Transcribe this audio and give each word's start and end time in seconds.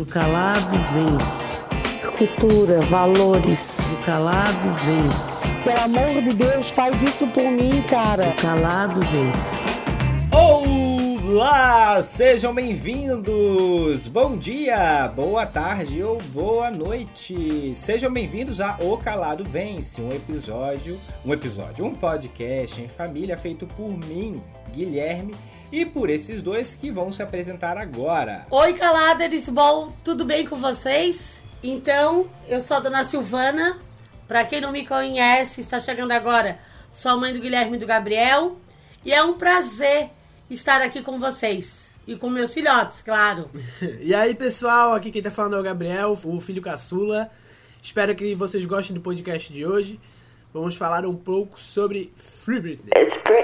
Do 0.00 0.06
calado 0.06 0.78
vence. 0.94 1.58
Cultura, 2.16 2.80
valores. 2.80 3.90
Do 3.90 3.96
calado 4.06 4.74
vence. 4.86 5.46
Pelo 5.62 5.78
amor 5.78 6.22
de 6.22 6.32
Deus, 6.32 6.70
faz 6.70 7.02
isso 7.02 7.26
por 7.26 7.44
mim, 7.44 7.82
cara. 7.82 8.28
Do 8.28 8.40
calado 8.40 8.98
vence. 9.02 9.68
Olá, 10.32 12.02
sejam 12.02 12.54
bem-vindos. 12.54 14.08
Bom 14.08 14.38
dia, 14.38 15.06
boa 15.14 15.44
tarde 15.44 16.02
ou 16.02 16.18
boa 16.32 16.70
noite. 16.70 17.74
Sejam 17.76 18.10
bem-vindos 18.10 18.58
a 18.58 18.78
O 18.80 18.96
Calado 18.96 19.44
Vence, 19.44 20.00
um 20.00 20.10
episódio, 20.10 20.98
um 21.26 21.34
episódio, 21.34 21.84
um 21.84 21.94
podcast 21.94 22.80
em 22.80 22.88
família 22.88 23.36
feito 23.36 23.66
por 23.66 23.90
mim, 23.90 24.42
Guilherme, 24.72 25.34
e 25.72 25.84
por 25.84 26.10
esses 26.10 26.42
dois 26.42 26.74
que 26.74 26.90
vão 26.90 27.12
se 27.12 27.22
apresentar 27.22 27.76
agora. 27.76 28.46
Oi, 28.50 28.74
caladers, 28.74 29.48
bom, 29.48 29.92
tudo 30.04 30.24
bem 30.24 30.46
com 30.46 30.56
vocês? 30.56 31.42
Então, 31.62 32.28
eu 32.48 32.60
sou 32.60 32.78
a 32.78 32.80
dona 32.80 33.04
Silvana. 33.04 33.78
Pra 34.26 34.44
quem 34.44 34.60
não 34.60 34.72
me 34.72 34.86
conhece, 34.86 35.60
está 35.60 35.80
chegando 35.80 36.12
agora, 36.12 36.58
sou 36.92 37.12
a 37.12 37.16
mãe 37.16 37.32
do 37.32 37.40
Guilherme 37.40 37.76
e 37.76 37.80
do 37.80 37.86
Gabriel. 37.86 38.58
E 39.04 39.12
é 39.12 39.22
um 39.22 39.34
prazer 39.34 40.10
estar 40.48 40.80
aqui 40.82 41.02
com 41.02 41.18
vocês. 41.18 41.90
E 42.06 42.16
com 42.16 42.30
meus 42.30 42.52
filhotes, 42.52 43.02
claro. 43.02 43.50
E 44.00 44.14
aí, 44.14 44.34
pessoal, 44.34 44.94
aqui 44.94 45.10
quem 45.10 45.22
tá 45.22 45.30
falando 45.30 45.56
é 45.56 45.60
o 45.60 45.62
Gabriel, 45.62 46.18
o 46.24 46.40
filho 46.40 46.62
caçula. 46.62 47.30
Espero 47.82 48.14
que 48.14 48.34
vocês 48.34 48.64
gostem 48.64 48.94
do 48.94 49.00
podcast 49.00 49.52
de 49.52 49.64
hoje. 49.64 49.98
Vamos 50.52 50.74
falar 50.74 51.06
um 51.06 51.14
pouco 51.14 51.60
sobre 51.60 52.12
Free 52.16 52.60
Britney. 52.60 52.90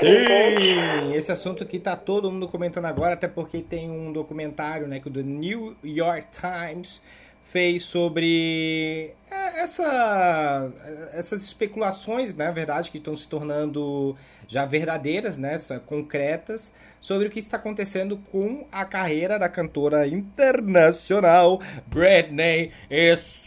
Sim, 0.01 1.15
esse 1.15 1.31
assunto 1.31 1.65
que 1.65 1.79
tá 1.79 1.95
todo 1.95 2.31
mundo 2.33 2.49
comentando 2.49 2.87
agora, 2.87 3.15
até 3.15 3.29
porque 3.29 3.63
tem 3.63 3.89
um 3.89 4.13
documentário, 4.13 4.89
né, 4.89 4.99
que 4.99 5.07
o 5.07 5.13
The 5.13 5.23
New 5.23 5.77
York 5.85 6.27
Times 6.33 7.01
fez 7.45 7.85
sobre 7.85 9.15
é, 9.31 9.63
essa, 9.63 10.73
essas 11.13 11.43
especulações, 11.43 12.35
na 12.35 12.47
né, 12.47 12.53
verdade, 12.53 12.91
que 12.91 12.99
estão 12.99 13.15
se 13.15 13.29
tornando 13.29 14.17
já 14.49 14.67
verdadeiras, 14.67 15.39
né, 15.39 15.57
concretas, 15.87 16.73
sobre 17.01 17.29
o 17.29 17.31
que 17.31 17.39
está 17.39 17.57
acontecendo 17.57 18.19
com 18.33 18.67
a 18.73 18.85
carreira 18.85 19.39
da 19.39 19.49
cantora 19.49 20.09
internacional 20.09 21.61
Britney 21.87 22.73
Spears. 22.91 23.46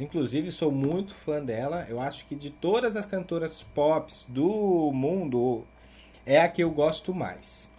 Inclusive, 0.00 0.50
sou 0.50 0.70
muito 0.70 1.14
fã 1.14 1.42
dela. 1.42 1.86
Eu 1.88 2.00
acho 2.00 2.26
que 2.26 2.34
de 2.34 2.50
todas 2.50 2.96
as 2.96 3.06
cantoras 3.06 3.62
pop 3.74 4.12
do 4.28 4.92
mundo, 4.92 5.64
é 6.26 6.40
a 6.40 6.48
que 6.48 6.62
eu 6.62 6.70
gosto 6.70 7.14
mais. 7.14 7.70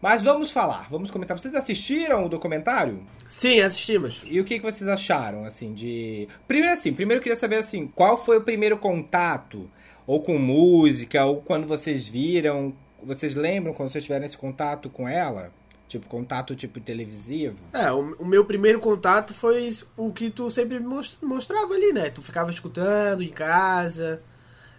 Mas 0.00 0.22
vamos 0.22 0.50
falar, 0.50 0.88
vamos 0.90 1.10
comentar. 1.10 1.36
Vocês 1.36 1.54
assistiram 1.54 2.26
o 2.26 2.28
documentário? 2.28 3.02
Sim, 3.26 3.60
assistimos. 3.60 4.22
E 4.26 4.40
o 4.40 4.44
que, 4.44 4.58
que 4.58 4.64
vocês 4.64 4.88
acharam, 4.88 5.44
assim, 5.44 5.72
de... 5.72 6.28
Primeiro, 6.46 6.72
assim, 6.72 6.92
primeiro 6.92 7.18
eu 7.18 7.22
queria 7.22 7.36
saber, 7.36 7.56
assim, 7.56 7.86
qual 7.88 8.16
foi 8.16 8.36
o 8.36 8.42
primeiro 8.42 8.78
contato, 8.78 9.68
ou 10.06 10.20
com 10.20 10.38
música, 10.38 11.24
ou 11.24 11.40
quando 11.40 11.66
vocês 11.66 12.06
viram, 12.06 12.74
vocês 13.02 13.34
lembram 13.34 13.74
quando 13.74 13.90
vocês 13.90 14.04
tiveram 14.04 14.26
esse 14.26 14.36
contato 14.36 14.88
com 14.90 15.08
ela? 15.08 15.52
Tipo, 15.88 16.06
contato 16.06 16.54
tipo 16.56 16.80
televisivo? 16.80 17.56
É, 17.72 17.92
o, 17.92 18.14
o 18.16 18.24
meu 18.24 18.44
primeiro 18.44 18.80
contato 18.80 19.32
foi 19.32 19.70
o 19.96 20.12
que 20.12 20.30
tu 20.30 20.50
sempre 20.50 20.80
mostrava 20.80 21.74
ali, 21.74 21.92
né? 21.92 22.10
Tu 22.10 22.20
ficava 22.22 22.50
escutando 22.50 23.22
em 23.22 23.30
casa... 23.30 24.22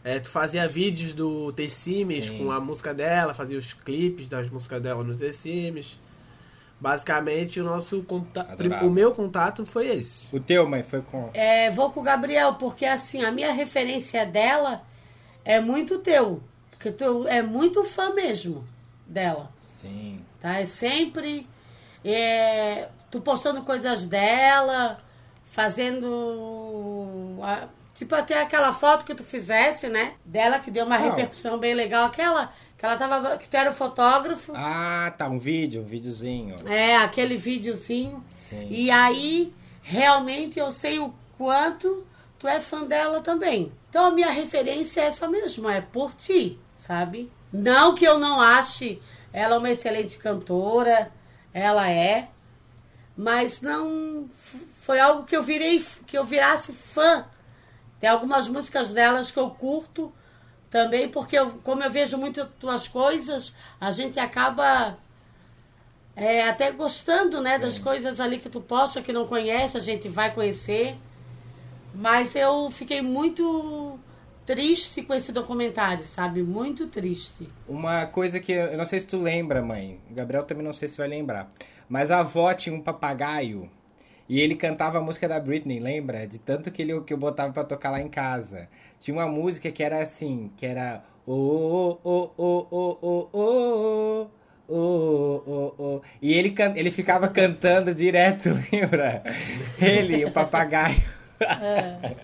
É, 0.04 0.20
tu 0.20 0.30
fazia 0.30 0.66
vídeos 0.70 1.12
do 1.12 1.52
The 1.52 1.68
Sims 1.68 2.30
com 2.30 2.50
a 2.50 2.62
música 2.62 2.94
dela, 2.94 3.34
fazia 3.34 3.58
os 3.58 3.74
clipes 3.74 4.30
das 4.30 4.50
músicas 4.50 4.82
dela 4.82 5.04
no 5.04 5.18
The 5.18 5.34
Sims. 5.34 6.00
Basicamente, 6.80 7.60
o 7.60 7.66
nosso 7.66 8.02
contato. 8.04 8.56
O 8.86 8.90
meu 8.90 9.12
contato 9.12 9.66
foi 9.66 9.88
esse. 9.88 10.34
O 10.34 10.40
teu, 10.40 10.66
mãe, 10.70 10.82
foi 10.82 11.02
com. 11.02 11.30
É, 11.34 11.70
vou 11.72 11.92
com 11.92 12.00
o 12.00 12.04
Gabriel, 12.04 12.54
porque 12.54 12.86
assim, 12.86 13.22
a 13.24 13.32
minha 13.32 13.52
referência 13.52 14.26
dela 14.26 14.84
é 15.44 15.60
muito 15.60 15.98
teu. 16.00 16.42
Porque 16.70 16.90
tu 16.90 17.28
é 17.28 17.42
muito 17.42 17.84
fã 17.84 18.14
mesmo 18.14 18.64
dela. 19.06 19.52
Sim. 19.66 20.22
Tá? 20.40 20.60
É 20.60 20.66
sempre. 20.66 21.48
É, 22.04 22.90
tu 23.10 23.20
postando 23.22 23.64
coisas 23.64 24.04
dela, 24.04 25.00
fazendo. 25.46 27.38
Tipo, 27.94 28.14
até 28.16 28.42
aquela 28.42 28.72
foto 28.74 29.06
que 29.06 29.16
tu 29.16 29.24
fizesse, 29.24 29.90
né? 29.90 30.14
Dela, 30.24 30.60
que 30.60 30.70
deu 30.70 30.86
uma 30.86 31.00
Não. 31.00 31.10
repercussão 31.10 31.58
bem 31.58 31.74
legal. 31.74 32.06
Aquela 32.06 32.54
que 32.78 32.86
ela 32.86 32.96
tava. 32.96 33.38
Que 33.38 33.50
tu 33.50 33.56
era 33.58 33.72
o 33.72 33.76
fotógrafo. 33.76 34.54
Ah, 34.56 35.14
tá. 35.18 35.28
Um 35.28 35.40
vídeo, 35.40 35.82
um 35.82 35.86
videozinho. 35.86 36.56
É, 36.68 36.96
aquele 36.98 37.36
videozinho. 37.36 38.24
Sim. 38.36 38.68
E 38.70 38.92
aí, 38.92 39.54
realmente, 39.82 40.60
eu 40.60 40.72
sei 40.72 41.00
o 41.00 41.14
quanto 41.38 42.06
tu 42.38 42.48
é 42.48 42.60
fã 42.60 42.86
dela 42.86 43.20
também. 43.22 43.72
Então, 43.90 44.06
a 44.06 44.12
minha 44.12 44.30
referência 44.30 45.02
é 45.02 45.06
essa 45.06 45.28
mesmo, 45.28 45.68
é 45.70 45.82
por 45.82 46.14
ti, 46.14 46.60
sabe? 46.76 47.32
Não 47.52 47.96
que 47.96 48.06
eu 48.06 48.20
não 48.20 48.40
ache 48.40 49.02
ela 49.38 49.58
uma 49.58 49.70
excelente 49.70 50.18
cantora, 50.18 51.12
ela 51.54 51.90
é, 51.90 52.30
mas 53.16 53.62
não 53.62 54.30
foi 54.82 55.00
algo 55.00 55.26
que 55.26 55.36
eu 55.36 55.44
virei, 55.44 55.86
que 56.06 56.18
eu 56.18 56.24
virasse 56.24 56.72
fã 56.72 57.26
tem 58.00 58.10
algumas 58.10 58.48
músicas 58.48 58.94
delas 58.94 59.32
que 59.32 59.40
eu 59.40 59.50
curto 59.50 60.14
também, 60.70 61.10
porque 61.10 61.38
eu, 61.38 61.52
como 61.64 61.84
eu 61.84 61.90
vejo 61.90 62.18
muito 62.18 62.46
tuas 62.60 62.88
coisas, 62.88 63.56
a 63.80 63.90
gente 63.92 64.20
acaba 64.20 64.98
é, 66.16 66.48
até 66.48 66.72
gostando 66.72 67.42
né, 67.42 67.58
das 67.58 67.80
coisas 67.80 68.20
ali 68.20 68.38
que 68.38 68.50
tu 68.50 68.62
posta, 68.62 69.02
que 69.02 69.14
não 69.14 69.26
conhece, 69.26 69.78
a 69.78 69.80
gente 69.80 70.08
vai 70.08 70.34
conhecer. 70.34 70.98
Mas 71.94 72.36
eu 72.36 72.70
fiquei 72.70 73.02
muito 73.02 74.00
triste 74.48 75.02
com 75.02 75.14
esse 75.14 75.34
documentário, 75.34 76.04
sabe? 76.04 76.42
Muito 76.42 76.88
triste. 76.88 77.50
Uma 77.68 78.06
coisa 78.08 78.40
que 78.40 78.54
eu 78.54 78.78
não 78.78 78.86
sei 78.86 79.02
se 79.02 79.08
tu 79.08 79.18
lembra, 79.18 79.62
mãe. 79.62 80.00
O 80.10 80.16
Gabriel 80.16 80.46
também 80.46 80.64
não 80.64 80.72
sei 80.72 80.88
se 80.88 80.98
vai 80.98 81.10
lembrar. 81.10 81.52
Mas 81.90 82.10
a 82.10 82.20
avó 82.20 82.54
tinha 82.54 82.74
um 82.74 82.82
papagaio 82.82 83.70
e 84.30 84.40
ele 84.40 84.56
cantava 84.56 85.00
a 85.00 85.02
música 85.02 85.28
da 85.28 85.38
Britney, 85.38 85.80
lembra? 85.80 86.26
De 86.26 86.40
tanto 86.40 86.72
que, 86.72 86.82
ele, 86.82 87.02
que 87.02 87.14
eu 87.14 87.18
botava 87.18 87.52
para 87.52 87.66
tocar 87.66 87.92
lá 87.92 88.02
em 88.02 88.08
casa. 88.08 88.70
Tinha 89.00 89.16
uma 89.16 89.28
música 89.28 89.70
que 89.70 89.84
era 89.84 90.02
assim, 90.02 90.50
que 90.56 90.66
era 90.66 91.04
o 91.26 91.98
o 92.04 92.32
o 92.38 92.68
o 92.72 92.98
o 93.04 93.30
o 93.34 94.28
Oh, 94.70 95.42
oh, 95.48 95.74
oh. 95.82 96.02
E 96.22 96.34
ele, 96.34 96.52
can... 96.52 96.74
ele 96.76 96.92
ficava 96.92 97.30
cantando 97.30 97.96
direto, 97.96 98.50
lembra? 98.72 99.24
Ele, 99.80 100.26
o 100.26 100.32
papagaio. 100.32 101.02
É. 101.40 102.16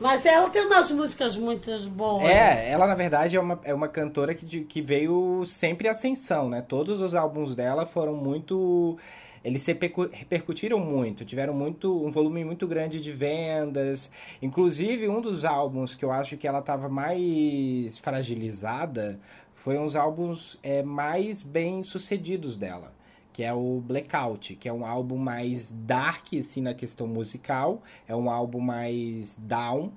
Mas 0.00 0.24
ela 0.24 0.48
tem 0.48 0.64
umas 0.66 0.90
músicas 0.90 1.36
muito 1.36 1.70
boas. 1.90 2.24
É, 2.24 2.70
ela 2.70 2.86
na 2.86 2.94
verdade 2.94 3.36
é 3.36 3.40
uma, 3.40 3.60
é 3.62 3.74
uma 3.74 3.86
cantora 3.86 4.34
que, 4.34 4.64
que 4.64 4.80
veio 4.80 5.44
sempre 5.44 5.88
ascensão, 5.88 6.48
né? 6.48 6.62
Todos 6.62 7.02
os 7.02 7.14
álbuns 7.14 7.54
dela 7.54 7.84
foram 7.84 8.14
muito 8.14 8.98
eles 9.42 9.62
se 9.62 9.72
repercutiram 9.72 10.78
muito, 10.78 11.24
tiveram 11.24 11.54
muito 11.54 12.04
um 12.04 12.10
volume 12.10 12.44
muito 12.44 12.66
grande 12.66 13.00
de 13.00 13.10
vendas. 13.10 14.10
Inclusive, 14.42 15.08
um 15.08 15.20
dos 15.20 15.44
álbuns 15.44 15.94
que 15.94 16.04
eu 16.04 16.10
acho 16.10 16.36
que 16.36 16.46
ela 16.46 16.58
estava 16.58 16.88
mais 16.88 17.96
fragilizada 17.96 19.18
foi 19.54 19.78
uns 19.78 19.96
álbuns 19.96 20.58
é, 20.62 20.82
mais 20.82 21.40
bem 21.42 21.82
sucedidos 21.82 22.56
dela. 22.56 22.92
Que 23.32 23.42
é 23.42 23.52
o 23.52 23.80
Blackout, 23.80 24.56
que 24.56 24.68
é 24.68 24.72
um 24.72 24.84
álbum 24.84 25.16
mais 25.16 25.70
dark, 25.70 26.34
assim, 26.38 26.60
na 26.60 26.74
questão 26.74 27.06
musical. 27.06 27.82
É 28.06 28.14
um 28.14 28.28
álbum 28.30 28.60
mais 28.60 29.36
down 29.36 29.92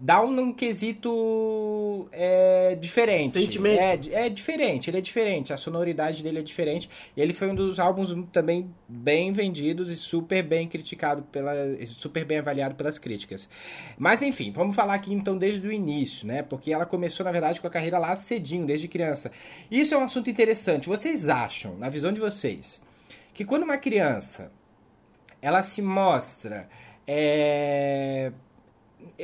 dá 0.00 0.22
um, 0.22 0.40
um 0.40 0.52
quesito 0.52 2.08
é, 2.12 2.76
diferente. 2.76 3.32
Sentimento. 3.32 4.10
É, 4.12 4.26
é 4.26 4.28
diferente, 4.28 4.88
ele 4.88 4.98
é 4.98 5.00
diferente, 5.00 5.52
a 5.52 5.56
sonoridade 5.56 6.22
dele 6.22 6.38
é 6.38 6.42
diferente. 6.42 6.88
Ele 7.16 7.34
foi 7.34 7.50
um 7.50 7.54
dos 7.54 7.80
álbuns 7.80 8.14
também 8.32 8.72
bem 8.88 9.32
vendidos 9.32 9.90
e 9.90 9.96
super 9.96 10.42
bem 10.42 10.68
criticado, 10.68 11.22
pela, 11.22 11.52
super 11.86 12.24
bem 12.24 12.38
avaliado 12.38 12.74
pelas 12.74 12.98
críticas. 12.98 13.48
Mas 13.98 14.22
enfim, 14.22 14.52
vamos 14.52 14.76
falar 14.76 14.94
aqui 14.94 15.12
então 15.12 15.36
desde 15.36 15.66
o 15.66 15.72
início, 15.72 16.26
né? 16.26 16.42
Porque 16.42 16.72
ela 16.72 16.86
começou, 16.86 17.24
na 17.24 17.32
verdade, 17.32 17.60
com 17.60 17.66
a 17.66 17.70
carreira 17.70 17.98
lá 17.98 18.16
cedinho, 18.16 18.66
desde 18.66 18.88
criança. 18.88 19.32
Isso 19.70 19.94
é 19.94 19.98
um 19.98 20.04
assunto 20.04 20.30
interessante. 20.30 20.88
Vocês 20.88 21.28
acham, 21.28 21.76
na 21.76 21.88
visão 21.88 22.12
de 22.12 22.20
vocês, 22.20 22.80
que 23.34 23.44
quando 23.44 23.64
uma 23.64 23.76
criança 23.76 24.52
ela 25.40 25.62
se 25.62 25.82
mostra. 25.82 26.68
É, 27.06 28.32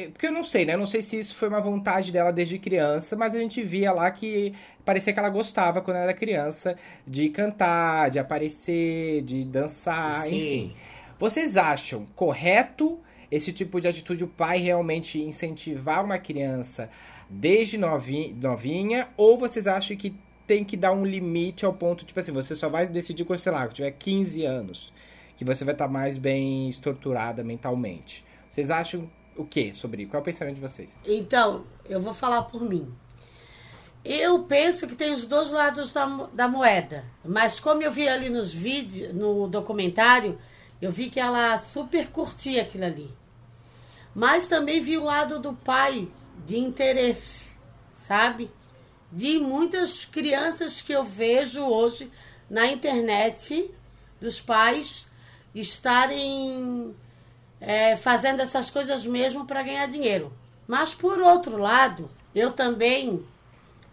porque 0.08 0.26
eu 0.26 0.32
não 0.32 0.44
sei, 0.44 0.64
né? 0.64 0.74
Eu 0.74 0.78
não 0.78 0.86
sei 0.86 1.02
se 1.02 1.18
isso 1.18 1.34
foi 1.34 1.48
uma 1.48 1.60
vontade 1.60 2.12
dela 2.12 2.32
desde 2.32 2.58
criança, 2.58 3.16
mas 3.16 3.34
a 3.34 3.38
gente 3.38 3.62
via 3.62 3.92
lá 3.92 4.10
que 4.10 4.54
parecia 4.84 5.12
que 5.12 5.18
ela 5.18 5.28
gostava 5.28 5.80
quando 5.80 5.96
era 5.98 6.14
criança 6.14 6.76
de 7.06 7.28
cantar, 7.28 8.10
de 8.10 8.18
aparecer, 8.18 9.22
de 9.22 9.44
dançar, 9.44 10.22
Sim. 10.22 10.36
enfim. 10.36 10.76
Vocês 11.18 11.56
acham 11.56 12.06
correto 12.14 13.00
esse 13.30 13.52
tipo 13.52 13.80
de 13.80 13.88
atitude 13.88 14.24
o 14.24 14.28
pai 14.28 14.58
realmente 14.58 15.20
incentivar 15.20 16.04
uma 16.04 16.18
criança 16.18 16.90
desde 17.28 17.78
novinha, 17.78 19.08
ou 19.16 19.38
vocês 19.38 19.66
acham 19.66 19.96
que 19.96 20.14
tem 20.46 20.62
que 20.62 20.76
dar 20.76 20.92
um 20.92 21.04
limite 21.04 21.64
ao 21.64 21.72
ponto, 21.72 22.04
tipo 22.04 22.20
assim, 22.20 22.32
você 22.32 22.54
só 22.54 22.68
vai 22.68 22.86
decidir 22.86 23.24
quando, 23.24 23.38
sei 23.38 23.50
lá, 23.50 23.66
tiver 23.66 23.90
15 23.92 24.44
anos? 24.44 24.92
que 25.36 25.44
você 25.44 25.64
vai 25.64 25.74
estar 25.74 25.88
mais 25.88 26.16
bem 26.16 26.68
estruturada 26.68 27.42
mentalmente. 27.42 28.24
Vocês 28.48 28.70
acham 28.70 29.10
o 29.36 29.44
que 29.44 29.75
sobre 29.75 30.06
Qual 30.06 30.19
é 30.19 30.22
o 30.22 30.25
pensamento 30.25 30.56
de 30.56 30.60
vocês? 30.60 30.96
Então, 31.04 31.64
eu 31.88 32.00
vou 32.00 32.14
falar 32.14 32.42
por 32.42 32.62
mim. 32.62 32.92
Eu 34.04 34.40
penso 34.44 34.86
que 34.86 34.94
tem 34.94 35.14
os 35.14 35.26
dois 35.26 35.48
lados 35.48 35.92
da, 35.92 36.06
da 36.32 36.46
moeda. 36.46 37.04
Mas 37.25 37.58
como 37.58 37.82
eu 37.82 37.90
vi 37.90 38.06
ali 38.06 38.28
nos 38.28 38.52
vídeos, 38.52 39.14
no 39.14 39.48
documentário, 39.48 40.38
eu 40.81 40.92
vi 40.92 41.08
que 41.08 41.19
ela 41.19 41.56
super 41.58 42.08
curtia 42.08 42.62
aquilo 42.62 42.84
ali. 42.84 43.10
Mas 44.14 44.46
também 44.46 44.81
vi 44.81 44.98
o 44.98 45.04
lado 45.04 45.40
do 45.40 45.54
pai 45.54 46.06
de 46.46 46.58
interesse, 46.58 47.52
sabe? 47.90 48.50
De 49.10 49.38
muitas 49.38 50.04
crianças 50.04 50.82
que 50.82 50.92
eu 50.92 51.02
vejo 51.02 51.62
hoje 51.62 52.10
na 52.50 52.66
internet, 52.66 53.70
dos 54.20 54.40
pais 54.40 55.10
estarem 55.54 56.94
é, 57.66 57.96
fazendo 57.96 58.40
essas 58.40 58.69
coisas 58.69 59.06
mesmo 59.06 59.46
para 59.46 59.62
ganhar 59.62 59.88
dinheiro. 59.88 60.31
Mas 60.69 60.94
por 60.94 61.19
outro 61.19 61.56
lado, 61.56 62.11
eu 62.34 62.52
também 62.52 63.25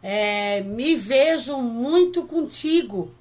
é, 0.04 0.60
me 0.62 0.94
vejo 0.96 1.58
muito 1.58 2.24
contigo. 2.24 3.14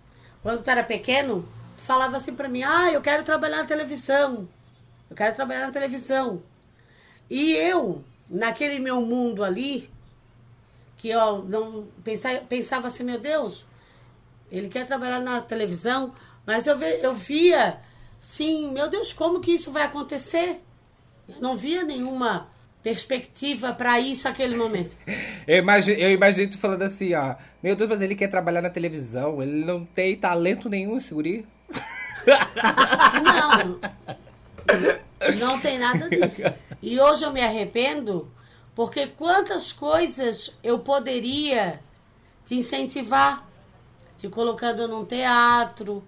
Quando 0.43 0.62
tu 0.62 0.69
era 0.70 0.82
pequeno, 0.82 1.49
falava 1.76 2.17
assim 2.17 2.35
para 2.35 2.49
mim: 2.49 2.64
Ah, 2.64 2.91
eu 2.93 3.00
quero 3.00 3.23
trabalhar 3.23 3.58
na 3.58 3.64
televisão. 3.64 4.49
Eu 5.08 5.17
quero 5.17 5.37
trabalhar 5.37 5.67
na 5.67 5.73
televisão. 5.73 6.43
E 7.29 7.53
eu, 7.53 8.05
naquele 8.29 8.81
meu 8.81 9.00
mundo 9.03 9.44
ali, 9.44 9.88
que 10.96 11.11
eu 11.11 11.44
não 11.44 11.87
pensava, 12.03 12.38
pensava 12.41 12.87
assim: 12.88 13.05
Meu 13.05 13.20
Deus, 13.20 13.64
ele 14.50 14.69
quer 14.69 14.85
trabalhar 14.85 15.20
na 15.20 15.41
televisão, 15.41 16.12
mas 16.44 16.67
eu, 16.67 16.76
eu 16.76 17.14
via, 17.14 17.79
sim, 18.20 18.70
meu 18.70 18.88
Deus, 18.88 19.12
como 19.12 19.40
que 19.40 19.52
isso 19.52 19.70
vai 19.70 19.82
acontecer? 19.82 20.61
Eu 21.28 21.40
não 21.40 21.56
via 21.56 21.82
nenhuma 21.82 22.49
perspectiva 22.82 23.72
para 23.72 23.99
isso 24.00 24.25
naquele 24.25 24.56
momento. 24.56 24.96
eu, 25.46 25.58
imagino, 25.58 25.99
eu 25.99 26.11
imagino 26.12 26.50
tu 26.50 26.58
falando 26.58 26.82
assim, 26.82 27.14
ó. 27.14 27.34
Meu 27.62 27.75
Deus, 27.76 27.90
mas 27.90 28.00
ele 28.00 28.14
quer 28.14 28.28
trabalhar 28.28 28.62
na 28.62 28.70
televisão, 28.70 29.43
ele 29.43 29.64
não 29.64 29.84
tem 29.84 30.17
talento 30.17 30.69
nenhum, 30.69 30.96
esse 30.96 31.12
guri. 31.12 31.46
Não. 33.22 33.81
Não 35.38 35.61
tem 35.61 35.78
nada 35.78 36.08
disso. 36.08 36.43
E 36.81 36.99
hoje 36.99 37.25
eu 37.25 37.32
me 37.32 37.43
arrependo 37.43 38.31
porque 38.75 39.06
quantas 39.06 39.72
coisas 39.72 40.56
eu 40.62 40.78
poderia 40.78 41.81
te 42.44 42.55
incentivar, 42.55 43.46
te 44.17 44.28
colocando 44.28 44.88
num 44.88 45.05
teatro 45.05 46.02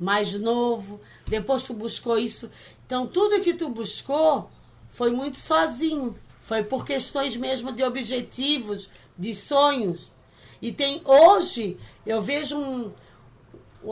mais 0.00 0.32
novo, 0.32 0.98
depois 1.28 1.62
tu 1.62 1.74
buscou 1.74 2.18
isso. 2.18 2.50
Então 2.86 3.06
tudo 3.06 3.42
que 3.42 3.52
tu 3.52 3.68
buscou 3.68 4.50
foi 4.88 5.12
muito 5.12 5.38
sozinho. 5.38 6.16
Foi 6.38 6.64
por 6.64 6.84
questões 6.84 7.36
mesmo 7.36 7.70
de 7.70 7.84
objetivos, 7.84 8.90
de 9.16 9.34
sonhos. 9.34 10.10
E 10.60 10.72
tem 10.72 11.02
hoje, 11.04 11.78
eu 12.04 12.20
vejo 12.20 12.58
um, 12.58 12.92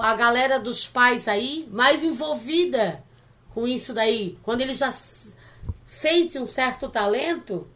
a 0.00 0.14
galera 0.14 0.58
dos 0.58 0.86
pais 0.86 1.28
aí 1.28 1.68
mais 1.70 2.02
envolvida 2.02 3.04
com 3.54 3.68
isso 3.68 3.92
daí. 3.92 4.38
Quando 4.42 4.62
eles 4.62 4.78
já 4.78 4.92
sentem 5.84 6.40
um 6.40 6.46
certo 6.46 6.88
talento, 6.88 7.68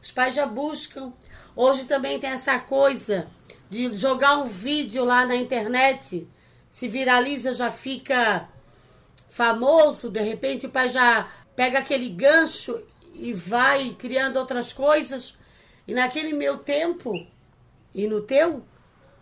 os 0.00 0.10
pais 0.10 0.34
já 0.34 0.46
buscam. 0.46 1.12
Hoje 1.54 1.84
também 1.84 2.18
tem 2.18 2.30
essa 2.30 2.58
coisa 2.58 3.28
de 3.68 3.92
jogar 3.94 4.38
um 4.38 4.46
vídeo 4.46 5.04
lá 5.04 5.26
na 5.26 5.36
internet, 5.36 6.26
se 6.70 6.86
viraliza, 6.86 7.52
já 7.52 7.70
fica 7.70 8.48
famoso, 9.28 10.08
de 10.08 10.20
repente 10.20 10.66
o 10.66 10.70
pai 10.70 10.88
já 10.88 11.28
pega 11.56 11.80
aquele 11.80 12.08
gancho 12.08 12.82
e 13.12 13.32
vai 13.32 13.94
criando 13.98 14.38
outras 14.38 14.72
coisas. 14.72 15.36
E 15.86 15.92
naquele 15.92 16.32
meu 16.32 16.58
tempo 16.58 17.26
e 17.92 18.06
no 18.06 18.22
teu, 18.22 18.62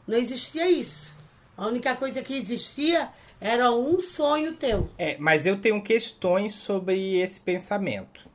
não 0.06 0.18
existia 0.18 0.70
isso. 0.70 1.16
A 1.56 1.66
única 1.66 1.96
coisa 1.96 2.22
que 2.22 2.36
existia 2.36 3.10
era 3.40 3.72
um 3.72 3.98
sonho 3.98 4.54
teu. 4.54 4.90
É, 4.98 5.16
mas 5.18 5.46
eu 5.46 5.58
tenho 5.60 5.82
questões 5.82 6.52
sobre 6.54 7.18
esse 7.18 7.40
pensamento. 7.40 8.28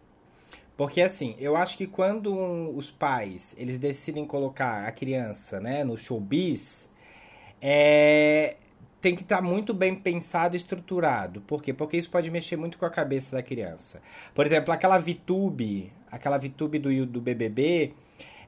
Porque 0.75 1.01
assim, 1.01 1.35
eu 1.37 1.55
acho 1.55 1.77
que 1.77 1.85
quando 1.85 2.33
um, 2.33 2.75
os 2.75 2.89
pais 2.89 3.53
eles 3.57 3.77
decidem 3.77 4.25
colocar 4.25 4.87
a 4.87 4.91
criança, 4.91 5.59
né, 5.59 5.83
no 5.83 5.95
showbiz, 5.97 6.89
é, 7.61 8.57
tem 9.03 9.17
que 9.17 9.21
estar 9.21 9.35
tá 9.35 9.41
muito 9.41 9.73
bem 9.73 9.93
pensado 9.93 10.55
e 10.55 10.57
estruturado. 10.57 11.41
Por 11.41 11.61
quê? 11.61 11.73
Porque 11.73 11.97
isso 11.97 12.09
pode 12.09 12.31
mexer 12.31 12.55
muito 12.55 12.77
com 12.77 12.85
a 12.85 12.89
cabeça 12.89 13.35
da 13.35 13.43
criança. 13.43 14.01
Por 14.33 14.45
exemplo, 14.45 14.73
aquela 14.73 14.97
VTube, 14.97 15.91
aquela 16.09 16.37
VTube 16.37 16.79
do, 16.79 17.05
do 17.05 17.19
BBB, 17.19 17.93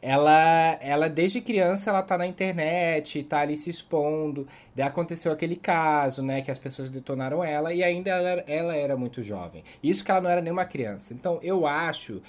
ela, 0.01 0.77
ela 0.79 1.09
desde 1.09 1.41
criança 1.41 1.89
ela 1.89 2.01
tá 2.01 2.17
na 2.17 2.25
internet, 2.25 3.21
tá 3.23 3.39
ali 3.41 3.57
se 3.57 3.69
expondo. 3.69 4.47
Daí 4.73 4.87
aconteceu 4.87 5.29
aquele 5.33 5.57
caso, 5.57 6.23
né, 6.23 6.41
que 6.41 6.49
as 6.49 6.57
pessoas 6.57 6.89
detonaram 6.89 7.43
ela 7.43 7.73
e 7.73 7.83
ainda 7.83 8.11
ela, 8.11 8.43
ela 8.47 8.75
era 8.77 8.95
muito 8.95 9.21
jovem. 9.21 9.61
Isso 9.83 10.05
que 10.05 10.11
ela 10.11 10.21
não 10.21 10.29
era 10.29 10.41
nenhuma 10.41 10.63
criança. 10.63 11.13
Então, 11.13 11.37
eu 11.43 11.67
acho 11.67 12.21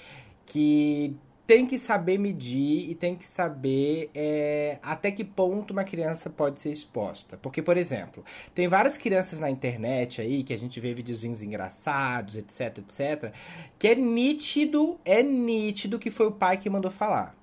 que 0.45 1.15
tem 1.47 1.65
que 1.65 1.79
saber 1.79 2.17
medir 2.17 2.89
e 2.89 2.93
tem 2.93 3.15
que 3.15 3.25
saber 3.25 4.11
é, 4.13 4.77
até 4.83 5.09
que 5.09 5.23
ponto 5.23 5.71
uma 5.71 5.85
criança 5.85 6.29
pode 6.29 6.59
ser 6.59 6.71
exposta. 6.71 7.37
Porque, 7.37 7.61
por 7.61 7.77
exemplo, 7.77 8.23
tem 8.53 8.67
várias 8.67 8.97
crianças 8.97 9.39
na 9.39 9.49
internet 9.49 10.19
aí 10.19 10.43
que 10.43 10.53
a 10.53 10.57
gente 10.57 10.77
vê 10.81 10.93
videozinhos 10.93 11.41
engraçados, 11.41 12.35
etc, 12.35 12.79
etc, 12.79 13.33
que 13.79 13.87
é 13.87 13.95
nítido, 13.95 14.99
é 15.05 15.23
nítido 15.23 15.97
que 15.97 16.11
foi 16.11 16.27
o 16.27 16.31
pai 16.33 16.57
que 16.57 16.69
mandou 16.69 16.91
falar. 16.91 17.33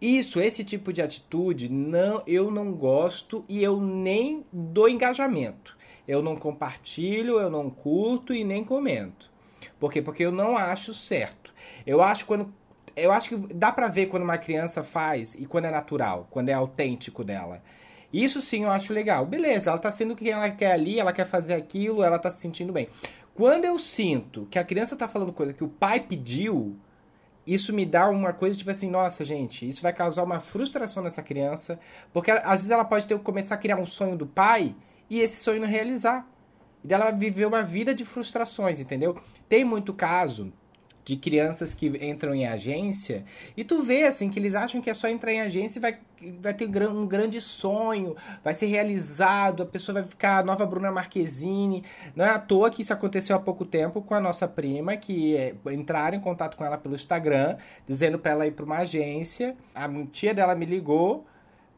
Isso, 0.00 0.40
esse 0.40 0.64
tipo 0.64 0.92
de 0.92 1.00
atitude, 1.00 1.68
não, 1.68 2.24
eu 2.26 2.50
não 2.50 2.72
gosto 2.72 3.44
e 3.48 3.62
eu 3.62 3.80
nem 3.80 4.44
dou 4.52 4.88
engajamento. 4.88 5.78
Eu 6.08 6.20
não 6.20 6.34
compartilho, 6.36 7.38
eu 7.38 7.48
não 7.48 7.70
curto 7.70 8.34
e 8.34 8.42
nem 8.42 8.64
comento. 8.64 9.30
Por 9.78 9.92
quê? 9.92 10.02
Porque 10.02 10.24
eu 10.24 10.32
não 10.32 10.56
acho 10.56 10.92
certo. 10.92 11.54
Eu 11.86 12.02
acho 12.02 12.26
quando 12.26 12.52
eu 12.96 13.12
acho 13.12 13.28
que 13.28 13.36
dá 13.54 13.72
para 13.72 13.88
ver 13.88 14.06
quando 14.06 14.22
uma 14.22 14.38
criança 14.38 14.82
faz 14.82 15.34
e 15.34 15.46
quando 15.46 15.66
é 15.66 15.70
natural, 15.70 16.26
quando 16.30 16.48
é 16.48 16.52
autêntico 16.52 17.24
dela. 17.24 17.62
Isso 18.12 18.40
sim 18.42 18.64
eu 18.64 18.70
acho 18.70 18.92
legal. 18.92 19.24
Beleza, 19.24 19.70
ela 19.70 19.78
tá 19.78 19.90
sendo 19.90 20.14
quem 20.14 20.30
ela 20.30 20.50
quer 20.50 20.72
ali, 20.72 21.00
ela 21.00 21.12
quer 21.12 21.26
fazer 21.26 21.54
aquilo, 21.54 22.02
ela 22.02 22.18
tá 22.18 22.30
se 22.30 22.40
sentindo 22.40 22.72
bem. 22.72 22.88
Quando 23.34 23.64
eu 23.64 23.78
sinto 23.78 24.46
que 24.50 24.58
a 24.58 24.64
criança 24.64 24.94
tá 24.94 25.08
falando 25.08 25.32
coisa 25.32 25.54
que 25.54 25.64
o 25.64 25.68
pai 25.68 26.00
pediu, 26.00 26.76
isso 27.46 27.72
me 27.72 27.86
dá 27.86 28.08
uma 28.10 28.32
coisa 28.32 28.56
tipo 28.56 28.70
assim, 28.70 28.90
nossa, 28.90 29.24
gente, 29.24 29.66
isso 29.66 29.82
vai 29.82 29.92
causar 29.92 30.22
uma 30.22 30.40
frustração 30.40 31.02
nessa 31.02 31.22
criança, 31.22 31.80
porque 32.12 32.30
às 32.30 32.58
vezes 32.58 32.70
ela 32.70 32.84
pode 32.84 33.06
ter 33.06 33.18
começar 33.20 33.54
a 33.54 33.58
criar 33.58 33.76
um 33.76 33.86
sonho 33.86 34.16
do 34.16 34.26
pai 34.26 34.74
e 35.08 35.20
esse 35.20 35.42
sonho 35.42 35.60
não 35.60 35.68
realizar. 35.68 36.28
E 36.84 36.88
dela 36.88 37.10
viver 37.10 37.46
uma 37.46 37.62
vida 37.62 37.94
de 37.94 38.04
frustrações, 38.04 38.80
entendeu? 38.80 39.16
Tem 39.48 39.64
muito 39.64 39.94
caso 39.94 40.52
de 41.04 41.16
crianças 41.16 41.74
que 41.74 41.86
entram 42.04 42.34
em 42.34 42.46
agência 42.46 43.24
e 43.56 43.64
tu 43.64 43.82
vê 43.82 44.04
assim 44.04 44.30
que 44.30 44.38
eles 44.38 44.54
acham 44.54 44.80
que 44.80 44.88
é 44.88 44.94
só 44.94 45.08
entrar 45.08 45.32
em 45.32 45.40
agência 45.40 45.78
e 45.78 45.82
vai, 45.82 45.98
vai 46.40 46.54
ter 46.54 46.66
um 46.88 47.06
grande 47.06 47.40
sonho, 47.40 48.16
vai 48.42 48.54
ser 48.54 48.66
realizado, 48.66 49.62
a 49.62 49.66
pessoa 49.66 50.00
vai 50.00 50.04
ficar 50.08 50.38
a 50.38 50.44
nova 50.44 50.64
Bruna 50.64 50.92
Marquezine. 50.92 51.84
Não 52.14 52.24
é 52.24 52.30
à 52.30 52.38
toa 52.38 52.70
que 52.70 52.82
isso 52.82 52.92
aconteceu 52.92 53.34
há 53.34 53.38
pouco 53.38 53.64
tempo 53.64 54.00
com 54.00 54.14
a 54.14 54.20
nossa 54.20 54.46
prima, 54.46 54.96
que 54.96 55.36
é, 55.36 55.54
entraram 55.72 56.16
em 56.16 56.20
contato 56.20 56.56
com 56.56 56.64
ela 56.64 56.78
pelo 56.78 56.94
Instagram, 56.94 57.56
dizendo 57.86 58.18
para 58.18 58.32
ela 58.32 58.46
ir 58.46 58.52
para 58.52 58.64
uma 58.64 58.78
agência. 58.78 59.56
A 59.74 59.88
tia 60.10 60.32
dela 60.32 60.54
me 60.54 60.66
ligou 60.66 61.26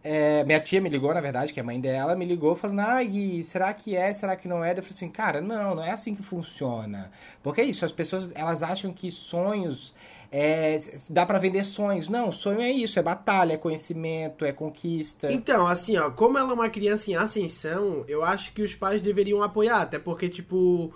é, 0.07 0.45
minha 0.45 0.61
tia 0.61 0.83
me 0.83 0.91
ligou, 0.91 1.15
na 1.15 1.21
verdade, 1.23 1.51
que 1.51 1.59
é 1.59 1.63
a 1.63 1.65
mãe 1.65 1.81
dela, 1.81 2.15
me 2.15 2.27
ligou 2.27 2.55
falando, 2.55 2.81
ah, 2.81 3.03
Gui, 3.03 3.43
será 3.43 3.73
que 3.73 3.97
é, 3.97 4.13
será 4.13 4.37
que 4.37 4.47
não 4.47 4.63
é? 4.63 4.73
Eu 4.73 4.77
falei 4.77 4.91
assim, 4.91 5.09
cara, 5.09 5.41
não, 5.41 5.77
não 5.77 5.83
é 5.83 5.93
assim 5.93 6.15
que 6.15 6.23
funciona. 6.23 7.11
Porque 7.43 7.63
é 7.63 7.65
isso, 7.65 7.87
as 7.87 7.91
pessoas, 7.91 8.31
elas 8.35 8.63
acham 8.63 8.93
que 8.93 9.11
sonhos, 9.11 9.95
é, 10.31 10.79
dá 11.09 11.25
para 11.25 11.39
vender 11.39 11.65
sonhos. 11.65 12.11
Não, 12.11 12.31
sonho 12.31 12.61
é 12.61 12.71
isso, 12.71 12.99
é 12.99 13.03
batalha, 13.03 13.55
é 13.55 13.57
conhecimento, 13.57 14.45
é 14.45 14.53
conquista. 14.53 15.33
Então, 15.33 15.67
assim, 15.67 15.97
ó, 15.97 16.11
como 16.11 16.37
ela 16.37 16.51
é 16.51 16.55
uma 16.55 16.69
criança 16.69 17.11
em 17.11 17.17
ascensão, 17.17 18.05
eu 18.07 18.23
acho 18.23 18.53
que 18.53 18.61
os 18.61 18.75
pais 18.75 19.01
deveriam 19.01 19.43
apoiar, 19.43 19.81
até 19.81 19.99
porque, 19.99 20.29
tipo... 20.29 20.93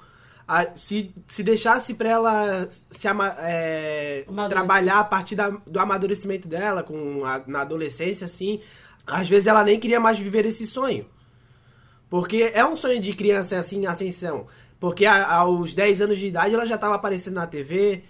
A, 0.50 0.66
se, 0.74 1.14
se 1.26 1.42
deixasse 1.42 1.92
para 1.92 2.08
ela 2.08 2.66
se 2.88 3.06
ama, 3.06 3.36
é, 3.40 4.24
trabalhar 4.48 5.00
a 5.00 5.04
partir 5.04 5.34
da, 5.36 5.50
do 5.50 5.78
amadurecimento 5.78 6.48
dela 6.48 6.82
com 6.82 7.22
a, 7.22 7.42
na 7.46 7.60
adolescência, 7.60 8.24
assim, 8.24 8.58
às 9.08 9.28
vezes 9.28 9.46
ela 9.46 9.64
nem 9.64 9.80
queria 9.80 9.98
mais 9.98 10.18
viver 10.18 10.46
esse 10.46 10.66
sonho. 10.66 11.06
Porque 12.08 12.50
é 12.54 12.64
um 12.64 12.76
sonho 12.76 13.00
de 13.00 13.12
criança 13.12 13.58
assim, 13.58 13.82
em 13.82 13.86
ascensão. 13.86 14.46
Porque 14.80 15.04
a, 15.04 15.34
aos 15.34 15.74
10 15.74 16.02
anos 16.02 16.18
de 16.18 16.26
idade 16.26 16.54
ela 16.54 16.66
já 16.66 16.76
estava 16.76 16.94
aparecendo 16.94 17.34
na 17.34 17.46
TV. 17.46 18.02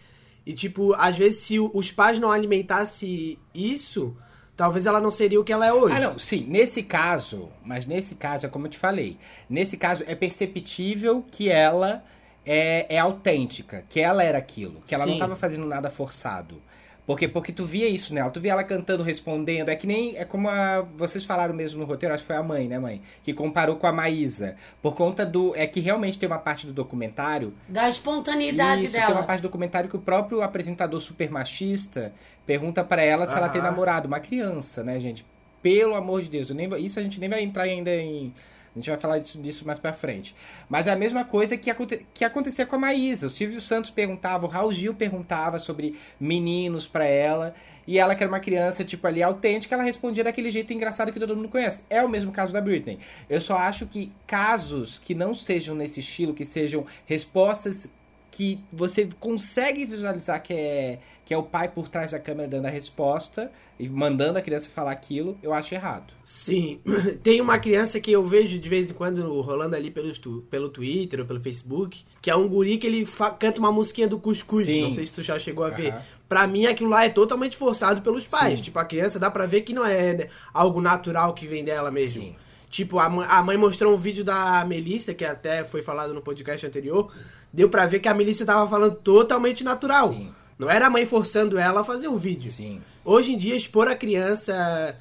E, 0.44 0.52
tipo, 0.52 0.94
às 0.94 1.16
vezes 1.16 1.40
se 1.40 1.58
os 1.58 1.90
pais 1.92 2.18
não 2.18 2.30
alimentassem 2.30 3.38
isso, 3.54 4.16
talvez 4.56 4.86
ela 4.86 5.00
não 5.00 5.10
seria 5.10 5.40
o 5.40 5.44
que 5.44 5.52
ela 5.52 5.66
é 5.66 5.72
hoje. 5.72 5.96
Ah, 5.96 6.00
não, 6.00 6.18
sim, 6.18 6.44
nesse 6.48 6.82
caso, 6.82 7.48
mas 7.64 7.86
nesse 7.86 8.14
caso 8.14 8.46
é 8.46 8.48
como 8.48 8.66
eu 8.66 8.70
te 8.70 8.78
falei. 8.78 9.18
Nesse 9.48 9.76
caso 9.76 10.04
é 10.06 10.14
perceptível 10.14 11.24
que 11.30 11.48
ela 11.48 12.02
é, 12.46 12.86
é 12.96 12.98
autêntica, 12.98 13.84
que 13.90 14.00
ela 14.00 14.24
era 14.24 14.38
aquilo, 14.38 14.82
que 14.86 14.94
ela 14.94 15.04
não 15.04 15.12
Sim. 15.12 15.18
estava 15.18 15.36
fazendo 15.36 15.66
nada 15.66 15.90
forçado. 15.90 16.62
Porque, 17.08 17.26
porque 17.26 17.52
tu 17.52 17.64
via 17.64 17.88
isso 17.88 18.12
nela, 18.12 18.30
tu 18.30 18.38
via 18.38 18.52
ela 18.52 18.62
cantando, 18.62 19.02
respondendo. 19.02 19.70
É 19.70 19.74
que 19.76 19.86
nem. 19.86 20.18
É 20.18 20.26
como 20.26 20.46
a, 20.46 20.82
vocês 20.94 21.24
falaram 21.24 21.54
mesmo 21.54 21.80
no 21.80 21.86
roteiro, 21.86 22.14
acho 22.14 22.22
que 22.22 22.26
foi 22.26 22.36
a 22.36 22.42
mãe, 22.42 22.68
né, 22.68 22.78
mãe? 22.78 23.00
Que 23.22 23.32
comparou 23.32 23.76
com 23.76 23.86
a 23.86 23.92
Maísa. 23.92 24.56
Por 24.82 24.94
conta 24.94 25.24
do. 25.24 25.56
É 25.56 25.66
que 25.66 25.80
realmente 25.80 26.18
tem 26.18 26.28
uma 26.28 26.38
parte 26.38 26.66
do 26.66 26.72
documentário 26.74 27.54
Da 27.66 27.88
espontaneidade 27.88 28.84
isso, 28.84 28.92
tem 28.92 29.00
uma 29.00 29.08
dela. 29.08 29.22
parte 29.22 29.40
do 29.40 29.44
documentário 29.44 29.88
que 29.88 29.96
o 29.96 30.00
próprio 30.00 30.42
apresentador 30.42 31.00
super 31.00 31.30
machista 31.30 32.12
pergunta 32.44 32.84
pra 32.84 33.02
ela 33.02 33.26
se 33.26 33.34
ela 33.34 33.48
tem 33.48 33.62
namorado, 33.62 34.06
uma 34.06 34.20
criança, 34.20 34.84
né, 34.84 35.00
gente? 35.00 35.24
Pelo 35.62 35.94
amor 35.94 36.20
de 36.20 36.28
Deus, 36.28 36.50
eu 36.50 36.56
nem, 36.56 36.68
isso 36.84 37.00
a 37.00 37.02
gente 37.02 37.18
nem 37.18 37.30
vai 37.30 37.42
entrar 37.42 37.62
ainda 37.62 37.90
em. 37.90 38.34
Gente 38.78 38.90
vai 38.90 38.98
falar 38.98 39.18
disso, 39.18 39.40
disso 39.40 39.66
mais 39.66 39.78
pra 39.78 39.92
frente. 39.92 40.34
Mas 40.68 40.86
é 40.86 40.92
a 40.92 40.96
mesma 40.96 41.24
coisa 41.24 41.56
que, 41.56 41.68
aconte, 41.70 42.06
que 42.14 42.24
acontecia 42.24 42.64
com 42.64 42.76
a 42.76 42.78
Maísa. 42.78 43.26
O 43.26 43.30
Silvio 43.30 43.60
Santos 43.60 43.90
perguntava, 43.90 44.46
o 44.46 44.48
Raul 44.48 44.72
Gil 44.72 44.94
perguntava 44.94 45.58
sobre 45.58 45.98
meninos 46.20 46.86
pra 46.86 47.04
ela. 47.04 47.54
E 47.86 47.98
ela, 47.98 48.14
que 48.14 48.22
era 48.22 48.30
uma 48.30 48.38
criança, 48.38 48.84
tipo, 48.84 49.06
ali, 49.06 49.22
autêntica, 49.22 49.74
ela 49.74 49.82
respondia 49.82 50.22
daquele 50.22 50.50
jeito 50.50 50.72
engraçado 50.72 51.12
que 51.12 51.18
todo 51.18 51.34
mundo 51.34 51.48
conhece. 51.48 51.82
É 51.90 52.02
o 52.04 52.08
mesmo 52.08 52.30
caso 52.30 52.52
da 52.52 52.60
Britney. 52.60 52.98
Eu 53.28 53.40
só 53.40 53.56
acho 53.56 53.86
que 53.86 54.12
casos 54.26 54.98
que 54.98 55.14
não 55.14 55.34
sejam 55.34 55.74
nesse 55.74 56.00
estilo, 56.00 56.34
que 56.34 56.44
sejam 56.44 56.86
respostas 57.06 57.88
que 58.30 58.60
você 58.72 59.08
consegue 59.18 59.84
visualizar 59.84 60.42
que 60.42 60.52
é, 60.52 60.98
que 61.24 61.32
é 61.32 61.38
o 61.38 61.42
pai 61.42 61.68
por 61.68 61.88
trás 61.88 62.12
da 62.12 62.18
câmera 62.18 62.48
dando 62.48 62.66
a 62.66 62.70
resposta 62.70 63.50
e 63.78 63.88
mandando 63.88 64.38
a 64.38 64.42
criança 64.42 64.68
falar 64.68 64.90
aquilo, 64.90 65.38
eu 65.42 65.52
acho 65.52 65.74
errado. 65.74 66.12
Sim, 66.24 66.80
tem 67.22 67.40
uma 67.40 67.58
criança 67.58 68.00
que 68.00 68.10
eu 68.10 68.22
vejo 68.22 68.58
de 68.58 68.68
vez 68.68 68.90
em 68.90 68.94
quando 68.94 69.40
rolando 69.40 69.76
ali 69.76 69.90
pelo, 69.90 70.12
pelo 70.42 70.68
Twitter 70.68 71.20
ou 71.20 71.26
pelo 71.26 71.40
Facebook, 71.40 72.04
que 72.20 72.30
é 72.30 72.36
um 72.36 72.48
guri 72.48 72.76
que 72.76 72.86
ele 72.86 73.06
canta 73.38 73.60
uma 73.60 73.70
musiquinha 73.70 74.08
do 74.08 74.18
Cuscuz, 74.18 74.66
Sim. 74.66 74.82
não 74.82 74.90
sei 74.90 75.06
se 75.06 75.12
tu 75.12 75.22
já 75.22 75.38
chegou 75.38 75.64
a 75.64 75.70
ver. 75.70 75.92
Aham. 75.92 76.02
Pra 76.28 76.46
mim 76.46 76.66
aquilo 76.66 76.90
lá 76.90 77.04
é 77.04 77.08
totalmente 77.08 77.56
forçado 77.56 78.02
pelos 78.02 78.26
pais. 78.26 78.58
Sim. 78.58 78.64
Tipo, 78.64 78.78
a 78.78 78.84
criança 78.84 79.18
dá 79.18 79.30
pra 79.30 79.46
ver 79.46 79.62
que 79.62 79.72
não 79.72 79.84
é 79.84 80.14
né, 80.14 80.28
algo 80.52 80.80
natural 80.80 81.32
que 81.32 81.46
vem 81.46 81.64
dela 81.64 81.90
mesmo. 81.90 82.22
Sim. 82.22 82.36
Tipo, 82.70 82.98
a, 82.98 83.08
mãe- 83.08 83.26
a 83.28 83.42
mãe 83.42 83.56
mostrou 83.56 83.94
um 83.94 83.96
vídeo 83.96 84.22
da 84.24 84.64
Melissa, 84.66 85.14
que 85.14 85.24
até 85.24 85.64
foi 85.64 85.82
falado 85.82 86.12
no 86.12 86.20
podcast 86.20 86.66
anterior, 86.66 87.10
deu 87.52 87.68
pra 87.68 87.86
ver 87.86 87.98
que 88.00 88.08
a 88.08 88.14
Melissa 88.14 88.44
tava 88.44 88.68
falando 88.68 88.96
totalmente 88.96 89.64
natural. 89.64 90.12
Sim. 90.12 90.30
Não 90.58 90.68
era 90.68 90.86
a 90.86 90.90
mãe 90.90 91.06
forçando 91.06 91.56
ela 91.58 91.80
a 91.80 91.84
fazer 91.84 92.08
o 92.08 92.16
vídeo. 92.16 92.50
Sim. 92.52 92.80
Hoje 93.04 93.32
em 93.32 93.38
dia, 93.38 93.54
expor 93.56 93.88
a 93.88 93.94
criança 93.94 94.96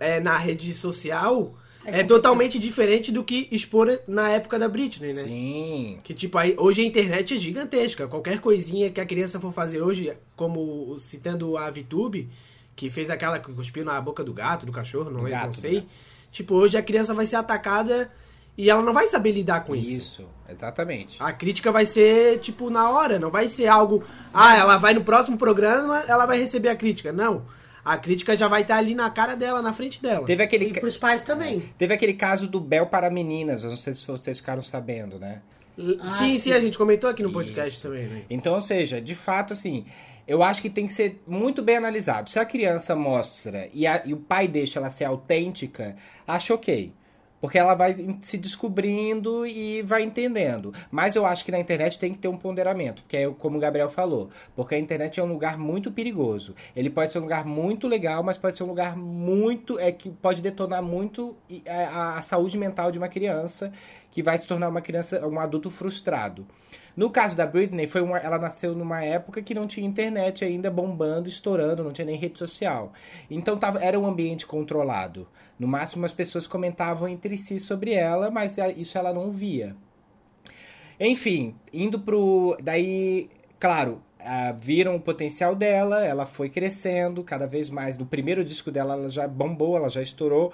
é, 0.00 0.18
na 0.18 0.36
rede 0.36 0.72
social 0.74 1.54
É 1.84 2.00
é, 2.00 2.04
totalmente 2.04 2.58
diferente 2.58 3.12
do 3.12 3.22
que 3.22 3.46
expor 3.52 4.00
na 4.08 4.30
época 4.30 4.58
da 4.58 4.66
Britney, 4.68 5.12
né? 5.12 5.22
Sim. 5.22 5.98
Que 6.02 6.14
tipo, 6.14 6.36
aí, 6.38 6.54
hoje 6.58 6.80
a 6.82 6.84
internet 6.86 7.34
é 7.34 7.36
gigantesca. 7.36 8.08
Qualquer 8.08 8.40
coisinha 8.40 8.90
que 8.90 9.00
a 9.00 9.04
criança 9.06 9.38
for 9.38 9.52
fazer 9.52 9.82
hoje, 9.82 10.12
como 10.34 10.98
citando 10.98 11.56
a 11.58 11.70
VTube, 11.70 12.28
que 12.74 12.88
fez 12.90 13.10
aquela 13.10 13.38
que 13.38 13.52
cuspiu 13.52 13.84
na 13.84 14.00
boca 14.00 14.24
do 14.24 14.32
gato, 14.32 14.64
do 14.66 14.72
cachorro, 14.72 15.10
não, 15.10 15.20
Do 15.20 15.28
é, 15.28 15.30
gato, 15.30 15.46
não 15.48 15.54
sei. 15.54 15.86
Tipo, 16.34 16.56
hoje 16.56 16.76
a 16.76 16.82
criança 16.82 17.14
vai 17.14 17.26
ser 17.26 17.36
atacada 17.36 18.10
e 18.58 18.68
ela 18.68 18.82
não 18.82 18.92
vai 18.92 19.06
saber 19.06 19.30
lidar 19.30 19.64
com 19.64 19.72
isso. 19.72 19.90
Isso, 19.92 20.28
exatamente. 20.50 21.16
A 21.20 21.32
crítica 21.32 21.70
vai 21.70 21.86
ser, 21.86 22.40
tipo, 22.40 22.68
na 22.70 22.90
hora, 22.90 23.20
não 23.20 23.30
vai 23.30 23.46
ser 23.46 23.68
algo. 23.68 24.02
Ah, 24.32 24.56
ela 24.58 24.76
vai 24.76 24.94
no 24.94 25.04
próximo 25.04 25.38
programa, 25.38 26.02
ela 26.08 26.26
vai 26.26 26.36
receber 26.40 26.70
a 26.70 26.74
crítica. 26.74 27.12
Não. 27.12 27.46
A 27.84 27.96
crítica 27.96 28.36
já 28.36 28.48
vai 28.48 28.62
estar 28.62 28.78
ali 28.78 28.96
na 28.96 29.08
cara 29.10 29.36
dela, 29.36 29.62
na 29.62 29.72
frente 29.72 30.02
dela. 30.02 30.26
Teve 30.26 30.42
aquele, 30.42 30.70
E 30.70 30.72
pros 30.80 30.96
pais 30.96 31.22
também. 31.22 31.60
teve 31.78 31.94
aquele 31.94 32.14
caso 32.14 32.48
do 32.48 32.58
Bel 32.58 32.86
para 32.86 33.08
meninas, 33.10 33.62
eu 33.62 33.70
não 33.70 33.76
sei 33.76 33.94
se 33.94 34.04
vocês 34.04 34.38
ficaram 34.38 34.62
sabendo, 34.62 35.20
né? 35.20 35.40
Ah, 36.00 36.10
sim, 36.10 36.30
sim, 36.30 36.38
sim. 36.38 36.52
a 36.52 36.60
gente 36.60 36.76
comentou 36.76 37.08
aqui 37.08 37.22
no 37.22 37.32
podcast 37.32 37.74
Isso. 37.76 37.86
também, 37.86 38.06
né? 38.08 38.22
Então, 38.28 38.54
ou 38.54 38.60
seja, 38.60 39.00
de 39.00 39.14
fato, 39.14 39.52
assim, 39.52 39.84
eu 40.26 40.42
acho 40.42 40.62
que 40.62 40.70
tem 40.70 40.86
que 40.86 40.92
ser 40.92 41.22
muito 41.26 41.62
bem 41.62 41.76
analisado. 41.76 42.30
Se 42.30 42.38
a 42.38 42.44
criança 42.44 42.94
mostra 42.96 43.68
e, 43.72 43.86
a- 43.86 44.02
e 44.04 44.14
o 44.14 44.18
pai 44.18 44.48
deixa 44.48 44.78
ela 44.78 44.90
ser 44.90 45.04
autêntica, 45.04 45.96
acho 46.26 46.54
ok. 46.54 46.92
Porque 47.40 47.58
ela 47.58 47.74
vai 47.74 47.94
se 48.22 48.38
descobrindo 48.38 49.46
e 49.46 49.82
vai 49.82 50.02
entendendo. 50.02 50.72
Mas 50.90 51.14
eu 51.14 51.26
acho 51.26 51.44
que 51.44 51.52
na 51.52 51.60
internet 51.60 51.98
tem 51.98 52.10
que 52.10 52.18
ter 52.18 52.26
um 52.28 52.38
ponderamento, 52.38 53.02
porque 53.02 53.18
é 53.18 53.30
como 53.30 53.58
o 53.58 53.60
Gabriel 53.60 53.90
falou. 53.90 54.30
Porque 54.56 54.74
a 54.74 54.78
internet 54.78 55.20
é 55.20 55.22
um 55.22 55.26
lugar 55.26 55.58
muito 55.58 55.92
perigoso. 55.92 56.54
Ele 56.74 56.88
pode 56.88 57.12
ser 57.12 57.18
um 57.18 57.22
lugar 57.22 57.44
muito 57.44 57.86
legal, 57.86 58.22
mas 58.22 58.38
pode 58.38 58.56
ser 58.56 58.62
um 58.64 58.68
lugar 58.68 58.96
muito. 58.96 59.78
É, 59.78 59.92
que 59.92 60.08
pode 60.08 60.40
detonar 60.40 60.82
muito 60.82 61.36
e- 61.50 61.62
a, 61.68 62.16
a 62.18 62.22
saúde 62.22 62.56
mental 62.56 62.90
de 62.90 62.96
uma 62.96 63.08
criança, 63.08 63.70
que 64.10 64.22
vai 64.22 64.38
se 64.38 64.46
tornar 64.48 64.70
uma 64.70 64.80
criança, 64.80 65.26
um 65.28 65.38
adulto 65.38 65.68
frustrado. 65.70 66.46
No 66.96 67.10
caso 67.10 67.36
da 67.36 67.46
Britney, 67.46 67.88
foi 67.88 68.00
uma, 68.00 68.18
ela 68.18 68.38
nasceu 68.38 68.74
numa 68.74 69.02
época 69.02 69.42
que 69.42 69.54
não 69.54 69.66
tinha 69.66 69.86
internet 69.86 70.44
ainda 70.44 70.70
bombando, 70.70 71.28
estourando, 71.28 71.82
não 71.82 71.92
tinha 71.92 72.04
nem 72.04 72.16
rede 72.16 72.38
social. 72.38 72.92
Então 73.28 73.58
tava, 73.58 73.82
era 73.82 73.98
um 73.98 74.06
ambiente 74.06 74.46
controlado. 74.46 75.26
No 75.58 75.66
máximo 75.66 76.06
as 76.06 76.12
pessoas 76.12 76.46
comentavam 76.46 77.08
entre 77.08 77.36
si 77.36 77.58
sobre 77.58 77.92
ela, 77.92 78.30
mas 78.30 78.56
isso 78.76 78.96
ela 78.96 79.12
não 79.12 79.32
via. 79.32 79.76
Enfim, 80.98 81.56
indo 81.72 81.98
pro. 81.98 82.56
Daí, 82.62 83.28
claro, 83.58 84.00
ah, 84.20 84.52
viram 84.52 84.96
o 84.96 85.00
potencial 85.00 85.54
dela, 85.54 86.04
ela 86.04 86.24
foi 86.24 86.48
crescendo 86.48 87.22
cada 87.22 87.46
vez 87.46 87.68
mais. 87.68 87.98
No 87.98 88.06
primeiro 88.06 88.44
disco 88.44 88.70
dela, 88.70 88.94
ela 88.94 89.08
já 89.10 89.28
bombou, 89.28 89.76
ela 89.76 89.90
já 89.90 90.00
estourou. 90.00 90.52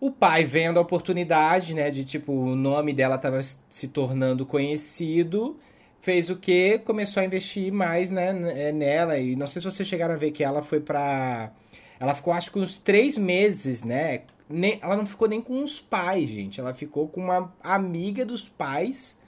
O 0.00 0.10
pai 0.10 0.44
vendo 0.44 0.78
a 0.78 0.80
oportunidade, 0.80 1.74
né, 1.74 1.90
de 1.90 2.04
tipo, 2.04 2.32
o 2.32 2.56
nome 2.56 2.94
dela 2.94 3.18
tava 3.18 3.40
se 3.68 3.86
tornando 3.88 4.46
conhecido, 4.46 5.58
fez 6.00 6.30
o 6.30 6.36
quê? 6.36 6.80
Começou 6.82 7.22
a 7.22 7.26
investir 7.26 7.70
mais, 7.70 8.10
né, 8.10 8.32
n- 8.32 8.72
nela. 8.72 9.18
E 9.18 9.36
não 9.36 9.46
sei 9.46 9.60
se 9.60 9.70
vocês 9.70 9.86
chegaram 9.86 10.14
a 10.14 10.16
ver 10.16 10.30
que 10.30 10.42
ela 10.42 10.62
foi 10.62 10.80
pra. 10.80 11.52
Ela 11.98 12.14
ficou, 12.14 12.32
acho 12.32 12.50
que 12.50 12.58
uns 12.58 12.78
três 12.78 13.18
meses, 13.18 13.82
né? 13.84 14.22
Nem, 14.48 14.78
ela 14.82 14.96
não 14.96 15.04
ficou 15.04 15.28
nem 15.28 15.40
com 15.40 15.62
os 15.62 15.78
pais, 15.78 16.30
gente. 16.30 16.58
Ela 16.58 16.72
ficou 16.72 17.06
com 17.06 17.20
uma 17.20 17.52
amiga 17.62 18.24
dos 18.24 18.48
pais 18.48 19.18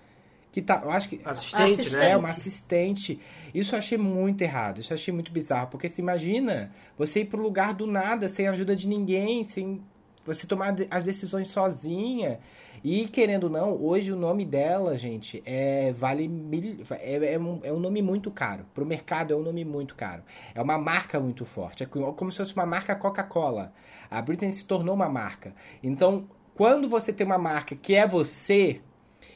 que 0.50 0.62
tá. 0.62 0.80
Eu 0.82 0.90
acho 0.90 1.10
que. 1.10 1.20
Assistente, 1.22 1.80
Assistente. 1.82 1.96
né? 1.96 2.10
É, 2.12 2.16
uma 2.16 2.30
assistente. 2.30 3.20
Isso 3.54 3.74
eu 3.74 3.78
achei 3.78 3.98
muito 3.98 4.40
errado, 4.40 4.78
isso 4.80 4.90
eu 4.90 4.94
achei 4.94 5.12
muito 5.12 5.30
bizarro. 5.30 5.68
Porque 5.68 5.88
se 5.90 6.00
imagina 6.00 6.72
você 6.96 7.20
ir 7.20 7.24
pro 7.26 7.42
lugar 7.42 7.74
do 7.74 7.86
nada, 7.86 8.26
sem 8.26 8.48
ajuda 8.48 8.74
de 8.74 8.88
ninguém, 8.88 9.44
sem 9.44 9.82
você 10.24 10.46
tomar 10.46 10.74
as 10.90 11.04
decisões 11.04 11.48
sozinha. 11.48 12.38
E 12.84 13.06
querendo 13.06 13.44
ou 13.44 13.50
não, 13.50 13.80
hoje 13.80 14.10
o 14.12 14.16
nome 14.16 14.44
dela, 14.44 14.98
gente, 14.98 15.40
é 15.46 15.92
vale 15.92 16.26
mil, 16.26 16.78
é, 16.90 17.34
é, 17.34 17.38
um, 17.38 17.60
é 17.62 17.72
um 17.72 17.78
nome 17.78 18.02
muito 18.02 18.30
caro. 18.30 18.66
Pro 18.74 18.84
mercado 18.84 19.32
é 19.32 19.36
um 19.36 19.42
nome 19.42 19.64
muito 19.64 19.94
caro. 19.94 20.22
É 20.54 20.60
uma 20.60 20.78
marca 20.78 21.20
muito 21.20 21.44
forte. 21.44 21.84
É 21.84 21.86
co- 21.86 22.12
como 22.14 22.32
se 22.32 22.38
fosse 22.38 22.54
uma 22.54 22.66
marca 22.66 22.94
Coca-Cola. 22.96 23.72
A 24.10 24.20
Britney 24.20 24.52
se 24.52 24.64
tornou 24.64 24.94
uma 24.94 25.08
marca. 25.08 25.54
Então, 25.82 26.28
quando 26.54 26.88
você 26.88 27.12
tem 27.12 27.24
uma 27.24 27.38
marca 27.38 27.76
que 27.76 27.94
é 27.94 28.06
você, 28.06 28.80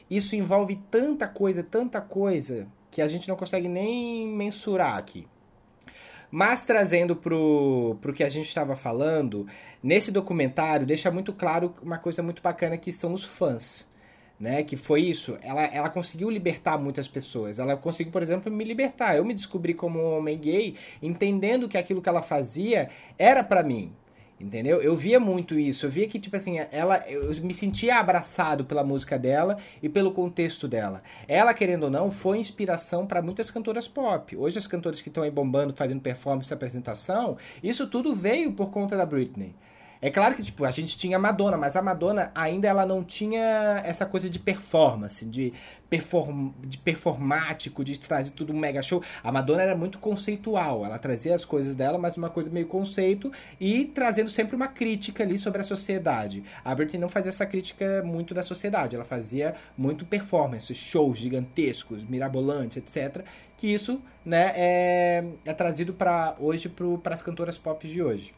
isso 0.09 0.35
envolve 0.35 0.75
tanta 0.91 1.27
coisa, 1.27 1.63
tanta 1.63 2.01
coisa, 2.01 2.67
que 2.91 3.01
a 3.01 3.07
gente 3.07 3.27
não 3.29 3.35
consegue 3.37 3.67
nem 3.69 4.27
mensurar 4.27 4.97
aqui. 4.97 5.25
Mas 6.29 6.63
trazendo 6.63 7.15
pro, 7.15 7.97
pro 8.01 8.13
que 8.13 8.23
a 8.23 8.29
gente 8.29 8.47
estava 8.47 8.75
falando, 8.75 9.47
nesse 9.81 10.11
documentário 10.11 10.85
deixa 10.85 11.09
muito 11.09 11.31
claro 11.33 11.73
uma 11.81 11.97
coisa 11.97 12.21
muito 12.21 12.41
bacana 12.41 12.77
que 12.77 12.91
são 12.91 13.13
os 13.13 13.23
fãs. 13.23 13.87
Né, 14.39 14.61
que 14.61 14.77
foi 14.77 15.01
isso, 15.01 15.35
ela, 15.41 15.63
ela 15.63 15.89
conseguiu 15.89 16.29
libertar 16.29 16.77
muitas 16.77 17.07
pessoas. 17.07 17.57
Ela 17.57 17.75
conseguiu, 17.75 18.11
por 18.11 18.21
exemplo, 18.21 18.51
me 18.51 18.63
libertar. 18.63 19.17
Eu 19.17 19.25
me 19.25 19.33
descobri 19.33 19.73
como 19.73 19.99
um 19.99 20.15
homem 20.15 20.37
gay, 20.37 20.75
entendendo 21.01 21.67
que 21.67 21.75
aquilo 21.75 22.03
que 22.03 22.07
ela 22.07 22.21
fazia 22.21 22.87
era 23.17 23.43
pra 23.43 23.63
mim. 23.63 23.91
Entendeu? 24.39 24.79
Eu 24.81 24.95
via 24.95 25.19
muito 25.19 25.57
isso. 25.57 25.85
Eu 25.85 25.89
via 25.89 26.07
que, 26.07 26.19
tipo 26.19 26.35
assim, 26.35 26.57
ela, 26.71 27.03
eu 27.09 27.33
me 27.41 27.53
sentia 27.55 27.97
abraçado 27.97 28.63
pela 28.65 28.83
música 28.83 29.17
dela 29.17 29.57
e 29.81 29.89
pelo 29.89 30.11
contexto 30.11 30.67
dela. 30.67 31.01
Ela, 31.27 31.55
querendo 31.55 31.83
ou 31.83 31.89
não, 31.89 32.11
foi 32.11 32.37
inspiração 32.37 33.07
para 33.07 33.21
muitas 33.21 33.49
cantoras 33.49 33.87
pop. 33.87 34.37
Hoje, 34.37 34.59
as 34.59 34.67
cantoras 34.67 35.01
que 35.01 35.09
estão 35.09 35.23
aí 35.23 35.31
bombando, 35.31 35.73
fazendo 35.73 36.01
performance 36.01 36.53
apresentação, 36.53 37.35
isso 37.63 37.87
tudo 37.87 38.13
veio 38.13 38.51
por 38.51 38.69
conta 38.69 38.95
da 38.95 39.05
Britney. 39.07 39.55
É 40.01 40.09
claro 40.11 40.35
que, 40.35 40.43
tipo, 40.43 40.63
a 40.63 40.71
gente 40.71 40.95
tinha 40.97 41.17
a 41.17 41.19
Madonna, 41.19 41.57
mas 41.57 41.75
a 41.75 41.81
Madonna 41.81 42.31
ainda 42.35 42.67
ela 42.67 42.85
não 42.85 43.03
tinha 43.03 43.81
essa 43.83 44.05
coisa 44.05 44.29
de 44.29 44.37
performance, 44.37 45.25
de, 45.25 45.51
perform, 45.89 46.51
de 46.63 46.77
performático, 46.77 47.83
de 47.83 47.99
trazer 47.99 48.31
tudo 48.31 48.53
um 48.53 48.57
mega 48.57 48.81
show. 48.81 49.01
A 49.23 49.31
Madonna 49.31 49.63
era 49.63 49.75
muito 49.75 49.97
conceitual, 49.97 50.85
ela 50.85 50.99
trazia 50.99 51.33
as 51.33 51.43
coisas 51.43 51.75
dela, 51.75 51.97
mas 51.97 52.15
uma 52.15 52.29
coisa 52.29 52.49
meio 52.49 52.67
conceito 52.67 53.31
e 53.59 53.85
trazendo 53.85 54.29
sempre 54.29 54.55
uma 54.55 54.67
crítica 54.67 55.23
ali 55.23 55.37
sobre 55.37 55.61
a 55.61 55.63
sociedade. 55.63 56.43
A 56.63 56.75
Britney 56.75 56.99
não 56.99 57.09
fazia 57.09 57.29
essa 57.29 57.45
crítica 57.45 58.03
muito 58.03 58.33
da 58.33 58.43
sociedade, 58.43 58.95
ela 58.95 59.05
fazia 59.05 59.55
muito 59.77 60.05
performance, 60.05 60.73
shows 60.75 61.17
gigantescos, 61.17 62.03
mirabolantes, 62.03 62.77
etc. 62.77 63.25
Que 63.57 63.67
isso, 63.67 64.01
né, 64.23 64.53
é, 64.55 65.25
é 65.45 65.53
trazido 65.53 65.93
para 65.93 66.35
hoje 66.39 66.69
para 67.01 67.15
as 67.15 67.21
cantoras 67.21 67.57
pop 67.57 67.87
de 67.87 68.01
hoje. 68.01 68.33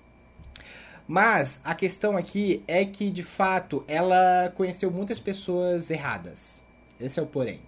Mas 1.09 1.59
a 1.63 1.73
questão 1.73 2.15
aqui 2.15 2.63
é 2.67 2.85
que, 2.85 3.09
de 3.09 3.23
fato, 3.23 3.83
ela 3.87 4.53
conheceu 4.53 4.91
muitas 4.91 5.19
pessoas 5.19 5.89
erradas. 5.89 6.63
Esse 6.99 7.19
é 7.19 7.23
o 7.23 7.25
porém. 7.25 7.61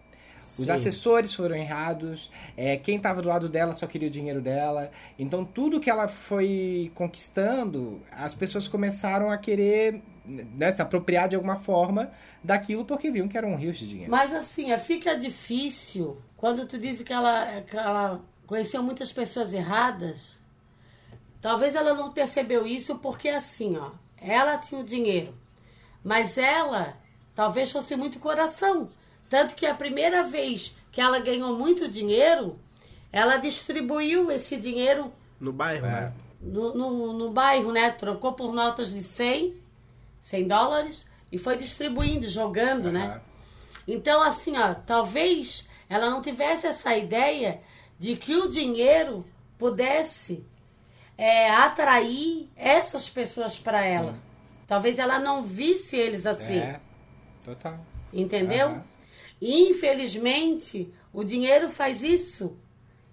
Os 0.60 0.66
Sim. 0.66 0.72
assessores 0.72 1.34
foram 1.34 1.56
errados, 1.56 2.30
é, 2.56 2.78
quem 2.78 2.98
estava 2.98 3.20
do 3.20 3.30
lado 3.30 3.50
dela 3.50 3.74
só 3.74 3.88
queria 3.88 4.10
o 4.10 4.12
dinheiro 4.12 4.42
dela. 4.42 4.92
Então, 5.18 5.44
tudo 5.44 5.80
que 5.80 5.90
ela 5.90 6.08
foi 6.08 6.92
conquistando, 6.94 8.04
as 8.12 8.36
pessoas 8.36 8.68
começaram 8.68 9.32
a 9.32 9.38
querer 9.40 10.04
né, 10.24 10.72
se 10.72 10.84
apropriar 10.84 11.28
de 11.28 11.36
alguma 11.36 11.56
forma 11.56 12.12
daquilo 12.44 12.86
porque 12.86 13.10
viam 13.10 13.28
que 13.28 13.40
eram 13.40 13.56
rios 13.56 13.78
de 13.78 13.88
dinheiro. 13.88 14.12
Mas 14.12 14.36
assim, 14.36 14.78
fica 14.78 15.18
difícil 15.18 16.22
quando 16.38 16.68
tu 16.68 16.78
diz 16.78 17.02
que 17.02 17.12
ela, 17.12 17.62
que 17.62 17.76
ela 17.76 18.22
conheceu 18.46 18.84
muitas 18.84 19.12
pessoas 19.12 19.52
erradas. 19.52 20.41
Talvez 21.42 21.76
ela 21.76 21.94
não 21.94 22.12
percebeu 22.12 22.66
isso 22.68 22.96
porque 23.00 23.28
assim, 23.30 23.76
ó, 23.78 23.92
ela 24.18 24.58
tinha 24.58 24.80
o 24.80 24.84
dinheiro, 24.84 25.34
mas 26.04 26.38
ela 26.38 26.98
talvez 27.36 27.72
fosse 27.72 27.96
muito 27.96 28.20
coração. 28.20 28.90
Tanto 29.30 29.56
que 29.56 29.66
a 29.66 29.74
primeira 29.74 30.24
vez 30.24 30.76
que 30.92 31.02
ela 31.02 31.20
ganhou 31.20 31.58
muito 31.58 31.88
dinheiro, 31.88 32.60
ela 33.12 33.38
distribuiu 33.38 34.30
esse 34.32 34.58
dinheiro 34.58 35.12
No 35.40 35.52
bairro, 35.52 35.86
É. 35.86 35.90
né? 35.90 36.14
no, 36.42 36.74
no, 36.76 37.14
no 37.14 37.32
bairro, 37.32 37.72
né? 37.72 37.90
Trocou 37.92 38.34
por 38.34 38.54
notas 38.54 38.92
de 38.92 39.02
100, 39.02 39.56
100 40.20 40.48
dólares 40.48 41.06
e 41.32 41.38
foi 41.38 41.56
distribuindo, 41.58 42.28
jogando, 42.28 42.92
né? 42.92 43.22
Então, 43.88 44.22
assim, 44.22 44.58
ó, 44.58 44.74
talvez 44.74 45.68
ela 45.90 46.10
não 46.10 46.22
tivesse 46.22 46.68
essa 46.68 46.96
ideia 46.96 47.62
de 47.98 48.16
que 48.16 48.36
o 48.36 48.48
dinheiro 48.50 49.26
pudesse 49.58 50.46
é, 51.24 51.52
atrair 51.52 52.50
essas 52.56 53.08
pessoas 53.08 53.60
para 53.60 53.86
ela. 53.86 54.16
Talvez 54.66 54.98
ela 54.98 55.20
não 55.20 55.44
visse 55.44 55.96
eles 55.96 56.26
assim, 56.26 56.58
É, 56.58 56.80
total. 57.46 57.80
entendeu? 58.12 58.70
Aham. 58.70 58.84
Infelizmente, 59.40 60.92
o 61.14 61.24
dinheiro 61.24 61.70
faz 61.70 62.02
isso. 62.02 62.58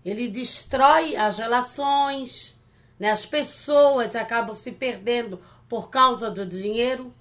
Ele 0.03 0.27
destrói 0.27 1.17
as 1.17 1.39
relações, 1.39 2.59
né? 2.99 3.11
as 3.11 3.27
pessoas 3.27 4.17
acabam 4.17 4.55
se 4.55 4.73
perdendo 4.73 5.39
por 5.69 5.91
causa 5.91 6.31
do 6.31 6.47
dinheiro. 6.47 7.13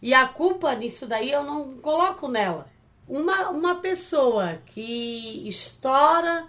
E 0.00 0.14
a 0.14 0.26
culpa 0.26 0.74
nisso 0.74 1.06
daí 1.06 1.30
eu 1.30 1.44
não 1.44 1.76
coloco 1.76 2.26
nela. 2.26 2.68
Uma, 3.06 3.50
uma 3.50 3.74
pessoa 3.74 4.62
que 4.64 5.46
estoura 5.46 6.46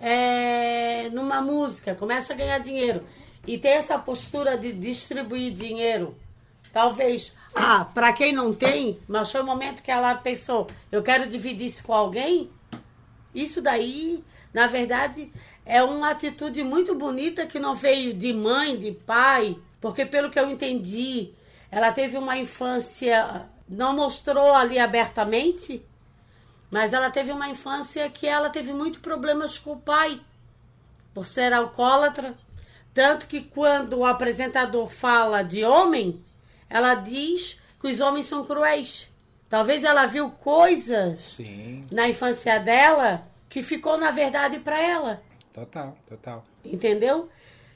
é, 0.00 1.08
numa 1.10 1.40
música, 1.40 1.94
começa 1.94 2.32
a 2.32 2.36
ganhar 2.36 2.58
dinheiro. 2.58 3.04
E 3.46 3.58
tem 3.58 3.72
essa 3.72 3.98
postura 3.98 4.56
de 4.56 4.72
distribuir 4.72 5.52
dinheiro, 5.52 6.16
talvez, 6.72 7.34
ah, 7.54 7.84
para 7.84 8.12
quem 8.12 8.32
não 8.32 8.52
tem, 8.54 8.98
mas 9.06 9.30
foi 9.30 9.42
o 9.42 9.46
momento 9.46 9.82
que 9.82 9.90
ela 9.90 10.14
pensou, 10.14 10.66
eu 10.90 11.02
quero 11.02 11.28
dividir 11.28 11.68
isso 11.68 11.84
com 11.84 11.92
alguém, 11.92 12.50
isso 13.34 13.60
daí, 13.60 14.24
na 14.52 14.66
verdade, 14.66 15.30
é 15.66 15.82
uma 15.82 16.10
atitude 16.10 16.62
muito 16.62 16.94
bonita 16.94 17.46
que 17.46 17.58
não 17.58 17.74
veio 17.74 18.14
de 18.14 18.32
mãe, 18.32 18.78
de 18.78 18.92
pai, 18.92 19.56
porque 19.80 20.06
pelo 20.06 20.30
que 20.30 20.38
eu 20.38 20.50
entendi, 20.50 21.32
ela 21.70 21.92
teve 21.92 22.16
uma 22.16 22.38
infância, 22.38 23.48
não 23.68 23.94
mostrou 23.94 24.54
ali 24.54 24.78
abertamente, 24.78 25.84
mas 26.74 26.92
ela 26.92 27.08
teve 27.08 27.30
uma 27.30 27.48
infância 27.48 28.10
que 28.10 28.26
ela 28.26 28.50
teve 28.50 28.72
muito 28.72 28.98
problemas 28.98 29.56
com 29.56 29.74
o 29.74 29.80
pai, 29.80 30.20
por 31.14 31.24
ser 31.24 31.52
alcoólatra. 31.52 32.34
Tanto 32.92 33.28
que 33.28 33.42
quando 33.42 33.98
o 33.98 34.04
apresentador 34.04 34.90
fala 34.90 35.44
de 35.44 35.64
homem, 35.64 36.20
ela 36.68 36.96
diz 36.96 37.60
que 37.80 37.86
os 37.86 38.00
homens 38.00 38.26
são 38.26 38.44
cruéis. 38.44 39.08
Talvez 39.48 39.84
ela 39.84 40.04
viu 40.06 40.30
coisas 40.30 41.20
Sim, 41.36 41.86
na 41.92 42.08
infância 42.08 42.58
dela 42.58 43.24
que 43.48 43.62
ficou 43.62 43.96
na 43.96 44.10
verdade 44.10 44.58
para 44.58 44.76
ela, 44.76 45.22
total, 45.52 45.96
total. 46.08 46.44
entendeu? 46.64 47.28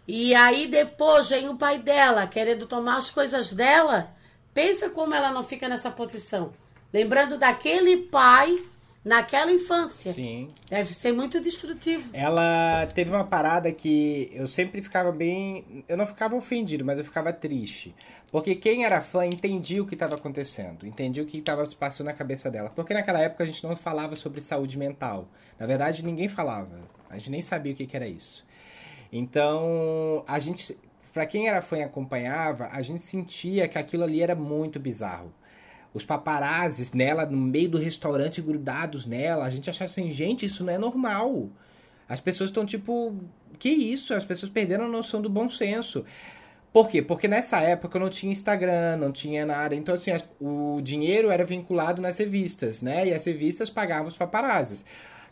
E 0.08 0.34
aí 0.34 0.66
depois 0.66 1.28
vem 1.28 1.48
o 1.48 1.56
pai 1.56 1.78
dela 1.78 2.26
querendo 2.26 2.66
tomar 2.66 2.96
as 2.96 3.12
coisas 3.12 3.52
dela. 3.52 4.12
Pensa 4.52 4.90
como 4.90 5.14
ela 5.14 5.30
não 5.30 5.44
fica 5.44 5.68
nessa 5.68 5.88
posição. 5.88 6.52
Lembrando 6.92 7.38
daquele 7.38 7.98
pai 7.98 8.61
naquela 9.04 9.52
infância. 9.52 10.12
Sim. 10.12 10.48
Deve 10.68 10.92
ser 10.92 11.12
muito 11.12 11.40
destrutivo. 11.40 12.11
Ela 12.12 12.87
teve 12.87 13.11
uma 13.11 13.24
parada 13.24 13.72
que 13.72 14.30
eu 14.32 14.46
sempre 14.46 14.82
ficava 14.82 15.12
bem. 15.12 15.84
Eu 15.88 15.96
não 15.96 16.06
ficava 16.06 16.34
ofendido, 16.34 16.84
mas 16.84 16.98
eu 16.98 17.04
ficava 17.04 17.32
triste. 17.32 17.94
Porque 18.30 18.54
quem 18.54 18.84
era 18.84 19.00
fã 19.00 19.24
entendia 19.24 19.82
o 19.82 19.87
que 19.87 19.94
estava 19.94 20.14
acontecendo, 20.14 20.87
entendia 20.87 21.22
o 21.22 21.26
que 21.26 21.38
estava 21.38 21.64
se 21.64 21.74
passando 21.74 22.08
na 22.08 22.12
cabeça 22.12 22.50
dela. 22.50 22.70
Porque 22.70 22.92
naquela 22.92 23.20
época 23.20 23.44
a 23.44 23.46
gente 23.46 23.64
não 23.64 23.74
falava 23.74 24.14
sobre 24.14 24.40
saúde 24.40 24.76
mental. 24.76 25.28
Na 25.58 25.66
verdade, 25.66 26.04
ninguém 26.04 26.28
falava. 26.28 26.78
A 27.08 27.16
gente 27.16 27.30
nem 27.30 27.40
sabia 27.40 27.72
o 27.72 27.76
que, 27.76 27.87
que 27.87 27.96
era 27.96 28.06
isso. 28.06 28.44
Então, 29.11 30.24
a 30.26 30.38
gente. 30.38 30.76
Pra 31.12 31.24
quem 31.26 31.48
era 31.48 31.62
fã 31.62 31.78
e 31.78 31.82
acompanhava, 31.82 32.68
a 32.70 32.82
gente 32.82 33.00
sentia 33.00 33.66
que 33.66 33.78
aquilo 33.78 34.04
ali 34.04 34.22
era 34.22 34.34
muito 34.34 34.78
bizarro. 34.78 35.32
Os 35.94 36.05
paparazzis 36.05 36.92
nela, 36.92 37.27
no 37.27 37.37
meio 37.37 37.68
do 37.70 37.79
restaurante, 37.79 38.42
grudados 38.42 39.07
nela, 39.07 39.44
a 39.44 39.51
gente 39.51 39.70
achava 39.70 39.85
assim, 39.87 40.12
gente, 40.12 40.44
isso 40.46 40.64
não 40.64 40.72
é 40.72 40.79
normal. 40.79 41.48
As 42.09 42.20
pessoas 42.20 42.51
estão 42.51 42.64
tipo, 42.64 43.14
que 43.59 43.68
isso? 43.70 44.14
As 44.14 44.24
pessoas 44.24 44.51
perderam 44.51 44.85
a 44.85 44.88
noção 44.88 45.20
do 45.20 45.29
bom 45.29 45.48
senso. 45.48 46.05
Por 46.72 46.88
quê? 46.88 47.03
Porque 47.03 47.27
nessa 47.27 47.61
época 47.61 47.98
não 47.98 48.11
tinha 48.11 48.31
Instagram, 48.31 48.96
não 48.98 49.11
tinha 49.11 49.44
nada. 49.46 49.74
Então, 49.74 49.94
assim, 49.94 50.11
as- 50.11 50.29
o 50.40 50.81
dinheiro 50.83 51.31
era 51.31 51.44
vinculado 51.44 52.01
nas 52.03 52.18
revistas, 52.18 52.83
né? 52.83 53.09
E 53.09 53.14
as 53.14 53.24
revistas 53.24 53.70
pagavam 53.70 54.09
os 54.09 54.16
paparazzis. 54.16 54.85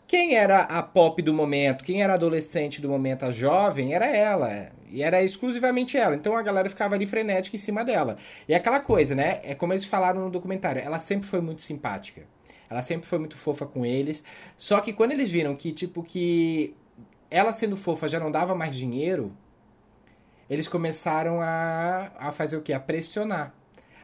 Quem 0.07 0.35
era 0.35 0.61
a 0.61 0.81
pop 0.81 1.21
do 1.21 1.33
momento, 1.33 1.83
quem 1.83 2.01
era 2.01 2.13
adolescente 2.15 2.81
do 2.81 2.89
momento, 2.89 3.23
a 3.23 3.31
jovem, 3.31 3.93
era 3.93 4.07
ela. 4.07 4.71
E 4.89 5.03
era 5.03 5.21
exclusivamente 5.23 5.97
ela. 5.97 6.15
Então 6.15 6.35
a 6.35 6.41
galera 6.41 6.69
ficava 6.69 6.95
ali 6.95 7.05
frenética 7.05 7.55
em 7.55 7.59
cima 7.59 7.83
dela. 7.83 8.17
E 8.47 8.53
aquela 8.53 8.79
coisa, 8.79 9.15
né? 9.15 9.39
É 9.43 9.53
como 9.53 9.73
eles 9.73 9.85
falaram 9.85 10.21
no 10.21 10.29
documentário, 10.29 10.81
ela 10.81 10.99
sempre 10.99 11.27
foi 11.27 11.41
muito 11.41 11.61
simpática. 11.61 12.23
Ela 12.69 12.83
sempre 12.83 13.07
foi 13.07 13.19
muito 13.19 13.37
fofa 13.37 13.65
com 13.65 13.85
eles. 13.85 14.23
Só 14.57 14.79
que 14.81 14.93
quando 14.93 15.11
eles 15.11 15.29
viram 15.29 15.55
que, 15.55 15.71
tipo, 15.71 16.03
que 16.03 16.75
ela 17.29 17.53
sendo 17.53 17.77
fofa 17.77 18.07
já 18.07 18.19
não 18.19 18.31
dava 18.31 18.55
mais 18.55 18.75
dinheiro, 18.75 19.35
eles 20.49 20.67
começaram 20.67 21.41
a, 21.41 22.11
a 22.17 22.31
fazer 22.31 22.57
o 22.57 22.61
quê? 22.61 22.73
A 22.73 22.79
pressionar. 22.79 23.53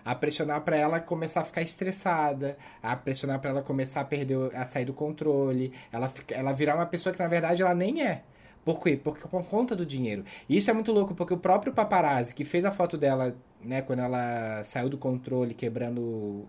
A 0.06 0.14
pressionar 0.14 0.62
pra 0.62 0.76
ela 0.76 1.00
começar 1.00 1.42
a 1.42 1.44
ficar 1.46 1.62
estressada, 1.62 2.58
a 2.82 2.94
pressionar 2.96 3.40
pra 3.40 3.52
ela 3.52 3.62
começar 3.62 4.02
a 4.02 4.06
perder, 4.06 4.54
a 4.54 4.66
sair 4.66 4.84
do 4.84 4.94
controle, 4.94 5.72
ela, 5.92 6.12
ela 6.30 6.52
virar 6.52 6.76
uma 6.76 6.86
pessoa 6.86 7.14
que 7.14 7.20
na 7.20 7.28
verdade 7.30 7.62
ela 7.62 7.74
nem 7.74 8.06
é. 8.06 8.24
Por 8.64 8.82
quê? 8.82 8.96
Porque 8.96 9.28
por 9.28 9.44
conta 9.46 9.76
do 9.76 9.86
dinheiro. 9.86 10.24
E 10.48 10.58
isso 10.58 10.70
é 10.70 10.74
muito 10.74 10.92
louco, 10.92 11.14
porque 11.14 11.34
o 11.34 11.38
próprio 11.38 11.74
paparazzi 11.74 12.34
que 12.34 12.46
fez 12.46 12.64
a 12.64 12.72
foto 12.72 12.98
dela, 12.98 13.36
né, 13.62 13.82
quando 13.82 14.00
ela 14.00 14.64
saiu 14.64 14.90
do 14.90 14.98
controle, 14.98 15.54
quebrando 15.54 16.46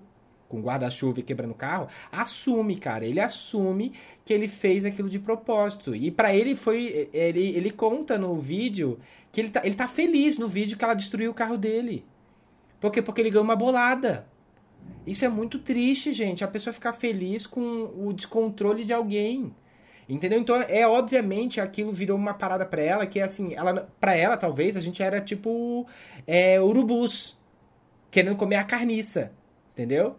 com 0.48 0.60
guarda-chuva 0.60 1.20
e 1.20 1.22
quebrando 1.22 1.50
o 1.50 1.56
carro, 1.56 1.88
assume, 2.12 2.76
cara. 2.76 3.04
Ele 3.04 3.20
assume 3.20 3.92
que 4.24 4.32
ele 4.32 4.46
fez 4.46 4.84
aquilo 4.84 5.08
de 5.08 5.18
propósito. 5.18 5.94
E 5.94 6.10
pra 6.10 6.34
ele 6.34 6.54
foi. 6.54 7.10
Ele, 7.12 7.48
ele 7.56 7.70
conta 7.70 8.16
no 8.16 8.38
vídeo 8.38 9.00
que 9.32 9.40
ele 9.40 9.50
tá, 9.50 9.62
ele 9.64 9.74
tá 9.74 9.88
feliz 9.88 10.38
no 10.38 10.48
vídeo 10.48 10.76
que 10.76 10.84
ela 10.84 10.94
destruiu 10.94 11.32
o 11.32 11.34
carro 11.34 11.56
dele. 11.56 12.04
Por 12.78 12.92
quê? 12.92 13.02
Porque 13.02 13.20
ele 13.20 13.30
ganhou 13.30 13.44
uma 13.44 13.56
bolada. 13.56 14.28
Isso 15.06 15.24
é 15.24 15.28
muito 15.28 15.58
triste, 15.58 16.12
gente. 16.12 16.44
A 16.44 16.48
pessoa 16.48 16.72
ficar 16.72 16.92
feliz 16.92 17.46
com 17.46 17.60
o 17.60 18.12
descontrole 18.12 18.84
de 18.84 18.92
alguém. 18.92 19.52
Entendeu? 20.08 20.38
Então, 20.38 20.60
é 20.68 20.86
obviamente 20.86 21.60
aquilo 21.60 21.92
virou 21.92 22.16
uma 22.16 22.34
parada 22.34 22.66
pra 22.66 22.82
ela 22.82 23.06
que 23.06 23.20
é 23.20 23.22
assim, 23.22 23.54
ela 23.54 23.88
para 23.98 24.14
ela 24.14 24.36
talvez 24.36 24.76
a 24.76 24.80
gente 24.80 25.02
era 25.02 25.20
tipo 25.20 25.86
é, 26.26 26.60
urubus 26.60 27.38
querendo 28.10 28.36
comer 28.36 28.56
a 28.56 28.64
carniça, 28.64 29.32
entendeu? 29.72 30.16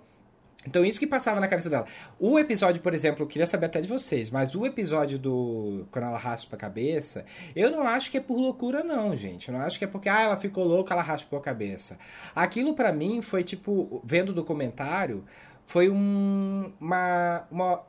Então 0.67 0.83
isso 0.83 0.99
que 0.99 1.05
passava 1.05 1.39
na 1.39 1.47
cabeça 1.47 1.69
dela. 1.69 1.85
O 2.19 2.39
episódio, 2.39 2.81
por 2.81 2.93
exemplo, 2.93 3.23
eu 3.23 3.27
queria 3.27 3.45
saber 3.45 3.67
até 3.67 3.81
de 3.81 3.87
vocês, 3.87 4.29
mas 4.29 4.55
o 4.55 4.65
episódio 4.65 5.19
do 5.19 5.87
quando 5.91 6.05
ela 6.05 6.17
raspa 6.17 6.55
a 6.55 6.59
cabeça, 6.59 7.25
eu 7.55 7.69
não 7.69 7.83
acho 7.83 8.09
que 8.09 8.17
é 8.17 8.19
por 8.19 8.37
loucura 8.37 8.83
não, 8.83 9.15
gente. 9.15 9.47
Eu 9.47 9.53
não 9.53 9.61
acho 9.61 9.77
que 9.77 9.85
é 9.85 9.87
porque 9.87 10.09
ah, 10.09 10.21
ela 10.21 10.37
ficou 10.37 10.63
louca, 10.63 10.93
ela 10.93 11.03
raspou 11.03 11.37
a 11.37 11.41
cabeça. 11.41 11.97
Aquilo 12.35 12.73
pra 12.73 12.91
mim 12.91 13.21
foi 13.21 13.43
tipo, 13.43 14.01
vendo 14.03 14.29
o 14.29 14.33
documentário, 14.33 15.23
foi 15.63 15.89
um, 15.89 16.71
uma, 16.79 17.47
uma 17.51 17.83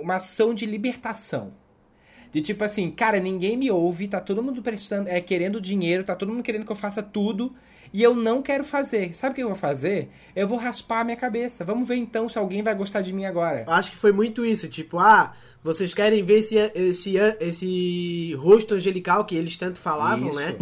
uma 0.00 0.16
ação 0.16 0.54
de 0.54 0.66
libertação. 0.66 1.52
De 2.30 2.42
tipo 2.42 2.62
assim, 2.62 2.90
cara, 2.90 3.18
ninguém 3.18 3.56
me 3.56 3.70
ouve, 3.70 4.06
tá 4.06 4.20
todo 4.20 4.42
mundo 4.42 4.60
prestando, 4.62 5.08
é, 5.08 5.20
querendo 5.20 5.60
dinheiro, 5.60 6.04
tá 6.04 6.14
todo 6.14 6.30
mundo 6.30 6.42
querendo 6.42 6.64
que 6.64 6.72
eu 6.72 6.76
faça 6.76 7.02
tudo, 7.02 7.54
e 7.92 8.02
eu 8.02 8.14
não 8.14 8.42
quero 8.42 8.64
fazer. 8.64 9.14
Sabe 9.14 9.32
o 9.32 9.34
que 9.36 9.42
eu 9.42 9.48
vou 9.48 9.56
fazer? 9.56 10.10
Eu 10.36 10.46
vou 10.46 10.58
raspar 10.58 11.00
a 11.00 11.04
minha 11.04 11.16
cabeça. 11.16 11.64
Vamos 11.64 11.88
ver 11.88 11.96
então 11.96 12.28
se 12.28 12.38
alguém 12.38 12.62
vai 12.62 12.74
gostar 12.74 13.00
de 13.00 13.12
mim 13.12 13.24
agora. 13.24 13.64
Eu 13.66 13.72
acho 13.72 13.90
que 13.90 13.96
foi 13.96 14.12
muito 14.12 14.44
isso, 14.44 14.68
tipo, 14.68 14.98
ah, 14.98 15.32
vocês 15.62 15.94
querem 15.94 16.22
ver 16.22 16.40
esse, 16.40 16.56
esse, 16.74 17.16
esse 17.40 18.34
rosto 18.34 18.74
angelical 18.74 19.24
que 19.24 19.34
eles 19.34 19.56
tanto 19.56 19.78
falavam, 19.78 20.28
Isso. 20.28 20.38
né? 20.38 20.56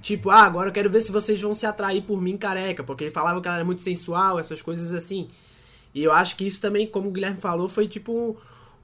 Tipo, 0.00 0.30
ah, 0.30 0.42
agora 0.42 0.68
eu 0.68 0.72
quero 0.72 0.90
ver 0.90 1.00
se 1.00 1.12
vocês 1.12 1.40
vão 1.40 1.54
se 1.54 1.64
atrair 1.64 2.02
por 2.02 2.20
mim 2.20 2.36
careca, 2.36 2.82
porque 2.82 3.04
ele 3.04 3.12
falava 3.12 3.40
que 3.40 3.46
ela 3.46 3.58
era 3.58 3.64
muito 3.64 3.80
sensual, 3.80 4.40
essas 4.40 4.60
coisas 4.60 4.92
assim. 4.92 5.28
E 5.94 6.02
eu 6.02 6.10
acho 6.10 6.34
que 6.36 6.44
isso 6.44 6.60
também, 6.60 6.88
como 6.88 7.08
o 7.08 7.12
Guilherme 7.12 7.40
falou, 7.40 7.68
foi 7.68 7.86
tipo 7.86 8.36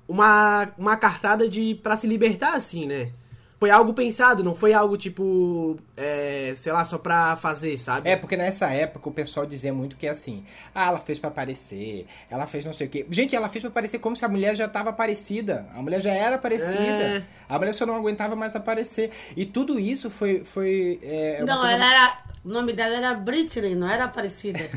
uma, 0.09 0.73
uma 0.79 0.97
cartada 0.97 1.49
de 1.49 1.75
para 1.77 1.97
se 1.99 2.07
libertar, 2.07 2.55
assim, 2.55 2.87
né? 2.87 3.13
Foi 3.61 3.71
algo 3.71 3.93
pensado, 3.93 4.45
não 4.45 4.55
foi 4.55 4.73
algo 4.73 4.97
tipo, 4.97 5.77
é, 5.97 6.53
sei 6.57 6.71
lá, 6.71 6.85
só 6.85 6.97
pra 6.97 7.35
fazer, 7.35 7.77
sabe? 7.77 8.09
É, 8.09 8.15
porque 8.15 8.37
nessa 8.37 8.69
época 8.69 9.09
o 9.09 9.13
pessoal 9.13 9.45
dizia 9.45 9.75
muito 9.75 9.97
que 9.97 10.07
assim, 10.07 10.45
ah, 10.73 10.87
ela 10.87 10.99
fez 11.01 11.19
para 11.19 11.29
aparecer, 11.29 12.07
ela 12.31 12.47
fez 12.47 12.65
não 12.65 12.73
sei 12.73 12.87
o 12.87 12.91
quê. 12.91 13.05
Gente, 13.11 13.35
ela 13.35 13.49
fez 13.49 13.63
para 13.63 13.71
aparecer 13.71 13.99
como 13.99 14.15
se 14.15 14.25
a 14.25 14.29
mulher 14.29 14.55
já 14.55 14.69
tava 14.69 14.91
aparecida. 14.91 15.67
A 15.75 15.83
mulher 15.83 16.01
já 16.01 16.13
era 16.13 16.37
aparecida. 16.37 16.79
É. 16.79 17.25
A 17.49 17.59
mulher 17.59 17.73
só 17.73 17.85
não 17.85 17.97
aguentava 17.97 18.37
mais 18.37 18.55
aparecer. 18.55 19.11
E 19.37 19.45
tudo 19.45 19.81
isso 19.81 20.09
foi. 20.09 20.45
foi 20.45 21.01
é, 21.03 21.43
não, 21.45 21.67
ela 21.67 21.91
era. 21.91 22.19
O 22.45 22.49
nome 22.51 22.73
dela 22.73 22.97
era 22.97 23.15
Britney, 23.15 23.75
não 23.75 23.91
era 23.91 24.05
Aparecida. 24.05 24.61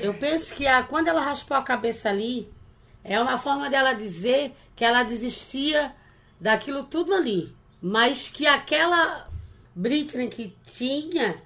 Eu 0.00 0.12
penso 0.12 0.52
que 0.52 0.66
a, 0.66 0.82
quando 0.82 1.06
ela 1.06 1.20
raspou 1.20 1.56
a 1.56 1.62
cabeça 1.62 2.08
ali, 2.08 2.50
é 3.02 3.20
uma 3.20 3.38
forma 3.38 3.70
dela 3.70 3.92
dizer 3.92 4.54
que 4.76 4.84
ela 4.84 5.02
desistia 5.02 5.94
daquilo 6.40 6.84
tudo 6.84 7.14
ali. 7.14 7.54
Mas 7.80 8.28
que 8.28 8.46
aquela 8.46 9.28
Britney 9.74 10.28
que 10.28 10.54
tinha 10.64 11.42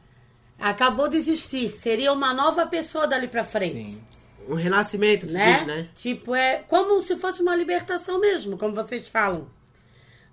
acabou 0.59 1.09
de 1.09 1.17
existir. 1.17 1.71
Seria 1.71 2.13
uma 2.13 2.33
nova 2.33 2.67
pessoa 2.67 3.07
dali 3.07 3.29
pra 3.29 3.45
frente. 3.45 3.91
Sim. 3.91 4.05
Um 4.49 4.55
renascimento, 4.55 5.31
né? 5.31 5.59
Diz, 5.59 5.67
né? 5.67 5.89
Tipo, 5.95 6.35
é 6.35 6.57
como 6.59 7.01
se 7.01 7.17
fosse 7.17 7.41
uma 7.41 7.57
libertação 7.57 8.21
mesmo, 8.21 8.59
como 8.59 8.75
vocês 8.75 9.09
falam. 9.09 9.49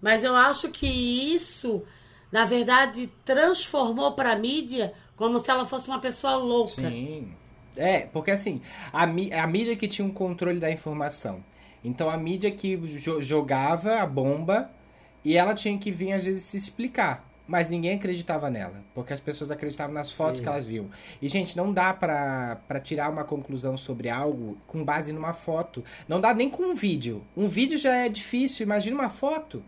Mas 0.01 0.23
eu 0.23 0.35
acho 0.35 0.69
que 0.69 0.87
isso, 0.87 1.83
na 2.31 2.43
verdade, 2.43 3.09
transformou 3.23 4.11
para 4.13 4.33
a 4.33 4.35
mídia 4.35 4.93
como 5.15 5.39
se 5.39 5.49
ela 5.49 5.65
fosse 5.65 5.87
uma 5.87 5.99
pessoa 5.99 6.35
louca. 6.35 6.89
Sim. 6.89 7.33
É, 7.75 8.01
porque 8.11 8.31
assim, 8.31 8.61
a, 8.91 9.03
a 9.03 9.47
mídia 9.47 9.75
que 9.75 9.87
tinha 9.87 10.05
um 10.05 10.11
controle 10.11 10.59
da 10.59 10.71
informação. 10.71 11.43
Então 11.83 12.09
a 12.09 12.17
mídia 12.17 12.51
que 12.51 12.79
jogava 13.19 13.99
a 13.99 14.05
bomba 14.05 14.69
e 15.23 15.37
ela 15.37 15.53
tinha 15.53 15.77
que 15.77 15.91
vir 15.91 16.13
às 16.13 16.25
vezes 16.25 16.43
se 16.43 16.57
explicar. 16.57 17.27
Mas 17.47 17.69
ninguém 17.69 17.95
acreditava 17.95 18.49
nela, 18.49 18.81
porque 18.95 19.11
as 19.11 19.19
pessoas 19.19 19.51
acreditavam 19.51 19.93
nas 19.93 20.09
fotos 20.09 20.37
Sim. 20.37 20.43
que 20.43 20.49
elas 20.49 20.65
viam. 20.65 20.89
E, 21.21 21.27
gente, 21.27 21.57
não 21.57 21.73
dá 21.73 21.93
pra 21.93 22.79
tirar 22.81 23.11
uma 23.11 23.25
conclusão 23.25 23.75
sobre 23.75 24.09
algo 24.09 24.57
com 24.67 24.85
base 24.85 25.11
numa 25.11 25.33
foto. 25.33 25.83
Não 26.07 26.21
dá 26.21 26.33
nem 26.33 26.49
com 26.49 26.63
um 26.63 26.73
vídeo. 26.73 27.21
Um 27.35 27.49
vídeo 27.49 27.77
já 27.77 27.93
é 27.93 28.07
difícil, 28.07 28.65
imagina 28.65 28.95
uma 28.95 29.09
foto. 29.09 29.61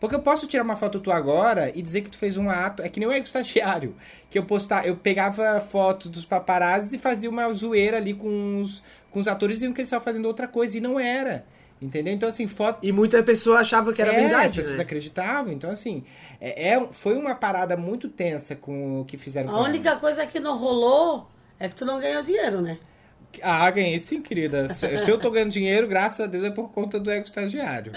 Porque 0.00 0.16
eu 0.16 0.20
posso 0.20 0.46
tirar 0.46 0.64
uma 0.64 0.76
foto 0.76 0.98
tua 0.98 1.14
agora 1.14 1.70
e 1.74 1.82
dizer 1.82 2.00
que 2.00 2.10
tu 2.10 2.16
fez 2.16 2.38
um 2.38 2.48
ato. 2.48 2.82
É 2.82 2.88
que 2.88 2.98
nem 2.98 3.06
o 3.06 3.12
ego 3.12 3.26
estagiário. 3.26 3.94
Que 4.30 4.38
eu 4.38 4.44
postar, 4.44 4.86
eu 4.86 4.96
pegava 4.96 5.60
fotos 5.60 6.08
dos 6.08 6.24
paparazzi 6.24 6.96
e 6.96 6.98
fazia 6.98 7.28
uma 7.28 7.52
zoeira 7.52 7.98
ali 7.98 8.14
com 8.14 8.62
os, 8.62 8.82
com 9.10 9.20
os 9.20 9.28
atores 9.28 9.56
diziam 9.56 9.74
que 9.74 9.80
eles 9.82 9.88
estavam 9.88 10.04
fazendo 10.04 10.24
outra 10.24 10.48
coisa 10.48 10.78
e 10.78 10.80
não 10.80 10.98
era. 10.98 11.44
Entendeu? 11.82 12.12
Então, 12.12 12.28
assim, 12.28 12.46
foto. 12.46 12.78
E 12.82 12.92
muita 12.92 13.22
pessoa 13.22 13.60
achava 13.60 13.92
que 13.92 14.00
era 14.00 14.12
é, 14.12 14.20
verdade. 14.20 14.46
As 14.46 14.56
pessoas 14.56 14.76
né? 14.76 14.82
acreditavam. 14.82 15.52
Então, 15.52 15.70
assim, 15.70 16.02
é, 16.40 16.72
é, 16.72 16.88
foi 16.92 17.16
uma 17.16 17.34
parada 17.34 17.76
muito 17.76 18.08
tensa 18.08 18.56
com 18.56 19.02
o 19.02 19.04
que 19.04 19.18
fizeram 19.18 19.54
A 19.54 19.62
única 19.62 19.90
ela. 19.90 20.00
coisa 20.00 20.26
que 20.26 20.40
não 20.40 20.56
rolou 20.58 21.28
é 21.58 21.68
que 21.68 21.74
tu 21.74 21.84
não 21.84 22.00
ganhou 22.00 22.22
dinheiro, 22.22 22.62
né? 22.62 22.78
Ah, 23.42 23.70
ganhei 23.70 23.98
sim, 23.98 24.20
querida. 24.20 24.68
Se, 24.68 24.86
eu 24.86 25.18
tô 25.18 25.30
ganhando 25.30 25.50
dinheiro, 25.50 25.86
graças 25.86 26.20
a 26.20 26.26
Deus 26.26 26.42
é 26.42 26.50
por 26.50 26.72
conta 26.72 26.98
do 26.98 27.10
ego 27.10 27.24
estagiário. 27.24 27.92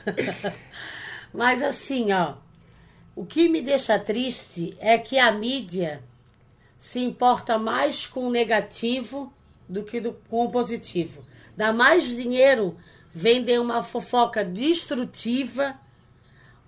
Mas 1.32 1.62
assim, 1.62 2.12
ó. 2.12 2.34
O 3.16 3.24
que 3.24 3.48
me 3.48 3.62
deixa 3.62 3.98
triste 3.98 4.76
é 4.80 4.98
que 4.98 5.18
a 5.18 5.30
mídia 5.30 6.02
se 6.78 6.98
importa 6.98 7.58
mais 7.58 8.06
com 8.06 8.26
o 8.26 8.30
negativo 8.30 9.32
do 9.68 9.84
que 9.84 10.00
do, 10.00 10.12
com 10.28 10.44
o 10.44 10.50
positivo. 10.50 11.24
Dá 11.56 11.72
mais 11.72 12.04
dinheiro 12.04 12.76
vender 13.12 13.60
uma 13.60 13.82
fofoca 13.82 14.44
destrutiva, 14.44 15.78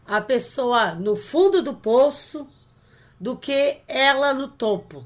a 0.07 0.21
pessoa 0.21 0.95
no 0.95 1.17
fundo 1.17 1.63
do 1.63 1.75
poço, 1.75 2.49
do 3.21 3.37
que 3.37 3.79
ela 3.89 4.33
no 4.33 4.47
topo. 4.47 5.05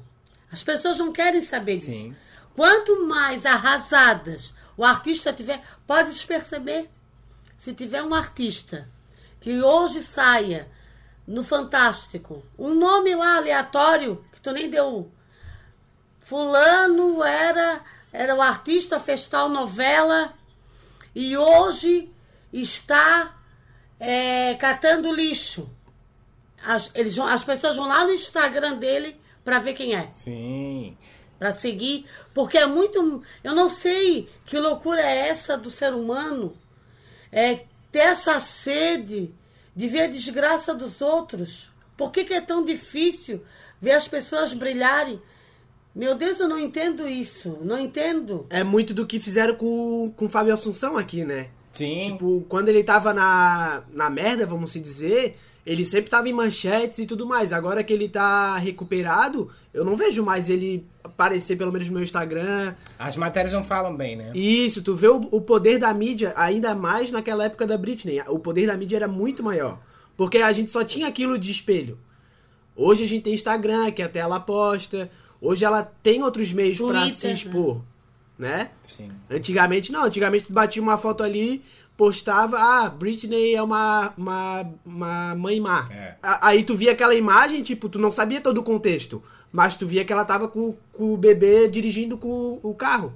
As 0.51 0.61
pessoas 0.61 0.99
não 0.99 1.11
querem 1.11 1.41
saber 1.41 1.77
disso. 1.77 1.91
Sim. 1.91 2.15
Quanto 2.55 3.07
mais 3.07 3.45
arrasadas 3.45 4.53
o 4.75 4.83
artista 4.83 5.31
tiver, 5.31 5.61
pode 5.85 6.25
perceber. 6.25 6.89
Se 7.57 7.73
tiver 7.73 8.01
um 8.03 8.13
artista 8.13 8.89
que 9.39 9.61
hoje 9.61 10.01
saia 10.01 10.69
no 11.27 11.43
Fantástico, 11.43 12.43
um 12.57 12.73
nome 12.73 13.15
lá 13.15 13.37
aleatório 13.37 14.25
que 14.31 14.41
tu 14.41 14.51
nem 14.51 14.69
deu. 14.69 15.11
Fulano 16.19 17.23
era 17.23 17.83
era 18.11 18.35
o 18.35 18.41
artista, 18.41 18.99
fez 18.99 19.27
tal 19.29 19.47
novela 19.47 20.33
e 21.15 21.37
hoje 21.37 22.11
está 22.51 23.37
é, 23.99 24.53
catando 24.55 25.13
lixo. 25.13 25.69
As, 26.63 26.91
eles, 26.93 27.17
as 27.17 27.43
pessoas 27.43 27.77
vão 27.77 27.87
lá 27.87 28.05
no 28.05 28.11
Instagram 28.11 28.77
dele 28.77 29.19
para 29.43 29.59
ver 29.59 29.73
quem 29.73 29.95
é. 29.95 30.09
Sim. 30.09 30.97
Para 31.41 31.55
seguir. 31.55 32.05
Porque 32.35 32.55
é 32.55 32.67
muito. 32.67 33.23
Eu 33.43 33.55
não 33.55 33.67
sei 33.67 34.29
que 34.45 34.59
loucura 34.59 35.01
é 35.01 35.29
essa 35.29 35.57
do 35.57 35.71
ser 35.71 35.91
humano. 35.91 36.55
É 37.31 37.65
ter 37.91 38.01
essa 38.01 38.39
sede 38.39 39.33
de 39.75 39.87
ver 39.87 40.01
a 40.01 40.07
desgraça 40.07 40.75
dos 40.75 41.01
outros. 41.01 41.71
Por 41.97 42.11
que, 42.11 42.25
que 42.25 42.35
é 42.35 42.41
tão 42.41 42.63
difícil 42.63 43.43
ver 43.81 43.93
as 43.93 44.07
pessoas 44.07 44.53
brilharem? 44.53 45.19
Meu 45.95 46.13
Deus, 46.13 46.39
eu 46.39 46.47
não 46.47 46.59
entendo 46.59 47.07
isso. 47.07 47.57
Não 47.63 47.79
entendo. 47.79 48.45
É 48.47 48.63
muito 48.63 48.93
do 48.93 49.07
que 49.07 49.19
fizeram 49.19 49.55
com, 49.55 50.13
com 50.15 50.25
o 50.25 50.29
Fábio 50.29 50.53
Assunção 50.53 50.95
aqui, 50.95 51.25
né? 51.25 51.49
Sim. 51.71 52.11
Tipo, 52.11 52.45
quando 52.49 52.69
ele 52.69 52.83
tava 52.83 53.13
na, 53.13 53.83
na 53.93 54.09
merda, 54.09 54.45
vamos 54.45 54.71
se 54.71 54.79
dizer, 54.79 55.37
ele 55.65 55.85
sempre 55.85 56.09
tava 56.09 56.27
em 56.27 56.33
manchetes 56.33 56.99
e 56.99 57.05
tudo 57.05 57.25
mais. 57.25 57.53
Agora 57.53 57.83
que 57.83 57.93
ele 57.93 58.09
tá 58.09 58.57
recuperado, 58.57 59.49
eu 59.73 59.85
não 59.85 59.95
vejo 59.95 60.23
mais 60.23 60.49
ele 60.49 60.85
aparecer, 61.03 61.55
pelo 61.55 61.71
menos 61.71 61.87
no 61.87 61.93
meu 61.93 62.03
Instagram. 62.03 62.73
As 62.97 63.15
matérias 63.15 63.53
não 63.53 63.63
falam 63.63 63.95
bem, 63.95 64.15
né? 64.15 64.31
Isso, 64.35 64.81
tu 64.81 64.95
vê 64.95 65.07
o, 65.07 65.27
o 65.31 65.41
poder 65.41 65.77
da 65.77 65.93
mídia, 65.93 66.33
ainda 66.35 66.75
mais 66.75 67.11
naquela 67.11 67.45
época 67.45 67.65
da 67.65 67.77
Britney. 67.77 68.21
O 68.27 68.39
poder 68.39 68.67
da 68.67 68.75
mídia 68.75 68.97
era 68.97 69.07
muito 69.07 69.43
maior. 69.43 69.79
Porque 70.17 70.39
a 70.39 70.51
gente 70.51 70.69
só 70.69 70.83
tinha 70.83 71.07
aquilo 71.07 71.37
de 71.37 71.51
espelho. 71.51 71.97
Hoje 72.75 73.03
a 73.03 73.07
gente 73.07 73.23
tem 73.23 73.33
Instagram, 73.33 73.91
que 73.91 74.01
até 74.01 74.19
ela 74.19 74.39
posta. 74.39 75.09
Hoje 75.39 75.65
ela 75.65 75.83
tem 75.83 76.21
outros 76.23 76.53
meios 76.53 76.79
para 76.79 77.09
se 77.09 77.27
né? 77.27 77.33
expor, 77.33 77.75
né? 77.75 77.81
Sim. 78.81 79.09
Antigamente 79.29 79.91
não, 79.91 80.03
antigamente 80.03 80.45
tu 80.45 80.53
batia 80.53 80.81
uma 80.81 80.97
foto 80.97 81.23
ali, 81.23 81.61
postava, 81.95 82.57
ah, 82.57 82.89
Britney 82.89 83.53
é 83.53 83.61
uma, 83.61 84.13
uma, 84.17 84.73
uma 84.85 85.35
mãe 85.35 85.59
má. 85.59 85.87
É. 85.91 86.15
Aí 86.21 86.63
tu 86.63 86.75
via 86.75 86.93
aquela 86.93 87.13
imagem, 87.13 87.61
tipo, 87.61 87.87
tu 87.87 87.99
não 87.99 88.11
sabia 88.11 88.41
todo 88.41 88.57
o 88.57 88.63
contexto, 88.63 89.21
mas 89.51 89.75
tu 89.75 89.85
via 89.85 90.03
que 90.03 90.11
ela 90.11 90.25
tava 90.25 90.47
com, 90.47 90.75
com 90.91 91.13
o 91.13 91.17
bebê 91.17 91.69
dirigindo 91.69 92.17
com 92.17 92.59
o 92.63 92.73
carro. 92.73 93.13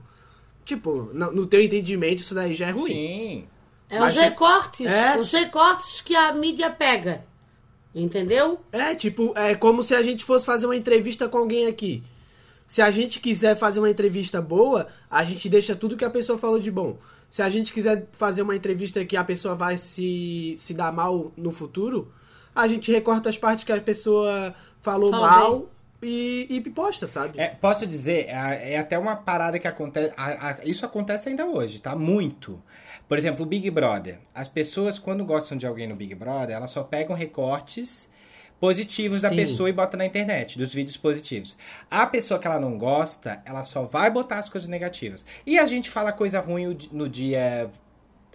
Tipo, 0.64 1.10
no, 1.14 1.32
no 1.32 1.46
teu 1.46 1.62
entendimento 1.62 2.20
isso 2.20 2.36
daí 2.36 2.54
já 2.54 2.68
é 2.68 2.72
ruim. 2.72 2.92
Sim. 2.92 3.48
É 3.90 4.00
mas 4.00 4.14
os 4.14 4.20
recortes, 4.20 4.86
é... 4.86 5.18
os 5.18 5.32
recortes 5.32 6.02
que 6.02 6.16
a 6.16 6.34
mídia 6.34 6.70
pega. 6.70 7.26
Entendeu? 7.94 8.60
É, 8.72 8.94
tipo, 8.94 9.32
é 9.38 9.56
como 9.56 9.82
se 9.82 9.96
a 9.96 10.04
gente 10.04 10.26
fosse 10.26 10.46
fazer 10.46 10.66
uma 10.66 10.76
entrevista 10.76 11.30
com 11.30 11.38
alguém 11.38 11.68
aqui. 11.68 12.04
Se 12.68 12.82
a 12.82 12.90
gente 12.90 13.20
quiser 13.20 13.56
fazer 13.56 13.80
uma 13.80 13.90
entrevista 13.90 14.42
boa, 14.42 14.88
a 15.10 15.24
gente 15.24 15.48
deixa 15.48 15.76
tudo 15.76 15.98
que 15.98 16.06
a 16.06 16.10
pessoa 16.10 16.38
falou 16.38 16.60
de 16.60 16.72
bom. 16.72 16.98
Se 17.30 17.42
a 17.42 17.50
gente 17.50 17.74
quiser 17.74 18.08
fazer 18.14 18.42
uma 18.42 18.56
entrevista 18.56 19.04
que 19.06 19.16
a 19.16 19.24
pessoa 19.24 19.56
vai 19.56 19.78
se, 19.78 20.56
se 20.58 20.74
dar 20.74 20.92
mal 20.92 21.32
no 21.38 21.52
futuro, 21.52 22.12
a 22.56 22.68
gente 22.68 22.92
recorta 22.92 23.30
as 23.30 23.38
partes 23.38 23.64
que 23.64 23.72
a 23.72 23.82
pessoa 23.82 24.54
falou 24.82 25.12
Fala 25.12 25.28
mal 25.28 25.70
e, 26.02 26.48
e 26.50 26.62
posta, 26.70 27.08
sabe? 27.08 27.40
É, 27.40 27.50
posso 27.50 27.86
dizer, 27.86 28.28
é, 28.28 28.74
é, 28.74 28.80
até 28.80 28.98
uma 28.98 29.16
parada 29.16 29.60
que 29.60 29.68
acontece. 29.68 30.14
A, 30.16 30.52
a, 30.52 30.58
isso 30.64 30.86
acontece 30.86 31.30
ainda 31.30 31.46
hoje, 31.46 31.80
tá? 31.80 31.96
Muito. 31.96 32.62
Por 33.08 33.18
exemplo, 33.18 33.44
o 33.44 33.48
Big 33.48 33.70
Brother. 33.70 34.20
As 34.34 34.48
pessoas, 34.48 34.98
quando 34.98 35.24
gostam 35.26 35.58
de 35.58 35.68
alguém 35.68 35.88
no 35.88 35.96
Big 35.96 36.16
Brother, 36.16 36.56
elas 36.56 36.72
só 36.72 36.84
pegam 36.84 37.16
recortes 37.16 38.10
positivos 38.60 39.22
Sim. 39.22 39.30
da 39.30 39.36
pessoa 39.36 39.70
e 39.70 39.74
bota 39.74 39.98
na 39.98 40.06
internet, 40.06 40.58
dos 40.58 40.74
vídeos 40.74 40.98
positivos. 40.98 41.56
A 41.90 42.06
pessoa 42.06 42.40
que 42.40 42.48
ela 42.48 42.60
não 42.60 42.78
gosta, 42.78 43.42
ela 43.46 43.64
só 43.64 43.84
vai 43.84 44.10
botar 44.10 44.40
as 44.40 44.50
coisas 44.50 44.70
negativas. 44.70 45.26
E 45.46 45.58
a 45.58 45.66
gente 45.66 45.90
fala 45.90 46.12
coisa 46.12 46.40
ruim 46.40 46.78
no 46.92 47.10
dia. 47.10 47.70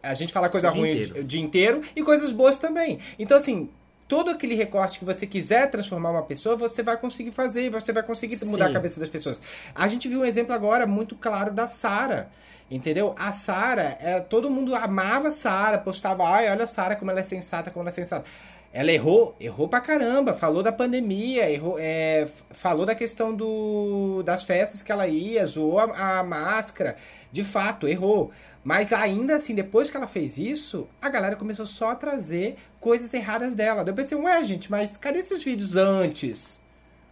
A 0.02 0.14
gente 0.14 0.33
fala 0.33 0.48
coisa 0.48 0.70
o 0.70 0.74
ruim 0.74 1.00
o 1.02 1.24
dia 1.24 1.40
inteiro 1.40 1.83
e 1.94 2.02
coisas 2.02 2.33
boas 2.33 2.59
também. 2.59 2.98
Então, 3.18 3.37
assim, 3.37 3.68
todo 4.09 4.30
aquele 4.30 4.54
recorte 4.54 4.98
que 4.98 5.04
você 5.04 5.26
quiser 5.26 5.70
transformar 5.70 6.11
uma 6.11 6.22
pessoa, 6.22 6.56
você 6.56 6.83
vai 6.83 6.96
conseguir 6.96 7.33
fazer, 7.33 7.70
você 7.70 7.92
vai 7.92 8.02
conseguir 8.02 8.37
Sim. 8.37 8.50
mudar 8.50 8.66
a 8.66 8.72
cabeça 8.72 8.98
das 8.98 9.09
pessoas. 9.09 9.40
A 9.74 9.87
gente 9.88 10.09
viu 10.09 10.20
um 10.20 10.24
exemplo 10.24 10.54
agora 10.54 10.87
muito 10.87 11.14
claro 11.14 11.52
da 11.52 11.66
Sara. 11.66 12.30
Entendeu? 12.70 13.16
A 13.18 13.33
Sara, 13.33 13.98
é, 14.00 14.20
todo 14.20 14.48
mundo 14.48 14.76
amava 14.76 15.28
a 15.28 15.33
Sara, 15.33 15.76
postava, 15.76 16.24
ai, 16.24 16.48
olha 16.48 16.62
a 16.62 16.66
Sara 16.68 16.94
como 16.94 17.11
ela 17.11 17.18
é 17.18 17.24
sensata, 17.24 17.68
como 17.68 17.83
ela 17.83 17.90
é 17.90 17.92
sensata 17.92 18.24
ela 18.72 18.92
errou, 18.92 19.35
errou 19.40 19.68
pra 19.68 19.80
caramba, 19.80 20.33
falou 20.33 20.62
da 20.62 20.70
pandemia, 20.70 21.50
errou, 21.50 21.76
é, 21.78 22.28
falou 22.50 22.87
da 22.87 22.94
questão 22.94 23.35
do, 23.35 24.22
das 24.22 24.44
festas 24.44 24.80
que 24.80 24.92
ela 24.92 25.09
ia, 25.09 25.44
zoou 25.44 25.80
a, 25.80 26.20
a 26.20 26.22
máscara, 26.22 26.96
de 27.33 27.42
fato, 27.42 27.88
errou. 27.88 28.30
Mas 28.62 28.92
ainda 28.92 29.35
assim, 29.37 29.54
depois 29.54 29.90
que 29.90 29.96
ela 29.96 30.06
fez 30.06 30.38
isso, 30.38 30.87
a 31.02 31.09
galera 31.09 31.35
começou 31.35 31.66
só 31.66 31.90
a 31.90 31.94
trazer 31.96 32.56
coisas 32.78 33.12
erradas 33.12 33.54
dela. 33.54 33.83
Eu 33.85 33.94
pensei, 33.94 34.16
ué, 34.16 34.44
gente, 34.44 34.70
mas 34.70 34.96
cadê 34.96 35.20
esses 35.20 35.42
vídeos 35.42 35.74
antes? 35.76 36.61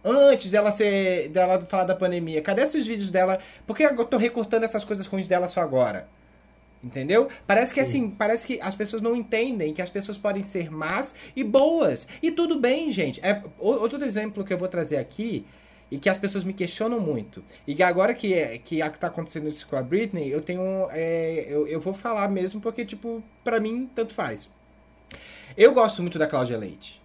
Antes 0.03 0.51
dela 0.51 0.71
ser. 0.71 1.29
dela 1.29 1.59
falar 1.61 1.83
da 1.83 1.95
pandemia. 1.95 2.41
Cadê 2.41 2.61
esses 2.61 2.87
vídeos 2.87 3.09
dela? 3.11 3.39
Por 3.67 3.75
que 3.75 3.83
eu 3.83 4.05
tô 4.05 4.17
recortando 4.17 4.63
essas 4.63 4.85
coisas 4.85 5.05
ruins 5.05 5.27
dela 5.27 5.47
só 5.47 5.59
agora? 5.61 6.07
Entendeu? 6.81 7.27
Parece 7.45 7.73
que 7.73 7.81
Sim. 7.81 7.87
assim, 7.87 8.09
parece 8.11 8.47
que 8.47 8.61
as 8.61 8.73
pessoas 8.73 9.01
não 9.01 9.15
entendem 9.15 9.73
que 9.73 9.81
as 9.81 9.89
pessoas 9.89 10.17
podem 10.17 10.43
ser 10.43 10.71
más 10.71 11.13
e 11.35 11.43
boas. 11.43 12.07
E 12.23 12.31
tudo 12.31 12.57
bem, 12.59 12.89
gente. 12.89 13.19
É, 13.21 13.43
outro 13.57 14.03
exemplo 14.03 14.45
que 14.45 14.53
eu 14.53 14.57
vou 14.57 14.67
trazer 14.67 14.97
aqui 14.97 15.45
e 15.91 15.97
que 15.97 16.07
as 16.07 16.17
pessoas 16.17 16.43
me 16.43 16.53
questionam 16.53 16.99
muito. 16.99 17.43
E 17.67 17.81
agora 17.83 18.13
que, 18.13 18.33
é, 18.33 18.57
que 18.57 18.79
tá 18.91 19.07
acontecendo 19.07 19.47
isso 19.49 19.67
com 19.67 19.75
a 19.75 19.81
Britney, 19.81 20.31
eu 20.31 20.41
tenho. 20.41 20.87
É, 20.91 21.45
eu, 21.49 21.67
eu 21.67 21.79
vou 21.79 21.93
falar 21.93 22.29
mesmo 22.29 22.61
porque, 22.61 22.85
tipo, 22.85 23.21
para 23.43 23.59
mim, 23.59 23.89
tanto 23.93 24.13
faz. 24.13 24.49
Eu 25.57 25.73
gosto 25.73 26.01
muito 26.01 26.19
da 26.19 26.27
Cláudia 26.27 26.57
Leite. 26.57 27.01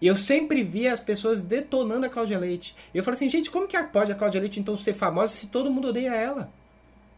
E 0.00 0.06
eu 0.06 0.16
sempre 0.16 0.62
via 0.62 0.92
as 0.92 1.00
pessoas 1.00 1.42
detonando 1.42 2.06
a 2.06 2.08
Cláudia 2.08 2.38
Leite. 2.38 2.74
E 2.94 2.98
eu 2.98 3.04
falei 3.04 3.16
assim, 3.16 3.28
gente, 3.28 3.50
como 3.50 3.66
que 3.66 3.76
pode 3.84 4.12
a 4.12 4.14
Cláudia 4.14 4.40
Leite 4.40 4.60
então 4.60 4.76
ser 4.76 4.92
famosa 4.92 5.34
se 5.34 5.48
todo 5.48 5.70
mundo 5.70 5.88
odeia 5.88 6.14
ela? 6.14 6.50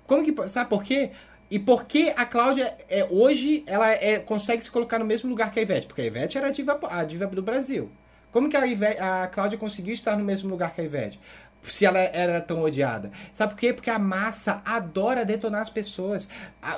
Como 0.06 0.24
que. 0.24 0.48
Sabe 0.48 0.68
por 0.68 0.82
quê? 0.82 1.10
E 1.50 1.58
por 1.58 1.84
que 1.84 2.12
a 2.16 2.24
Cláudia, 2.24 2.76
é, 2.88 3.06
hoje, 3.10 3.64
ela 3.66 3.90
é, 3.90 4.18
consegue 4.18 4.62
se 4.62 4.70
colocar 4.70 4.98
no 5.00 5.04
mesmo 5.04 5.28
lugar 5.28 5.50
que 5.50 5.58
a 5.58 5.62
Ivete? 5.62 5.86
Porque 5.86 6.00
a 6.00 6.06
Ivete 6.06 6.38
era 6.38 6.46
a 6.46 6.50
diva, 6.50 6.78
a 6.88 7.04
diva 7.04 7.26
do 7.26 7.42
Brasil. 7.42 7.90
Como 8.30 8.48
que 8.48 8.56
a, 8.56 8.64
Ivete, 8.64 9.00
a 9.00 9.26
Cláudia 9.26 9.58
conseguiu 9.58 9.92
estar 9.92 10.16
no 10.16 10.24
mesmo 10.24 10.48
lugar 10.48 10.72
que 10.72 10.80
a 10.80 10.84
Ivete? 10.84 11.18
Se 11.62 11.84
ela 11.84 11.98
era 11.98 12.40
tão 12.40 12.62
odiada. 12.62 13.10
Sabe 13.34 13.52
por 13.52 13.58
quê? 13.58 13.72
Porque 13.72 13.90
a 13.90 13.98
massa 13.98 14.62
adora 14.64 15.24
detonar 15.24 15.60
as 15.60 15.68
pessoas. 15.68 16.28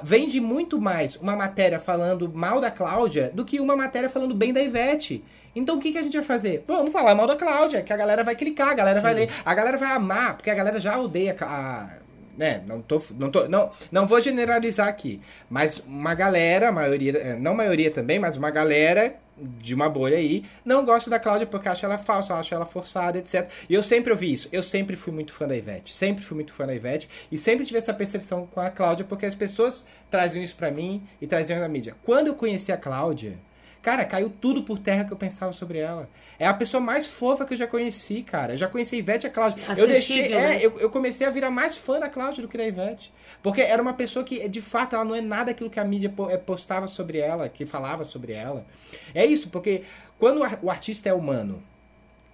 Vende 0.02 0.40
muito 0.40 0.80
mais 0.80 1.16
uma 1.16 1.37
matéria 1.37 1.78
falando 1.78 2.32
mal 2.35 2.61
da 2.61 2.70
Cláudia 2.70 3.30
do 3.32 3.44
que 3.44 3.61
uma 3.61 3.76
matéria 3.76 4.08
falando 4.08 4.35
bem 4.35 4.52
da 4.52 4.62
Ivete. 4.62 5.22
Então 5.54 5.76
o 5.76 5.78
que, 5.78 5.92
que 5.92 5.98
a 5.98 6.02
gente 6.02 6.16
vai 6.16 6.24
fazer? 6.24 6.64
Vamos 6.66 6.92
falar 6.92 7.14
mal 7.14 7.26
da 7.26 7.37
Cláudia, 7.37 7.82
que 7.82 7.92
a 7.92 7.96
galera 7.96 8.24
vai 8.24 8.35
clicar, 8.35 8.70
a 8.70 8.74
galera 8.74 9.00
Sim. 9.00 9.02
vai 9.02 9.14
ler, 9.14 9.30
a 9.44 9.54
galera 9.54 9.76
vai 9.76 9.92
amar, 9.92 10.37
porque 10.37 10.50
a 10.50 10.54
galera 10.54 10.80
já 10.80 10.98
odeia 10.98 11.37
a, 11.42 11.98
né, 12.37 12.62
não 12.66 12.81
tô, 12.81 13.03
não 13.18 13.31
tô, 13.31 13.49
não, 13.49 13.71
não 13.90 14.07
vou 14.07 14.21
generalizar 14.21 14.88
aqui, 14.88 15.21
mas 15.51 15.83
uma 15.87 16.14
galera, 16.14 16.73
maioria, 16.73 17.18
é, 17.18 17.37
não 17.37 17.55
maioria 17.55 17.90
também, 17.90 18.18
mas 18.18 18.37
uma 18.37 18.51
galera 18.51 19.14
de 19.37 19.75
uma 19.75 19.88
bolha 19.88 20.16
aí, 20.16 20.45
não 20.64 20.85
gosta 20.85 21.11
da 21.11 21.18
Cláudia 21.18 21.47
porque 21.47 21.68
acha 21.68 21.87
ela 21.87 21.99
falsa, 21.99 22.35
acha 22.35 22.55
ela 22.55 22.66
forçada, 22.66 23.18
etc. 23.18 23.49
E 23.68 23.75
eu 23.75 23.83
sempre 23.83 24.12
ouvi 24.12 24.33
isso. 24.33 24.49
Eu 24.53 24.62
sempre 24.62 24.95
fui 24.95 25.12
muito 25.12 25.33
fã 25.33 25.49
da 25.49 25.57
Ivete. 25.57 25.92
Sempre 25.92 26.23
fui 26.23 26.35
muito 26.35 26.53
fã 26.53 26.66
da 26.66 26.75
Ivete. 26.75 27.09
E 27.31 27.38
sempre 27.38 27.64
tive 27.64 27.79
essa 27.79 27.95
percepção 27.95 28.47
com 28.47 28.61
a 28.61 28.71
Cláudia 28.71 29.05
porque 29.05 29.27
as 29.27 29.35
pessoas 29.35 29.87
traziam 30.11 30.42
isso 30.42 30.55
para 30.55 30.71
mim 30.71 31.03
e 31.21 31.27
traziam 31.27 31.59
na 31.59 31.68
mídia. 31.68 31.97
Quando 32.05 32.29
eu 32.29 32.35
conheci 32.35 32.71
a 32.71 32.77
Cláudia, 32.77 33.38
Cara, 33.83 34.05
caiu 34.05 34.31
tudo 34.31 34.62
por 34.62 34.79
terra 34.79 35.05
que 35.05 35.12
eu 35.12 35.16
pensava 35.16 35.53
sobre 35.53 35.79
ela. 35.79 36.09
É 36.38 36.47
a 36.47 36.55
pessoa 36.55 36.81
mais 36.81 37.05
fofa 37.05 37.45
que 37.45 37.55
eu 37.55 37.59
já 37.59 37.66
conheci, 37.66 38.23
cara. 38.23 38.55
Eu 38.55 38.57
já 38.57 38.68
conheci 38.68 38.97
Ivete 38.97 39.25
e 39.25 39.27
a 39.27 39.31
Cláudia. 39.31 39.61
eu 39.77 39.88
deixei. 39.88 40.29
Né? 40.29 40.57
É, 40.57 40.64
eu, 40.64 40.79
eu, 40.79 40.88
comecei 40.88 41.27
a 41.27 41.31
virar 41.31 41.51
mais 41.51 41.77
fã 41.77 41.99
da 41.99 42.09
Cláudia 42.09 42.42
do 42.42 42.49
que 42.49 42.57
da 42.57 42.64
Ivete. 42.64 43.12
Porque 43.42 43.61
era 43.61 43.83
uma 43.83 43.92
pessoa 43.92 44.25
que, 44.25 44.49
de 44.49 44.61
fato, 44.61 44.95
ela 44.95 45.05
não 45.05 45.16
é 45.16 45.21
nada 45.21 45.51
aquilo 45.51 45.68
que 45.68 45.81
a 45.81 45.85
mídia 45.85 46.14
é, 46.31 46.37
postava 46.37 46.87
sobre 46.87 47.18
ela, 47.18 47.49
que 47.49 47.66
falava 47.66 48.05
sobre 48.05 48.33
ela. 48.33 48.64
É 49.12 49.27
isso, 49.27 49.49
porque 49.49 49.83
quando 50.16 50.40
o 50.62 50.71
artista 50.71 51.09
é 51.09 51.12
humano, 51.12 51.61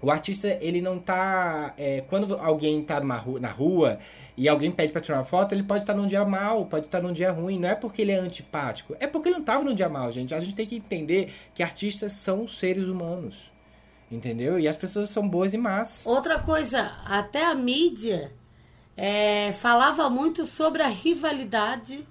o 0.01 0.11
artista, 0.11 0.47
ele 0.61 0.81
não 0.81 0.99
tá. 0.99 1.75
É, 1.77 2.03
quando 2.03 2.37
alguém 2.37 2.83
tá 2.83 2.99
rua, 2.99 3.41
na 3.41 3.51
rua 3.51 3.99
e 4.37 4.49
alguém 4.49 4.71
pede 4.71 4.93
pra 4.93 5.01
tirar 5.01 5.19
uma 5.19 5.25
foto, 5.25 5.53
ele 5.53 5.65
pode 5.65 5.83
estar 5.83 5.95
num 5.95 6.07
dia 6.07 6.25
mal, 6.25 6.67
pode 6.67 6.87
estar 6.87 7.03
num 7.03 7.13
dia 7.13 7.33
ruim. 7.33 7.59
Não 7.59 7.69
é 7.69 7.75
porque 7.75 8.03
ele 8.03 8.13
é 8.13 8.19
antipático, 8.19 8.95
é 9.01 9.07
porque 9.07 9.29
ele 9.29 9.37
não 9.37 9.45
tava 9.45 9.65
num 9.65 9.75
dia 9.75 9.89
mal, 9.89 10.13
gente. 10.13 10.35
A 10.35 10.41
gente 10.41 10.55
tem 10.55 10.67
que 10.67 10.77
entender 10.77 11.33
que 11.55 11.63
artistas 11.63 12.13
são 12.13 12.47
seres 12.47 12.87
humanos. 12.87 13.51
Entendeu? 14.11 14.59
E 14.59 14.67
as 14.67 14.77
pessoas 14.77 15.11
são 15.11 15.29
boas 15.29 15.53
e 15.53 15.59
más. 15.59 16.07
Outra 16.07 16.39
coisa, 16.39 16.93
até 17.05 17.45
a 17.45 17.55
mídia 17.55 18.33
é, 18.97 19.53
falava 19.53 20.09
muito 20.09 20.47
sobre 20.47 20.83
a 20.83 20.89
rivalidade 20.89 22.07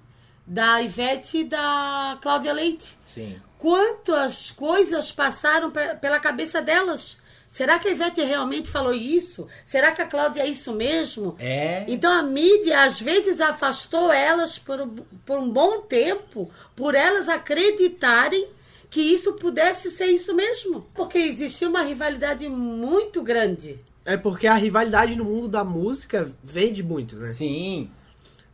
da 0.46 0.80
Ivete 0.80 1.38
e 1.38 1.44
da 1.44 2.18
Cláudia 2.22 2.52
Leite. 2.52 2.96
Sim. 3.02 3.40
Quantas 3.58 4.50
coisas 4.50 5.10
passaram 5.10 5.70
pela 5.70 6.20
cabeça 6.20 6.62
delas? 6.62 7.18
Será 7.48 7.78
que 7.78 7.88
a 7.88 7.90
Ivete 7.90 8.22
realmente 8.22 8.68
falou 8.68 8.94
isso? 8.94 9.46
Será 9.64 9.90
que 9.90 10.02
a 10.02 10.06
Cláudia 10.06 10.42
é 10.42 10.46
isso 10.46 10.72
mesmo? 10.72 11.34
É. 11.38 11.84
Então 11.88 12.12
a 12.12 12.22
mídia 12.22 12.82
às 12.82 13.00
vezes 13.00 13.40
afastou 13.40 14.12
elas 14.12 14.58
por, 14.58 14.86
por 15.24 15.38
um 15.38 15.50
bom 15.50 15.80
tempo, 15.80 16.50
por 16.76 16.94
elas 16.94 17.28
acreditarem 17.28 18.46
que 18.90 19.00
isso 19.00 19.34
pudesse 19.34 19.90
ser 19.90 20.06
isso 20.06 20.34
mesmo. 20.34 20.86
Porque 20.94 21.18
existia 21.18 21.68
uma 21.68 21.82
rivalidade 21.82 22.48
muito 22.48 23.22
grande. 23.22 23.78
É 24.04 24.16
porque 24.16 24.46
a 24.46 24.54
rivalidade 24.54 25.16
no 25.16 25.24
mundo 25.24 25.48
da 25.48 25.64
música 25.64 26.30
vende 26.42 26.82
muito, 26.82 27.16
né? 27.16 27.26
Sim. 27.26 27.90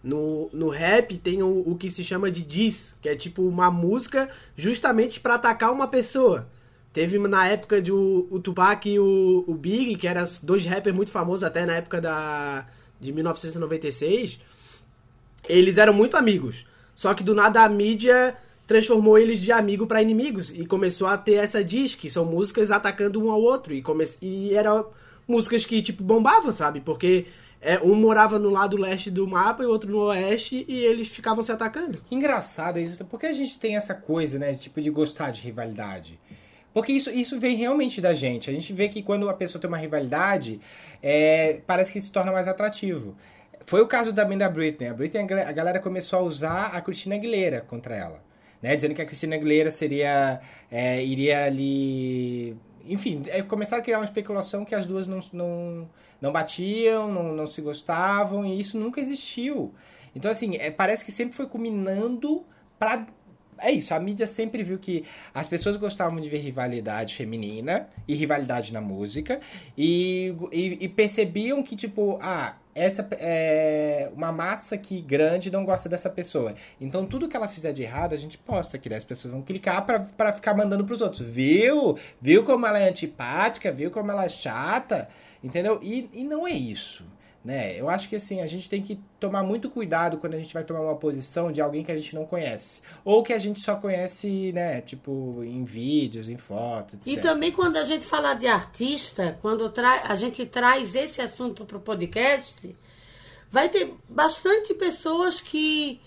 No, 0.03 0.51
no 0.53 0.69
rap 0.69 1.17
tem 1.17 1.43
o, 1.43 1.63
o 1.67 1.77
que 1.77 1.89
se 1.91 2.05
chama 2.05 2.31
de 2.31 2.43
diss, 2.43 2.95
que 3.01 3.09
é 3.09 3.17
tipo 3.17 3.43
uma 3.43 3.71
música 3.71 4.29
justamente 4.57 5.19
para 5.21 5.35
atacar 5.35 5.73
uma 5.73 5.89
pessoa. 5.89 6.47
Teve 6.95 7.19
na 7.19 7.49
época 7.49 7.83
de 7.83 7.91
o, 7.91 8.29
o 8.31 8.39
Tupac 8.39 8.89
e 8.89 9.01
o, 9.01 9.43
o 9.49 9.55
Big, 9.55 9.97
que 9.97 10.07
eram 10.07 10.25
dois 10.45 10.65
rappers 10.65 10.95
muito 10.95 11.11
famosos 11.11 11.43
até 11.43 11.67
na 11.67 11.75
época 11.75 12.01
da, 12.01 12.65
de 13.01 13.13
1996. 13.13 14.39
Eles 15.49 15.77
eram 15.77 15.93
muito 15.93 16.17
amigos. 16.17 16.65
Só 16.95 17.13
que 17.13 17.25
do 17.25 17.35
nada 17.35 17.65
a 17.65 17.69
mídia 17.69 18.37
transformou 18.65 19.19
eles 19.19 19.41
de 19.41 19.51
amigo 19.51 19.89
para 19.89 20.01
inimigos 20.01 20.51
e 20.51 20.65
começou 20.65 21.09
a 21.09 21.19
ter 21.19 21.35
essa 21.35 21.65
diz 21.65 21.97
que 21.97 22.09
são 22.09 22.25
músicas 22.25 22.71
atacando 22.71 23.21
um 23.23 23.29
ao 23.29 23.43
outro 23.43 23.75
e 23.75 23.83
come... 23.83 24.07
e 24.23 24.55
eram 24.55 24.87
músicas 25.27 25.67
que 25.67 25.83
tipo 25.83 26.03
bombavam, 26.05 26.53
sabe? 26.53 26.81
Porque 26.81 27.27
é, 27.61 27.81
um 27.81 27.97
morava 27.97 28.39
no 28.39 28.51
lado 28.51 28.77
leste 28.77 29.11
do 29.11 29.27
mapa 29.27 29.65
e 29.65 29.67
o 29.67 29.71
outro 29.71 29.91
no 29.91 29.99
oeste 30.05 30.65
e 30.69 30.85
eles 30.85 31.09
ficavam 31.09 31.43
se 31.43 31.51
atacando. 31.51 31.99
Que 32.07 32.15
engraçado 32.15 32.79
isso, 32.79 33.05
porque 33.07 33.27
a 33.27 33.33
gente 33.33 33.59
tem 33.59 33.75
essa 33.75 33.95
coisa, 33.95 34.39
né, 34.39 34.55
tipo 34.55 34.81
de 34.81 34.91
gostar 34.91 35.33
de 35.33 35.41
rivalidade. 35.41 36.21
Porque 36.75 36.93
isso, 36.93 37.09
isso 37.09 37.39
vem 37.39 37.57
realmente 37.57 38.01
da 38.01 38.13
gente. 38.13 38.51
A 38.51 38.53
gente 38.53 38.73
vê 38.73 38.89
que 38.89 39.01
quando 39.01 39.29
a 39.31 39.35
pessoa 39.35 39.63
tem 39.63 39.69
uma 39.69 39.79
rivalidade, 39.79 40.61
é, 41.01 41.61
parece 41.65 41.93
que 41.93 42.01
se 42.01 42.11
torna 42.11 42.33
mais 42.33 42.49
atrativo. 42.49 43.17
Foi 43.65 43.81
o 43.81 43.87
caso 43.87 44.13
também 44.13 44.37
da 44.37 44.49
Britney. 44.49 44.89
A 44.89 44.93
Britney, 44.93 45.23
a 45.23 45.53
galera 45.53 45.79
começou 45.79 46.19
a 46.19 46.23
usar 46.23 46.67
a 46.67 46.81
Christina 46.81 47.15
Aguilera 47.15 47.61
contra 47.61 47.95
ela. 47.97 48.21
Né? 48.61 48.75
Dizendo 48.75 48.93
que 48.93 49.01
a 49.01 49.07
Christina 49.07 49.37
Aguilera 49.37 49.71
seria... 49.71 50.41
É, 50.69 51.03
iria 51.03 51.45
ali... 51.45 52.57
Enfim, 52.87 53.23
é, 53.29 53.41
começaram 53.41 53.81
a 53.81 53.85
criar 53.85 53.99
uma 54.01 54.05
especulação 54.05 54.65
que 54.65 54.75
as 54.75 54.85
duas 54.85 55.07
não, 55.07 55.21
não, 55.33 55.89
não 56.21 56.33
batiam, 56.33 57.11
não, 57.11 57.33
não 57.33 57.47
se 57.47 57.63
gostavam, 57.63 58.45
e 58.45 58.61
isso 58.61 58.77
nunca 58.77 59.01
existiu. 59.01 59.73
Então, 60.15 60.31
assim, 60.31 60.57
é, 60.57 60.71
parece 60.71 61.05
que 61.05 61.13
sempre 61.13 61.35
foi 61.35 61.47
culminando 61.47 62.45
para 62.79 63.07
é 63.65 63.73
isso, 63.73 63.95
a 63.95 63.99
mídia 63.99 64.27
sempre 64.27 64.63
viu 64.63 64.79
que 64.79 65.05
as 65.33 65.49
pessoas 65.49 65.77
gostavam 65.77 66.21
de 66.21 66.29
ver 66.29 66.39
rivalidade 66.39 67.15
feminina 67.15 67.89
e 68.07 68.15
rivalidade 68.15 68.73
na 68.73 68.81
música 68.81 69.41
e, 69.77 70.35
e, 70.53 70.79
e 70.81 70.89
percebiam 70.89 71.63
que, 71.63 71.75
tipo, 71.75 72.19
ah, 72.21 72.57
essa 72.75 73.09
é 73.13 74.11
uma 74.15 74.33
massa 74.33 74.77
que 74.77 75.01
grande 75.01 75.51
não 75.51 75.65
gosta 75.65 75.89
dessa 75.89 76.11
pessoa. 76.11 76.55
Então 76.81 77.07
tudo 77.07 77.29
que 77.29 77.37
ela 77.37 77.49
fizer 77.49 77.73
de 77.73 77.83
errado, 77.83 78.13
a 78.13 78.19
gente 78.19 78.37
posta 78.37 78.77
que 78.77 78.93
as 78.93 79.05
pessoas 79.05 79.33
vão 79.33 79.43
clicar 79.43 79.87
para 79.87 80.33
ficar 80.33 80.55
mandando 80.55 80.85
pros 80.85 81.01
outros. 81.01 81.21
Viu? 81.21 81.97
Viu 82.21 82.45
como 82.45 82.67
ela 82.67 82.79
é 82.79 82.89
antipática? 82.89 83.73
Viu 83.73 83.91
como 83.91 84.11
ela 84.11 84.25
é 84.25 84.29
chata? 84.29 85.09
Entendeu? 85.43 85.79
E, 85.83 86.11
e 86.13 86.25
não 86.25 86.47
é 86.47 86.53
isso 86.53 87.05
né? 87.45 87.79
Eu 87.79 87.91
acho 87.91 88.09
que 88.09 88.17
assim, 88.17 88.41
a 88.41 88.47
gente 88.47 88.69
tem 88.69 88.81
que 88.81 88.99
tomar 89.21 89.43
muito 89.43 89.69
cuidado 89.69 90.17
quando 90.17 90.35
a 90.35 90.39
gente 90.39 90.55
vai 90.55 90.65
tomar 90.65 90.81
uma 90.81 90.97
posição 90.97 91.53
de 91.53 91.61
alguém 91.61 91.85
que 91.85 91.93
a 91.93 91.97
gente 91.97 92.15
não 92.15 92.25
conhece. 92.25 92.81
Ou 93.05 93.23
que 93.23 93.35
a 93.35 93.39
gente 93.39 93.61
só 93.61 93.77
conhece, 93.77 94.51
né, 94.53 94.81
tipo, 94.81 95.43
em 95.45 95.63
vídeos, 95.63 96.29
em 96.29 96.39
fotos, 96.39 96.95
etc. 96.95 97.07
E 97.07 97.21
também 97.21 97.53
quando 97.53 97.77
a 97.77 97.85
gente 97.85 98.07
fala 98.07 98.33
de 98.33 98.47
artista, 98.47 99.39
quando 99.43 99.71
a 100.09 100.17
gente 100.17 100.47
traz 100.47 100.95
esse 100.95 101.21
assunto 101.21 101.67
para 101.67 101.77
o 101.77 101.81
podcast, 101.81 102.75
vai 103.51 103.69
ter 103.69 103.95
bastante 104.09 104.73
pessoas 104.73 105.41
que 105.41 106.01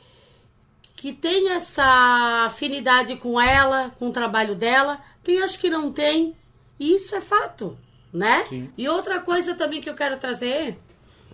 que 0.96 1.14
tem 1.14 1.52
essa 1.52 2.46
afinidade 2.48 3.16
com 3.18 3.40
ela, 3.40 3.92
com 4.00 4.08
o 4.08 4.12
trabalho 4.12 4.56
dela, 4.56 5.00
tem 5.24 5.44
as 5.44 5.56
que 5.56 5.70
não 5.70 5.94
tem, 5.94 6.36
e 6.80 6.96
isso 6.96 7.14
é 7.16 7.22
fato, 7.22 7.78
né? 8.12 8.44
Sim. 8.46 8.72
E 8.76 8.90
outra 8.90 9.20
coisa 9.20 9.54
também 9.54 9.80
que 9.80 9.88
eu 9.88 9.94
quero 9.94 10.18
trazer 10.18 10.76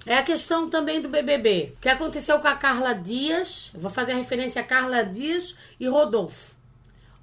é 0.05 0.17
a 0.17 0.23
questão 0.23 0.69
também 0.69 1.01
do 1.01 1.07
BBB. 1.07 1.73
O 1.77 1.81
que 1.81 1.89
aconteceu 1.89 2.39
com 2.39 2.47
a 2.47 2.55
Carla 2.55 2.93
Dias? 2.93 3.71
Vou 3.73 3.89
fazer 3.89 4.13
referência 4.13 4.61
a 4.61 4.65
Carla 4.65 5.03
Dias 5.03 5.55
e 5.79 5.87
Rodolfo. 5.87 6.53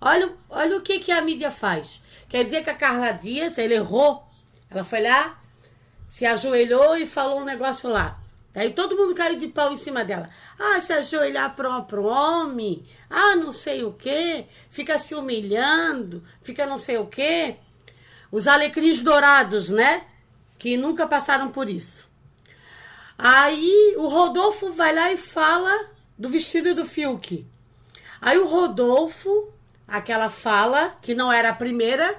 Olha, 0.01 0.33
olha 0.49 0.79
o 0.79 0.81
que, 0.81 0.99
que 0.99 1.13
a 1.13 1.21
mídia 1.21 1.51
faz. 1.51 2.01
Quer 2.29 2.43
dizer 2.45 2.65
que 2.65 2.71
a 2.71 2.75
Carla 2.75 3.13
Dias, 3.13 3.59
ela 3.59 3.75
errou. 3.75 4.27
Ela 4.71 4.83
foi 4.83 5.03
lá, 5.03 5.39
se 6.07 6.25
ajoelhou 6.25 6.97
e 6.97 7.05
falou 7.05 7.41
um 7.41 7.45
negócio 7.45 7.91
lá. 7.91 8.19
Daí 8.53 8.73
todo 8.73 8.97
mundo 8.97 9.15
caiu 9.15 9.39
de 9.39 9.49
pau 9.49 9.73
em 9.73 9.77
cima 9.77 10.05
dela. 10.05 10.27
Ah, 10.59 10.81
se 10.81 10.93
ajoelhar 10.93 11.55
para 11.55 11.71
um 11.71 12.07
homem. 12.07 12.87
Ah, 13.09 13.37
não 13.37 13.53
sei 13.53 13.85
o 13.85 13.93
quê. 13.93 14.47
Fica 14.71 14.99
se 14.99 15.15
humilhando. 15.15 16.25
Fica 16.43 16.67
não 16.67 16.79
sei 16.79 16.97
o 16.97 17.07
quê. 17.07 17.57
Os 18.33 18.49
alecrins 18.49 19.03
dourados, 19.03 19.69
né? 19.69 20.03
Que 20.59 20.77
nunca 20.77 21.07
passaram 21.07 21.51
por 21.51 21.69
isso. 21.69 22.10
Aí 23.23 23.97
o 23.99 24.09
Rodolfo 24.09 24.73
vai 24.73 24.95
lá 24.95 25.13
e 25.13 25.17
fala 25.19 25.91
do 26.19 26.31
vestido 26.31 26.75
do 26.75 26.87
Fiuk. 26.87 27.47
Aí 28.19 28.39
o 28.39 28.47
Rodolfo, 28.47 29.53
aquela 29.87 30.31
fala, 30.31 30.97
que 31.03 31.15
não 31.15 31.31
era 31.31 31.51
a 31.51 31.55
primeira, 31.55 32.19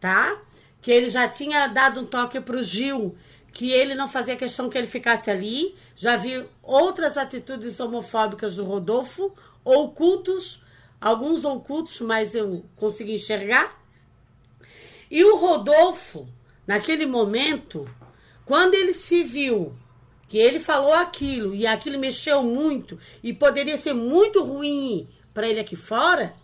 tá? 0.00 0.42
Que 0.82 0.90
ele 0.90 1.08
já 1.08 1.28
tinha 1.28 1.68
dado 1.68 2.00
um 2.00 2.04
toque 2.04 2.40
pro 2.40 2.64
Gil, 2.64 3.16
que 3.52 3.70
ele 3.70 3.94
não 3.94 4.08
fazia 4.08 4.34
questão 4.34 4.68
que 4.68 4.76
ele 4.76 4.88
ficasse 4.88 5.30
ali. 5.30 5.76
Já 5.94 6.16
vi 6.16 6.44
outras 6.64 7.16
atitudes 7.16 7.78
homofóbicas 7.78 8.56
do 8.56 8.64
Rodolfo, 8.64 9.32
ocultos, 9.64 10.64
alguns 11.00 11.44
ocultos, 11.44 12.00
mas 12.00 12.34
eu 12.34 12.64
consegui 12.74 13.14
enxergar. 13.14 13.80
E 15.08 15.22
o 15.22 15.36
Rodolfo, 15.36 16.26
naquele 16.66 17.06
momento, 17.06 17.88
quando 18.46 18.74
ele 18.74 18.94
se 18.94 19.22
viu 19.24 19.74
que 20.28 20.38
ele 20.38 20.58
falou 20.58 20.94
aquilo 20.94 21.54
e 21.54 21.66
aquilo 21.66 21.98
mexeu 21.98 22.42
muito 22.42 22.98
e 23.22 23.32
poderia 23.32 23.76
ser 23.76 23.92
muito 23.92 24.42
ruim 24.42 25.08
para 25.34 25.48
ele 25.48 25.60
aqui 25.60 25.76
fora, 25.76 26.34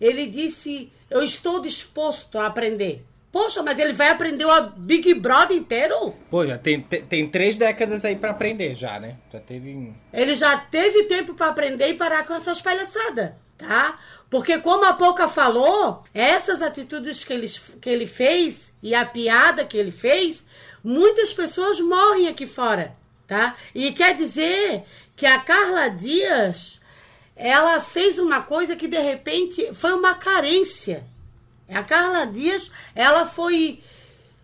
ele 0.00 0.26
disse: 0.26 0.90
Eu 1.08 1.22
estou 1.22 1.60
disposto 1.60 2.38
a 2.38 2.46
aprender. 2.46 3.04
Poxa, 3.30 3.62
mas 3.62 3.78
ele 3.78 3.92
vai 3.92 4.08
aprender 4.08 4.44
o 4.44 4.70
Big 4.70 5.14
Brother 5.14 5.56
inteiro? 5.56 6.14
Pô, 6.28 6.44
já 6.44 6.58
tem, 6.58 6.80
tem, 6.80 7.02
tem 7.02 7.28
três 7.28 7.56
décadas 7.56 8.04
aí 8.04 8.16
para 8.16 8.32
aprender 8.32 8.74
já, 8.74 8.98
né? 8.98 9.18
Já 9.32 9.38
teve. 9.38 9.94
Ele 10.12 10.34
já 10.34 10.56
teve 10.56 11.04
tempo 11.04 11.34
para 11.34 11.46
aprender 11.46 11.88
e 11.90 11.94
parar 11.94 12.26
com 12.26 12.34
essas 12.34 12.60
palhaçadas, 12.60 13.32
tá? 13.56 14.00
Porque 14.28 14.58
como 14.58 14.84
a 14.84 14.94
Pouca 14.94 15.28
falou, 15.28 16.02
essas 16.12 16.60
atitudes 16.60 17.22
que 17.22 17.32
ele, 17.32 17.48
que 17.80 17.90
ele 17.90 18.06
fez 18.06 18.72
e 18.82 18.94
a 18.94 19.04
piada 19.04 19.64
que 19.64 19.76
ele 19.76 19.92
fez 19.92 20.44
muitas 20.82 21.32
pessoas 21.32 21.80
morrem 21.80 22.28
aqui 22.28 22.46
fora, 22.46 22.96
tá? 23.26 23.56
E 23.74 23.92
quer 23.92 24.14
dizer 24.14 24.84
que 25.16 25.26
a 25.26 25.38
Carla 25.38 25.88
Dias, 25.88 26.80
ela 27.36 27.80
fez 27.80 28.18
uma 28.18 28.42
coisa 28.42 28.76
que 28.76 28.88
de 28.88 28.98
repente 28.98 29.72
foi 29.74 29.92
uma 29.92 30.14
carência. 30.14 31.04
A 31.68 31.82
Carla 31.82 32.26
Dias, 32.26 32.70
ela 32.94 33.26
foi 33.26 33.82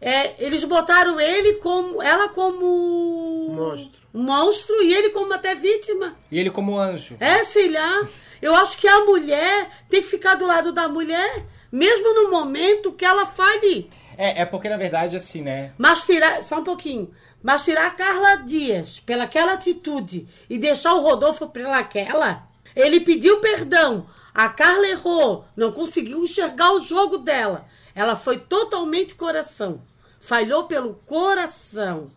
é, 0.01 0.35
eles 0.39 0.63
botaram 0.65 1.19
ele 1.19 1.55
como 1.55 2.03
ela 2.03 2.29
como 2.29 3.49
monstro. 3.51 4.01
monstro 4.13 4.83
e 4.83 4.95
ele 4.95 5.11
como 5.11 5.33
até 5.33 5.55
vítima. 5.55 6.17
E 6.31 6.39
ele 6.39 6.51
como 6.51 6.79
anjo. 6.79 7.17
É, 7.19 7.45
sei 7.45 7.71
lá. 7.71 8.07
Eu 8.41 8.55
acho 8.55 8.77
que 8.77 8.87
a 8.87 9.05
mulher 9.05 9.71
tem 9.89 10.03
que 10.03 10.09
ficar 10.09 10.35
do 10.35 10.47
lado 10.47 10.71
da 10.73 10.89
mulher, 10.89 11.45
mesmo 11.73 12.13
no 12.15 12.31
momento 12.31 12.93
que 12.93 13.05
ela 13.05 13.27
fale. 13.27 13.91
É, 14.17 14.43
é 14.43 14.45
porque 14.45 14.69
na 14.69 14.77
verdade 14.77 15.17
assim, 15.17 15.43
né? 15.43 15.73
Mas 15.77 16.05
tirar, 16.05 16.43
só 16.43 16.61
um 16.61 16.65
pouquinho. 16.65 17.11
Mas 17.43 17.65
tirar 17.65 17.87
a 17.87 17.91
Carla 17.91 18.37
Dias 18.37 19.01
pelaquela 19.01 19.53
atitude 19.53 20.29
e 20.49 20.59
deixar 20.59 20.95
o 20.95 21.03
Rodolfo 21.03 21.49
pelaquela, 21.49 22.49
ele 22.75 23.01
pediu 23.01 23.41
perdão. 23.41 24.07
A 24.35 24.49
Carla 24.49 24.87
errou, 24.89 25.47
não 25.57 25.73
conseguiu 25.73 26.23
enxergar 26.23 26.73
o 26.73 26.81
jogo 26.81 27.19
dela. 27.19 27.67
Ela 27.95 28.17
foi 28.17 28.39
totalmente 28.39 29.15
coração. 29.15 29.83
Falhou 30.21 30.65
pelo 30.65 30.95
coração. 31.07 32.11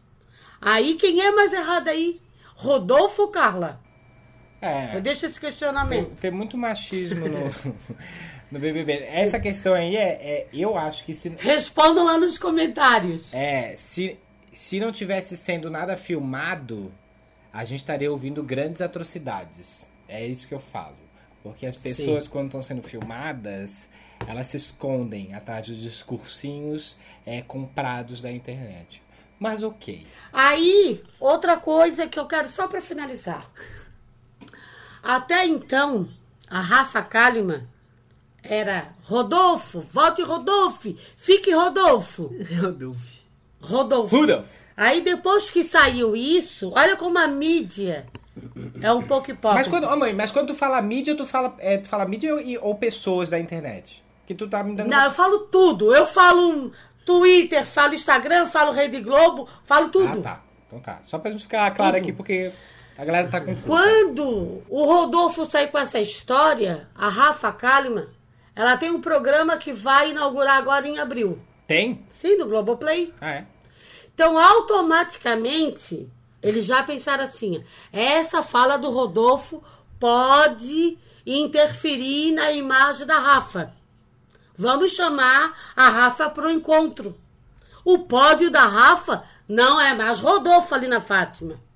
Aí 0.60 0.96
quem 0.96 1.22
é 1.22 1.32
mais 1.32 1.54
errado 1.54 1.88
aí? 1.88 2.22
Rodolfo 2.56 3.30
Carla? 3.30 3.80
É. 4.62 4.96
Eu 4.98 5.02
deixo 5.02 5.26
esse 5.26 5.40
questionamento. 5.40 6.08
Tem, 6.08 6.16
tem 6.16 6.32
muito 6.32 6.58
machismo 6.58 7.28
no, 7.28 7.76
no 8.52 8.60
BBB. 8.60 9.04
Essa 9.04 9.40
questão 9.40 9.74
aí 9.74 9.96
é, 9.96 10.10
é, 10.10 10.48
eu 10.54 10.78
acho 10.78 11.06
que 11.06 11.14
se 11.14 11.30
Respondam 11.30 12.06
lá 12.06 12.18
nos 12.18 12.38
comentários. 12.38 13.34
é 13.34 13.76
se 13.78 14.18
se 14.60 14.78
não 14.78 14.92
tivesse 14.92 15.38
sendo 15.38 15.70
nada 15.70 15.96
filmado, 15.96 16.94
a 17.54 17.64
gente 17.64 17.80
estaria 17.80 18.12
ouvindo 18.12 18.44
grandes 18.44 18.82
atrocidades. 18.82 19.90
É 20.06 20.26
isso 20.26 20.46
que 20.46 20.54
eu 20.54 20.60
falo. 20.60 20.98
Porque 21.42 21.66
as 21.66 21.78
pessoas, 21.78 22.28
quando 22.28 22.48
estão 22.48 22.62
sendo 22.62 22.84
filmadas, 22.84 23.88
elas 24.28 24.48
se 24.48 24.58
escondem 24.58 25.34
atrás 25.34 25.68
dos 25.68 25.80
discursinhos 25.82 26.98
é, 27.26 27.42
comprados 27.42 28.20
da 28.20 28.30
internet. 28.30 29.02
Mas 29.40 29.64
ok. 29.64 30.06
Aí, 30.34 31.02
outra 31.20 31.56
coisa 31.56 32.08
que 32.08 32.20
eu 32.20 32.26
quero 32.26 32.50
só 32.50 32.68
para 32.68 32.82
finalizar. 32.82 33.50
Até 35.02 35.46
então, 35.46 36.08
a 36.50 36.60
Rafa 36.60 37.02
Kalimann 37.02 37.64
era 38.44 38.88
Rodolfo, 39.04 39.82
volte 39.82 40.22
Rodolfo, 40.22 40.96
fique 41.18 41.52
Rodolfo. 41.52 42.34
Rodolfo. 42.62 43.20
Rodolfo. 43.62 44.16
Rudolf. 44.16 44.48
Aí 44.76 45.02
depois 45.02 45.50
que 45.50 45.64
saiu 45.64 46.16
isso, 46.16 46.72
olha 46.74 46.96
como 46.96 47.20
a 47.20 47.28
mídia 47.28 48.06
é 48.82 48.92
um 48.94 49.02
pouco 49.02 49.30
hipócrita. 49.30 49.56
Mas 49.56 49.68
quando, 49.68 49.86
ô 49.86 49.98
mãe, 49.98 50.14
mas 50.14 50.32
quando 50.32 50.48
tu 50.48 50.56
fala 50.56 50.82
mídia, 50.82 51.16
tu 51.16 51.26
fala, 51.26 51.56
é, 51.60 51.78
tu 51.78 51.88
fala 51.88 52.06
mídia 52.06 52.34
ou, 52.34 52.42
ou 52.62 52.76
pessoas 52.76 53.30
da 53.30 53.38
internet? 53.38 54.04
Que 54.26 54.34
tu 54.34 54.48
tá 54.48 54.64
me 54.64 54.76
dando. 54.76 54.90
Não, 54.90 55.04
eu 55.04 55.12
falo 55.12 55.40
tudo. 55.40 55.94
Eu 55.94 56.06
falo 56.06 56.72
Twitter, 57.06 57.66
falo 57.66 57.94
Instagram, 57.94 58.46
falo 58.46 58.72
Rede 58.72 59.02
Globo, 59.02 59.50
falo 59.64 59.90
tudo. 59.90 60.20
Ah, 60.20 60.22
tá. 60.22 60.44
Então 60.68 60.80
tá. 60.80 61.00
Só 61.04 61.18
pra 61.18 61.32
gente 61.32 61.44
ficar 61.44 61.72
claro 61.72 61.94
Tudo. 61.94 62.02
aqui, 62.04 62.14
porque 62.14 62.52
a 63.00 63.06
galera 63.06 63.30
tá 63.30 63.40
confusa. 63.40 63.66
Quando 63.66 64.62
o 64.68 64.84
Rodolfo 64.84 65.46
sair 65.46 65.70
com 65.70 65.78
essa 65.78 66.02
história, 66.02 66.90
a 66.94 67.08
Rafa 67.08 67.50
Kalimann, 67.50 68.10
ela 68.54 68.76
tem 68.76 68.92
um 68.92 69.00
programa 69.00 69.56
que 69.56 69.72
vai 69.72 70.12
inaugurar 70.12 70.58
agora 70.58 70.86
em 70.86 71.00
abril. 71.00 71.40
Tem? 71.66 72.06
Sim, 72.10 72.38
do 72.38 72.46
Globoplay. 72.46 73.14
Ah, 73.22 73.36
é? 73.36 73.48
Então, 74.14 74.38
automaticamente, 74.38 76.12
eles 76.44 76.66
já 76.66 76.84
pensaram 76.84 77.24
assim: 77.24 77.64
essa 77.90 78.44
fala 78.44 78.76
do 78.76 78.92
Rodolfo 78.92 79.64
pode 79.98 80.98
interferir 81.26 82.34
na 82.34 82.52
imagem 82.52 83.08
da 83.08 83.18
Rafa. 83.18 83.74
Vamos 84.54 84.92
chamar 84.92 85.58
a 85.74 85.88
Rafa 85.88 86.30
para 86.30 86.48
o 86.48 86.52
encontro. 86.52 87.18
O 87.86 88.00
pódio 88.00 88.52
da 88.52 88.66
Rafa 88.66 89.24
não 89.48 89.80
é 89.80 89.94
mais 89.94 90.20
Rodolfo 90.20 90.76
ali 90.76 90.90
na 90.90 91.00
Fátima. 91.00 91.69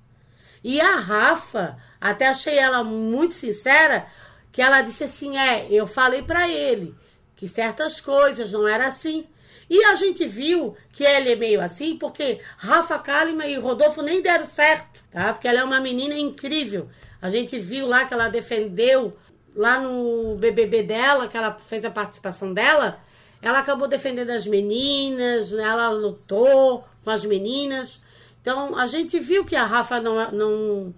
E 0.64 0.80
a 0.80 0.96
Rafa, 0.96 1.76
até 2.00 2.26
achei 2.26 2.58
ela 2.58 2.82
muito 2.82 3.34
sincera, 3.34 4.06
que 4.50 4.62
ela 4.62 4.80
disse 4.80 5.04
assim: 5.04 5.36
é, 5.36 5.68
eu 5.70 5.86
falei 5.86 6.22
para 6.22 6.48
ele 6.48 6.94
que 7.36 7.46
certas 7.46 8.00
coisas 8.00 8.50
não 8.52 8.66
era 8.66 8.86
assim. 8.86 9.26
E 9.68 9.84
a 9.84 9.94
gente 9.94 10.26
viu 10.26 10.76
que 10.92 11.04
ele 11.04 11.32
é 11.32 11.36
meio 11.36 11.60
assim, 11.60 11.96
porque 11.96 12.40
Rafa 12.56 12.98
Kalimann 12.98 13.50
e 13.50 13.58
Rodolfo 13.58 14.02
nem 14.02 14.22
deram 14.22 14.46
certo, 14.46 15.04
tá? 15.10 15.32
Porque 15.32 15.48
ela 15.48 15.60
é 15.60 15.64
uma 15.64 15.80
menina 15.80 16.14
incrível. 16.14 16.88
A 17.20 17.28
gente 17.28 17.58
viu 17.58 17.86
lá 17.86 18.04
que 18.04 18.14
ela 18.14 18.28
defendeu 18.28 19.16
lá 19.54 19.80
no 19.80 20.36
BBB 20.36 20.82
dela, 20.82 21.28
que 21.28 21.36
ela 21.36 21.56
fez 21.58 21.84
a 21.84 21.90
participação 21.90 22.52
dela, 22.52 23.00
ela 23.40 23.58
acabou 23.58 23.88
defendendo 23.88 24.30
as 24.30 24.46
meninas, 24.46 25.52
né? 25.52 25.62
ela 25.62 25.88
lutou 25.90 26.84
com 27.02 27.10
as 27.10 27.24
meninas. 27.24 28.02
Então 28.44 28.76
a 28.76 28.86
gente 28.86 29.18
viu 29.18 29.42
que 29.42 29.56
a 29.56 29.64
Rafa 29.64 29.98
não 30.02 30.30
não 30.30 30.94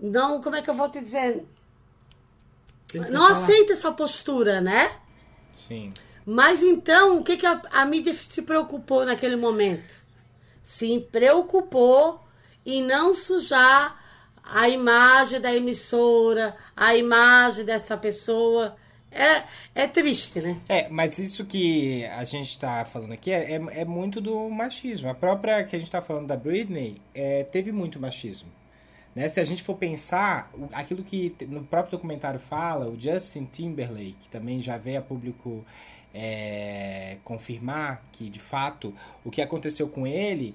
não, 0.00 0.40
como 0.40 0.54
é 0.54 0.62
que 0.62 0.70
eu 0.70 0.74
vou 0.74 0.88
te 0.88 1.00
dizer? 1.00 1.44
Não 2.94 3.26
falar. 3.26 3.32
aceita 3.32 3.72
essa 3.72 3.90
postura, 3.90 4.60
né? 4.60 4.96
Sim. 5.50 5.92
Mas 6.24 6.62
então, 6.62 7.18
o 7.18 7.24
que, 7.24 7.36
que 7.36 7.44
a, 7.44 7.60
a 7.72 7.84
mídia 7.84 8.14
se 8.14 8.42
preocupou 8.42 9.04
naquele 9.04 9.34
momento? 9.34 9.92
Se 10.62 11.00
preocupou 11.10 12.24
em 12.64 12.80
não 12.80 13.12
sujar 13.12 14.00
a 14.44 14.68
imagem 14.68 15.40
da 15.40 15.52
emissora, 15.52 16.56
a 16.76 16.94
imagem 16.94 17.64
dessa 17.64 17.96
pessoa. 17.96 18.76
É, 19.14 19.44
é 19.74 19.86
triste, 19.86 20.40
né? 20.40 20.56
É, 20.68 20.88
mas 20.88 21.18
isso 21.18 21.44
que 21.44 22.04
a 22.06 22.24
gente 22.24 22.58
tá 22.58 22.84
falando 22.84 23.12
aqui 23.12 23.30
é, 23.30 23.52
é, 23.52 23.80
é 23.80 23.84
muito 23.84 24.20
do 24.20 24.50
machismo. 24.50 25.08
A 25.08 25.14
própria 25.14 25.62
que 25.62 25.76
a 25.76 25.78
gente 25.78 25.90
tá 25.90 26.02
falando 26.02 26.26
da 26.26 26.36
Britney 26.36 26.96
é, 27.14 27.44
teve 27.44 27.70
muito 27.70 28.00
machismo. 28.00 28.50
Né? 29.14 29.28
Se 29.28 29.38
a 29.38 29.44
gente 29.44 29.62
for 29.62 29.76
pensar, 29.76 30.50
aquilo 30.72 31.04
que 31.04 31.34
no 31.48 31.62
próprio 31.62 31.92
documentário 31.92 32.40
fala, 32.40 32.90
o 32.90 32.98
Justin 32.98 33.44
Timberlake 33.44 34.28
também 34.30 34.60
já 34.60 34.76
veio 34.76 34.98
a 34.98 35.02
público 35.02 35.64
é, 36.12 37.18
confirmar 37.22 38.04
que, 38.10 38.28
de 38.28 38.40
fato, 38.40 38.92
o 39.24 39.30
que 39.30 39.40
aconteceu 39.40 39.88
com 39.88 40.06
ele 40.06 40.54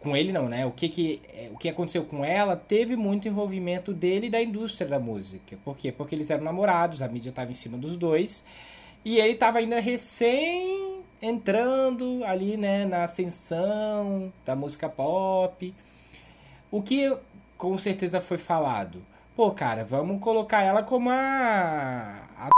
com 0.00 0.16
ele 0.16 0.32
não, 0.32 0.48
né? 0.48 0.64
O 0.64 0.70
que, 0.70 0.88
que, 0.88 1.20
é, 1.32 1.50
o 1.52 1.56
que 1.56 1.68
aconteceu 1.68 2.04
com 2.04 2.24
ela 2.24 2.56
teve 2.56 2.96
muito 2.96 3.26
envolvimento 3.26 3.92
dele 3.92 4.28
e 4.28 4.30
da 4.30 4.40
indústria 4.40 4.88
da 4.88 4.98
música. 4.98 5.58
Por 5.64 5.76
quê? 5.76 5.90
Porque 5.90 6.14
eles 6.14 6.30
eram 6.30 6.44
namorados, 6.44 7.02
a 7.02 7.08
mídia 7.08 7.30
estava 7.30 7.50
em 7.50 7.54
cima 7.54 7.76
dos 7.76 7.96
dois. 7.96 8.44
E 9.04 9.18
ele 9.18 9.32
estava 9.32 9.58
ainda 9.58 9.80
recém 9.80 11.02
entrando 11.20 12.22
ali, 12.24 12.56
né, 12.56 12.84
na 12.84 13.04
ascensão 13.04 14.32
da 14.44 14.54
música 14.54 14.88
pop. 14.88 15.74
O 16.70 16.82
que 16.82 17.16
com 17.56 17.76
certeza 17.76 18.20
foi 18.20 18.38
falado? 18.38 19.04
Pô, 19.34 19.50
cara, 19.50 19.84
vamos 19.84 20.20
colocar 20.20 20.62
ela 20.62 20.82
como 20.82 21.10
a, 21.10 22.26
a 22.36 22.50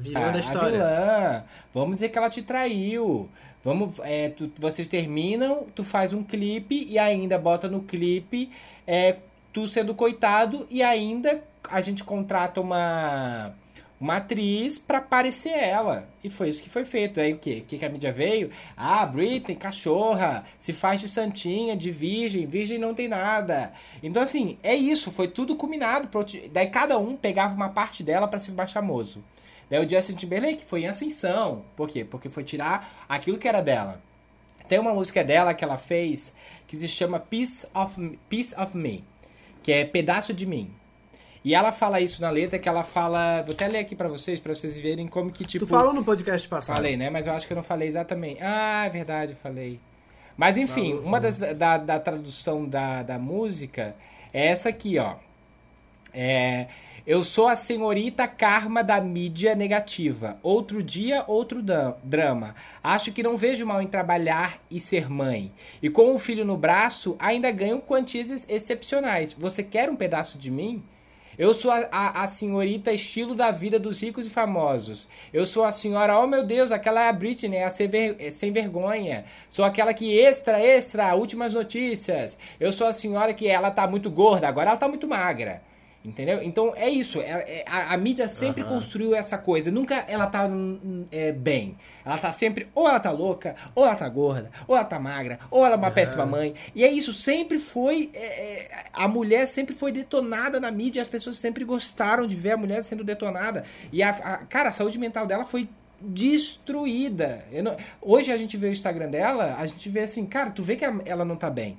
vilã 0.00 0.32
da 0.32 0.38
história. 0.38 0.68
A 0.68 0.70
vilã. 0.70 1.44
Vamos 1.72 1.96
dizer 1.96 2.08
que 2.08 2.18
ela 2.18 2.30
te 2.30 2.42
traiu. 2.42 3.28
Vamos, 3.64 3.98
é, 4.00 4.28
tu, 4.28 4.50
vocês 4.58 4.86
terminam, 4.86 5.66
tu 5.74 5.82
faz 5.82 6.12
um 6.12 6.22
clipe 6.22 6.86
e 6.88 6.98
ainda 6.98 7.38
bota 7.38 7.66
no 7.68 7.80
clipe 7.80 8.50
é, 8.86 9.16
tu 9.52 9.66
sendo 9.66 9.94
coitado 9.94 10.66
e 10.70 10.82
ainda 10.82 11.42
a 11.70 11.80
gente 11.80 12.04
contrata 12.04 12.60
uma 12.60 13.54
uma 14.00 14.16
atriz 14.16 14.76
para 14.76 15.00
parecer 15.00 15.52
ela. 15.52 16.06
E 16.22 16.28
foi 16.28 16.50
isso 16.50 16.62
que 16.62 16.68
foi 16.68 16.84
feito. 16.84 17.18
Aí 17.20 17.32
o 17.32 17.38
quê? 17.38 17.62
O 17.64 17.66
que, 17.66 17.78
que 17.78 17.84
a 17.84 17.88
mídia 17.88 18.12
veio? 18.12 18.50
Ah, 18.76 19.06
Britney, 19.06 19.56
cachorra, 19.56 20.44
se 20.58 20.74
faz 20.74 21.00
de 21.00 21.08
santinha, 21.08 21.74
de 21.74 21.90
virgem, 21.90 22.46
virgem 22.46 22.76
não 22.76 22.92
tem 22.92 23.08
nada. 23.08 23.72
Então, 24.02 24.22
assim, 24.22 24.58
é 24.62 24.74
isso, 24.74 25.10
foi 25.10 25.28
tudo 25.28 25.56
combinado. 25.56 26.08
Daí 26.52 26.66
cada 26.66 26.98
um 26.98 27.16
pegava 27.16 27.54
uma 27.54 27.70
parte 27.70 28.02
dela 28.02 28.28
para 28.28 28.40
ser 28.40 28.52
mais 28.52 28.72
famoso. 28.72 29.24
Daí 29.68 29.84
o 29.84 29.88
Justin 29.88 30.14
Timberlake 30.14 30.64
foi 30.64 30.82
em 30.82 30.86
ascensão. 30.86 31.64
Por 31.76 31.88
quê? 31.88 32.04
Porque 32.04 32.28
foi 32.28 32.44
tirar 32.44 33.04
aquilo 33.08 33.38
que 33.38 33.48
era 33.48 33.60
dela. 33.60 34.00
Tem 34.68 34.78
uma 34.78 34.94
música 34.94 35.22
dela 35.22 35.52
que 35.54 35.64
ela 35.64 35.76
fez 35.76 36.34
que 36.66 36.76
se 36.76 36.88
chama 36.88 37.20
Piece 37.20 37.66
of, 37.74 38.18
Piece 38.28 38.58
of 38.58 38.76
Me, 38.76 39.04
que 39.62 39.72
é 39.72 39.84
Pedaço 39.84 40.32
de 40.32 40.46
Mim. 40.46 40.70
E 41.44 41.54
ela 41.54 41.72
fala 41.72 42.00
isso 42.00 42.22
na 42.22 42.30
letra, 42.30 42.58
que 42.58 42.68
ela 42.68 42.82
fala. 42.82 43.42
Vou 43.42 43.54
até 43.54 43.68
ler 43.68 43.78
aqui 43.78 43.94
pra 43.94 44.08
vocês, 44.08 44.40
pra 44.40 44.54
vocês 44.54 44.80
verem 44.80 45.06
como 45.06 45.30
que 45.30 45.44
tipo. 45.44 45.66
Tu 45.66 45.68
falou 45.68 45.92
no 45.92 46.02
podcast 46.02 46.48
passado. 46.48 46.76
Falei, 46.76 46.96
né? 46.96 47.10
Mas 47.10 47.26
eu 47.26 47.34
acho 47.34 47.46
que 47.46 47.52
eu 47.52 47.56
não 47.56 47.62
falei 47.62 47.86
exatamente. 47.86 48.38
Ah, 48.40 48.84
é 48.86 48.88
verdade, 48.88 49.32
eu 49.32 49.36
falei. 49.36 49.78
Mas 50.36 50.56
enfim, 50.56 50.94
uma 50.94 51.20
das 51.20 51.36
da, 51.38 51.76
da 51.76 52.00
tradução 52.00 52.66
da, 52.66 53.02
da 53.02 53.18
música 53.18 53.94
é 54.32 54.46
essa 54.46 54.70
aqui, 54.70 54.98
ó. 54.98 55.16
É. 56.12 56.66
Eu 57.06 57.22
sou 57.22 57.46
a 57.46 57.54
senhorita 57.54 58.26
karma 58.26 58.82
da 58.82 58.98
mídia 58.98 59.54
negativa. 59.54 60.38
Outro 60.42 60.82
dia, 60.82 61.22
outro 61.26 61.62
drama. 62.02 62.54
Acho 62.82 63.12
que 63.12 63.22
não 63.22 63.36
vejo 63.36 63.66
mal 63.66 63.82
em 63.82 63.86
trabalhar 63.86 64.58
e 64.70 64.80
ser 64.80 65.10
mãe. 65.10 65.52
E 65.82 65.90
com 65.90 66.04
o 66.04 66.14
um 66.14 66.18
filho 66.18 66.46
no 66.46 66.56
braço, 66.56 67.14
ainda 67.18 67.50
ganho 67.50 67.82
quantias 67.82 68.46
excepcionais. 68.48 69.34
Você 69.34 69.62
quer 69.62 69.90
um 69.90 69.96
pedaço 69.96 70.38
de 70.38 70.50
mim? 70.50 70.82
Eu 71.36 71.52
sou 71.52 71.70
a, 71.70 71.86
a, 71.92 72.22
a, 72.22 72.26
senhorita 72.26 72.90
estilo 72.90 73.34
da 73.34 73.50
vida 73.50 73.78
dos 73.78 74.00
ricos 74.00 74.26
e 74.26 74.30
famosos. 74.30 75.06
Eu 75.30 75.44
sou 75.44 75.62
a 75.62 75.72
senhora, 75.72 76.18
oh 76.18 76.26
meu 76.26 76.42
Deus, 76.42 76.72
aquela 76.72 77.02
é 77.02 77.08
a 77.10 77.12
Britney, 77.12 77.62
a 77.62 77.68
sem, 77.68 77.86
ver, 77.86 78.16
é 78.18 78.30
sem 78.30 78.50
vergonha. 78.50 79.26
Sou 79.50 79.62
aquela 79.62 79.92
que 79.92 80.18
extra, 80.18 80.58
extra, 80.58 81.14
últimas 81.14 81.52
notícias. 81.52 82.38
Eu 82.58 82.72
sou 82.72 82.86
a 82.86 82.94
senhora 82.94 83.34
que 83.34 83.46
ela 83.46 83.70
tá 83.70 83.86
muito 83.86 84.10
gorda, 84.10 84.48
agora 84.48 84.70
ela 84.70 84.78
tá 84.78 84.88
muito 84.88 85.06
magra. 85.06 85.60
Entendeu? 86.04 86.42
Então 86.42 86.74
é 86.76 86.88
isso. 86.88 87.22
É, 87.22 87.30
é, 87.30 87.64
a, 87.66 87.94
a, 87.94 87.96
mídia 87.96 88.28
sempre 88.28 88.62
uhum. 88.62 88.68
construiu 88.68 89.14
essa 89.14 89.38
coisa. 89.38 89.70
Nunca 89.70 90.04
ela 90.06 90.26
tá 90.26 90.44
hum, 90.44 91.06
é, 91.10 91.32
bem. 91.32 91.78
Ela 92.04 92.18
tá 92.18 92.30
sempre, 92.30 92.68
ou 92.74 92.86
ela 92.86 93.00
tá 93.00 93.10
louca, 93.10 93.56
ou 93.74 93.86
ela 93.86 93.94
tá 93.94 94.06
gorda, 94.06 94.50
ou 94.68 94.76
ela 94.76 94.84
tá 94.84 95.00
magra, 95.00 95.38
ou 95.50 95.64
ela 95.64 95.76
é 95.76 95.78
uma 95.78 95.88
uhum. 95.88 95.94
péssima 95.94 96.26
mãe. 96.26 96.54
E 96.74 96.84
é 96.84 96.92
isso, 96.92 97.14
sempre 97.14 97.58
foi. 97.58 98.10
É, 98.12 98.18
é, 98.18 98.68
a 98.92 99.08
mulher 99.08 99.46
sempre 99.46 99.74
foi 99.74 99.90
detonada 99.92 100.60
na 100.60 100.70
mídia 100.70 101.00
as 101.00 101.08
pessoas 101.08 101.36
sempre 101.36 101.64
gostaram 101.64 102.26
de 102.26 102.36
ver 102.36 102.52
a 102.52 102.56
mulher 102.58 102.84
sendo 102.84 103.02
detonada. 103.02 103.64
E 103.90 104.02
a, 104.02 104.10
a 104.10 104.36
cara, 104.38 104.68
a 104.68 104.72
saúde 104.72 104.98
mental 104.98 105.26
dela 105.26 105.46
foi 105.46 105.68
destruída. 105.98 107.46
Não, 107.62 107.76
hoje 108.02 108.30
a 108.30 108.36
gente 108.36 108.58
vê 108.58 108.68
o 108.68 108.72
Instagram 108.72 109.08
dela, 109.08 109.56
a 109.58 109.66
gente 109.66 109.88
vê 109.88 110.00
assim, 110.00 110.26
cara, 110.26 110.50
tu 110.50 110.62
vê 110.62 110.76
que 110.76 110.84
ela 110.84 111.24
não 111.24 111.36
tá 111.36 111.48
bem. 111.48 111.78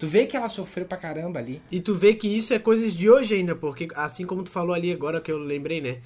Tu 0.00 0.06
vê 0.06 0.24
que 0.24 0.34
ela 0.34 0.48
sofreu 0.48 0.86
pra 0.86 0.96
caramba 0.96 1.38
ali. 1.38 1.60
E 1.70 1.78
tu 1.78 1.94
vê 1.94 2.14
que 2.14 2.26
isso 2.26 2.54
é 2.54 2.58
coisas 2.58 2.94
de 2.94 3.10
hoje 3.10 3.34
ainda, 3.34 3.54
porque 3.54 3.86
assim 3.94 4.24
como 4.24 4.42
tu 4.42 4.50
falou 4.50 4.74
ali 4.74 4.90
agora 4.90 5.20
que 5.20 5.30
eu 5.30 5.36
lembrei, 5.36 5.78
né? 5.82 5.98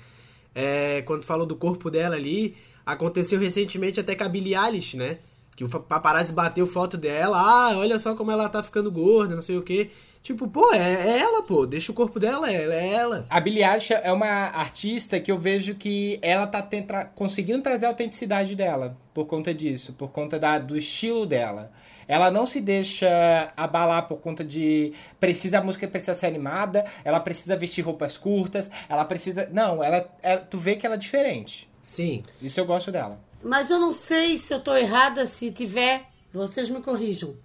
É, 0.52 1.02
quando 1.02 1.20
tu 1.20 1.26
falou 1.26 1.46
do 1.46 1.54
corpo 1.54 1.88
dela 1.88 2.16
ali, 2.16 2.56
aconteceu 2.84 3.38
recentemente 3.38 4.00
até 4.00 4.16
com 4.16 4.24
a 4.24 4.28
Billie 4.28 4.56
Eilish, 4.56 4.96
né? 4.96 5.18
Que 5.56 5.64
o 5.64 5.68
paparazzi 5.68 6.32
bateu 6.32 6.66
foto 6.66 6.96
dela, 6.96 7.38
ah, 7.38 7.78
olha 7.78 7.98
só 7.98 8.14
como 8.14 8.30
ela 8.30 8.48
tá 8.48 8.62
ficando 8.62 8.90
gorda, 8.90 9.34
não 9.34 9.42
sei 9.42 9.56
o 9.56 9.62
que. 9.62 9.90
Tipo, 10.24 10.48
pô, 10.48 10.72
é, 10.72 10.78
é, 10.78 11.18
ela, 11.20 11.42
pô, 11.42 11.66
deixa 11.66 11.92
o 11.92 11.94
corpo 11.94 12.18
dela, 12.18 12.50
é, 12.50 12.64
é 12.64 12.94
ela. 12.94 13.26
A 13.28 13.38
Billie 13.38 13.62
Eilish 13.62 13.92
é 13.92 14.10
uma 14.10 14.26
artista 14.26 15.20
que 15.20 15.30
eu 15.30 15.38
vejo 15.38 15.74
que 15.74 16.18
ela 16.22 16.46
tá 16.46 16.62
tenta, 16.62 17.04
conseguindo 17.14 17.62
trazer 17.62 17.84
a 17.84 17.90
autenticidade 17.90 18.56
dela 18.56 18.96
por 19.12 19.26
conta 19.26 19.52
disso, 19.52 19.92
por 19.92 20.10
conta 20.10 20.38
da, 20.38 20.58
do 20.58 20.76
estilo 20.76 21.26
dela. 21.26 21.70
Ela 22.08 22.30
não 22.30 22.46
se 22.46 22.60
deixa 22.60 23.52
abalar 23.56 24.06
por 24.06 24.18
conta 24.18 24.42
de 24.42 24.92
precisa 25.20 25.58
a 25.58 25.62
música 25.62 25.86
precisa 25.86 26.14
ser 26.14 26.26
animada, 26.26 26.84
ela 27.04 27.20
precisa 27.20 27.56
vestir 27.56 27.82
roupas 27.82 28.16
curtas, 28.16 28.70
ela 28.88 29.04
precisa, 29.04 29.48
não, 29.52 29.84
ela, 29.84 30.08
ela 30.22 30.40
tu 30.40 30.56
vê 30.56 30.74
que 30.76 30.86
ela 30.86 30.94
é 30.94 30.98
diferente. 30.98 31.68
Sim. 31.82 32.22
Isso 32.40 32.58
eu 32.58 32.64
gosto 32.64 32.90
dela. 32.90 33.20
Mas 33.44 33.70
eu 33.70 33.78
não 33.78 33.92
sei 33.92 34.38
se 34.38 34.52
eu 34.54 34.58
tô 34.58 34.74
errada, 34.74 35.26
se 35.26 35.52
tiver, 35.52 36.06
vocês 36.32 36.70
me 36.70 36.80
corrijam. 36.80 37.36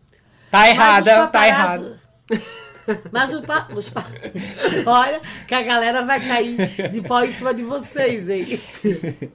Tá 0.50 0.70
errada, 0.70 1.28
tá 1.28 1.48
errada. 1.48 1.98
Mas 3.12 3.34
o 3.34 3.42
pa... 3.44 3.68
os 3.76 3.90
pa... 3.90 4.04
Olha 4.88 5.22
que 5.48 5.54
a 5.54 5.62
galera 5.62 6.04
vai 6.04 6.26
cair 6.26 6.90
de 6.90 7.02
pau 7.02 7.24
em 7.24 7.34
cima 7.34 7.54
de 7.54 7.64
vocês, 7.64 8.30
hein? 8.30 8.60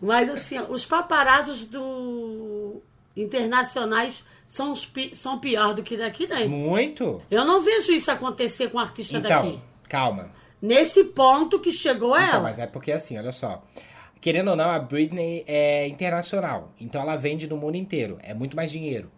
Mas 0.00 0.28
assim, 0.28 0.58
os 0.68 0.84
paparazos 0.84 1.64
do 1.64 2.82
internacionais 3.16 4.24
são, 4.44 4.72
os 4.72 4.84
pi... 4.84 5.16
são 5.16 5.38
pior 5.38 5.72
do 5.72 5.82
que 5.82 5.96
daqui, 5.96 6.26
né? 6.26 6.44
Muito. 6.44 7.22
Eu 7.30 7.44
não 7.44 7.62
vejo 7.62 7.92
isso 7.92 8.10
acontecer 8.10 8.68
com 8.68 8.76
um 8.76 8.80
artista 8.80 9.18
então, 9.18 9.30
daqui. 9.30 9.62
Calma. 9.88 10.30
Nesse 10.60 11.04
ponto 11.04 11.60
que 11.60 11.72
chegou 11.72 12.18
então, 12.18 12.28
ela. 12.28 12.42
Mas 12.42 12.58
é 12.58 12.66
porque 12.66 12.92
assim, 12.92 13.16
olha 13.18 13.32
só. 13.32 13.62
Querendo 14.26 14.48
ou 14.48 14.56
não, 14.56 14.68
a 14.68 14.80
Britney 14.80 15.44
é 15.46 15.86
internacional. 15.86 16.72
Então 16.80 17.00
ela 17.00 17.14
vende 17.14 17.46
no 17.46 17.56
mundo 17.56 17.76
inteiro. 17.76 18.18
É 18.20 18.34
muito 18.34 18.56
mais 18.56 18.72
dinheiro. 18.72 19.08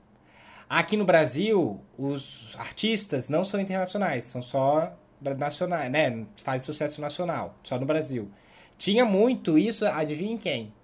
Aqui 0.69 0.99
no 0.99 1.05
Brasil, 1.07 1.81
os 1.97 2.55
artistas 2.59 3.31
não 3.31 3.43
são 3.43 3.59
internacionais, 3.59 4.27
são 4.27 4.43
só 4.43 4.95
nacionais, 5.39 5.91
né? 5.91 6.27
Faz 6.37 6.67
sucesso 6.67 7.01
nacional, 7.01 7.55
só 7.63 7.79
no 7.79 7.87
Brasil. 7.87 8.31
Tinha 8.77 9.07
muito 9.07 9.57
isso, 9.57 9.87
adivinha 9.87 10.37
quem? 10.37 10.75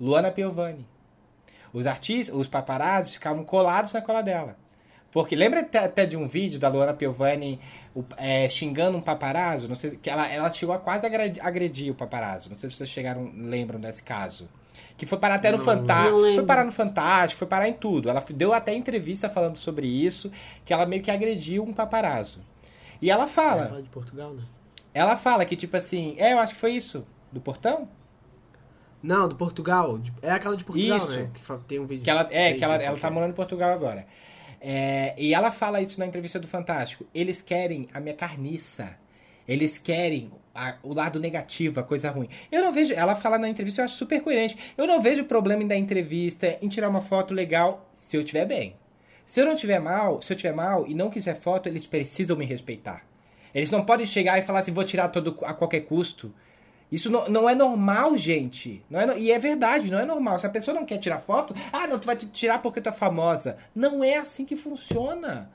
Luana 0.00 0.30
Piovani. 0.30 0.86
Os 1.72 1.84
artistas, 1.84 2.32
os 2.32 2.46
paparazzi 2.46 3.14
ficavam 3.14 3.42
colados 3.42 3.92
na 3.92 4.00
cola 4.00 4.22
dela. 4.22 4.56
Porque 5.14 5.36
lembra 5.36 5.60
até 5.60 6.04
de 6.04 6.16
um 6.16 6.26
vídeo 6.26 6.58
da 6.58 6.68
Luana 6.68 6.92
Piovani 6.92 7.60
é, 8.16 8.48
xingando 8.48 8.98
um 8.98 9.00
paparazzo? 9.00 9.68
Não 9.68 9.76
sei, 9.76 9.92
que 9.92 10.10
ela, 10.10 10.26
ela 10.26 10.50
chegou 10.50 10.74
a 10.74 10.78
quase 10.80 11.06
agredir 11.06 11.92
o 11.92 11.94
paparazzo. 11.94 12.50
Não 12.50 12.58
sei 12.58 12.68
se 12.68 12.76
vocês 12.76 12.88
chegaram, 12.88 13.30
lembram 13.32 13.78
desse 13.78 14.02
caso. 14.02 14.48
Que 14.96 15.06
foi 15.06 15.16
parar 15.16 15.36
até 15.36 15.52
no 15.52 15.58
Fantástico. 15.58 16.34
Foi 16.34 16.44
parar 16.44 16.64
no 16.64 16.72
Fantástico, 16.72 17.38
foi 17.38 17.46
parar 17.46 17.68
em 17.68 17.74
tudo. 17.74 18.10
Ela 18.10 18.24
deu 18.30 18.52
até 18.52 18.74
entrevista 18.74 19.30
falando 19.30 19.56
sobre 19.56 19.86
isso, 19.86 20.32
que 20.64 20.72
ela 20.72 20.84
meio 20.84 21.00
que 21.00 21.12
agrediu 21.12 21.62
um 21.62 21.72
paparazzo. 21.72 22.40
E 23.00 23.08
ela 23.08 23.28
fala. 23.28 23.60
Ela 23.60 23.68
fala 23.68 23.82
de 23.82 23.90
Portugal, 23.90 24.34
né? 24.34 24.42
Ela 24.92 25.16
fala 25.16 25.44
que, 25.44 25.54
tipo 25.54 25.76
assim, 25.76 26.16
é, 26.18 26.32
eu 26.32 26.40
acho 26.40 26.54
que 26.54 26.60
foi 26.60 26.72
isso. 26.72 27.06
Do 27.30 27.40
portão? 27.40 27.88
Não, 29.00 29.28
do 29.28 29.36
Portugal. 29.36 30.00
É 30.20 30.32
aquela 30.32 30.56
de 30.56 30.64
Portugal, 30.64 30.96
isso. 30.96 31.16
né? 31.16 31.30
Que 31.32 31.58
tem 31.68 31.78
um 31.78 31.86
vídeo. 31.86 32.02
Que 32.02 32.10
ela, 32.10 32.26
é, 32.32 32.54
que 32.54 32.64
ela, 32.64 32.74
ela 32.74 32.98
tá 32.98 33.08
morando 33.12 33.30
em 33.30 33.34
Portugal 33.34 33.72
agora. 33.72 34.04
É, 34.66 35.14
e 35.18 35.34
ela 35.34 35.50
fala 35.50 35.82
isso 35.82 36.00
na 36.00 36.06
entrevista 36.06 36.40
do 36.40 36.48
Fantástico. 36.48 37.04
Eles 37.14 37.42
querem 37.42 37.86
a 37.92 38.00
minha 38.00 38.14
carniça. 38.14 38.96
Eles 39.46 39.76
querem 39.76 40.32
a, 40.54 40.76
o 40.82 40.94
lado 40.94 41.20
negativo, 41.20 41.80
a 41.80 41.82
coisa 41.82 42.10
ruim. 42.10 42.30
Eu 42.50 42.62
não 42.62 42.72
vejo. 42.72 42.94
Ela 42.94 43.14
fala 43.14 43.36
na 43.36 43.46
entrevista, 43.46 43.82
eu 43.82 43.84
acho 43.84 43.98
super 43.98 44.22
coerente. 44.22 44.56
Eu 44.74 44.86
não 44.86 45.02
vejo 45.02 45.24
problema 45.24 45.62
da 45.66 45.76
entrevista 45.76 46.58
em 46.62 46.68
tirar 46.68 46.88
uma 46.88 47.02
foto 47.02 47.34
legal 47.34 47.90
se 47.94 48.16
eu 48.16 48.24
tiver 48.24 48.46
bem. 48.46 48.74
Se 49.26 49.38
eu 49.38 49.44
não 49.44 49.54
tiver 49.54 49.78
mal, 49.78 50.22
se 50.22 50.32
eu 50.32 50.36
tiver 50.36 50.54
mal 50.54 50.86
e 50.86 50.94
não 50.94 51.10
quiser 51.10 51.38
foto, 51.38 51.68
eles 51.68 51.84
precisam 51.84 52.34
me 52.34 52.46
respeitar. 52.46 53.04
Eles 53.54 53.70
não 53.70 53.84
podem 53.84 54.06
chegar 54.06 54.38
e 54.38 54.42
falar 54.42 54.60
assim, 54.60 54.72
vou 54.72 54.82
tirar 54.82 55.08
todo 55.08 55.38
a 55.44 55.52
qualquer 55.52 55.80
custo. 55.80 56.34
Isso 56.90 57.10
não, 57.10 57.28
não 57.28 57.48
é 57.48 57.54
normal, 57.54 58.16
gente. 58.16 58.84
Não 58.88 59.00
é, 59.00 59.18
e 59.18 59.32
é 59.32 59.38
verdade, 59.38 59.90
não 59.90 59.98
é 59.98 60.04
normal. 60.04 60.38
Se 60.38 60.46
a 60.46 60.50
pessoa 60.50 60.74
não 60.74 60.86
quer 60.86 60.98
tirar 60.98 61.18
foto, 61.18 61.54
ah, 61.72 61.86
não, 61.86 61.98
tu 61.98 62.06
vai 62.06 62.16
te 62.16 62.26
tirar 62.26 62.60
porque 62.60 62.80
tu 62.80 62.88
é 62.88 62.92
famosa. 62.92 63.56
Não 63.74 64.04
é 64.04 64.16
assim 64.16 64.44
que 64.44 64.56
funciona. 64.56 65.50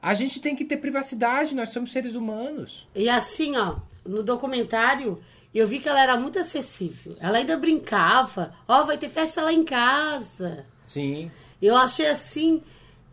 A 0.00 0.14
gente 0.14 0.40
tem 0.40 0.54
que 0.54 0.64
ter 0.64 0.76
privacidade, 0.76 1.54
nós 1.54 1.70
somos 1.70 1.92
seres 1.92 2.14
humanos. 2.14 2.86
E 2.94 3.08
assim, 3.08 3.56
ó, 3.56 3.76
no 4.04 4.22
documentário, 4.22 5.20
eu 5.54 5.66
vi 5.66 5.80
que 5.80 5.88
ela 5.88 6.02
era 6.02 6.16
muito 6.16 6.38
acessível. 6.38 7.16
Ela 7.18 7.38
ainda 7.38 7.56
brincava. 7.56 8.54
Ó, 8.66 8.82
oh, 8.82 8.86
vai 8.86 8.98
ter 8.98 9.08
festa 9.08 9.42
lá 9.42 9.52
em 9.52 9.64
casa. 9.64 10.66
Sim. 10.84 11.30
Eu 11.60 11.76
achei 11.76 12.06
assim 12.06 12.62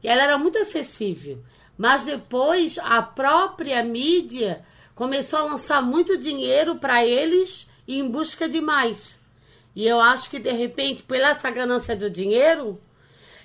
ela 0.08 0.24
era 0.24 0.38
muito 0.38 0.58
acessível. 0.58 1.44
Mas 1.78 2.06
depois 2.06 2.78
a 2.80 3.02
própria 3.02 3.84
mídia 3.84 4.64
começou 4.96 5.38
a 5.40 5.44
lançar 5.44 5.82
muito 5.84 6.18
dinheiro 6.18 6.78
para 6.78 7.06
eles 7.06 7.70
e 7.86 8.00
em 8.00 8.10
busca 8.10 8.50
de 8.50 8.62
mais. 8.62 9.20
E 9.76 9.86
eu 9.86 10.00
acho 10.00 10.30
que 10.30 10.40
de 10.40 10.52
repente, 10.52 11.04
pela 11.04 11.30
essa 11.30 11.52
ganância 11.52 11.96
do 11.96 12.10
dinheiro, 12.10 12.80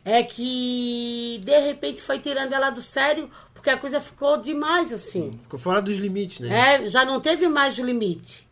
é 0.05 0.23
que 0.23 1.41
de 1.45 1.59
repente 1.59 2.01
foi 2.01 2.21
tirando 2.21 2.53
ela 2.53 2.71
do 2.71 2.81
sério, 2.81 3.29
porque 3.53 3.69
a 3.69 3.77
coisa 3.77 4.01
ficou 4.01 4.39
demais 4.39 4.93
assim. 4.93 5.39
Ficou 5.43 5.59
fora 5.59 5.83
dos 5.83 5.97
limites, 5.97 6.39
né? 6.41 6.77
É, 6.77 6.89
já 6.89 7.05
não 7.05 7.21
teve 7.21 7.49
mais 7.49 7.77
limite, 7.79 8.49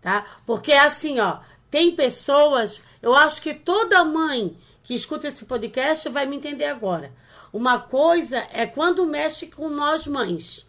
tá? 0.00 0.24
Porque 0.46 0.72
assim, 0.72 1.18
ó, 1.18 1.38
tem 1.70 1.94
pessoas, 1.94 2.80
eu 3.02 3.14
acho 3.14 3.42
que 3.42 3.52
toda 3.52 4.04
mãe 4.04 4.56
que 4.84 4.94
escuta 4.94 5.28
esse 5.28 5.44
podcast 5.44 6.08
vai 6.08 6.26
me 6.26 6.36
entender 6.36 6.66
agora. 6.66 7.12
Uma 7.52 7.80
coisa 7.80 8.46
é 8.52 8.66
quando 8.66 9.06
mexe 9.06 9.48
com 9.48 9.68
nós 9.68 10.06
mães. 10.06 10.65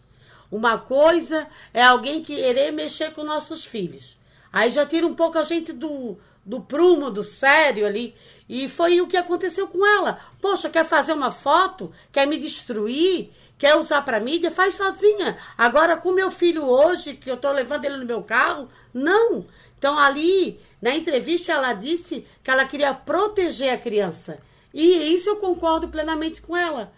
Uma 0.50 0.78
coisa 0.78 1.46
é 1.74 1.82
alguém 1.82 2.22
querer 2.22 2.72
mexer 2.72 3.12
com 3.12 3.22
nossos 3.22 3.64
filhos. 3.64 4.18
Aí 4.52 4.70
já 4.70 4.86
tira 4.86 5.06
um 5.06 5.14
pouco 5.14 5.38
a 5.38 5.42
gente 5.42 5.72
do, 5.72 6.16
do 6.44 6.60
prumo, 6.60 7.10
do 7.10 7.22
sério 7.22 7.86
ali. 7.86 8.14
E 8.48 8.68
foi 8.68 9.00
o 9.00 9.06
que 9.06 9.16
aconteceu 9.16 9.68
com 9.68 9.84
ela. 9.84 10.18
Poxa, 10.40 10.70
quer 10.70 10.86
fazer 10.86 11.12
uma 11.12 11.30
foto? 11.30 11.92
Quer 12.10 12.26
me 12.26 12.38
destruir? 12.38 13.30
Quer 13.58 13.76
usar 13.76 14.02
para 14.02 14.20
mídia? 14.20 14.50
Faz 14.50 14.74
sozinha. 14.74 15.36
Agora, 15.56 15.96
com 15.96 16.12
meu 16.12 16.30
filho 16.30 16.64
hoje, 16.64 17.14
que 17.14 17.30
eu 17.30 17.34
estou 17.34 17.52
levando 17.52 17.84
ele 17.84 17.98
no 17.98 18.06
meu 18.06 18.22
carro, 18.22 18.68
não. 18.94 19.44
Então, 19.76 19.98
ali, 19.98 20.58
na 20.80 20.94
entrevista, 20.96 21.52
ela 21.52 21.74
disse 21.74 22.24
que 22.42 22.50
ela 22.50 22.64
queria 22.64 22.94
proteger 22.94 23.74
a 23.74 23.78
criança. 23.78 24.38
E 24.72 25.14
isso 25.14 25.28
eu 25.28 25.36
concordo 25.36 25.88
plenamente 25.88 26.40
com 26.40 26.56
ela. 26.56 26.92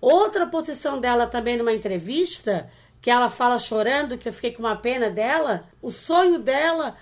Outra 0.00 0.46
posição 0.46 1.00
dela 1.00 1.26
também 1.26 1.56
numa 1.56 1.72
entrevista, 1.72 2.68
que 3.02 3.10
ela 3.10 3.28
fala 3.28 3.58
chorando, 3.58 4.16
que 4.16 4.28
eu 4.28 4.32
fiquei 4.32 4.52
com 4.52 4.62
uma 4.62 4.76
pena 4.76 5.10
dela, 5.10 5.68
o 5.82 5.90
sonho 5.90 6.38
dela 6.38 6.96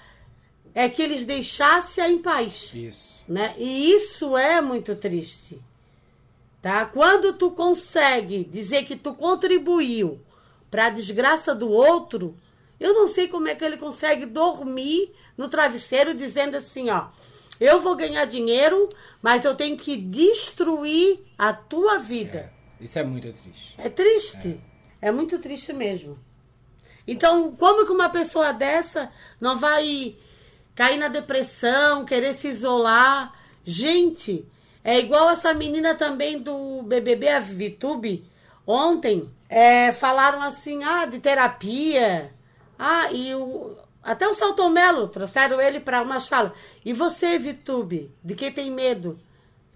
é 0.75 0.89
que 0.89 1.03
eles 1.03 1.27
deixassem-a 1.27 2.09
em 2.09 2.23
paz. 2.23 2.73
Isso. 2.75 3.23
Né? 3.29 3.55
E 3.59 3.93
isso 3.93 4.35
é 4.35 4.63
muito 4.63 4.97
triste. 4.97 5.61
Tá? 6.63 6.87
Quando 6.87 7.35
tu 7.35 7.51
consegue 7.51 8.45
dizer 8.45 8.85
que 8.87 8.97
tu 8.97 9.13
contribuiu 9.15 10.19
para 10.71 10.87
a 10.87 10.91
desgraça 10.91 11.55
do 11.55 11.71
outro, 11.71 12.35
eu 12.79 12.95
não 12.95 13.07
sei 13.07 13.29
como 13.29 13.49
é 13.49 13.55
que 13.55 13.65
ele 13.65 13.77
consegue 13.77 14.25
dormir 14.25 15.13
no 15.37 15.49
travesseiro 15.49 16.15
dizendo 16.15 16.57
assim, 16.57 16.89
ó, 16.89 17.09
eu 17.61 17.79
vou 17.79 17.95
ganhar 17.95 18.25
dinheiro, 18.25 18.89
mas 19.21 19.45
eu 19.45 19.55
tenho 19.55 19.77
que 19.77 19.99
destruir 19.99 21.21
a 21.37 21.53
tua 21.53 21.99
vida. 21.99 22.51
É, 22.81 22.85
isso 22.85 22.99
é 22.99 23.05
muito 23.05 23.31
triste. 23.35 23.75
É 23.77 23.91
triste. 23.91 24.59
É. 24.67 24.70
é 25.01 25.11
muito 25.11 25.39
triste 25.39 25.73
mesmo. 25.73 26.19
Então, 27.07 27.53
como 27.53 27.87
que 27.87 27.93
uma 27.93 28.09
pessoa 28.09 28.53
dessa 28.53 29.11
não 29.41 29.59
vai 29.59 30.17
cair 30.75 30.99
na 30.99 31.09
depressão, 31.09 32.05
querer 32.05 32.35
se 32.35 32.49
isolar? 32.49 33.35
Gente, 33.65 34.47
é 34.85 34.99
igual 34.99 35.31
essa 35.31 35.53
menina 35.53 35.95
também 35.95 36.39
do 36.39 36.83
BBB, 36.83 37.29
a 37.29 37.39
Vitube, 37.39 38.25
ontem, 38.67 39.31
é, 39.49 39.93
falaram 39.93 40.43
assim, 40.43 40.85
ah, 40.85 41.07
de 41.07 41.19
terapia. 41.19 42.33
Ah, 42.79 43.11
e 43.13 43.35
o, 43.35 43.77
até 44.03 44.27
o 44.29 44.35
Saltomelo, 44.35 45.09
trouxeram 45.09 45.61
ele 45.61 45.81
para 45.81 46.03
umas 46.03 46.29
falas. 46.29 46.53
E 46.85 46.93
você, 46.93 47.39
Vitube, 47.39 48.15
de 48.25 48.35
quem 48.35 48.53
tem 48.53 48.71
medo? 48.71 49.19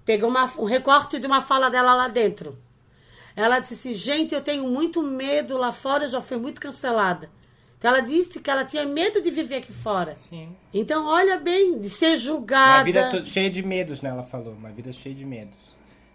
Pegou 0.05 0.29
uma, 0.29 0.51
um 0.59 0.65
recorte 0.65 1.19
de 1.19 1.27
uma 1.27 1.41
fala 1.41 1.71
dela 1.71 1.95
lá 1.95 2.09
dentro. 2.09 2.57
Ela 3.37 3.59
disse 3.59 3.75
assim, 3.75 3.95
gente, 3.95 4.35
eu 4.35 4.41
tenho 4.41 4.69
muito 4.69 5.03
medo 5.03 5.57
lá 5.57 5.73
fora, 5.73 6.05
eu 6.05 6.11
já 6.11 6.21
fui 6.21 6.37
muito 6.37 6.61
cancelada. 6.61 7.31
Então 7.77 7.91
ela 7.91 8.01
disse 8.01 8.41
que 8.41 8.51
ela 8.51 8.65
tinha 8.65 8.87
medo 8.87 9.21
de 9.21 9.31
viver 9.31 9.57
aqui 9.57 9.73
fora. 9.73 10.15
Sim. 10.15 10.57
Então, 10.73 11.07
olha 11.07 11.37
bem, 11.37 11.79
de 11.79 11.91
ser 11.91 12.17
julgada. 12.17 12.77
Uma 12.77 12.85
vida 12.85 13.27
cheia 13.27 13.51
de 13.51 13.63
medos, 13.63 14.01
né? 14.01 14.09
Ela 14.09 14.23
falou. 14.23 14.55
Uma 14.55 14.71
vida 14.71 14.91
cheia 14.91 15.15
de 15.15 15.25
medos. 15.25 15.59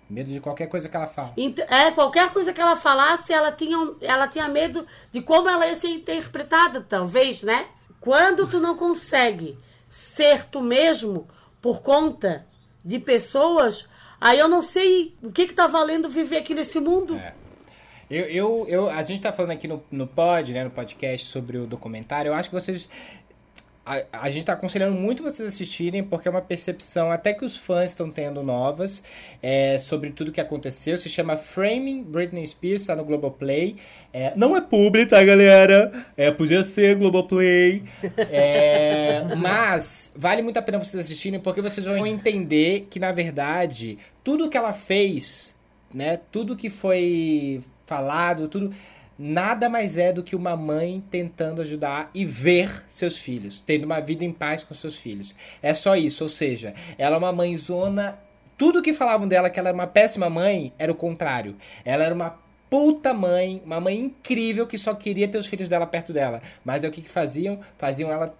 Medo 0.09 0.31
de 0.31 0.39
qualquer 0.39 0.65
coisa 0.65 0.89
que 0.89 0.95
ela 0.95 1.05
fala. 1.05 1.35
É, 1.69 1.91
qualquer 1.91 2.33
coisa 2.33 2.51
que 2.51 2.59
ela 2.59 2.75
falasse, 2.75 3.31
ela 3.31 3.51
tinha, 3.51 3.77
ela 4.01 4.27
tinha 4.27 4.47
medo 4.47 4.87
de 5.11 5.21
como 5.21 5.47
ela 5.47 5.67
ia 5.67 5.75
ser 5.75 5.89
interpretada, 5.89 6.81
talvez, 6.81 7.43
né? 7.43 7.67
Quando 7.99 8.47
tu 8.47 8.59
não 8.59 8.75
consegue 8.75 9.55
ser 9.87 10.45
tu 10.45 10.61
mesmo 10.61 11.27
por 11.61 11.81
conta 11.81 12.47
de 12.83 12.97
pessoas, 12.97 13.87
aí 14.19 14.39
eu 14.39 14.47
não 14.47 14.61
sei 14.61 15.13
o 15.21 15.31
que 15.31 15.47
que 15.47 15.53
tá 15.53 15.67
valendo 15.67 16.09
viver 16.09 16.37
aqui 16.37 16.53
nesse 16.53 16.79
mundo. 16.79 17.15
É. 17.15 17.33
Eu, 18.09 18.25
eu, 18.25 18.65
eu, 18.67 18.89
a 18.89 19.03
gente 19.03 19.21
tá 19.21 19.31
falando 19.31 19.51
aqui 19.51 19.67
no, 19.67 19.83
no 19.91 20.07
pod, 20.07 20.51
né, 20.51 20.63
no 20.63 20.71
podcast 20.71 21.27
sobre 21.27 21.57
o 21.57 21.67
documentário. 21.67 22.29
Eu 22.29 22.33
acho 22.33 22.49
que 22.49 22.55
vocês 22.55 22.89
a, 23.89 24.25
a 24.25 24.27
gente 24.27 24.41
está 24.41 24.53
aconselhando 24.53 24.95
muito 24.95 25.23
vocês 25.23 25.47
assistirem, 25.47 26.03
porque 26.03 26.27
é 26.27 26.31
uma 26.31 26.43
percepção 26.43 27.11
até 27.11 27.33
que 27.33 27.43
os 27.43 27.57
fãs 27.57 27.89
estão 27.89 28.11
tendo 28.11 28.43
novas 28.43 29.01
é, 29.41 29.79
sobre 29.79 30.11
tudo 30.11 30.31
que 30.31 30.39
aconteceu. 30.39 30.95
Se 30.95 31.09
chama 31.09 31.35
Framing 31.35 32.03
Britney 32.03 32.45
Spears, 32.45 32.81
está 32.81 32.95
no 32.95 33.03
Globoplay. 33.03 33.77
É, 34.13 34.31
não 34.35 34.55
é 34.55 34.61
publi, 34.61 35.07
tá, 35.07 35.23
galera? 35.23 36.05
É, 36.15 36.29
podia 36.29 36.63
ser 36.63 36.97
Globoplay. 36.97 37.83
É, 38.29 39.23
mas 39.37 40.11
vale 40.15 40.43
muito 40.43 40.57
a 40.57 40.61
pena 40.61 40.77
vocês 40.77 41.03
assistirem, 41.03 41.39
porque 41.39 41.59
vocês 41.59 41.87
vão 41.87 42.05
entender 42.05 42.85
que, 42.91 42.99
na 42.99 43.11
verdade, 43.11 43.97
tudo 44.23 44.49
que 44.51 44.57
ela 44.57 44.71
fez, 44.71 45.57
né? 45.91 46.19
Tudo 46.31 46.55
que 46.55 46.69
foi 46.69 47.63
falado, 47.87 48.47
tudo 48.47 48.71
nada 49.19 49.67
mais 49.67 49.97
é 49.97 50.13
do 50.13 50.23
que 50.23 50.33
uma 50.33 50.55
mãe 50.55 51.03
tentando 51.11 51.61
ajudar 51.61 52.09
e 52.13 52.23
ver 52.23 52.85
seus 52.87 53.17
filhos, 53.17 53.59
tendo 53.59 53.83
uma 53.83 53.99
vida 53.99 54.23
em 54.23 54.31
paz 54.31 54.63
com 54.63 54.73
seus 54.73 54.95
filhos. 54.95 55.35
É 55.61 55.73
só 55.73 55.97
isso, 55.97 56.23
ou 56.23 56.29
seja, 56.29 56.73
ela 56.97 57.17
é 57.17 57.19
uma 57.19 57.33
mãezona. 57.33 58.17
Tudo 58.57 58.81
que 58.81 58.93
falavam 58.93 59.27
dela 59.27 59.49
que 59.49 59.59
ela 59.59 59.69
era 59.69 59.75
uma 59.75 59.87
péssima 59.87 60.29
mãe 60.29 60.71
era 60.79 60.89
o 60.89 60.95
contrário. 60.95 61.57
Ela 61.83 62.05
era 62.05 62.15
uma 62.15 62.39
puta 62.69 63.13
mãe, 63.13 63.61
uma 63.65 63.81
mãe 63.81 63.99
incrível 63.99 64.65
que 64.65 64.77
só 64.77 64.93
queria 64.93 65.27
ter 65.27 65.37
os 65.37 65.47
filhos 65.47 65.67
dela 65.67 65.85
perto 65.85 66.13
dela. 66.13 66.41
Mas 66.63 66.85
é 66.85 66.87
o 66.87 66.91
que, 66.91 67.01
que 67.01 67.09
faziam? 67.09 67.59
Faziam 67.77 68.09
ela 68.09 68.33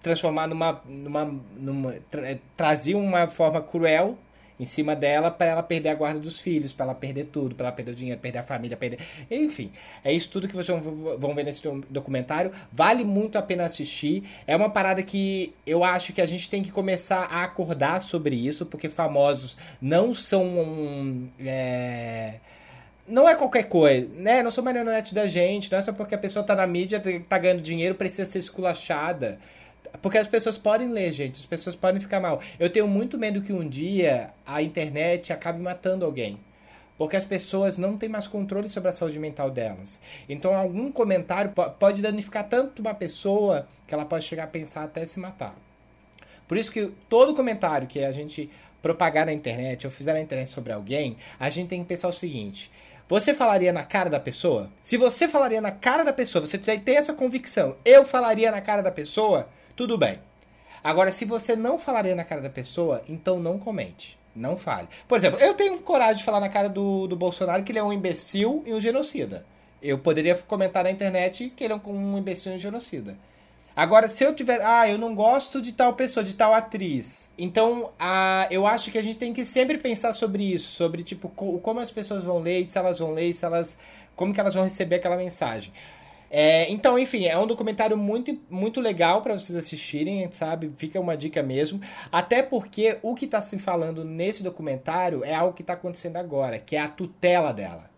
transformar 0.00 0.46
numa. 0.46 0.80
numa, 0.86 1.40
numa 1.56 1.94
tra, 2.08 2.38
traziam 2.56 3.00
uma 3.00 3.26
forma 3.26 3.60
cruel 3.60 4.16
em 4.60 4.64
cima 4.66 4.94
dela 4.94 5.30
para 5.30 5.50
ela 5.50 5.62
perder 5.62 5.88
a 5.88 5.94
guarda 5.94 6.20
dos 6.20 6.38
filhos, 6.38 6.70
para 6.70 6.84
ela 6.84 6.94
perder 6.94 7.24
tudo, 7.32 7.54
para 7.54 7.68
ela 7.68 7.74
perder 7.74 7.92
o 7.92 7.94
dinheiro, 7.94 8.20
perder 8.20 8.38
a 8.40 8.42
família, 8.42 8.76
perder. 8.76 8.98
Enfim, 9.30 9.72
é 10.04 10.12
isso 10.12 10.30
tudo 10.30 10.46
que 10.46 10.54
vocês 10.54 10.78
vão 11.18 11.34
ver 11.34 11.44
nesse 11.44 11.62
documentário. 11.88 12.52
Vale 12.70 13.02
muito 13.02 13.38
a 13.38 13.42
pena 13.42 13.64
assistir. 13.64 14.22
É 14.46 14.54
uma 14.54 14.68
parada 14.68 15.02
que 15.02 15.54
eu 15.66 15.82
acho 15.82 16.12
que 16.12 16.20
a 16.20 16.26
gente 16.26 16.50
tem 16.50 16.62
que 16.62 16.70
começar 16.70 17.24
a 17.24 17.42
acordar 17.42 18.00
sobre 18.00 18.36
isso, 18.36 18.66
porque 18.66 18.90
famosos 18.90 19.56
não 19.80 20.12
são. 20.12 21.30
É 21.40 22.34
não 23.08 23.28
é 23.28 23.34
qualquer 23.34 23.64
coisa, 23.64 24.08
né? 24.14 24.40
Não 24.40 24.52
sou 24.52 24.62
marionete 24.62 25.12
da 25.12 25.26
gente, 25.26 25.70
não 25.70 25.78
é 25.78 25.82
só 25.82 25.92
porque 25.92 26.14
a 26.14 26.18
pessoa 26.18 26.44
tá 26.44 26.54
na 26.54 26.64
mídia, 26.66 27.02
tá 27.28 27.38
ganhando 27.38 27.60
dinheiro, 27.60 27.96
precisa 27.96 28.24
ser 28.24 28.38
esculachada. 28.38 29.38
Porque 30.00 30.18
as 30.18 30.28
pessoas 30.28 30.56
podem 30.56 30.90
ler, 30.90 31.12
gente, 31.12 31.38
as 31.38 31.46
pessoas 31.46 31.76
podem 31.76 32.00
ficar 32.00 32.20
mal. 32.20 32.40
Eu 32.58 32.70
tenho 32.70 32.86
muito 32.86 33.18
medo 33.18 33.42
que 33.42 33.52
um 33.52 33.68
dia 33.68 34.30
a 34.46 34.62
internet 34.62 35.32
acabe 35.32 35.60
matando 35.60 36.04
alguém. 36.04 36.38
Porque 36.96 37.16
as 37.16 37.24
pessoas 37.24 37.78
não 37.78 37.96
têm 37.96 38.08
mais 38.08 38.26
controle 38.26 38.68
sobre 38.68 38.90
a 38.90 38.92
saúde 38.92 39.18
mental 39.18 39.50
delas. 39.50 39.98
Então, 40.28 40.54
algum 40.54 40.92
comentário 40.92 41.50
pode 41.78 42.02
danificar 42.02 42.46
tanto 42.46 42.80
uma 42.80 42.92
pessoa 42.92 43.66
que 43.86 43.94
ela 43.94 44.04
pode 44.04 44.24
chegar 44.24 44.44
a 44.44 44.46
pensar 44.46 44.84
até 44.84 45.06
se 45.06 45.18
matar. 45.18 45.54
Por 46.46 46.58
isso 46.58 46.70
que 46.70 46.92
todo 47.08 47.34
comentário 47.34 47.88
que 47.88 48.04
a 48.04 48.12
gente 48.12 48.50
propagar 48.82 49.26
na 49.26 49.32
internet 49.32 49.86
ou 49.86 49.90
fizer 49.90 50.12
na 50.12 50.20
internet 50.20 50.50
sobre 50.50 50.72
alguém, 50.72 51.16
a 51.38 51.48
gente 51.48 51.68
tem 51.68 51.80
que 51.80 51.88
pensar 51.88 52.08
o 52.08 52.12
seguinte: 52.12 52.70
você 53.10 53.34
falaria 53.34 53.72
na 53.72 53.82
cara 53.82 54.08
da 54.08 54.20
pessoa? 54.20 54.70
Se 54.80 54.96
você 54.96 55.26
falaria 55.26 55.60
na 55.60 55.72
cara 55.72 56.04
da 56.04 56.12
pessoa, 56.12 56.46
você 56.46 56.56
tem 56.56 56.96
essa 56.96 57.12
convicção, 57.12 57.74
eu 57.84 58.04
falaria 58.04 58.52
na 58.52 58.60
cara 58.60 58.82
da 58.82 58.92
pessoa, 58.92 59.48
tudo 59.74 59.98
bem. 59.98 60.20
Agora, 60.82 61.10
se 61.10 61.24
você 61.24 61.56
não 61.56 61.76
falaria 61.76 62.14
na 62.14 62.22
cara 62.22 62.40
da 62.40 62.48
pessoa, 62.48 63.02
então 63.08 63.40
não 63.40 63.58
comente. 63.58 64.16
Não 64.32 64.56
fale. 64.56 64.86
Por 65.08 65.18
exemplo, 65.18 65.40
eu 65.40 65.54
tenho 65.54 65.76
coragem 65.80 66.18
de 66.18 66.24
falar 66.24 66.38
na 66.38 66.48
cara 66.48 66.68
do, 66.68 67.08
do 67.08 67.16
Bolsonaro 67.16 67.64
que 67.64 67.72
ele 67.72 67.80
é 67.80 67.82
um 67.82 67.92
imbecil 67.92 68.62
e 68.64 68.72
um 68.72 68.80
genocida. 68.80 69.44
Eu 69.82 69.98
poderia 69.98 70.36
comentar 70.36 70.84
na 70.84 70.90
internet 70.92 71.52
que 71.56 71.64
ele 71.64 71.72
é 71.72 71.80
um 71.84 72.16
imbecil 72.16 72.52
e 72.52 72.54
um 72.54 72.58
genocida. 72.58 73.18
Agora, 73.80 74.08
se 74.08 74.22
eu 74.22 74.34
tiver. 74.34 74.60
Ah, 74.62 74.86
eu 74.90 74.98
não 74.98 75.14
gosto 75.14 75.62
de 75.62 75.72
tal 75.72 75.94
pessoa, 75.94 76.22
de 76.22 76.34
tal 76.34 76.52
atriz. 76.52 77.30
Então, 77.38 77.92
ah, 77.98 78.46
eu 78.50 78.66
acho 78.66 78.90
que 78.90 78.98
a 78.98 79.02
gente 79.02 79.16
tem 79.16 79.32
que 79.32 79.42
sempre 79.42 79.78
pensar 79.78 80.12
sobre 80.12 80.42
isso. 80.44 80.70
Sobre, 80.70 81.02
tipo, 81.02 81.30
como 81.30 81.80
as 81.80 81.90
pessoas 81.90 82.22
vão 82.22 82.40
ler, 82.40 82.66
se 82.66 82.76
elas 82.76 82.98
vão 82.98 83.10
ler, 83.10 83.32
se 83.32 83.42
elas. 83.42 83.78
Como 84.14 84.34
que 84.34 84.40
elas 84.40 84.52
vão 84.52 84.64
receber 84.64 84.96
aquela 84.96 85.16
mensagem. 85.16 85.72
É, 86.30 86.70
então, 86.70 86.98
enfim, 86.98 87.24
é 87.24 87.38
um 87.38 87.46
documentário 87.46 87.96
muito, 87.96 88.38
muito 88.50 88.82
legal 88.82 89.22
para 89.22 89.32
vocês 89.32 89.56
assistirem, 89.56 90.28
sabe? 90.30 90.70
Fica 90.76 91.00
uma 91.00 91.16
dica 91.16 91.42
mesmo. 91.42 91.80
Até 92.12 92.42
porque 92.42 92.98
o 93.00 93.14
que 93.14 93.24
está 93.24 93.40
se 93.40 93.58
falando 93.58 94.04
nesse 94.04 94.42
documentário 94.42 95.24
é 95.24 95.34
algo 95.34 95.54
que 95.54 95.62
está 95.62 95.72
acontecendo 95.72 96.18
agora, 96.18 96.58
que 96.58 96.76
é 96.76 96.80
a 96.80 96.88
tutela 96.88 97.50
dela. 97.50 97.88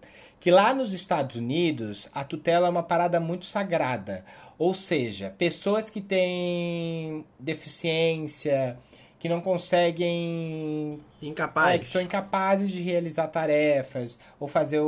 Que 0.43 0.51
lá 0.51 0.75
nos 0.75 0.93
Estados 0.93 1.37
Unidos, 1.37 2.09
a 2.13 2.25
tutela 2.25 2.67
é 2.67 2.71
uma 2.71 2.83
parada 2.83 3.21
muito 3.21 3.45
sagrada. 3.45 4.25
Ou 4.63 4.75
seja, 4.75 5.29
pessoas 5.37 5.91
que 5.91 6.01
têm 6.01 7.25
deficiência, 7.37 8.79
que 9.19 9.29
não 9.29 9.41
conseguem. 9.41 11.01
Incapazes. 11.21 11.75
É, 11.75 11.79
que 11.81 11.89
são 11.89 12.01
incapazes 12.01 12.71
de 12.71 12.81
realizar 12.81 13.27
tarefas 13.27 14.21
ou 14.39 14.47
fazer 14.47 14.81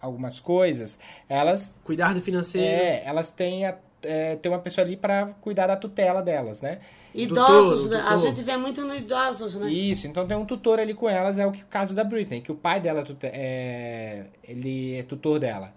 algumas 0.00 0.40
coisas, 0.40 0.98
elas. 1.28 1.72
Cuidar 1.84 2.12
do 2.12 2.20
financeiro. 2.20 2.82
É, 2.82 3.04
elas 3.04 3.30
têm, 3.30 3.66
a, 3.66 3.76
é, 4.02 4.34
tem 4.34 4.50
uma 4.50 4.58
pessoa 4.58 4.84
ali 4.84 4.96
para 4.96 5.26
cuidar 5.40 5.68
da 5.68 5.76
tutela 5.76 6.24
delas, 6.24 6.60
né? 6.60 6.80
Idosos, 7.14 7.84
tutor, 7.84 7.98
né? 7.98 8.04
A 8.08 8.16
gente 8.16 8.42
vê 8.42 8.56
muito 8.56 8.82
no 8.82 8.96
idosos, 8.96 9.54
né? 9.54 9.70
Isso, 9.70 10.08
então 10.08 10.26
tem 10.26 10.36
um 10.36 10.44
tutor 10.44 10.80
ali 10.80 10.92
com 10.92 11.08
elas, 11.08 11.38
é 11.38 11.46
o, 11.46 11.52
que, 11.52 11.62
o 11.62 11.66
caso 11.66 11.94
da 11.94 12.02
Britney, 12.02 12.40
que 12.40 12.50
o 12.50 12.56
pai 12.56 12.80
dela 12.80 13.04
é, 13.22 14.24
ele 14.42 14.96
é 14.96 15.04
tutor 15.04 15.38
dela. 15.38 15.72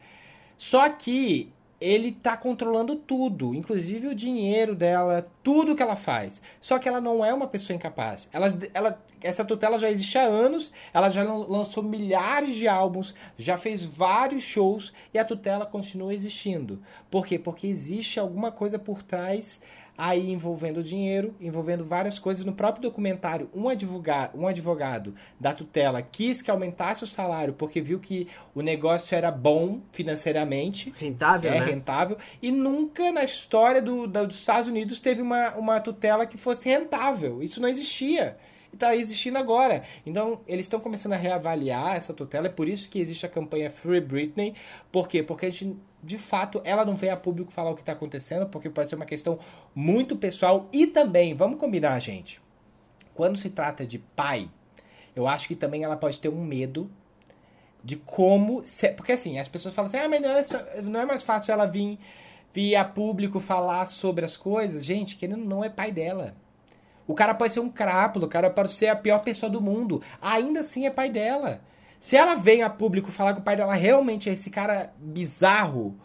Só 0.57 0.89
que 0.89 1.52
ele 1.83 2.13
tá 2.13 2.37
controlando 2.37 2.95
tudo, 2.95 3.53
inclusive 3.53 4.07
o 4.07 4.15
dinheiro 4.15 4.73
dela, 4.73 5.27
tudo 5.43 5.75
que 5.75 5.83
ela 5.83 5.97
faz. 5.97 6.41
Só 6.57 6.79
que 6.79 6.87
ela 6.87 7.01
não 7.01 7.25
é 7.25 7.33
uma 7.33 7.45
pessoa 7.45 7.75
incapaz. 7.75 8.29
Ela, 8.31 8.57
ela, 8.73 9.03
essa 9.21 9.43
tutela 9.43 9.77
já 9.77 9.91
existe 9.91 10.17
há 10.17 10.23
anos, 10.23 10.71
ela 10.93 11.09
já 11.09 11.23
lançou 11.23 11.83
milhares 11.83 12.55
de 12.55 12.69
álbuns, 12.69 13.13
já 13.37 13.57
fez 13.57 13.83
vários 13.83 14.43
shows 14.43 14.93
e 15.13 15.19
a 15.19 15.25
tutela 15.25 15.65
continua 15.65 16.15
existindo. 16.15 16.81
Por 17.11 17.27
quê? 17.27 17.37
Porque 17.37 17.67
existe 17.67 18.17
alguma 18.17 18.49
coisa 18.49 18.79
por 18.79 19.03
trás 19.03 19.59
aí 19.97 20.31
envolvendo 20.31 20.83
dinheiro, 20.83 21.35
envolvendo 21.39 21.85
várias 21.85 22.17
coisas. 22.17 22.45
No 22.45 22.53
próprio 22.53 22.83
documentário, 22.83 23.49
um 23.53 23.69
advogado, 23.69 24.37
um 24.37 24.47
advogado 24.47 25.13
da 25.39 25.53
tutela 25.53 26.01
quis 26.01 26.41
que 26.41 26.49
aumentasse 26.49 27.03
o 27.03 27.07
salário 27.07 27.53
porque 27.53 27.81
viu 27.81 27.99
que 27.99 28.27
o 28.55 28.61
negócio 28.61 29.15
era 29.15 29.31
bom 29.31 29.81
financeiramente. 29.91 30.93
Rentável, 30.97 31.51
é, 31.51 31.59
né? 31.59 31.65
rentável. 31.65 32.17
E 32.41 32.51
nunca 32.51 33.11
na 33.11 33.23
história 33.23 33.81
do, 33.81 34.07
do, 34.07 34.27
dos 34.27 34.39
Estados 34.39 34.67
Unidos 34.67 34.99
teve 34.99 35.21
uma, 35.21 35.55
uma 35.55 35.79
tutela 35.79 36.25
que 36.25 36.37
fosse 36.37 36.69
rentável. 36.69 37.41
Isso 37.41 37.61
não 37.61 37.67
existia 37.67 38.37
está 38.73 38.95
existindo 38.95 39.37
agora. 39.37 39.83
Então, 40.05 40.41
eles 40.47 40.65
estão 40.65 40.79
começando 40.79 41.13
a 41.13 41.17
reavaliar 41.17 41.95
essa 41.95 42.13
tutela, 42.13 42.47
é 42.47 42.49
por 42.49 42.67
isso 42.67 42.89
que 42.89 42.99
existe 42.99 43.25
a 43.25 43.29
campanha 43.29 43.69
Free 43.69 44.01
Britney. 44.01 44.55
Por 44.91 45.07
quê? 45.07 45.23
Porque 45.23 45.45
a 45.45 45.49
gente, 45.49 45.77
de 46.01 46.17
fato, 46.17 46.61
ela 46.63 46.83
não 46.83 46.95
vem 46.95 47.09
a 47.09 47.17
público 47.17 47.51
falar 47.51 47.71
o 47.71 47.75
que 47.75 47.81
está 47.81 47.93
acontecendo, 47.93 48.47
porque 48.47 48.69
pode 48.69 48.89
ser 48.89 48.95
uma 48.95 49.05
questão 49.05 49.39
muito 49.75 50.15
pessoal. 50.15 50.69
E 50.71 50.87
também, 50.87 51.33
vamos 51.33 51.59
combinar, 51.59 51.99
gente, 51.99 52.41
quando 53.13 53.37
se 53.37 53.49
trata 53.49 53.85
de 53.85 53.99
pai, 53.99 54.49
eu 55.15 55.27
acho 55.27 55.47
que 55.47 55.55
também 55.55 55.83
ela 55.83 55.95
pode 55.95 56.19
ter 56.19 56.29
um 56.29 56.43
medo 56.43 56.89
de 57.83 57.95
como. 57.95 58.63
Porque 58.95 59.11
assim, 59.11 59.39
as 59.39 59.47
pessoas 59.47 59.75
falam 59.75 59.87
assim, 59.87 59.97
ah, 59.97 60.09
mas 60.09 60.21
não 60.21 60.29
é, 60.29 60.81
não 60.81 60.99
é 60.99 61.05
mais 61.05 61.23
fácil 61.23 61.51
ela 61.51 61.65
vir, 61.65 61.99
vir 62.53 62.75
a 62.75 62.85
público 62.85 63.39
falar 63.39 63.87
sobre 63.87 64.25
as 64.25 64.37
coisas. 64.37 64.83
Gente, 64.83 65.15
que 65.15 65.25
ele 65.25 65.35
não 65.35 65.63
é 65.63 65.69
pai 65.69 65.91
dela. 65.91 66.35
O 67.05 67.13
cara 67.13 67.33
pode 67.33 67.53
ser 67.53 67.59
um 67.59 67.69
crápulo, 67.69 68.25
o 68.25 68.29
cara 68.29 68.49
pode 68.49 68.71
ser 68.71 68.87
a 68.87 68.95
pior 68.95 69.19
pessoa 69.19 69.49
do 69.49 69.61
mundo. 69.61 70.01
Ainda 70.21 70.61
assim 70.61 70.85
é 70.85 70.89
pai 70.89 71.09
dela. 71.09 71.61
Se 71.99 72.15
ela 72.15 72.35
vem 72.35 72.63
a 72.63 72.69
público 72.69 73.11
falar 73.11 73.33
que 73.33 73.39
o 73.39 73.43
pai 73.43 73.55
dela 73.55 73.73
realmente 73.73 74.29
é 74.29 74.33
esse 74.33 74.49
cara 74.49 74.93
bizarro, 74.97 75.97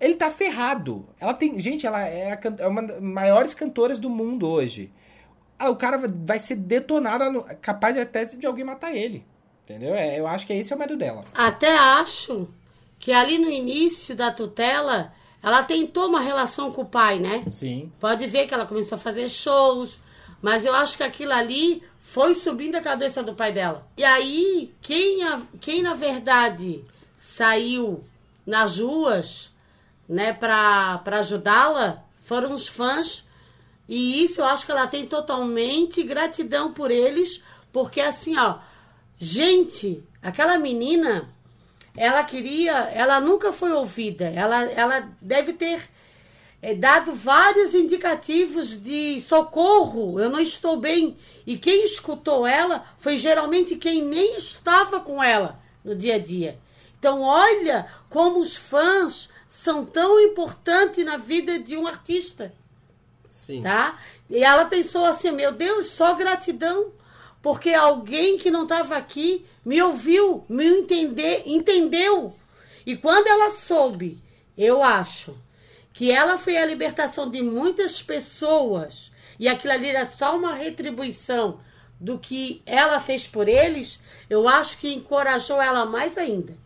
ele 0.00 0.14
tá 0.14 0.30
ferrado. 0.30 1.06
Ela 1.18 1.34
tem. 1.34 1.58
Gente, 1.60 1.86
ela 1.86 2.06
é, 2.06 2.32
a, 2.32 2.40
é 2.58 2.66
uma 2.66 2.82
das 2.82 3.00
maiores 3.00 3.54
cantoras 3.54 3.98
do 3.98 4.08
mundo 4.08 4.48
hoje. 4.48 4.92
Ah, 5.58 5.68
o 5.68 5.76
cara 5.76 6.00
vai 6.24 6.38
ser 6.38 6.56
detonado, 6.56 7.44
capaz 7.60 7.96
até 7.98 8.24
de 8.24 8.46
alguém 8.46 8.64
matar 8.64 8.94
ele. 8.94 9.26
Entendeu? 9.64 9.94
É, 9.94 10.18
eu 10.18 10.26
acho 10.26 10.46
que 10.46 10.52
esse 10.52 10.72
é 10.72 10.76
o 10.76 10.78
medo 10.78 10.96
dela. 10.96 11.20
Até 11.34 11.76
acho 11.76 12.48
que 12.98 13.12
ali 13.12 13.38
no 13.38 13.50
início 13.50 14.16
da 14.16 14.30
tutela, 14.30 15.12
ela 15.42 15.62
tentou 15.62 16.08
uma 16.08 16.20
relação 16.20 16.72
com 16.72 16.82
o 16.82 16.86
pai, 16.86 17.18
né? 17.18 17.44
Sim. 17.46 17.92
Pode 18.00 18.26
ver 18.26 18.46
que 18.46 18.54
ela 18.54 18.66
começou 18.66 18.96
a 18.96 18.98
fazer 18.98 19.28
shows 19.28 20.00
mas 20.42 20.64
eu 20.64 20.74
acho 20.74 20.96
que 20.96 21.02
aquilo 21.02 21.32
ali 21.32 21.82
foi 22.00 22.34
subindo 22.34 22.76
a 22.76 22.80
cabeça 22.80 23.22
do 23.22 23.34
pai 23.34 23.52
dela. 23.52 23.86
E 23.96 24.04
aí, 24.04 24.74
quem, 24.80 25.22
a, 25.22 25.42
quem 25.60 25.82
na 25.82 25.94
verdade 25.94 26.82
saiu 27.16 28.02
nas 28.46 28.78
ruas, 28.78 29.52
né, 30.10 30.32
pra 30.32 31.00
ajudá-la, 31.06 32.04
foram 32.24 32.52
os 32.52 32.66
fãs. 32.66 33.24
E 33.88 34.24
isso 34.24 34.40
eu 34.40 34.44
acho 34.44 34.66
que 34.66 34.72
ela 34.72 34.88
tem 34.88 35.06
totalmente 35.06 36.02
gratidão 36.02 36.72
por 36.72 36.90
eles, 36.90 37.42
porque 37.72 38.00
assim, 38.00 38.36
ó, 38.36 38.58
gente, 39.16 40.02
aquela 40.20 40.58
menina, 40.58 41.32
ela 41.96 42.24
queria, 42.24 42.72
ela 42.92 43.20
nunca 43.20 43.52
foi 43.52 43.72
ouvida, 43.72 44.26
ela, 44.26 44.64
ela 44.64 45.08
deve 45.20 45.52
ter 45.52 45.88
é, 46.60 46.74
dado 46.74 47.14
vários 47.14 47.74
indicativos 47.74 48.82
de 48.82 49.20
socorro, 49.20 50.18
eu 50.18 50.28
não 50.28 50.40
estou 50.40 50.76
bem. 50.76 51.16
E 51.46 51.56
quem 51.56 51.84
escutou 51.84 52.46
ela 52.46 52.84
foi 52.98 53.16
geralmente 53.16 53.76
quem 53.76 54.02
nem 54.02 54.36
estava 54.36 55.00
com 55.00 55.22
ela 55.22 55.60
no 55.84 55.94
dia 55.94 56.16
a 56.16 56.18
dia. 56.18 56.58
Então, 56.98 57.22
olha 57.22 57.86
como 58.08 58.40
os 58.40 58.56
fãs 58.56 59.29
são 59.50 59.84
tão 59.84 60.20
importantes 60.20 61.04
na 61.04 61.16
vida 61.16 61.58
de 61.58 61.76
um 61.76 61.84
artista. 61.84 62.54
Sim. 63.28 63.60
Tá? 63.62 63.98
E 64.30 64.44
ela 64.44 64.66
pensou 64.66 65.04
assim: 65.04 65.32
meu 65.32 65.50
Deus, 65.50 65.86
só 65.86 66.14
gratidão. 66.14 66.92
Porque 67.42 67.70
alguém 67.72 68.38
que 68.38 68.50
não 68.50 68.62
estava 68.62 68.96
aqui 68.96 69.44
me 69.64 69.82
ouviu, 69.82 70.44
me 70.48 70.64
entender, 70.64 71.42
entendeu. 71.46 72.36
E 72.86 72.96
quando 72.96 73.26
ela 73.26 73.50
soube, 73.50 74.22
eu 74.56 74.84
acho 74.84 75.36
que 75.92 76.12
ela 76.12 76.38
foi 76.38 76.56
a 76.56 76.66
libertação 76.66 77.28
de 77.28 77.42
muitas 77.42 78.00
pessoas 78.00 79.10
e 79.38 79.48
aquilo 79.48 79.72
ali 79.72 79.88
era 79.88 80.06
só 80.06 80.36
uma 80.36 80.54
retribuição 80.54 81.60
do 81.98 82.18
que 82.18 82.62
ela 82.64 83.00
fez 83.00 83.26
por 83.26 83.48
eles, 83.48 83.98
eu 84.28 84.48
acho 84.48 84.78
que 84.78 84.92
encorajou 84.92 85.60
ela 85.60 85.84
mais 85.86 86.16
ainda. 86.16 86.56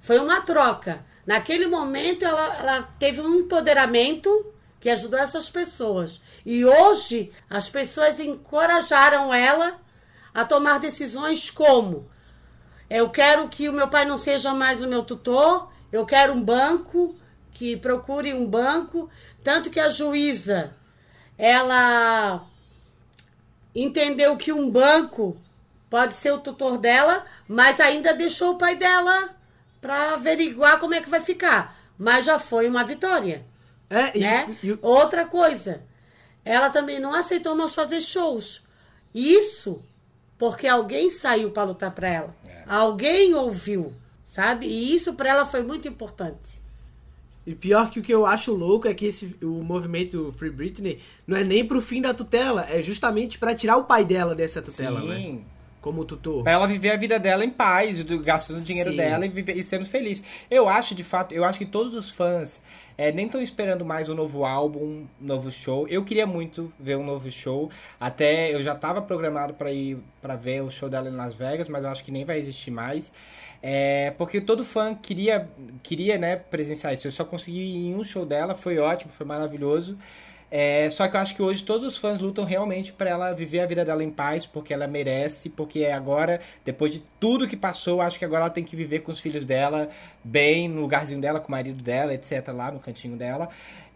Foi 0.00 0.18
uma 0.18 0.40
troca. 0.40 1.04
Naquele 1.26 1.66
momento 1.66 2.24
ela, 2.24 2.56
ela 2.56 2.82
teve 2.98 3.20
um 3.20 3.40
empoderamento 3.40 4.46
que 4.80 4.90
ajudou 4.90 5.18
essas 5.18 5.48
pessoas. 5.48 6.20
E 6.44 6.64
hoje 6.64 7.30
as 7.48 7.68
pessoas 7.68 8.18
encorajaram 8.18 9.32
ela 9.32 9.80
a 10.34 10.44
tomar 10.44 10.78
decisões 10.78 11.50
como 11.50 12.10
eu 12.92 13.08
quero 13.08 13.48
que 13.48 13.70
o 13.70 13.72
meu 13.72 13.88
pai 13.88 14.04
não 14.04 14.18
seja 14.18 14.52
mais 14.52 14.82
o 14.82 14.86
meu 14.86 15.02
tutor, 15.02 15.72
eu 15.90 16.04
quero 16.04 16.34
um 16.34 16.42
banco, 16.42 17.16
que 17.50 17.74
procure 17.74 18.34
um 18.34 18.46
banco, 18.46 19.08
tanto 19.42 19.70
que 19.70 19.80
a 19.80 19.88
juíza 19.88 20.74
ela 21.38 22.44
entendeu 23.74 24.36
que 24.36 24.52
um 24.52 24.70
banco 24.70 25.34
pode 25.88 26.12
ser 26.12 26.32
o 26.32 26.38
tutor 26.38 26.76
dela, 26.76 27.24
mas 27.48 27.80
ainda 27.80 28.12
deixou 28.12 28.52
o 28.52 28.58
pai 28.58 28.76
dela 28.76 29.34
para 29.82 30.14
averiguar 30.14 30.78
como 30.78 30.94
é 30.94 31.02
que 31.02 31.10
vai 31.10 31.20
ficar. 31.20 31.76
Mas 31.98 32.24
já 32.24 32.38
foi 32.38 32.68
uma 32.68 32.84
vitória. 32.84 33.44
É, 33.90 34.18
né? 34.18 34.56
e, 34.62 34.68
e... 34.68 34.78
Outra 34.80 35.26
coisa, 35.26 35.82
ela 36.44 36.70
também 36.70 36.98
não 36.98 37.12
aceitou 37.12 37.54
mais 37.54 37.74
fazer 37.74 38.00
shows. 38.00 38.62
Isso 39.14 39.82
porque 40.38 40.66
alguém 40.66 41.10
saiu 41.10 41.50
para 41.50 41.64
lutar 41.64 41.90
para 41.90 42.08
ela. 42.08 42.36
É. 42.46 42.62
Alguém 42.66 43.34
ouviu, 43.34 43.92
sabe? 44.24 44.66
E 44.66 44.94
isso 44.94 45.12
para 45.14 45.28
ela 45.28 45.44
foi 45.44 45.62
muito 45.62 45.86
importante. 45.86 46.62
E 47.44 47.54
pior 47.54 47.90
que 47.90 47.98
o 47.98 48.02
que 48.02 48.14
eu 48.14 48.24
acho 48.24 48.54
louco 48.54 48.86
é 48.86 48.94
que 48.94 49.06
esse, 49.06 49.36
o 49.42 49.62
movimento 49.64 50.32
Free 50.38 50.50
Britney 50.50 51.00
não 51.26 51.36
é 51.36 51.42
nem 51.42 51.66
pro 51.66 51.82
fim 51.82 52.00
da 52.00 52.14
tutela, 52.14 52.66
é 52.70 52.80
justamente 52.80 53.36
para 53.36 53.54
tirar 53.54 53.76
o 53.76 53.84
pai 53.84 54.04
dela 54.04 54.32
dessa 54.32 54.62
tutela, 54.62 55.00
Sim. 55.00 55.08
né? 55.08 55.40
Como 55.82 56.04
tutor. 56.04 56.44
Pra 56.44 56.52
ela 56.52 56.66
viver 56.66 56.92
a 56.92 56.96
vida 56.96 57.18
dela 57.18 57.44
em 57.44 57.50
paz, 57.50 58.00
gastando 58.00 58.60
o 58.60 58.62
dinheiro 58.62 58.90
Sim. 58.90 58.96
dela 58.96 59.26
e, 59.26 59.28
viver, 59.28 59.56
e 59.56 59.64
sendo 59.64 59.84
feliz. 59.84 60.22
Eu 60.48 60.68
acho, 60.68 60.94
de 60.94 61.02
fato, 61.02 61.34
eu 61.34 61.44
acho 61.44 61.58
que 61.58 61.66
todos 61.66 61.92
os 61.92 62.08
fãs 62.08 62.62
é, 62.96 63.10
nem 63.10 63.26
estão 63.26 63.42
esperando 63.42 63.84
mais 63.84 64.08
um 64.08 64.14
novo 64.14 64.44
álbum, 64.44 64.78
um 64.80 65.06
novo 65.20 65.50
show. 65.50 65.88
Eu 65.88 66.04
queria 66.04 66.24
muito 66.24 66.72
ver 66.78 66.96
um 66.96 67.04
novo 67.04 67.28
show. 67.32 67.68
Até 67.98 68.54
eu 68.54 68.62
já 68.62 68.74
estava 68.74 69.02
programado 69.02 69.54
para 69.54 69.72
ir 69.72 69.98
para 70.20 70.36
ver 70.36 70.62
o 70.62 70.70
show 70.70 70.88
dela 70.88 71.08
em 71.08 71.16
Las 71.16 71.34
Vegas, 71.34 71.68
mas 71.68 71.82
eu 71.82 71.90
acho 71.90 72.04
que 72.04 72.12
nem 72.12 72.24
vai 72.24 72.38
existir 72.38 72.70
mais. 72.70 73.12
É, 73.60 74.12
porque 74.12 74.40
todo 74.40 74.64
fã 74.64 74.94
queria, 74.94 75.48
queria 75.82 76.16
né, 76.16 76.36
presenciar 76.36 76.94
isso. 76.94 77.08
Eu 77.08 77.12
só 77.12 77.24
consegui 77.24 77.60
ir 77.60 77.88
em 77.88 77.94
um 77.96 78.04
show 78.04 78.24
dela, 78.24 78.54
foi 78.54 78.78
ótimo, 78.78 79.10
foi 79.10 79.26
maravilhoso. 79.26 79.98
É, 80.54 80.90
só 80.90 81.08
que 81.08 81.16
eu 81.16 81.20
acho 81.20 81.34
que 81.34 81.40
hoje 81.40 81.64
todos 81.64 81.82
os 81.82 81.96
fãs 81.96 82.18
lutam 82.18 82.44
realmente 82.44 82.92
para 82.92 83.08
ela 83.08 83.32
viver 83.32 83.60
a 83.60 83.66
vida 83.66 83.86
dela 83.86 84.04
em 84.04 84.10
paz, 84.10 84.44
porque 84.44 84.74
ela 84.74 84.86
merece, 84.86 85.48
porque 85.48 85.86
agora, 85.86 86.42
depois 86.62 86.92
de 86.92 87.02
tudo 87.18 87.48
que 87.48 87.56
passou, 87.56 88.02
acho 88.02 88.18
que 88.18 88.24
agora 88.26 88.42
ela 88.42 88.50
tem 88.50 88.62
que 88.62 88.76
viver 88.76 88.98
com 88.98 89.10
os 89.10 89.18
filhos 89.18 89.46
dela, 89.46 89.88
bem, 90.22 90.68
no 90.68 90.82
lugarzinho 90.82 91.22
dela, 91.22 91.40
com 91.40 91.48
o 91.48 91.50
marido 91.50 91.82
dela, 91.82 92.12
etc., 92.12 92.48
lá 92.48 92.70
no 92.70 92.78
cantinho 92.78 93.16
dela. 93.16 93.48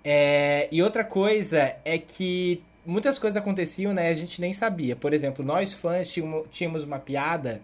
É, 0.03 0.67
e 0.73 0.83
outra 0.83 1.05
coisa 1.05 1.77
é 1.85 1.99
que 1.99 2.63
muitas 2.87 3.19
coisas 3.19 3.37
aconteciam, 3.37 3.93
né? 3.93 4.09
A 4.09 4.15
gente 4.15 4.41
nem 4.41 4.55
sabia. 4.55 4.97
Por 4.97 5.13
exemplo, 5.13 5.45
nós 5.45 5.75
fãs 5.75 6.11
tínhamos 6.49 6.85
uma 6.85 6.99
piada 6.99 7.61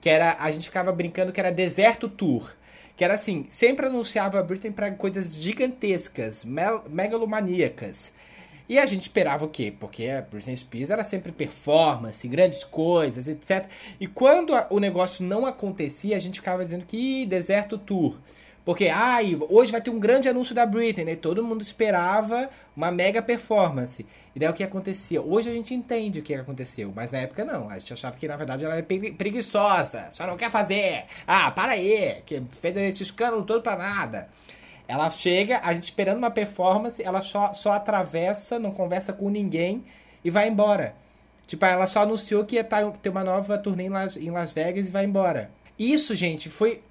que 0.00 0.08
era. 0.08 0.36
A 0.40 0.50
gente 0.50 0.66
ficava 0.66 0.90
brincando 0.90 1.32
que 1.32 1.38
era 1.38 1.52
Deserto 1.52 2.08
Tour. 2.08 2.52
Que 2.96 3.04
era 3.04 3.14
assim, 3.14 3.46
sempre 3.48 3.86
anunciava 3.86 4.40
a 4.40 4.42
Britney 4.42 4.72
para 4.72 4.90
coisas 4.90 5.32
gigantescas, 5.32 6.44
megalomaníacas. 6.90 8.12
E 8.68 8.78
a 8.78 8.86
gente 8.86 9.02
esperava 9.02 9.44
o 9.44 9.48
quê? 9.48 9.72
Porque 9.78 10.08
a 10.08 10.22
Britney 10.22 10.56
Spears 10.56 10.90
era 10.90 11.04
sempre 11.04 11.32
performance, 11.32 12.26
grandes 12.28 12.64
coisas, 12.64 13.28
etc. 13.28 13.66
E 14.00 14.06
quando 14.06 14.52
o 14.70 14.78
negócio 14.78 15.24
não 15.24 15.44
acontecia, 15.44 16.16
a 16.16 16.20
gente 16.20 16.40
ficava 16.40 16.64
dizendo 16.64 16.84
que 16.84 17.26
deserto 17.26 17.76
tour. 17.76 18.16
Porque, 18.64 18.86
ai, 18.86 19.36
hoje 19.48 19.72
vai 19.72 19.80
ter 19.80 19.90
um 19.90 19.98
grande 19.98 20.28
anúncio 20.28 20.54
da 20.54 20.64
Britney, 20.64 21.04
né? 21.04 21.16
Todo 21.16 21.42
mundo 21.42 21.62
esperava 21.62 22.48
uma 22.76 22.92
mega 22.92 23.20
performance. 23.20 24.06
E 24.34 24.38
daí 24.38 24.48
o 24.48 24.52
que 24.52 24.62
acontecia? 24.62 25.20
Hoje 25.20 25.50
a 25.50 25.52
gente 25.52 25.74
entende 25.74 26.20
o 26.20 26.22
que 26.22 26.32
aconteceu, 26.32 26.92
mas 26.94 27.10
na 27.10 27.18
época 27.18 27.44
não. 27.44 27.68
A 27.68 27.78
gente 27.78 27.92
achava 27.92 28.16
que 28.16 28.28
na 28.28 28.36
verdade 28.36 28.64
ela 28.64 28.76
era 28.76 28.86
preguiçosa, 29.18 30.08
só 30.12 30.26
não 30.28 30.36
quer 30.36 30.50
fazer. 30.50 31.04
Ah, 31.26 31.50
para 31.50 31.72
aí, 31.72 32.22
que 32.24 32.40
fez 32.52 32.76
esse 32.76 33.02
escândalo 33.02 33.42
todo 33.42 33.62
pra 33.62 33.76
nada. 33.76 34.28
Ela 34.92 35.08
chega, 35.08 35.58
a 35.64 35.72
gente 35.72 35.84
esperando 35.84 36.18
uma 36.18 36.30
performance, 36.30 37.02
ela 37.02 37.22
só, 37.22 37.54
só 37.54 37.72
atravessa, 37.72 38.58
não 38.58 38.70
conversa 38.70 39.10
com 39.10 39.30
ninguém 39.30 39.82
e 40.22 40.28
vai 40.28 40.46
embora. 40.46 40.94
Tipo, 41.46 41.64
ela 41.64 41.86
só 41.86 42.02
anunciou 42.02 42.44
que 42.44 42.56
ia 42.56 42.62
tá, 42.62 42.90
ter 42.90 43.08
uma 43.08 43.24
nova 43.24 43.56
turnê 43.56 43.84
em 43.84 43.88
Las, 43.88 44.18
em 44.18 44.30
Las 44.30 44.52
Vegas 44.52 44.88
e 44.88 44.90
vai 44.90 45.06
embora. 45.06 45.50
Isso, 45.78 46.14
gente, 46.14 46.50
foi 46.50 46.82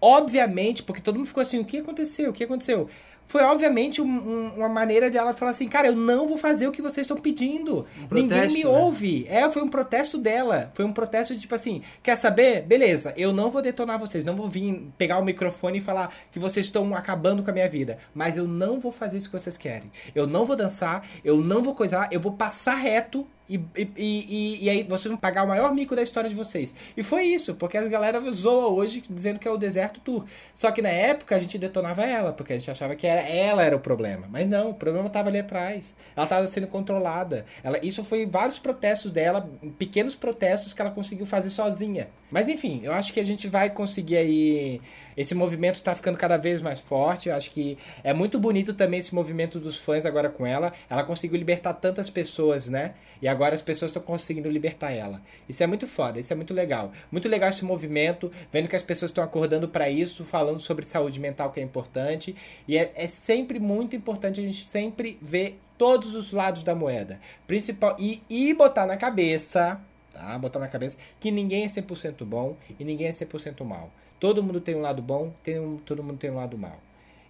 obviamente, 0.00 0.80
porque 0.84 1.00
todo 1.00 1.16
mundo 1.16 1.26
ficou 1.26 1.40
assim, 1.40 1.58
o 1.58 1.64
que 1.64 1.78
aconteceu? 1.78 2.30
O 2.30 2.32
que 2.32 2.44
aconteceu? 2.44 2.88
Foi, 3.28 3.42
obviamente, 3.42 4.00
um, 4.00 4.06
um, 4.06 4.54
uma 4.56 4.68
maneira 4.68 5.10
dela 5.10 5.34
falar 5.34 5.50
assim, 5.50 5.68
cara, 5.68 5.88
eu 5.88 5.94
não 5.94 6.26
vou 6.26 6.38
fazer 6.38 6.66
o 6.66 6.72
que 6.72 6.80
vocês 6.80 7.04
estão 7.04 7.16
pedindo. 7.16 7.86
Um 8.00 8.06
protesto, 8.06 8.14
Ninguém 8.14 8.48
me 8.48 8.64
né? 8.64 8.70
ouve. 8.70 9.26
É, 9.28 9.48
foi 9.50 9.62
um 9.62 9.68
protesto 9.68 10.16
dela. 10.16 10.70
Foi 10.74 10.84
um 10.84 10.92
protesto 10.92 11.34
de, 11.34 11.40
tipo 11.42 11.54
assim, 11.54 11.82
quer 12.02 12.16
saber? 12.16 12.62
Beleza, 12.62 13.12
eu 13.16 13.32
não 13.32 13.50
vou 13.50 13.60
detonar 13.60 13.98
vocês. 13.98 14.24
Não 14.24 14.34
vou 14.34 14.48
vir 14.48 14.90
pegar 14.96 15.18
o 15.18 15.24
microfone 15.24 15.78
e 15.78 15.80
falar 15.80 16.12
que 16.32 16.38
vocês 16.38 16.66
estão 16.66 16.94
acabando 16.94 17.42
com 17.42 17.50
a 17.50 17.52
minha 17.52 17.68
vida. 17.68 17.98
Mas 18.14 18.38
eu 18.38 18.48
não 18.48 18.80
vou 18.80 18.90
fazer 18.90 19.18
isso 19.18 19.30
que 19.30 19.38
vocês 19.38 19.58
querem. 19.58 19.92
Eu 20.14 20.26
não 20.26 20.46
vou 20.46 20.56
dançar, 20.56 21.06
eu 21.22 21.36
não 21.36 21.62
vou 21.62 21.74
coisar, 21.74 22.08
eu 22.10 22.20
vou 22.20 22.32
passar 22.32 22.76
reto 22.76 23.26
e, 23.48 23.56
e, 23.76 23.90
e, 23.96 24.64
e, 24.64 24.70
aí 24.70 24.82
vocês 24.82 25.06
vão 25.06 25.16
pagar 25.16 25.44
o 25.44 25.48
maior 25.48 25.74
mico 25.74 25.96
da 25.96 26.02
história 26.02 26.28
de 26.28 26.36
vocês. 26.36 26.74
E 26.96 27.02
foi 27.02 27.24
isso, 27.24 27.54
porque 27.54 27.78
a 27.78 27.88
galera 27.88 28.20
zoa 28.30 28.68
hoje 28.68 29.02
dizendo 29.08 29.38
que 29.38 29.48
é 29.48 29.50
o 29.50 29.56
Deserto 29.56 30.00
Tour. 30.00 30.24
Só 30.54 30.70
que 30.70 30.82
na 30.82 30.90
época 30.90 31.34
a 31.34 31.38
gente 31.38 31.56
detonava 31.56 32.04
ela, 32.04 32.32
porque 32.32 32.52
a 32.52 32.58
gente 32.58 32.70
achava 32.70 32.94
que 32.94 33.06
era, 33.06 33.22
ela 33.22 33.62
era 33.64 33.74
o 33.74 33.80
problema. 33.80 34.26
Mas 34.30 34.48
não, 34.48 34.70
o 34.70 34.74
problema 34.74 35.06
estava 35.06 35.28
ali 35.28 35.38
atrás. 35.38 35.94
Ela 36.14 36.24
estava 36.24 36.46
sendo 36.46 36.66
controlada. 36.66 37.46
Ela, 37.62 37.78
isso 37.82 38.04
foi 38.04 38.26
vários 38.26 38.58
protestos 38.58 39.10
dela, 39.10 39.48
pequenos 39.78 40.14
protestos 40.14 40.72
que 40.72 40.82
ela 40.82 40.90
conseguiu 40.90 41.24
fazer 41.24 41.50
sozinha. 41.50 42.08
Mas 42.30 42.48
enfim, 42.48 42.80
eu 42.82 42.92
acho 42.92 43.12
que 43.12 43.20
a 43.20 43.24
gente 43.24 43.48
vai 43.48 43.70
conseguir 43.70 44.16
aí 44.16 44.80
esse 45.18 45.34
movimento 45.34 45.74
está 45.74 45.96
ficando 45.96 46.16
cada 46.16 46.36
vez 46.36 46.62
mais 46.62 46.78
forte. 46.78 47.28
Eu 47.28 47.34
acho 47.34 47.50
que 47.50 47.76
é 48.04 48.14
muito 48.14 48.38
bonito 48.38 48.72
também 48.72 49.00
esse 49.00 49.12
movimento 49.12 49.58
dos 49.58 49.76
fãs 49.76 50.06
agora 50.06 50.28
com 50.28 50.46
ela. 50.46 50.72
Ela 50.88 51.02
conseguiu 51.02 51.36
libertar 51.36 51.74
tantas 51.74 52.08
pessoas, 52.08 52.68
né? 52.68 52.94
E 53.20 53.26
agora 53.26 53.52
as 53.52 53.60
pessoas 53.60 53.90
estão 53.90 54.00
conseguindo 54.00 54.48
libertar 54.48 54.92
ela. 54.92 55.20
Isso 55.48 55.60
é 55.60 55.66
muito 55.66 55.88
foda, 55.88 56.20
isso 56.20 56.32
é 56.32 56.36
muito 56.36 56.54
legal. 56.54 56.92
Muito 57.10 57.28
legal 57.28 57.48
esse 57.48 57.64
movimento, 57.64 58.30
vendo 58.52 58.68
que 58.68 58.76
as 58.76 58.82
pessoas 58.82 59.10
estão 59.10 59.24
acordando 59.24 59.66
para 59.66 59.90
isso, 59.90 60.24
falando 60.24 60.60
sobre 60.60 60.86
saúde 60.86 61.18
mental 61.18 61.50
que 61.50 61.58
é 61.58 61.64
importante. 61.64 62.36
E 62.68 62.78
é, 62.78 62.92
é 62.94 63.08
sempre 63.08 63.58
muito 63.58 63.96
importante 63.96 64.38
a 64.38 64.44
gente 64.44 64.66
sempre 64.66 65.18
ver 65.20 65.58
todos 65.76 66.14
os 66.14 66.32
lados 66.32 66.62
da 66.62 66.76
moeda. 66.76 67.20
Principal 67.44 67.96
e, 67.98 68.22
e 68.30 68.54
botar 68.54 68.86
na 68.86 68.96
cabeça, 68.96 69.80
tá? 70.18 70.38
Botar 70.38 70.58
na 70.58 70.68
cabeça 70.68 70.98
que 71.20 71.30
ninguém 71.30 71.64
é 71.64 71.66
100% 71.66 72.24
bom 72.24 72.56
e 72.78 72.84
ninguém 72.84 73.06
é 73.06 73.10
100% 73.10 73.64
mal. 73.64 73.90
Todo 74.18 74.42
mundo 74.42 74.60
tem 74.60 74.74
um 74.74 74.80
lado 74.80 75.00
bom, 75.00 75.32
tem 75.42 75.60
um, 75.60 75.78
todo 75.78 76.02
mundo 76.02 76.18
tem 76.18 76.30
um 76.30 76.36
lado 76.36 76.58
mal. 76.58 76.78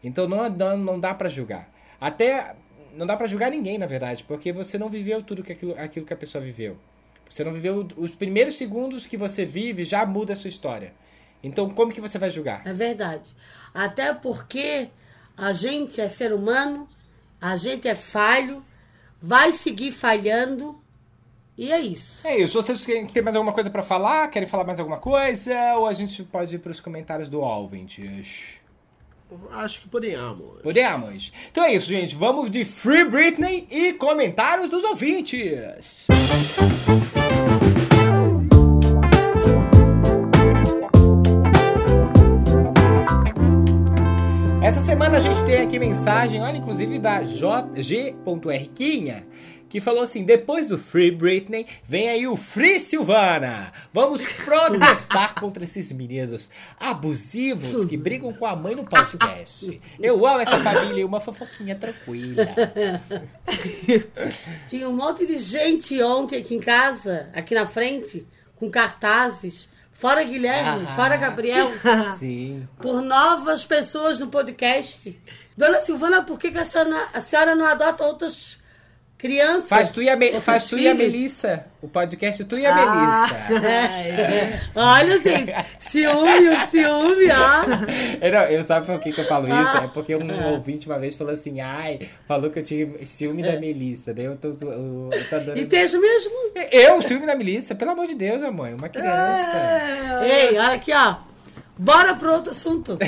Então 0.03 0.27
não, 0.27 0.49
não, 0.49 0.77
não 0.77 1.01
dá 1.01 1.15
para 1.15 1.29
julgar. 1.29 1.69
Até 2.01 2.55
não 2.95 3.07
dá 3.07 3.17
para 3.17 3.27
julgar 3.27 3.51
ninguém, 3.51 3.77
na 3.77 3.87
verdade, 3.87 4.25
porque 4.25 4.53
você 4.53 4.79
não 4.79 4.89
viveu 4.89 5.23
tudo 5.23 5.43
que 5.43 5.53
aquilo, 5.53 5.79
aquilo 5.79 6.07
que 6.07 6.13
a 6.13 6.17
pessoa 6.17 6.43
viveu. 6.43 6.79
Você 7.29 7.45
não 7.45 7.53
viveu 7.53 7.87
os 7.97 8.15
primeiros 8.15 8.55
segundos 8.55 9.07
que 9.07 9.17
você 9.17 9.45
vive 9.45 9.85
já 9.85 10.07
muda 10.07 10.33
a 10.33 10.37
sua 10.37 10.49
história. 10.49 10.95
Então 11.43 11.69
como 11.71 11.93
que 11.93 12.01
você 12.01 12.19
vai 12.19 12.31
julgar? 12.31 12.67
É 12.67 12.73
verdade. 12.73 13.31
Até 13.75 14.15
porque 14.15 14.89
a 15.37 15.53
gente 15.53 16.01
é 16.01 16.09
ser 16.09 16.33
humano, 16.33 16.89
a 17.41 17.55
gente 17.55 17.87
é 17.87 17.95
falho, 17.95 18.65
vai 19.21 19.53
seguir 19.53 19.93
falhando 19.93 20.81
e 21.59 21.71
é 21.73 21.81
isso. 21.81 22.25
É 22.25 22.39
isso. 22.39 22.63
Vocês 22.63 22.85
têm 22.85 23.09
mais 23.21 23.35
alguma 23.35 23.53
coisa 23.53 23.69
para 23.69 23.83
falar? 23.83 24.29
Querem 24.29 24.49
falar 24.49 24.63
mais 24.63 24.79
alguma 24.79 24.99
coisa? 24.99 25.75
Ou 25.77 25.87
a 25.87 25.93
gente 25.93 26.23
pode 26.23 26.55
ir 26.55 26.61
para 26.61 26.71
os 26.71 26.81
comentários 26.81 27.29
do 27.29 27.41
ouvintes? 27.41 28.61
Acho 29.51 29.81
que 29.81 29.89
podemos. 29.89 30.63
Podemos. 30.63 31.33
Então 31.51 31.65
é 31.65 31.75
isso, 31.75 31.87
gente. 31.87 32.15
Vamos 32.15 32.49
de 32.49 32.65
Free 32.65 33.07
Britney 33.07 33.67
e 33.73 33.93
comentários 33.95 34.71
dos 34.71 34.85
ouvintes. 34.85 36.07
Essa 44.63 44.81
semana 44.81 45.17
a 45.17 45.21
gente 45.21 45.45
tem 45.45 45.63
aqui 45.63 45.77
mensagem, 45.77 46.41
olha, 46.41 46.57
inclusive 46.57 47.01
da 47.01 47.25
G.Rquinha 47.25 49.27
que 49.69 49.81
falou 49.81 50.03
assim: 50.03 50.25
depois 50.25 50.67
do 50.67 50.79
Free 50.79 51.11
Britney, 51.11 51.67
vem 51.85 52.09
aí 52.09 52.27
o 52.27 52.37
Free 52.37 52.81
Silvana. 52.81 53.73
Vamos 53.93 54.23
protestar 54.33 55.35
contra 55.39 55.65
esses 55.65 55.93
meninos 55.93 56.49
abusivos 56.79 57.85
que 57.85 57.97
brigam 57.97 58.33
com 58.33 58.47
a 58.47 58.57
mãe 58.57 58.75
no 58.75 58.85
podcast. 58.85 59.81
Eu 60.01 60.27
amo 60.27 60.41
essa 60.41 60.59
família 60.59 61.01
e 61.01 61.05
uma 61.05 61.21
fofoquinha 61.21 61.77
tranquila. 61.77 62.47
Tinha 64.67 64.89
um 64.89 64.97
monte 64.97 65.27
de 65.27 65.39
gente 65.39 66.01
ontem 66.03 66.39
aqui 66.39 66.55
em 66.55 66.61
casa, 66.61 67.29
aqui 67.35 67.55
na 67.55 67.67
frente, 67.67 68.27
com 68.57 68.71
cartazes. 68.71 69.69
Fora 69.91 70.23
Guilherme, 70.23 70.87
ah, 70.89 70.95
fora 70.95 71.17
Gabriel. 71.17 71.73
Sim. 72.21 72.69
Por 72.81 73.03
novas 73.03 73.65
pessoas 73.65 74.21
no 74.21 74.29
podcast. 74.29 75.21
Dona 75.57 75.81
Silvana, 75.81 76.23
por 76.23 76.39
que, 76.39 76.53
que 76.53 76.59
a, 76.59 76.65
senhora, 76.65 77.09
a 77.13 77.21
senhora 77.21 77.57
não 77.57 77.67
adota 77.67 78.05
outras 78.05 78.63
Criança. 79.19 79.67
Faz 79.67 79.91
tu 79.91 80.01
e 80.01 80.09
a, 80.09 80.17
Me 80.17 80.41
faz 80.41 80.69
tu 80.69 80.79
e 80.79 80.87
a 80.87 80.95
Melissa. 80.95 81.67
O 81.83 81.89
podcast 81.89 82.45
tu 82.45 82.57
e 82.57 82.65
a 82.65 82.73
ah, 82.73 83.27
Melissa. 83.27 83.67
É. 83.69 84.61
Olha, 84.77 85.19
gente. 85.19 85.53
Ciúme, 85.77 86.49
o 86.49 86.67
ciúme, 86.67 87.27
ó. 87.33 88.25
Eu, 88.25 88.33
não, 88.33 88.41
eu 88.43 88.63
sabe 88.63 88.87
por 88.87 89.01
que, 89.01 89.13
que 89.13 89.21
eu 89.21 89.25
falo 89.25 89.49
isso? 89.49 89.77
É 89.77 89.89
porque 89.89 90.15
um 90.15 90.53
ouvinte 90.53 90.87
uma 90.87 91.01
vez 91.01 91.17
falou 91.17 91.33
assim: 91.33 91.61
ai, 91.61 92.09
falou 92.29 92.49
que 92.49 92.61
eu 92.61 92.63
tinha 92.63 93.05
ciúme 93.05 93.43
da 93.43 93.59
Melissa. 93.59 94.15
Daí 94.15 94.27
eu 94.27 94.37
tô, 94.37 94.49
eu, 94.49 95.09
eu 95.13 95.29
tô 95.29 95.39
dando. 95.41 95.59
E 95.59 95.67
tem 95.67 95.81
mesmo. 95.81 96.33
Eu, 96.71 97.03
ciúme 97.03 97.27
da 97.27 97.35
Melissa? 97.35 97.75
Pelo 97.75 97.91
amor 97.91 98.07
de 98.07 98.15
Deus, 98.15 98.41
mãe. 98.55 98.73
Uma 98.73 98.89
criança. 98.89 99.57
É. 100.23 100.51
Ei, 100.51 100.59
olha 100.59 100.75
aqui, 100.75 100.93
ó. 100.93 101.28
Bora 101.79 102.17
pro 102.17 102.33
outro 102.33 102.51
assunto. 102.51 102.99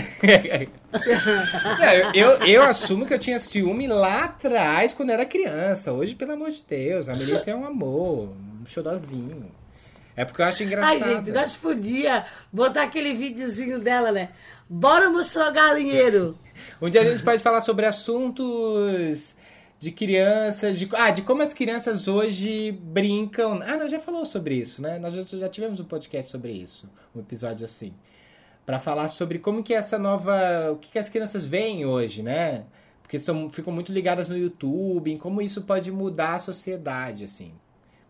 Não, 0.93 2.15
eu, 2.15 2.31
eu 2.47 2.63
assumo 2.63 3.05
que 3.05 3.13
eu 3.13 3.19
tinha 3.19 3.41
ciúme 3.41 3.89
lá 3.89 4.25
atrás, 4.25 4.93
quando 4.93 5.11
era 5.11 5.27
criança. 5.27 5.93
Hoje, 5.93 6.15
pelo 6.15 6.33
amor 6.33 6.51
de 6.51 6.63
Deus, 6.69 7.09
a 7.09 7.17
Melissa 7.17 7.51
é 7.51 7.55
um 7.55 7.65
amor, 7.65 8.29
um 8.63 8.67
xodozinho. 8.67 9.51
É 10.15 10.25
porque 10.25 10.41
eu 10.41 10.47
acho 10.47 10.63
engraçado. 10.63 11.03
Ai, 11.03 11.17
gente, 11.17 11.33
nós 11.33 11.57
podia 11.57 12.25
botar 12.53 12.83
aquele 12.85 13.13
videozinho 13.13 13.81
dela, 13.81 14.13
né? 14.13 14.29
Bora 14.69 15.11
mostrar 15.11 15.51
o 15.51 15.53
galinheiro. 15.53 16.39
Um 16.81 16.91
dia 16.91 17.01
a 17.01 17.05
gente 17.05 17.23
pode 17.23 17.43
falar 17.43 17.63
sobre 17.63 17.87
assuntos 17.87 19.35
de 19.79 19.91
criança, 19.91 20.71
de, 20.71 20.87
ah, 20.93 21.11
de 21.11 21.23
como 21.23 21.41
as 21.41 21.55
crianças 21.55 22.07
hoje 22.07 22.71
brincam. 22.71 23.63
Ah, 23.65 23.79
nós 23.79 23.91
já 23.91 23.99
falou 23.99 24.27
sobre 24.27 24.57
isso, 24.57 24.83
né? 24.83 24.99
Nós 24.99 25.15
já, 25.15 25.23
já 25.23 25.49
tivemos 25.49 25.81
um 25.81 25.85
podcast 25.85 26.31
sobre 26.31 26.53
isso, 26.53 26.87
um 27.17 27.21
episódio 27.21 27.65
assim 27.65 27.95
para 28.65 28.79
falar 28.79 29.09
sobre 29.09 29.39
como 29.39 29.63
que 29.63 29.75
essa 29.75 29.99
nova, 29.99 30.73
o 30.73 30.77
que, 30.77 30.91
que 30.93 30.99
as 30.99 31.09
crianças 31.09 31.45
veem 31.45 31.85
hoje, 31.85 32.23
né? 32.23 32.65
Porque 33.03 33.19
são, 33.19 33.51
ficam 33.51 33.73
muito 33.73 33.93
ligadas 33.93 34.29
no 34.29 34.37
YouTube, 34.37 35.11
em 35.11 35.19
como 35.19 35.43
isso 35.43 35.63
pode 35.63 35.91
mudar 35.91 36.35
a 36.35 36.39
sociedade, 36.39 37.25
assim. 37.25 37.53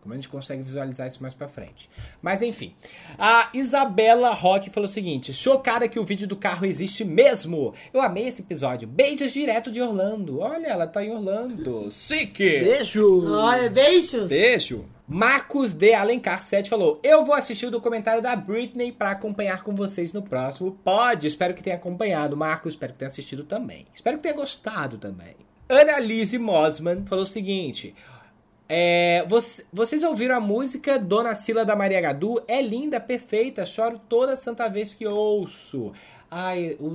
Como 0.01 0.13
a 0.13 0.17
gente 0.17 0.29
consegue 0.29 0.63
visualizar 0.63 1.07
isso 1.07 1.21
mais 1.21 1.35
pra 1.35 1.47
frente. 1.47 1.87
Mas 2.21 2.41
enfim. 2.41 2.73
A 3.19 3.49
Isabela 3.53 4.33
Roque 4.33 4.71
falou 4.71 4.89
o 4.89 4.91
seguinte: 4.91 5.31
chocada 5.31 5.87
que 5.87 5.99
o 5.99 6.03
vídeo 6.03 6.27
do 6.27 6.35
carro 6.35 6.65
existe 6.65 7.05
mesmo. 7.05 7.73
Eu 7.93 8.01
amei 8.01 8.27
esse 8.27 8.41
episódio. 8.41 8.87
Beijos 8.87 9.31
direto 9.31 9.69
de 9.69 9.79
Orlando. 9.79 10.39
Olha, 10.39 10.67
ela 10.67 10.87
tá 10.87 11.05
em 11.05 11.11
Orlando. 11.11 11.91
Sick! 11.91 12.37
Beijo! 12.39 13.31
Olha, 13.31 13.69
beijos. 13.69 14.27
Beijo. 14.27 14.85
Marcos 15.13 15.73
de 15.73 15.93
Alencar 15.93 16.41
7 16.41 16.69
falou: 16.69 16.97
Eu 17.03 17.25
vou 17.25 17.35
assistir 17.35 17.65
o 17.65 17.71
documentário 17.71 18.21
da 18.21 18.33
Britney 18.33 18.93
para 18.93 19.11
acompanhar 19.11 19.61
com 19.61 19.75
vocês 19.75 20.13
no 20.13 20.21
próximo. 20.21 20.71
Pode, 20.85 21.27
espero 21.27 21.53
que 21.53 21.61
tenha 21.61 21.75
acompanhado. 21.75 22.37
Marcos, 22.37 22.71
espero 22.73 22.93
que 22.93 22.99
tenha 22.99 23.09
assistido 23.11 23.43
também. 23.43 23.85
Espero 23.93 24.15
que 24.15 24.23
tenha 24.23 24.35
gostado 24.35 24.97
também. 24.97 25.35
Annalise 25.67 26.37
Mosman 26.39 27.05
falou 27.05 27.25
o 27.25 27.27
seguinte: 27.27 27.93
é, 28.69 29.25
você- 29.27 29.65
vocês 29.73 30.01
ouviram 30.01 30.37
a 30.37 30.39
música 30.39 30.97
Dona 30.97 31.35
Sila 31.35 31.65
da 31.65 31.75
Maria 31.75 31.99
Gadu? 31.99 32.41
É 32.47 32.61
linda, 32.61 32.97
perfeita, 32.97 33.65
choro 33.65 33.99
toda 34.07 34.37
santa 34.37 34.69
vez 34.69 34.93
que 34.93 35.05
ouço. 35.05 35.91
Ai, 36.33 36.77
o, 36.79 36.87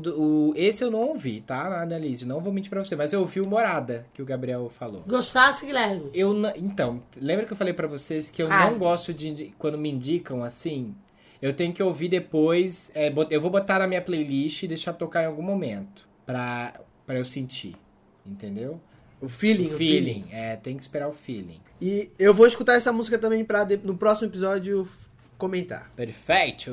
o- 0.49 0.53
esse 0.57 0.83
eu 0.83 0.91
não 0.91 1.01
ouvi, 1.09 1.43
tá, 1.43 1.83
Annalise? 1.83 2.25
Não 2.27 2.41
vou 2.41 2.51
mentir 2.51 2.71
pra 2.71 2.83
você, 2.83 2.97
mas 2.97 3.13
eu 3.13 3.21
ouvi 3.21 3.39
o 3.41 3.47
Morada, 3.47 4.07
que 4.15 4.23
o 4.23 4.25
Gabriel 4.25 4.71
falou. 4.71 5.03
Gostasse, 5.07 5.67
Guilherme? 5.67 6.09
Eu 6.15 6.33
não- 6.33 6.53
então, 6.57 7.03
lembra 7.21 7.45
que 7.45 7.53
eu 7.53 7.57
falei 7.57 7.75
pra 7.75 7.87
vocês 7.87 8.31
que 8.31 8.43
eu 8.43 8.51
Ah. 8.51 8.71
não 8.71 8.79
gosto 8.79 9.13
de 9.13 9.53
quando 9.59 9.77
me 9.77 9.91
indicam 9.91 10.43
assim? 10.43 10.95
Eu 11.43 11.53
tenho 11.53 11.75
que 11.75 11.83
ouvir 11.83 12.09
depois, 12.09 12.91
é, 12.95 13.13
eu 13.29 13.39
vou 13.41 13.51
botar 13.51 13.79
na 13.79 13.87
minha 13.87 14.01
playlist 14.01 14.63
e 14.63 14.69
deixar 14.69 14.95
tocar 14.95 15.23
em 15.25 15.27
algum 15.27 15.43
momento 15.43 16.09
pra, 16.25 16.81
pra 17.07 17.19
eu 17.19 17.25
sentir, 17.27 17.77
entendeu? 18.25 18.81
O 19.21 19.29
feeling, 19.29 19.69
o 19.69 19.75
o 19.75 19.77
feeling, 19.77 20.25
é, 20.33 20.57
tem 20.57 20.75
que 20.77 20.83
esperar 20.83 21.09
o 21.09 21.13
feeling. 21.13 21.61
E 21.81 22.11
eu 22.19 22.33
vou 22.33 22.47
escutar 22.47 22.75
essa 22.75 22.91
música 22.91 23.19
também 23.19 23.45
pra 23.45 23.65
de- 23.65 23.77
no 23.77 23.99
próximo 23.99 24.29
episódio 24.29 24.89
comentar. 25.37 25.91
Perfeito! 25.95 26.73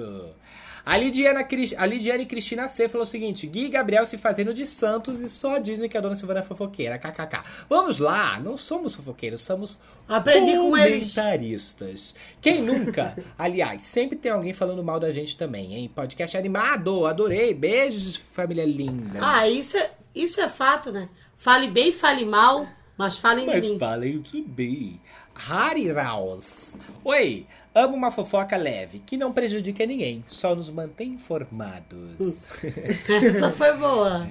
A 0.86 0.98
Lidiana, 0.98 1.48
a 1.78 1.86
Lidiane 1.86 2.26
Cristina 2.26 2.68
C 2.68 2.90
falou 2.90 3.04
o 3.04 3.10
seguinte: 3.10 3.48
Gui 3.48 3.66
e 3.66 3.70
Gabriel 3.70 4.06
se 4.06 4.18
fazendo 4.18 4.54
de 4.54 4.66
santos 4.66 5.22
e 5.22 5.30
só 5.30 5.58
dizem 5.58 5.88
que 5.88 5.98
a 5.98 6.02
dona 6.02 6.16
Silvana 6.16 6.42
é 6.42 6.44
fofoqueira. 6.44 6.98
KKK. 7.00 7.42
Vamos 7.70 8.00
lá, 8.00 8.38
não 8.40 8.58
somos 8.58 8.94
fofoqueiros, 8.94 9.42
somos 9.42 9.80
Aprendi 10.10 10.58
comentaristas. 10.58 12.14
Quem 12.42 12.62
nunca? 12.62 13.18
Aliás, 13.38 13.84
sempre 13.84 14.18
tem 14.18 14.32
alguém 14.32 14.52
falando 14.54 14.84
mal 14.84 15.00
da 15.00 15.14
gente 15.14 15.38
também, 15.38 15.74
hein? 15.74 15.92
Podcast 15.94 16.36
animado, 16.38 17.06
adorei. 17.06 17.54
Beijos, 17.54 18.18
família 18.18 18.66
linda. 18.66 19.20
Ah, 19.22 19.48
isso 19.48 19.78
é, 19.78 19.92
isso 20.14 20.42
é 20.42 20.50
fato, 20.50 20.92
né? 20.92 21.08
Fale 21.38 21.68
bem, 21.68 21.92
fale 21.92 22.26
mal, 22.26 22.68
mas 22.98 23.18
falem 23.18 23.46
de 23.48 23.54
Mas 23.54 23.70
mim. 23.70 23.80
falem 23.80 24.22
to 24.22 24.44
be. 24.44 25.00
Harry 25.36 25.92
Raus. 25.92 26.76
Oi, 27.04 27.48
amo 27.74 27.96
uma 27.96 28.12
fofoca 28.12 28.56
leve, 28.56 29.00
que 29.00 29.18
não 29.18 29.34
prejudica 29.34 29.86
ninguém, 29.86 30.24
só 30.28 30.56
nos 30.56 30.70
mantém 30.70 31.10
informados. 31.10 32.46
Essa 33.10 33.52
foi 33.52 33.76
boa. 33.76 34.28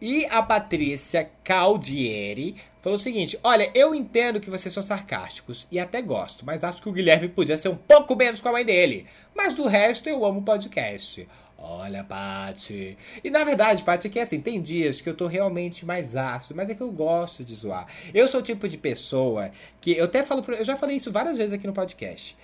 E 0.00 0.26
a 0.26 0.42
Patrícia 0.42 1.30
Caldieri 1.42 2.56
falou 2.82 2.98
o 2.98 3.00
seguinte: 3.00 3.38
Olha, 3.42 3.70
eu 3.74 3.94
entendo 3.94 4.40
que 4.40 4.50
vocês 4.50 4.72
são 4.72 4.82
sarcásticos 4.82 5.66
e 5.70 5.78
até 5.78 6.02
gosto, 6.02 6.44
mas 6.44 6.62
acho 6.62 6.82
que 6.82 6.88
o 6.88 6.92
Guilherme 6.92 7.28
podia 7.28 7.56
ser 7.56 7.68
um 7.68 7.76
pouco 7.76 8.14
menos 8.14 8.40
com 8.40 8.48
a 8.48 8.52
mãe 8.52 8.64
dele. 8.64 9.06
Mas 9.34 9.54
do 9.54 9.66
resto 9.66 10.08
eu 10.08 10.24
amo 10.24 10.40
o 10.40 10.44
podcast. 10.44 11.26
Olha, 11.66 12.04
Paty. 12.04 12.98
E 13.24 13.30
na 13.30 13.42
verdade, 13.42 13.82
Paty, 13.82 14.08
é 14.08 14.10
que 14.10 14.20
assim, 14.20 14.38
tem 14.38 14.60
dias 14.60 15.00
que 15.00 15.08
eu 15.08 15.14
tô 15.14 15.26
realmente 15.26 15.86
mais 15.86 16.14
ácido, 16.14 16.54
mas 16.54 16.68
é 16.68 16.74
que 16.74 16.82
eu 16.82 16.92
gosto 16.92 17.42
de 17.42 17.54
zoar. 17.54 17.86
Eu 18.12 18.28
sou 18.28 18.40
o 18.40 18.42
tipo 18.42 18.68
de 18.68 18.76
pessoa 18.76 19.50
que. 19.80 19.92
Eu 19.92 20.04
até 20.04 20.22
falo. 20.22 20.44
Eu 20.48 20.64
já 20.64 20.76
falei 20.76 20.96
isso 20.96 21.10
várias 21.10 21.38
vezes 21.38 21.54
aqui 21.54 21.66
no 21.66 21.72
podcast. 21.72 22.36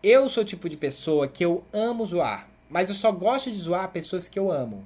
Eu 0.00 0.28
sou 0.28 0.44
o 0.44 0.46
tipo 0.46 0.68
de 0.68 0.76
pessoa 0.76 1.26
que 1.26 1.44
eu 1.44 1.64
amo 1.72 2.06
zoar, 2.06 2.48
mas 2.68 2.88
eu 2.88 2.94
só 2.94 3.10
gosto 3.10 3.50
de 3.50 3.56
zoar 3.56 3.90
pessoas 3.90 4.28
que 4.28 4.38
eu 4.38 4.52
amo. 4.52 4.84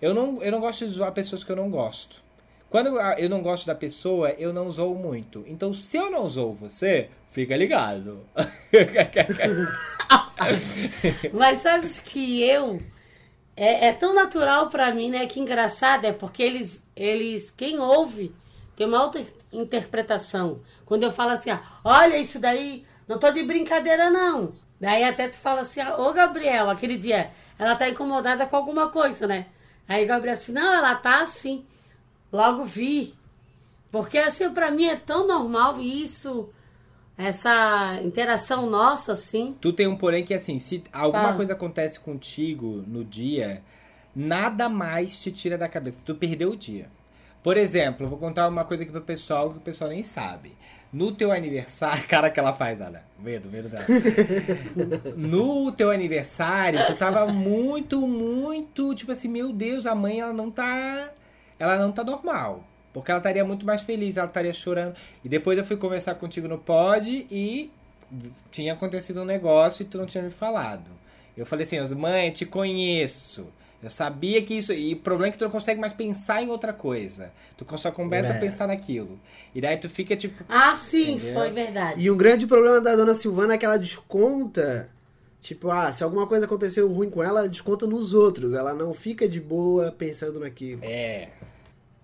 Eu 0.00 0.14
não, 0.14 0.42
eu 0.42 0.50
não 0.50 0.60
gosto 0.60 0.86
de 0.86 0.92
zoar 0.92 1.12
pessoas 1.12 1.44
que 1.44 1.52
eu 1.52 1.56
não 1.56 1.68
gosto. 1.68 2.22
Quando 2.70 2.98
eu 3.18 3.28
não 3.28 3.42
gosto 3.42 3.66
da 3.66 3.74
pessoa, 3.74 4.30
eu 4.30 4.50
não 4.50 4.70
zoo 4.70 4.94
muito. 4.94 5.44
Então, 5.46 5.74
se 5.74 5.94
eu 5.94 6.10
não 6.10 6.26
zoo 6.26 6.54
você, 6.54 7.10
fica 7.28 7.54
ligado. 7.54 8.26
Mas 11.32 11.60
sabes 11.60 11.98
que 11.98 12.42
eu. 12.42 12.78
É, 13.56 13.88
é 13.88 13.92
tão 13.92 14.14
natural 14.14 14.68
pra 14.68 14.92
mim, 14.92 15.10
né? 15.10 15.26
Que 15.26 15.40
engraçado 15.40 16.04
é 16.04 16.12
porque 16.12 16.42
eles, 16.42 16.86
eles. 16.94 17.50
Quem 17.50 17.78
ouve 17.78 18.34
tem 18.76 18.86
uma 18.86 19.02
outra 19.02 19.24
interpretação. 19.50 20.60
Quando 20.84 21.04
eu 21.04 21.12
falo 21.12 21.30
assim, 21.30 21.50
olha 21.82 22.18
isso 22.18 22.38
daí, 22.38 22.84
não 23.08 23.18
tô 23.18 23.30
de 23.32 23.42
brincadeira, 23.42 24.10
não. 24.10 24.52
Daí 24.78 25.02
até 25.02 25.28
tu 25.28 25.36
fala 25.36 25.62
assim, 25.62 25.80
ah, 25.80 25.96
ô 25.96 26.12
Gabriel, 26.12 26.68
aquele 26.68 26.98
dia, 26.98 27.30
ela 27.58 27.74
tá 27.74 27.88
incomodada 27.88 28.46
com 28.46 28.56
alguma 28.56 28.90
coisa, 28.90 29.26
né? 29.26 29.46
Aí 29.88 30.04
Gabriel 30.04 30.34
assim, 30.34 30.52
não, 30.52 30.74
ela 30.74 30.94
tá 30.94 31.22
assim. 31.22 31.64
Logo 32.30 32.64
vi. 32.64 33.14
Porque 33.90 34.18
assim, 34.18 34.50
pra 34.50 34.70
mim 34.70 34.86
é 34.86 34.96
tão 34.96 35.26
normal 35.26 35.80
isso, 35.80 36.50
essa 37.18 37.98
interação 38.02 38.68
nossa, 38.68 39.12
assim. 39.12 39.56
Tu 39.60 39.72
tem 39.72 39.86
um 39.86 39.96
porém 39.96 40.24
que 40.24 40.34
assim, 40.34 40.58
se 40.58 40.84
alguma 40.92 41.24
Fala. 41.24 41.36
coisa 41.36 41.52
acontece 41.54 41.98
contigo 41.98 42.84
no 42.86 43.04
dia, 43.04 43.62
nada 44.14 44.68
mais 44.68 45.20
te 45.20 45.32
tira 45.32 45.56
da 45.56 45.68
cabeça. 45.68 46.02
Tu 46.04 46.14
perdeu 46.14 46.50
o 46.50 46.56
dia. 46.56 46.88
Por 47.42 47.56
exemplo, 47.56 48.08
vou 48.08 48.18
contar 48.18 48.48
uma 48.48 48.64
coisa 48.64 48.82
aqui 48.82 48.92
pro 48.92 49.00
pessoal 49.00 49.50
que 49.50 49.58
o 49.58 49.60
pessoal 49.60 49.90
nem 49.90 50.02
sabe. 50.02 50.52
No 50.92 51.12
teu 51.12 51.32
aniversário, 51.32 52.04
cara 52.08 52.30
que 52.30 52.40
ela 52.40 52.52
faz, 52.52 52.80
olha, 52.80 53.02
medo, 53.18 53.48
medo 53.48 53.68
dela. 53.68 53.84
no 55.16 55.72
teu 55.72 55.90
aniversário, 55.90 56.84
tu 56.86 56.96
tava 56.96 57.26
muito, 57.26 58.06
muito, 58.06 58.94
tipo 58.94 59.12
assim, 59.12 59.28
meu 59.28 59.52
Deus, 59.52 59.86
a 59.86 59.94
mãe 59.94 60.20
ela 60.20 60.32
não 60.32 60.50
tá, 60.50 61.10
ela 61.58 61.78
não 61.78 61.92
tá 61.92 62.02
normal. 62.04 62.64
Porque 62.96 63.10
ela 63.10 63.18
estaria 63.20 63.44
muito 63.44 63.66
mais 63.66 63.82
feliz, 63.82 64.16
ela 64.16 64.26
estaria 64.26 64.54
chorando. 64.54 64.94
E 65.22 65.28
depois 65.28 65.58
eu 65.58 65.66
fui 65.66 65.76
conversar 65.76 66.14
contigo 66.14 66.48
no 66.48 66.56
pod 66.56 67.26
e 67.30 67.70
tinha 68.50 68.72
acontecido 68.72 69.20
um 69.20 69.24
negócio 69.26 69.82
e 69.82 69.84
tu 69.84 69.98
não 69.98 70.06
tinha 70.06 70.24
me 70.24 70.30
falado. 70.30 70.90
Eu 71.36 71.44
falei 71.44 71.66
assim, 71.66 71.94
mãe, 71.94 72.30
te 72.30 72.46
conheço. 72.46 73.48
Eu 73.82 73.90
sabia 73.90 74.40
que 74.40 74.54
isso. 74.54 74.72
E 74.72 74.94
o 74.94 74.96
problema 74.96 75.28
é 75.28 75.30
que 75.32 75.36
tu 75.36 75.44
não 75.44 75.50
consegue 75.50 75.78
mais 75.78 75.92
pensar 75.92 76.42
em 76.42 76.48
outra 76.48 76.72
coisa. 76.72 77.30
Tu 77.54 77.66
só 77.76 77.92
começa 77.92 78.32
É. 78.32 78.36
a 78.38 78.40
pensar 78.40 78.66
naquilo. 78.66 79.20
E 79.54 79.60
daí 79.60 79.76
tu 79.76 79.90
fica 79.90 80.16
tipo. 80.16 80.42
Ah, 80.48 80.74
sim, 80.74 81.16
Entendeu? 81.16 81.34
foi 81.34 81.50
verdade. 81.50 82.00
E 82.02 82.10
um 82.10 82.16
grande 82.16 82.46
problema 82.46 82.80
da 82.80 82.96
dona 82.96 83.14
Silvana 83.14 83.52
é 83.52 83.58
que 83.58 83.66
ela 83.66 83.78
desconta. 83.78 84.88
Tipo, 85.42 85.70
ah, 85.70 85.92
se 85.92 86.02
alguma 86.02 86.26
coisa 86.26 86.46
aconteceu 86.46 86.90
ruim 86.90 87.10
com 87.10 87.22
ela, 87.22 87.40
ela 87.40 87.48
desconta 87.48 87.86
nos 87.86 88.14
outros. 88.14 88.54
Ela 88.54 88.72
não 88.74 88.94
fica 88.94 89.28
de 89.28 89.38
boa 89.38 89.92
pensando 89.92 90.40
naquilo. 90.40 90.80
É. 90.82 91.28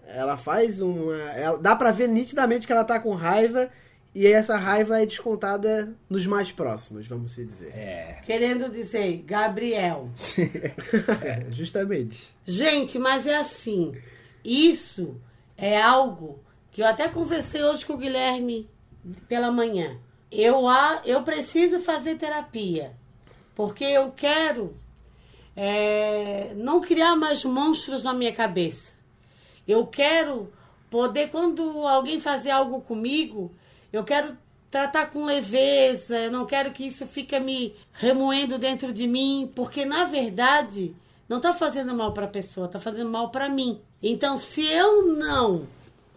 Ela 0.07 0.37
faz 0.37 0.81
uma. 0.81 1.15
Ela, 1.33 1.59
dá 1.59 1.75
pra 1.77 1.91
ver 1.91 2.09
nitidamente 2.09 2.67
que 2.67 2.73
ela 2.73 2.85
tá 2.85 2.99
com 3.01 3.15
raiva. 3.15 3.69
E 4.15 4.27
essa 4.27 4.59
raiva 4.59 5.03
é 5.03 5.07
descontada 5.07 5.95
nos 6.11 6.27
mais 6.27 6.53
próximos, 6.53 7.07
vamos 7.09 7.33
se 7.33 7.47
dizer. 7.47 7.71
É. 7.75 8.19
Querendo 8.27 8.71
dizer, 8.71 9.23
Gabriel. 9.25 10.11
É, 11.25 11.47
justamente. 11.51 12.29
Gente, 12.45 12.99
mas 12.99 13.27
é 13.27 13.37
assim. 13.37 13.95
Isso 14.45 15.17
é 15.57 15.81
algo 15.81 16.41
que 16.71 16.83
eu 16.83 16.87
até 16.87 17.09
conversei 17.09 17.63
hoje 17.63 17.87
com 17.87 17.95
o 17.95 17.97
Guilherme 17.97 18.69
pela 19.29 19.51
manhã. 19.51 19.97
Eu, 20.31 20.69
a- 20.69 21.01
eu 21.07 21.23
preciso 21.23 21.79
fazer 21.81 22.17
terapia. 22.17 22.93
Porque 23.55 23.85
eu 23.85 24.11
quero 24.15 24.77
é, 25.57 26.53
não 26.57 26.81
criar 26.81 27.17
mais 27.17 27.45
monstros 27.45 28.05
na 28.05 28.13
minha 28.13 28.33
cabeça. 28.33 28.93
Eu 29.67 29.87
quero 29.87 30.53
poder, 30.91 31.31
quando 31.31 31.87
alguém 31.87 32.21
fazer 32.21 32.51
algo 32.51 32.81
comigo, 32.81 33.53
eu 33.93 34.05
quero 34.05 34.37
tratar 34.71 35.07
com 35.11 35.25
leveza, 35.25 36.19
eu 36.19 36.31
não 36.31 36.47
quero 36.47 36.73
que 36.73 36.87
isso 36.87 37.07
fique 37.07 37.39
me 37.39 37.75
remoendo 37.93 38.59
dentro 38.59 38.93
de 38.93 39.07
mim, 39.07 39.51
porque 39.55 39.85
na 39.85 40.05
verdade 40.05 40.95
não 41.29 41.37
está 41.37 41.53
fazendo 41.53 41.95
mal 41.95 42.13
para 42.13 42.25
a 42.25 42.29
pessoa, 42.29 42.67
está 42.67 42.81
fazendo 42.81 43.11
mal 43.11 43.31
para 43.31 43.49
mim. 43.49 43.81
Então, 44.03 44.37
se 44.37 44.67
eu 44.67 45.07
não 45.15 45.67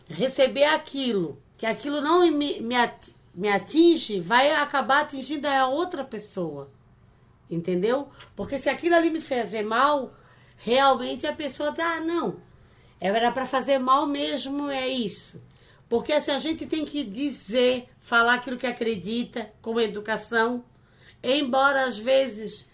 receber 0.09 0.65
aquilo, 0.65 1.37
que 1.57 1.65
aquilo 1.65 2.01
não 2.01 2.19
me, 2.31 2.59
me, 2.59 2.75
at- 2.75 3.13
me 3.33 3.49
atinge, 3.49 4.19
vai 4.19 4.51
acabar 4.51 5.01
atingindo 5.01 5.47
a 5.47 5.67
outra 5.67 6.03
pessoa. 6.03 6.69
Entendeu? 7.49 8.09
Porque 8.35 8.57
se 8.57 8.69
aquilo 8.69 8.95
ali 8.95 9.09
me 9.09 9.21
fazer 9.21 9.63
mal, 9.63 10.13
realmente 10.57 11.27
a 11.27 11.33
pessoa 11.33 11.71
diz, 11.71 11.79
ah, 11.79 11.99
não, 11.99 12.37
era 12.99 13.31
para 13.31 13.45
fazer 13.45 13.77
mal 13.77 14.05
mesmo, 14.05 14.69
é 14.69 14.87
isso. 14.87 15.41
Porque 15.87 16.13
assim, 16.13 16.31
a 16.31 16.37
gente 16.37 16.65
tem 16.65 16.85
que 16.85 17.03
dizer, 17.03 17.89
falar 17.99 18.35
aquilo 18.35 18.57
que 18.57 18.67
acredita, 18.67 19.51
com 19.61 19.79
educação, 19.79 20.63
embora 21.23 21.85
às 21.85 21.97
vezes 21.97 22.69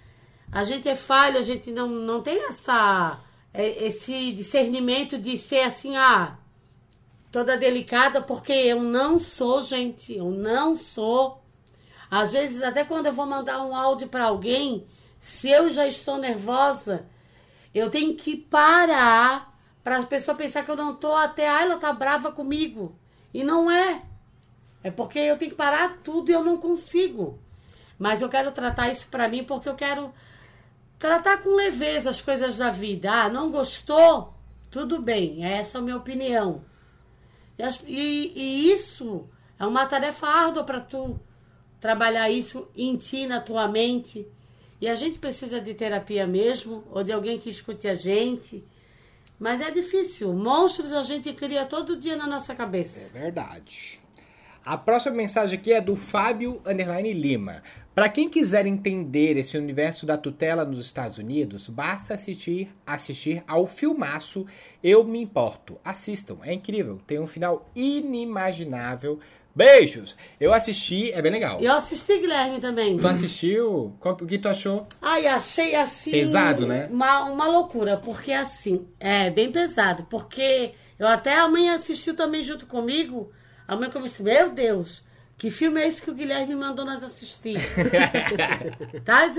a 0.51 0.63
gente 0.63 0.87
é 0.87 0.95
falho, 0.95 1.37
a 1.37 1.41
gente 1.41 1.71
não, 1.71 1.87
não 1.87 2.21
tem 2.21 2.47
essa, 2.47 3.19
é, 3.53 3.85
esse 3.85 4.31
discernimento 4.33 5.17
de 5.17 5.37
ser 5.37 5.61
assim, 5.61 5.95
ah, 5.95 6.37
toda 7.31 7.57
delicada, 7.57 8.21
porque 8.21 8.51
eu 8.51 8.81
não 8.81 9.19
sou, 9.19 9.61
gente, 9.61 10.13
eu 10.15 10.29
não 10.29 10.75
sou. 10.75 11.41
Às 12.09 12.33
vezes, 12.33 12.61
até 12.61 12.83
quando 12.83 13.05
eu 13.05 13.13
vou 13.13 13.25
mandar 13.25 13.65
um 13.65 13.73
áudio 13.73 14.09
para 14.09 14.25
alguém, 14.25 14.85
se 15.17 15.49
eu 15.49 15.69
já 15.69 15.87
estou 15.87 16.17
nervosa, 16.17 17.05
eu 17.73 17.89
tenho 17.89 18.15
que 18.15 18.35
parar 18.35 19.50
para 19.83 19.97
a 19.97 20.05
pessoa 20.05 20.35
pensar 20.35 20.63
que 20.63 20.71
eu 20.71 20.75
não 20.75 20.95
tô 20.95 21.15
até, 21.15 21.49
ah, 21.49 21.61
ela 21.61 21.77
tá 21.77 21.91
brava 21.91 22.31
comigo. 22.31 22.95
E 23.33 23.43
não 23.43 23.69
é. 23.71 23.99
É 24.83 24.91
porque 24.91 25.19
eu 25.19 25.37
tenho 25.37 25.51
que 25.51 25.57
parar 25.57 25.99
tudo 26.03 26.29
e 26.29 26.33
eu 26.33 26.43
não 26.43 26.57
consigo. 26.57 27.39
Mas 27.97 28.21
eu 28.21 28.29
quero 28.29 28.51
tratar 28.51 28.89
isso 28.89 29.07
para 29.09 29.27
mim 29.27 29.43
porque 29.43 29.69
eu 29.69 29.75
quero 29.75 30.13
tratar 30.97 31.37
com 31.37 31.55
leveza 31.55 32.09
as 32.09 32.21
coisas 32.21 32.57
da 32.57 32.69
vida. 32.69 33.11
Ah, 33.11 33.29
não 33.29 33.51
gostou? 33.51 34.33
Tudo 34.69 35.01
bem, 35.01 35.43
essa 35.45 35.77
é 35.77 35.81
a 35.81 35.83
minha 35.83 35.97
opinião. 35.97 36.63
E, 37.85 38.33
e, 38.35 38.71
isso 38.71 39.27
é 39.59 39.65
uma 39.65 39.85
tarefa 39.85 40.25
árdua 40.25 40.63
para 40.63 40.79
tu 40.79 41.19
trabalhar 41.79 42.29
isso 42.29 42.67
em 42.75 42.95
ti, 42.95 43.27
na 43.27 43.39
tua 43.39 43.67
mente. 43.67 44.27
E 44.79 44.87
a 44.87 44.95
gente 44.95 45.19
precisa 45.19 45.59
de 45.59 45.73
terapia 45.73 46.25
mesmo, 46.25 46.83
ou 46.89 47.03
de 47.03 47.11
alguém 47.11 47.39
que 47.39 47.49
escute 47.49 47.87
a 47.87 47.93
gente. 47.93 48.63
Mas 49.41 49.59
é 49.59 49.71
difícil. 49.71 50.31
Monstros 50.33 50.93
a 50.93 51.01
gente 51.01 51.33
cria 51.33 51.65
todo 51.65 51.97
dia 51.97 52.15
na 52.15 52.27
nossa 52.27 52.53
cabeça. 52.53 53.17
É 53.17 53.21
verdade. 53.21 53.99
A 54.63 54.77
próxima 54.77 55.15
mensagem 55.15 55.57
aqui 55.57 55.73
é 55.73 55.81
do 55.81 55.95
Fábio 55.95 56.61
Underline 56.63 57.11
Lima. 57.11 57.63
Para 57.95 58.07
quem 58.07 58.29
quiser 58.29 58.67
entender 58.67 59.37
esse 59.37 59.57
universo 59.57 60.05
da 60.05 60.15
tutela 60.15 60.63
nos 60.63 60.85
Estados 60.85 61.17
Unidos, 61.17 61.67
basta 61.67 62.13
assistir, 62.13 62.71
assistir 62.85 63.43
ao 63.47 63.65
filmaço 63.65 64.45
Eu 64.83 65.03
Me 65.03 65.19
Importo. 65.19 65.79
Assistam, 65.83 66.37
é 66.43 66.53
incrível. 66.53 67.01
Tem 67.07 67.19
um 67.19 67.25
final 67.25 67.67
inimaginável. 67.75 69.19
Beijos! 69.53 70.15
Eu 70.39 70.53
assisti, 70.53 71.11
é 71.11 71.21
bem 71.21 71.31
legal. 71.31 71.59
Eu 71.59 71.73
assisti, 71.73 72.17
Guilherme, 72.19 72.59
também. 72.59 72.97
Tu 72.97 73.07
assistiu? 73.07 73.95
Qual, 73.99 74.15
o 74.15 74.25
que 74.25 74.37
tu 74.37 74.47
achou? 74.47 74.87
Ai, 75.01 75.27
achei 75.27 75.75
assim. 75.75 76.11
Pesado, 76.11 76.65
né? 76.65 76.87
Uma, 76.89 77.23
uma 77.23 77.47
loucura, 77.47 77.97
porque 77.97 78.31
assim, 78.31 78.87
é 78.99 79.29
bem 79.29 79.51
pesado. 79.51 80.03
Porque 80.09 80.71
eu 80.97 81.07
até 81.07 81.37
a 81.37 81.47
mãe 81.47 81.69
assistiu 81.69 82.15
também 82.15 82.43
junto 82.43 82.65
comigo. 82.65 83.31
A 83.67 83.75
mãe 83.75 83.89
começou, 83.89 84.25
meu 84.25 84.51
Deus, 84.51 85.03
que 85.37 85.49
filme 85.49 85.81
é 85.81 85.87
esse 85.87 86.01
que 86.01 86.11
o 86.11 86.13
Guilherme 86.13 86.55
mandou 86.55 86.85
nós 86.85 87.03
assistir? 87.03 87.57
tá? 89.03 89.31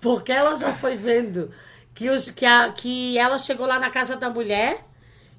Porque 0.00 0.32
ela 0.32 0.56
já 0.56 0.72
foi 0.74 0.96
vendo 0.96 1.50
que, 1.94 2.08
os, 2.08 2.30
que, 2.30 2.46
a, 2.46 2.70
que 2.72 3.18
ela 3.18 3.38
chegou 3.38 3.66
lá 3.66 3.78
na 3.78 3.90
casa 3.90 4.16
da 4.16 4.30
mulher 4.30 4.84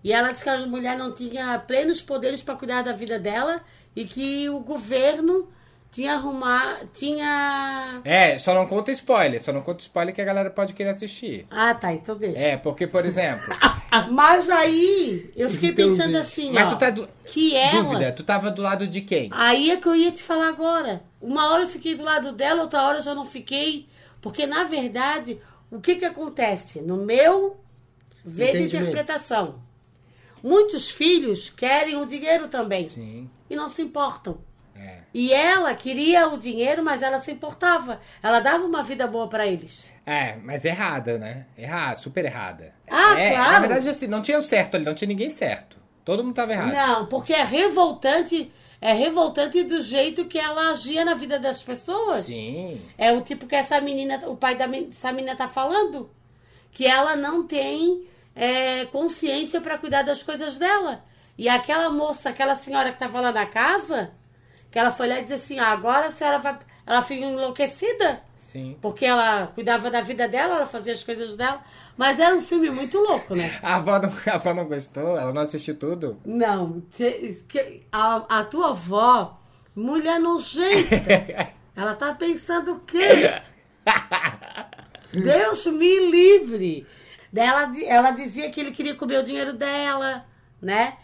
e 0.04 0.12
ela 0.12 0.32
disse 0.32 0.44
que 0.44 0.50
a 0.50 0.66
mulher 0.68 0.98
não 0.98 1.14
tinha 1.14 1.58
plenos 1.60 2.02
poderes 2.02 2.44
para 2.44 2.56
cuidar 2.56 2.82
da 2.82 2.92
vida 2.92 3.18
dela 3.18 3.64
e 3.96 4.06
que 4.06 4.50
o 4.50 4.60
governo 4.60 5.50
tinha 5.94 6.16
arrumar, 6.16 6.80
tinha... 6.92 8.02
É, 8.04 8.36
só 8.40 8.56
não 8.56 8.66
conta 8.66 8.92
spoiler, 8.92 9.42
só 9.42 9.54
não 9.54 9.62
conta 9.62 9.82
spoiler 9.82 10.14
que 10.14 10.22
a 10.22 10.26
galera 10.26 10.50
pode 10.50 10.74
querer 10.74 10.90
assistir. 10.90 11.46
Ah, 11.52 11.76
tá, 11.76 11.94
então 11.94 12.18
deixa. 12.18 12.40
É, 12.40 12.58
porque, 12.58 12.88
por 12.88 13.06
exemplo... 13.06 13.46
Mas 14.10 14.50
aí, 14.50 15.32
eu 15.36 15.52
fiquei 15.52 15.70
então, 15.70 15.90
pensando 15.90 16.18
assim, 16.18 16.52
Mas 16.52 16.68
ó, 16.70 16.72
tu 16.72 16.80
tá 16.80 16.90
do... 16.90 17.08
que 17.26 17.56
ela... 17.56 17.84
Dúvida, 17.84 18.12
tu 18.12 18.24
tava 18.24 18.50
do 18.50 18.64
lado 18.64 18.88
de 18.88 19.02
quem? 19.02 19.30
Aí 19.32 19.70
é 19.70 19.78
que 19.78 19.88
eu 19.88 19.96
ia 19.96 20.12
te 20.12 20.24
falar 20.24 20.48
agora. 20.48 21.04
Uma 21.22 21.52
hora 21.52 21.64
eu 21.64 21.68
fiquei 21.68 21.94
do 21.94 22.04
lado 22.04 22.32
dela, 22.32 22.64
outra 22.64 22.82
hora 22.82 22.98
eu 22.98 23.04
já 23.04 23.14
não 23.14 23.24
fiquei. 23.24 23.88
Porque, 24.20 24.48
na 24.48 24.64
verdade, 24.64 25.40
o 25.70 25.80
que 25.80 25.96
que 25.96 26.06
acontece? 26.06 26.82
No 26.82 26.98
meu 26.98 27.58
ver 28.26 28.54
de 28.54 28.64
interpretação. 28.64 29.62
Muitos 30.42 30.90
filhos 30.90 31.52
querem 31.52 31.96
o 31.96 32.06
dinheiro 32.06 32.48
também. 32.48 32.86
Sim. 32.86 33.30
E 33.54 33.56
não 33.56 33.70
se 33.70 33.84
importam. 33.84 34.40
É. 34.76 35.02
E 35.14 35.32
ela 35.32 35.76
queria 35.76 36.28
o 36.28 36.40
dinheiro, 36.40 36.84
mas 36.84 37.04
ela 37.04 37.20
se 37.20 37.32
importava. 37.32 38.02
Ela 38.24 38.40
dava 38.40 38.66
uma 38.66 38.82
vida 38.82 39.06
boa 39.06 39.28
para 39.28 39.46
eles. 39.46 39.94
É, 40.04 40.36
mas 40.38 40.66
errada, 40.66 41.20
né? 41.20 41.46
Errada, 41.56 41.98
super 41.98 42.26
errada. 42.26 42.74
Ah, 42.90 43.20
é, 43.20 43.34
claro. 43.34 43.52
Na 43.52 43.60
verdade, 43.60 43.90
assim, 43.90 44.08
não 44.08 44.24
tinha 44.24 44.42
certo 44.42 44.74
ali, 44.74 44.84
não 44.84 44.96
tinha 44.96 45.08
ninguém 45.08 45.30
certo. 45.30 45.78
Todo 46.04 46.24
mundo 46.24 46.34
tava 46.34 46.52
errado. 46.54 46.74
Não, 46.74 47.06
porque 47.06 47.32
é 47.32 47.44
revoltante, 47.44 48.52
é 48.82 48.92
revoltante 48.92 49.64
do 49.64 49.80
jeito 49.80 50.26
que 50.26 50.40
ela 50.40 50.72
agia 50.72 51.06
na 51.06 51.14
vida 51.14 51.38
das 51.38 51.62
pessoas. 51.62 52.26
Sim. 52.26 52.82
É 52.98 53.14
o 53.14 53.22
tipo 53.22 53.46
que 53.46 53.56
essa 53.56 53.80
menina, 53.80 54.20
o 54.26 54.36
pai 54.36 54.56
dessa 54.56 55.12
menina 55.12 55.36
tá 55.36 55.48
falando. 55.48 56.10
Que 56.72 56.88
ela 56.88 57.16
não 57.16 57.46
tem 57.46 58.08
é, 58.36 58.86
consciência 58.86 59.62
para 59.62 59.78
cuidar 59.78 60.02
das 60.02 60.24
coisas 60.24 60.58
dela. 60.58 61.06
E 61.38 61.50
aquela 61.50 61.90
moça, 61.90 62.30
aquela 62.30 62.56
senhora 62.56 62.92
que 62.92 63.00
tava 63.00 63.20
lá 63.20 63.32
na 63.32 63.46
casa, 63.46 64.12
que 64.72 64.78
ela 64.78 64.92
foi 64.92 65.08
lá 65.08 65.20
e 65.20 65.24
disse 65.24 65.34
assim: 65.34 65.60
ah, 65.60 65.70
agora 65.70 66.08
a 66.08 66.12
senhora 66.12 66.40
vai. 66.40 66.58
Ela 66.86 67.02
fica 67.02 67.26
enlouquecida. 67.26 68.22
Sim. 68.38 68.78
Porque 68.82 69.06
ela 69.06 69.48
cuidava 69.48 69.90
da 69.90 70.02
vida 70.02 70.28
dela, 70.28 70.58
ela 70.58 70.66
fazia 70.66 70.94
as 70.94 71.04
coisas 71.04 71.38
dela. 71.38 71.64
Mas 71.96 72.20
era 72.20 72.36
um 72.36 72.42
filme 72.42 72.70
muito 72.70 72.98
louco, 73.00 73.36
né? 73.36 73.58
A 73.62 73.76
avó 73.76 74.00
não, 74.00 74.10
a 74.10 74.36
avó 74.36 74.54
não 74.54 74.66
gostou? 74.66 75.18
Ela 75.18 75.32
não 75.32 75.42
assistiu 75.42 75.78
tudo? 75.78 76.20
Não. 76.26 76.84
A, 77.92 78.40
a 78.40 78.44
tua 78.44 78.70
avó, 78.70 79.40
mulher 79.76 80.20
nojenta. 80.20 80.96
ela 81.76 81.96
tá 81.96 82.14
pensando 82.14 82.74
o 82.74 82.80
quê? 82.82 83.32
Deus 85.14 85.66
me 85.68 86.10
livre. 86.10 86.86
Daí 87.32 87.48
Ela, 87.48 87.72
ela 87.86 88.12
dizia 88.12 88.50
que 88.50 88.60
ele 88.60 88.72
queria 88.72 88.96
comer 88.96 89.20
o 89.20 89.24
dinheiro 89.24 89.54
dela, 89.54 90.26
né? 90.62 90.98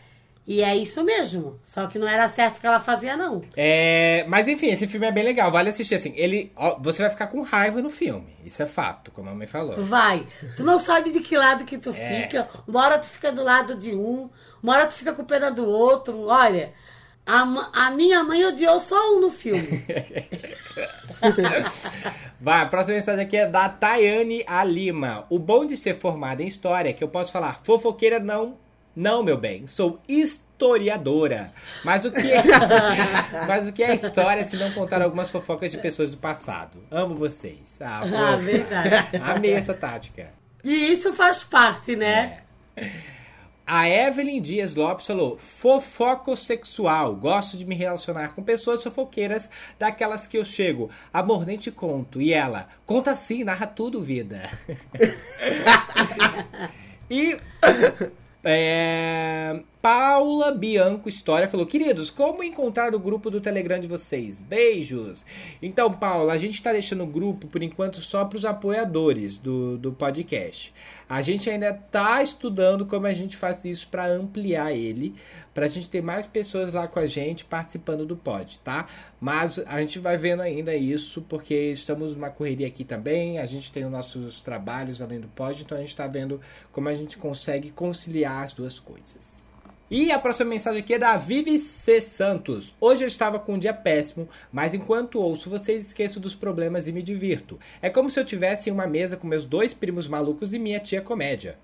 E 0.51 0.63
é 0.63 0.75
isso 0.75 1.03
mesmo. 1.03 1.59
Só 1.61 1.85
que 1.85 1.99
não 1.99 2.07
era 2.07 2.27
certo 2.27 2.57
o 2.57 2.59
que 2.61 2.65
ela 2.65 2.79
fazia, 2.79 3.15
não. 3.15 3.39
É, 3.55 4.25
mas 4.27 4.47
enfim, 4.47 4.69
esse 4.71 4.87
filme 4.87 5.05
é 5.05 5.11
bem 5.11 5.23
legal, 5.23 5.51
vale 5.51 5.69
assistir. 5.69 5.93
Assim, 5.93 6.11
ele, 6.15 6.51
ó, 6.55 6.75
você 6.79 7.03
vai 7.03 7.11
ficar 7.11 7.27
com 7.27 7.43
raiva 7.43 7.83
no 7.83 7.91
filme. 7.91 8.35
Isso 8.43 8.63
é 8.63 8.65
fato, 8.65 9.11
como 9.11 9.29
a 9.29 9.35
mãe 9.35 9.45
falou. 9.45 9.77
Vai. 9.85 10.25
Tu 10.57 10.63
não 10.63 10.79
sabe 10.79 11.11
de 11.11 11.19
que 11.19 11.37
lado 11.37 11.65
que 11.65 11.77
tu 11.77 11.91
É. 11.91 12.23
fica. 12.23 12.49
Uma 12.67 12.83
hora 12.83 12.97
tu 12.97 13.05
fica 13.05 13.31
do 13.31 13.43
lado 13.43 13.75
de 13.75 13.91
um, 13.95 14.27
uma 14.63 14.73
hora 14.73 14.87
tu 14.87 14.95
fica 14.95 15.13
com 15.13 15.23
pena 15.23 15.51
do 15.51 15.63
outro. 15.67 16.25
Olha, 16.25 16.73
a, 17.23 17.41
a 17.85 17.91
minha 17.91 18.23
mãe 18.23 18.43
odiou 18.43 18.79
só 18.79 18.95
um 19.15 19.19
no 19.21 19.29
filme. 19.29 19.85
Vai, 22.41 22.61
a 22.61 22.65
próxima 22.65 22.97
mensagem 22.97 23.23
aqui 23.23 23.37
é 23.37 23.45
da 23.45 23.69
Tayane 23.69 24.43
A. 24.47 24.63
Lima. 24.63 25.27
O 25.29 25.37
bom 25.37 25.63
de 25.65 25.77
ser 25.77 25.93
formada 25.95 26.41
em 26.41 26.47
história 26.47 26.89
é 26.89 26.93
que 26.93 27.03
eu 27.03 27.07
posso 27.09 27.31
falar 27.31 27.59
fofoqueira 27.63 28.19
não, 28.19 28.57
não, 28.99 29.23
meu 29.23 29.37
bem. 29.37 29.65
Sou 29.65 30.01
historiadora. 30.09 31.53
Mas 31.85 32.03
o 32.03 32.11
que 32.11 32.29
é, 32.29 32.43
mas 33.47 33.65
o 33.65 33.71
que 33.71 33.81
é 33.81 33.95
história 33.95 34.45
se 34.45 34.57
não 34.57 34.73
contar 34.73 35.01
algumas 35.01 35.29
fofocas 35.29 35.71
de 35.71 35.77
pessoas 35.77 36.11
do 36.11 36.17
passado? 36.17 36.83
Amo 36.91 37.15
vocês. 37.15 37.77
Ah, 37.79 38.01
ah, 38.01 38.35
verdade. 38.35 39.15
Amei 39.23 39.53
essa 39.53 39.73
tática. 39.73 40.33
E 40.61 40.91
isso 40.91 41.13
faz 41.13 41.45
parte, 41.45 41.95
né? 41.95 42.41
A 43.65 43.87
Evelyn 43.87 44.41
Dias 44.41 44.75
Lopes 44.75 45.07
falou: 45.07 45.37
fofoco 45.37 46.35
sexual. 46.35 47.15
Gosto 47.15 47.55
de 47.55 47.65
me 47.65 47.75
relacionar 47.75 48.35
com 48.35 48.43
pessoas 48.43 48.83
fofoqueiras, 48.83 49.49
daquelas 49.79 50.27
que 50.27 50.37
eu 50.37 50.43
chego. 50.43 50.89
Amor, 51.13 51.45
nem 51.45 51.57
te 51.57 51.71
conto. 51.71 52.21
E 52.21 52.33
ela: 52.33 52.67
conta 52.85 53.15
sim, 53.15 53.45
narra 53.45 53.65
tudo, 53.65 54.03
vida. 54.03 54.49
e. 57.09 57.37
é, 58.43 59.61
Paula 59.81 60.51
Bianco 60.51 61.07
História 61.07 61.47
falou: 61.47 61.65
Queridos, 61.65 62.11
como 62.11 62.43
encontrar 62.43 62.93
o 62.93 62.99
grupo 62.99 63.31
do 63.31 63.39
Telegram 63.39 63.79
de 63.79 63.87
vocês? 63.87 64.41
Beijos! 64.41 65.25
Então, 65.61 65.93
Paula, 65.93 66.33
a 66.33 66.37
gente 66.37 66.55
está 66.55 66.73
deixando 66.73 67.05
o 67.05 67.07
grupo 67.07 67.47
por 67.47 67.63
enquanto 67.63 68.01
só 68.01 68.25
para 68.25 68.35
os 68.35 68.43
apoiadores 68.43 69.37
do, 69.37 69.77
do 69.77 69.93
podcast. 69.93 70.73
A 71.07 71.21
gente 71.21 71.49
ainda 71.49 71.69
está 71.69 72.21
estudando 72.21 72.85
como 72.85 73.07
a 73.07 73.13
gente 73.13 73.37
faz 73.37 73.63
isso 73.63 73.87
para 73.87 74.05
ampliar 74.07 74.73
ele, 74.73 75.15
para 75.53 75.65
a 75.65 75.69
gente 75.69 75.89
ter 75.89 76.01
mais 76.01 76.27
pessoas 76.27 76.73
lá 76.73 76.85
com 76.85 76.99
a 76.99 77.05
gente 77.05 77.45
participando 77.45 78.05
do 78.05 78.17
pod, 78.17 78.59
tá? 78.59 78.85
Mas 79.17 79.59
a 79.59 79.79
gente 79.79 79.97
vai 79.97 80.17
vendo 80.17 80.41
ainda 80.41 80.75
isso, 80.75 81.21
porque 81.21 81.55
estamos 81.71 82.13
numa 82.13 82.29
correria 82.29 82.67
aqui 82.67 82.83
também, 82.83 83.39
a 83.39 83.45
gente 83.45 83.71
tem 83.71 83.85
os 83.85 83.91
nossos 83.91 84.41
trabalhos 84.41 85.01
além 85.01 85.21
do 85.21 85.29
pod, 85.29 85.63
então 85.63 85.77
a 85.77 85.81
gente 85.81 85.89
está 85.89 86.05
vendo 86.05 86.41
como 86.69 86.89
a 86.89 86.93
gente 86.93 87.17
consegue 87.17 87.71
conciliar 87.71 88.43
as 88.43 88.53
duas 88.53 88.77
coisas. 88.77 89.38
E 89.91 90.11
a 90.11 90.19
próxima 90.19 90.51
mensagem 90.51 90.81
aqui 90.81 90.93
é 90.93 90.99
da 90.99 91.17
Vivi 91.17 91.57
C. 91.57 91.99
Santos. 91.99 92.75
Hoje 92.79 93.03
eu 93.03 93.07
estava 93.07 93.39
com 93.39 93.53
um 93.53 93.57
dia 93.59 93.73
péssimo, 93.73 94.29
mas 94.51 94.75
enquanto 94.75 95.19
ouço 95.19 95.49
vocês 95.49 95.87
esqueço 95.87 96.19
dos 96.19 96.35
problemas 96.35 96.85
e 96.85 96.91
me 96.91 97.01
divirto. 97.01 97.57
É 97.81 97.89
como 97.89 98.07
se 98.07 98.19
eu 98.19 98.25
tivesse 98.25 98.69
em 98.69 98.73
uma 98.73 98.85
mesa 98.85 99.17
com 99.17 99.25
meus 99.25 99.45
dois 99.45 99.73
primos 99.73 100.07
malucos 100.07 100.53
e 100.53 100.59
minha 100.59 100.79
tia 100.79 101.01
comédia. 101.01 101.57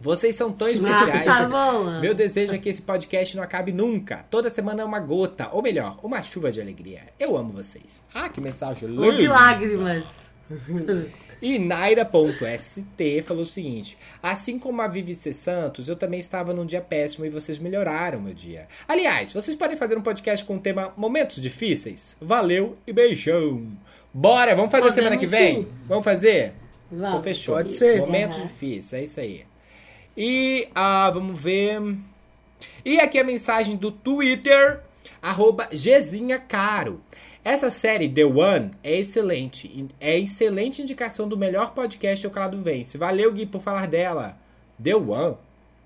Vocês 0.00 0.34
são 0.34 0.50
tão 0.50 0.68
especiais. 0.68 1.24
tá 1.24 1.48
bom. 1.48 2.00
Meu 2.00 2.12
desejo 2.12 2.52
é 2.52 2.58
que 2.58 2.68
esse 2.68 2.82
podcast 2.82 3.36
não 3.36 3.44
acabe 3.44 3.70
nunca. 3.70 4.24
Toda 4.28 4.50
semana 4.50 4.82
é 4.82 4.84
uma 4.84 4.98
gota, 4.98 5.48
ou 5.52 5.62
melhor, 5.62 6.00
uma 6.02 6.20
chuva 6.20 6.50
de 6.50 6.60
alegria. 6.60 7.02
Eu 7.16 7.36
amo 7.36 7.52
vocês. 7.52 8.02
Ah, 8.12 8.28
que 8.28 8.40
mensagem 8.40 8.88
Ou 8.98 9.12
de 9.12 9.22
linda. 9.22 9.32
lágrimas. 9.34 10.04
E 11.42 11.58
Naira.st 11.58 13.22
falou 13.22 13.42
o 13.42 13.46
seguinte: 13.46 13.98
Assim 14.22 14.58
como 14.58 14.80
a 14.80 14.86
Vivi 14.86 15.14
C. 15.14 15.32
Santos, 15.32 15.88
eu 15.88 15.96
também 15.96 16.20
estava 16.20 16.54
num 16.54 16.64
dia 16.64 16.80
péssimo 16.80 17.26
e 17.26 17.30
vocês 17.30 17.58
melhoraram 17.58 18.20
meu 18.20 18.32
dia. 18.32 18.68
Aliás, 18.86 19.32
vocês 19.32 19.56
podem 19.56 19.76
fazer 19.76 19.98
um 19.98 20.02
podcast 20.02 20.44
com 20.44 20.56
o 20.56 20.60
tema 20.60 20.92
Momentos 20.96 21.42
Difíceis? 21.42 22.16
Valeu 22.20 22.78
e 22.86 22.92
beijão! 22.92 23.66
Bora, 24.14 24.54
vamos 24.54 24.70
fazer 24.70 24.88
Podemos 24.88 24.94
semana 25.04 25.16
que 25.16 25.26
vem? 25.26 25.64
sim. 25.64 25.68
Vamos 25.88 26.04
fazer? 26.04 26.52
Vamos. 26.90 27.08
Então 27.08 27.22
fechou. 27.22 27.54
Pode 27.56 27.72
ser. 27.74 27.98
Momentos 28.00 28.38
Uhum. 28.38 28.46
difíceis, 28.46 28.92
é 28.92 29.04
isso 29.04 29.20
aí. 29.20 29.44
E 30.16 30.68
ah, 30.74 31.10
vamos 31.12 31.40
ver. 31.40 31.80
E 32.84 33.00
aqui 33.00 33.18
a 33.18 33.24
mensagem 33.24 33.76
do 33.76 33.90
Twitter, 33.90 34.80
arroba 35.20 35.68
Gezinha 35.72 36.38
Caro. 36.38 37.00
Essa 37.44 37.70
série 37.70 38.08
The 38.08 38.24
One 38.24 38.70
é 38.84 38.98
excelente. 38.98 39.88
É 40.00 40.18
excelente 40.18 40.80
indicação 40.80 41.28
do 41.28 41.36
melhor 41.36 41.74
podcast 41.74 42.24
O 42.26 42.30
Calado 42.30 42.60
Vence. 42.60 42.96
Valeu, 42.96 43.32
Gui, 43.32 43.46
por 43.46 43.60
falar 43.60 43.88
dela. 43.88 44.36
The 44.82 44.94
One? 44.94 45.36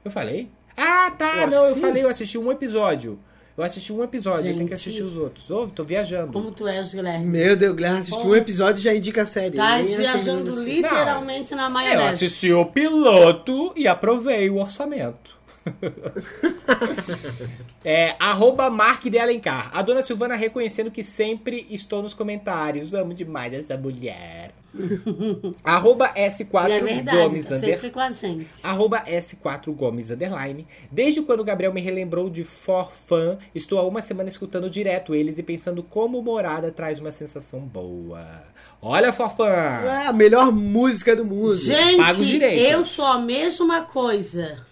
Eu 0.05 0.11
falei? 0.11 0.49
Ah, 0.77 1.11
tá. 1.11 1.43
Eu 1.43 1.47
não, 1.49 1.65
eu 1.65 1.75
sim. 1.75 1.81
falei, 1.81 2.03
eu 2.03 2.09
assisti 2.09 2.37
um 2.37 2.53
episódio. 2.53 3.19
Eu 3.57 3.65
assisti 3.65 3.91
um 3.91 4.05
episódio, 4.05 4.51
eu 4.51 4.55
tenho 4.55 4.69
que 4.69 4.77
Gente. 4.77 4.85
assistir 4.91 5.03
os 5.03 5.17
outros. 5.17 5.51
Ô, 5.51 5.67
tô 5.67 5.83
viajando. 5.83 6.31
Como 6.31 6.53
tu 6.53 6.69
és, 6.69 6.93
Guilherme? 6.93 7.25
Meu 7.25 7.57
Deus, 7.57 7.75
Guilherme 7.75 8.01
assistiu 8.01 8.31
um 8.31 8.37
episódio 8.37 8.81
e 8.81 8.85
já 8.85 8.95
indica 8.95 9.23
a 9.23 9.27
série. 9.27 9.57
Tá 9.57 9.77
a 9.77 9.83
viajando 9.83 10.51
assim. 10.51 10.65
literalmente 10.65 11.55
na 11.55 11.85
É, 11.85 11.97
eu 11.97 12.05
assisti 12.05 12.53
o 12.53 12.67
piloto 12.67 13.73
e 13.75 13.89
aprovei 13.89 14.51
o 14.51 14.57
orçamento. 14.57 15.35
é, 17.83 18.15
arroba 18.21 18.69
Mark 18.69 19.05
de 19.05 19.19
Alencar. 19.19 19.71
A 19.73 19.81
dona 19.81 20.03
Silvana 20.03 20.37
reconhecendo 20.37 20.91
que 20.91 21.03
sempre 21.03 21.67
estou 21.71 22.03
nos 22.03 22.13
comentários. 22.13 22.93
Amo 22.93 23.15
demais 23.15 23.55
essa 23.55 23.77
mulher. 23.77 24.53
arroba 25.65 26.09
S4 26.15 26.69
E 26.69 26.73
é 26.73 26.81
verdade, 26.81 27.17
Gomes 27.19 27.49
tá 27.49 27.55
under- 27.57 27.75
sempre 27.75 27.91
com 27.91 28.01
a 28.01 28.11
gente. 28.11 28.47
Arroba 28.63 29.01
S4 29.05 29.73
Gomes 29.73 30.11
Underline. 30.11 30.67
Desde 30.91 31.23
quando 31.23 31.41
o 31.41 31.45
Gabriel 31.45 31.73
me 31.73 31.81
relembrou 31.81 32.29
de 32.31 32.45
For 32.45 32.91
Fun, 33.07 33.37
estou 33.55 33.79
há 33.79 33.83
uma 33.87 34.03
semana 34.03 34.29
escutando 34.29 34.69
direto 34.71 35.15
eles 35.15 35.39
e 35.39 35.43
pensando 35.43 35.83
como 35.83 36.21
morada 36.23 36.71
traz 36.71 36.99
uma 36.99 37.13
sensação 37.13 37.61
boa. 37.61 38.43
Olha, 38.81 39.13
For 39.13 39.31
Fun! 39.31 39.45
É 39.45 40.07
a 40.07 40.13
melhor 40.13 40.53
música 40.53 41.15
do 41.17 41.25
mundo. 41.25 41.55
Gente, 41.57 42.43
eu 42.43 42.85
sou 42.85 43.07
a 43.07 43.19
mesma 43.19 43.83
coisa. 43.83 44.65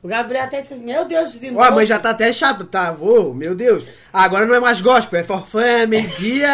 O 0.00 0.06
Gabriel 0.06 0.44
até 0.44 0.62
disse, 0.62 0.76
meu 0.76 1.04
Deus, 1.04 1.32
de 1.32 1.50
novo. 1.50 1.60
a 1.64 1.70
mãe 1.72 1.84
já 1.84 1.98
tá 1.98 2.10
até 2.10 2.32
chato, 2.32 2.64
tá? 2.64 2.92
Ô, 3.00 3.34
meu 3.34 3.54
Deus. 3.54 3.84
Agora 4.12 4.46
não 4.46 4.54
é 4.54 4.60
mais 4.60 4.80
gospel, 4.80 5.18
é 5.20 5.24
forfã, 5.24 5.60
é 5.64 5.86
meio-dia, 5.86 6.48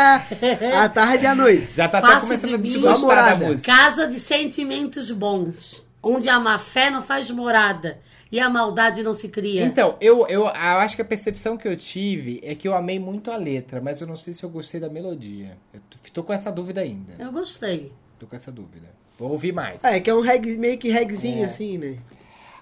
à 0.82 0.88
tarde 0.88 1.24
e 1.24 1.26
à 1.26 1.34
noite. 1.34 1.74
Já 1.74 1.86
tá 1.86 1.98
até 1.98 2.06
Faça 2.08 2.20
começando 2.20 2.54
a 2.54 2.56
de 2.56 2.62
mim 2.62 2.68
desgostar 2.72 3.08
da 3.16 3.22
morada. 3.22 3.46
música. 3.48 3.70
Casa 3.70 4.06
de 4.06 4.18
sentimentos 4.18 5.10
bons. 5.10 5.84
Onde 6.02 6.28
a 6.28 6.38
má 6.40 6.58
fé 6.58 6.88
não 6.90 7.02
faz 7.02 7.30
morada. 7.30 7.98
E 8.32 8.40
a 8.40 8.48
maldade 8.50 9.02
não 9.02 9.14
se 9.14 9.28
cria. 9.28 9.62
Então, 9.62 9.96
eu, 10.00 10.26
eu, 10.26 10.42
eu 10.46 10.48
acho 10.48 10.96
que 10.96 11.02
a 11.02 11.04
percepção 11.04 11.56
que 11.56 11.68
eu 11.68 11.76
tive 11.76 12.40
é 12.42 12.54
que 12.54 12.66
eu 12.66 12.74
amei 12.74 12.98
muito 12.98 13.30
a 13.30 13.36
letra, 13.36 13.80
mas 13.80 14.00
eu 14.00 14.06
não 14.06 14.16
sei 14.16 14.32
se 14.32 14.42
eu 14.42 14.48
gostei 14.50 14.80
da 14.80 14.88
melodia. 14.88 15.56
Eu 15.72 15.80
tô, 15.88 15.98
tô 16.12 16.22
com 16.24 16.32
essa 16.32 16.50
dúvida 16.50 16.80
ainda. 16.80 17.12
Eu 17.18 17.30
gostei. 17.30 17.92
Tô 18.18 18.26
com 18.26 18.34
essa 18.34 18.50
dúvida. 18.50 18.88
Vou 19.16 19.30
ouvir 19.30 19.52
mais. 19.52 19.84
É, 19.84 20.00
que 20.00 20.10
é 20.10 20.14
um 20.14 20.20
reg, 20.20 20.56
meio 20.58 20.76
que 20.78 20.88
regzinho 20.90 21.42
É. 21.42 21.46
assim, 21.46 21.78
né? 21.78 21.98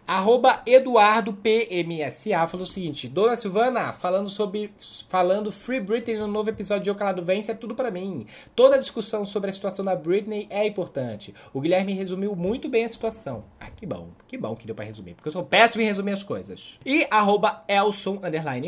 Arroba 0.06 0.62
Eduardo 0.66 1.32
PMSA 1.32 2.46
falou 2.48 2.64
o 2.64 2.68
seguinte: 2.68 3.08
Dona 3.08 3.36
Silvana, 3.36 3.92
falando 3.92 4.28
sobre. 4.28 4.72
Falando 5.08 5.52
Free 5.52 5.80
Britney 5.80 6.18
no 6.18 6.26
novo 6.26 6.50
episódio 6.50 6.84
de 6.84 6.90
O 6.90 6.94
Calado 6.94 7.24
Vence 7.24 7.52
é 7.52 7.54
tudo 7.54 7.74
pra 7.74 7.90
mim. 7.90 8.26
Toda 8.54 8.76
a 8.76 8.78
discussão 8.78 9.24
sobre 9.24 9.50
a 9.50 9.52
situação 9.52 9.84
da 9.84 9.94
Britney 9.94 10.48
é 10.50 10.66
importante. 10.66 11.32
O 11.54 11.60
Guilherme 11.60 11.92
resumiu 11.92 12.34
muito 12.34 12.68
bem 12.68 12.84
a 12.84 12.88
situação. 12.88 13.44
Ah, 13.60 13.70
que 13.70 13.86
bom, 13.86 14.08
que 14.26 14.36
bom 14.36 14.56
que 14.56 14.66
deu 14.66 14.74
pra 14.74 14.84
resumir, 14.84 15.14
porque 15.14 15.28
eu 15.28 15.32
sou 15.32 15.44
péssimo 15.44 15.82
em 15.82 15.86
resumir 15.86 16.12
as 16.12 16.22
coisas. 16.22 16.80
E 16.84 17.06
arroba 17.10 17.62
Elson 17.68 18.18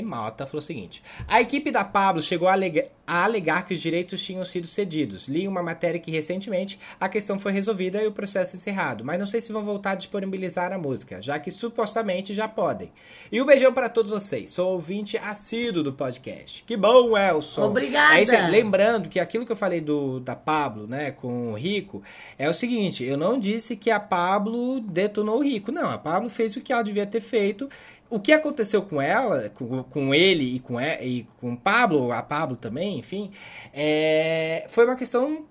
Malta 0.06 0.46
falou 0.46 0.60
o 0.60 0.62
seguinte: 0.62 1.02
A 1.26 1.40
equipe 1.40 1.72
da 1.72 1.84
Pablo 1.84 2.22
chegou 2.22 2.46
a 2.46 2.52
alegar, 2.52 2.86
a 3.06 3.24
alegar 3.24 3.66
que 3.66 3.74
os 3.74 3.80
direitos 3.80 4.22
tinham 4.22 4.44
sido 4.44 4.66
cedidos. 4.66 5.28
Li 5.28 5.46
uma 5.46 5.62
matéria 5.62 6.00
que 6.00 6.10
recentemente 6.10 6.78
a 6.98 7.08
questão 7.08 7.38
foi 7.38 7.52
resolvida 7.52 8.02
e 8.02 8.06
o 8.06 8.12
processo 8.12 8.56
encerrado, 8.56 9.04
mas 9.04 9.18
não 9.18 9.26
sei 9.26 9.40
se 9.40 9.52
vão 9.52 9.64
voltar 9.64 9.92
a 9.92 9.94
disponibilizar 9.94 10.72
a 10.72 10.78
música, 10.78 11.20
já 11.20 11.38
que 11.38 11.50
supostamente 11.50 12.32
já 12.32 12.48
podem. 12.48 12.92
E 13.30 13.40
um 13.40 13.46
beijão 13.46 13.72
para 13.72 13.88
todos 13.88 14.10
vocês. 14.10 14.50
Sou 14.50 14.72
ouvinte 14.72 15.16
assíduo 15.16 15.82
do 15.82 15.92
podcast. 15.92 16.64
Que 16.64 16.76
bom, 16.76 17.16
Elson. 17.16 17.64
Obrigada. 17.64 18.18
É 18.18 18.22
isso 18.22 18.34
aí. 18.34 18.50
Lembrando 18.50 19.08
que 19.08 19.20
aquilo 19.20 19.44
que 19.44 19.52
eu 19.52 19.56
falei 19.56 19.80
do 19.80 20.20
da 20.20 20.36
Pablo, 20.36 20.86
né, 20.86 21.10
com 21.10 21.52
o 21.52 21.54
Rico, 21.54 22.02
é 22.38 22.48
o 22.48 22.54
seguinte, 22.54 23.04
eu 23.04 23.16
não 23.16 23.38
disse 23.38 23.76
que 23.76 23.90
a 23.90 24.00
Pablo 24.00 24.80
detonou 24.80 25.38
o 25.38 25.42
Rico, 25.42 25.70
não. 25.70 25.90
A 25.90 25.98
Pablo 25.98 26.30
fez 26.30 26.56
o 26.56 26.60
que 26.60 26.72
ela 26.72 26.82
devia 26.82 27.06
ter 27.06 27.20
feito. 27.20 27.68
O 28.14 28.20
que 28.20 28.32
aconteceu 28.32 28.82
com 28.82 29.00
ela, 29.02 29.48
com, 29.50 29.82
com 29.82 30.14
ele 30.14 30.56
e 30.56 30.58
com, 30.60 30.80
e, 30.80 31.26
com 31.40 31.52
o 31.52 31.56
Pablo, 31.56 32.12
a 32.12 32.22
Pablo 32.22 32.56
também, 32.56 32.98
enfim, 32.98 33.30
é, 33.72 34.64
foi 34.68 34.84
uma 34.84 34.96
questão 34.96 35.44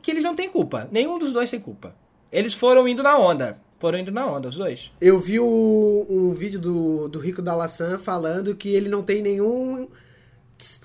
que 0.00 0.10
eles 0.10 0.24
não 0.24 0.34
têm 0.34 0.48
culpa. 0.48 0.88
Nenhum 0.90 1.18
dos 1.18 1.32
dois 1.32 1.50
tem 1.50 1.60
culpa. 1.60 1.94
Eles 2.32 2.54
foram 2.54 2.86
indo 2.88 3.02
na 3.02 3.18
onda. 3.18 3.60
Foram 3.78 3.98
indo 3.98 4.10
na 4.10 4.26
onda, 4.26 4.48
os 4.48 4.56
dois. 4.56 4.90
Eu 5.00 5.18
vi 5.18 5.38
o- 5.38 6.06
um 6.08 6.32
vídeo 6.32 6.58
do, 6.58 7.08
do 7.08 7.18
Rico 7.18 7.40
da 7.40 7.54
Laçã 7.54 7.98
falando 7.98 8.54
que 8.56 8.68
ele 8.74 8.88
não 8.88 9.02
tem 9.02 9.22
nenhum. 9.22 9.86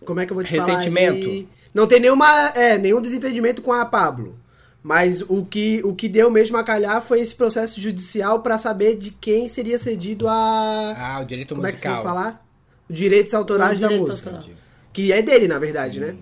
Como 0.05 0.19
é 0.19 0.26
que 0.26 0.32
eu 0.32 0.36
vou 0.36 0.43
te 0.43 0.51
Ressentimento? 0.51 1.21
falar? 1.24 1.34
Ele 1.36 1.49
não 1.74 1.88
tem 1.88 1.99
nenhuma, 1.99 2.49
é, 2.49 2.78
nenhum 2.78 3.01
desentendimento 3.01 3.61
com 3.61 3.74
a 3.74 3.84
Pablo. 3.86 4.38
Mas 4.84 5.21
o 5.21 5.45
que, 5.45 5.81
o 5.86 5.95
que 5.95 6.09
deu 6.09 6.29
mesmo 6.29 6.57
a 6.57 6.63
calhar 6.63 7.01
foi 7.01 7.21
esse 7.21 7.34
processo 7.34 7.79
judicial 7.79 8.41
pra 8.41 8.57
saber 8.57 8.97
de 8.97 9.11
quem 9.11 9.47
seria 9.47 9.79
cedido 9.79 10.27
a. 10.27 10.93
Ah, 10.97 11.21
o 11.21 11.25
direito 11.25 11.55
como 11.55 11.65
é 11.65 11.71
que 11.71 11.79
você 11.79 11.88
musical. 11.88 12.03
vai 12.03 12.13
falar? 12.13 12.45
Os 12.89 12.95
direitos 12.95 13.34
autorais 13.34 13.79
O 13.79 13.81
da 13.81 13.88
direito 13.88 14.07
música. 14.07 14.29
autoral. 14.29 14.57
Que 14.91 15.13
é 15.13 15.21
dele, 15.21 15.47
na 15.47 15.57
verdade, 15.57 16.01
né? 16.01 16.17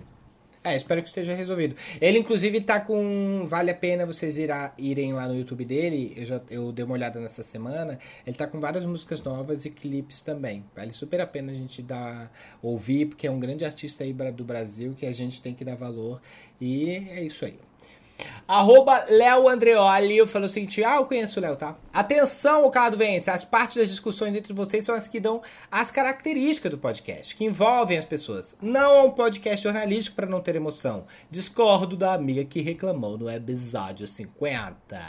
É, 0.64 0.76
espero 0.76 1.02
que 1.02 1.08
esteja 1.08 1.34
resolvido. 1.34 1.76
Ele, 2.00 2.20
inclusive, 2.20 2.62
tá 2.62 2.80
com. 2.80 3.44
Vale 3.48 3.72
a 3.72 3.74
pena 3.74 4.06
vocês 4.06 4.38
irá, 4.38 4.72
irem 4.78 5.12
lá 5.12 5.28
no 5.28 5.36
YouTube 5.36 5.66
dele. 5.66 6.14
Eu, 6.16 6.24
já, 6.24 6.40
eu 6.52 6.72
dei 6.72 6.86
uma 6.86 6.94
olhada 6.94 7.20
nessa 7.20 7.42
semana. 7.42 7.98
Ele 8.28 8.36
tá 8.36 8.46
com 8.46 8.60
várias 8.60 8.86
músicas 8.86 9.24
novas 9.24 9.66
e 9.66 9.72
clipes 9.72 10.22
também. 10.22 10.64
Vale 10.76 10.92
super 10.92 11.20
a 11.20 11.26
pena 11.26 11.52
a 11.52 11.56
gente 11.56 11.82
dar, 11.82 12.32
ouvir, 12.62 13.08
porque 13.08 13.26
é 13.26 13.32
um 13.32 13.40
grande 13.40 13.66
artista 13.66 14.04
aí 14.04 14.14
do 14.14 14.44
Brasil 14.44 14.94
que 14.96 15.08
a 15.08 15.12
gente 15.12 15.42
tem 15.42 15.56
que 15.56 15.66
dar 15.66 15.76
valor. 15.76 16.22
E 16.62 16.92
é 17.10 17.24
isso 17.24 17.44
aí. 17.44 17.58
Arroba 18.48 19.06
Léo 19.08 19.48
Andreoli 19.48 20.28
falou 20.28 20.46
o 20.46 20.50
seguinte: 20.50 20.84
Ah, 20.84 20.98
eu 20.98 21.06
conheço 21.06 21.40
o 21.40 21.42
Léo, 21.42 21.56
tá? 21.56 21.78
Atenção, 21.94 22.66
o 22.66 22.72
Calado 22.72 22.98
Vence. 22.98 23.30
As 23.30 23.46
partes 23.46 23.78
das 23.78 23.90
discussões 23.90 24.36
entre 24.36 24.54
vocês 24.54 24.84
são 24.84 24.94
as 24.94 25.08
que 25.08 25.20
dão 25.20 25.42
as 25.72 25.90
características 25.90 26.72
do 26.72 26.78
podcast, 26.78 27.36
que 27.36 27.46
envolvem 27.46 27.98
as 27.98 28.06
pessoas. 28.06 28.58
Não 28.62 28.96
é 28.96 29.02
um 29.04 29.12
podcast 29.12 29.64
jornalístico 29.64 30.16
para 30.16 30.28
não 30.28 30.42
ter 30.42 30.56
emoção. 30.56 31.06
Discordo 31.30 31.96
da 31.96 32.14
amiga 32.14 32.44
que 32.44 32.62
reclamou 32.62 33.18
no 33.18 33.30
episódio 33.30 34.06
50. 34.06 35.00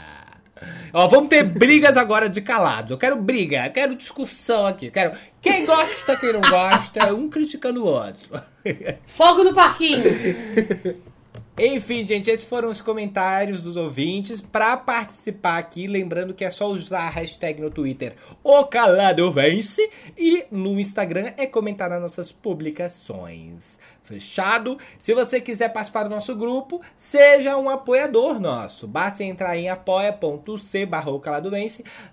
Ó, 0.93 1.07
vamos 1.07 1.29
ter 1.29 1.43
brigas 1.43 1.97
agora 1.97 2.29
de 2.29 2.41
calados. 2.41 2.91
Eu 2.91 2.97
quero 2.97 3.21
briga, 3.21 3.65
eu 3.65 3.71
quero 3.71 3.95
discussão 3.95 4.67
aqui. 4.67 4.85
Eu 4.87 4.91
quero 4.91 5.17
quem 5.41 5.65
gosta, 5.65 6.15
quem 6.15 6.31
não 6.31 6.41
gosta, 6.41 7.13
um 7.13 7.29
criticando 7.29 7.83
o 7.83 7.87
outro. 7.87 8.41
Fogo 9.05 9.43
no 9.43 9.53
parquinho. 9.53 10.03
Enfim, 11.55 12.05
gente, 12.07 12.31
esses 12.31 12.45
foram 12.45 12.71
os 12.71 12.81
comentários 12.81 13.61
dos 13.61 13.75
ouvintes. 13.75 14.41
Pra 14.41 14.75
participar 14.75 15.59
aqui, 15.59 15.85
lembrando 15.85 16.33
que 16.33 16.43
é 16.43 16.49
só 16.49 16.65
usar 16.65 17.01
a 17.01 17.09
hashtag 17.09 17.61
no 17.61 17.69
Twitter 17.69 18.15
O 18.43 18.63
Calado 18.65 19.31
Vence 19.31 19.87
e 20.17 20.45
no 20.49 20.79
Instagram 20.79 21.31
é 21.37 21.45
comentar 21.45 21.91
nas 21.91 22.01
nossas 22.01 22.31
publicações. 22.31 23.77
Fechado? 24.03 24.77
Se 24.99 25.13
você 25.13 25.39
quiser 25.39 25.69
participar 25.71 26.03
do 26.03 26.09
nosso 26.09 26.35
grupo, 26.35 26.81
seja 26.97 27.55
um 27.55 27.69
apoiador 27.69 28.39
nosso. 28.39 28.87
Basta 28.87 29.23
entrar 29.23 29.55
em 29.55 29.69
apoia.c. 29.69 30.89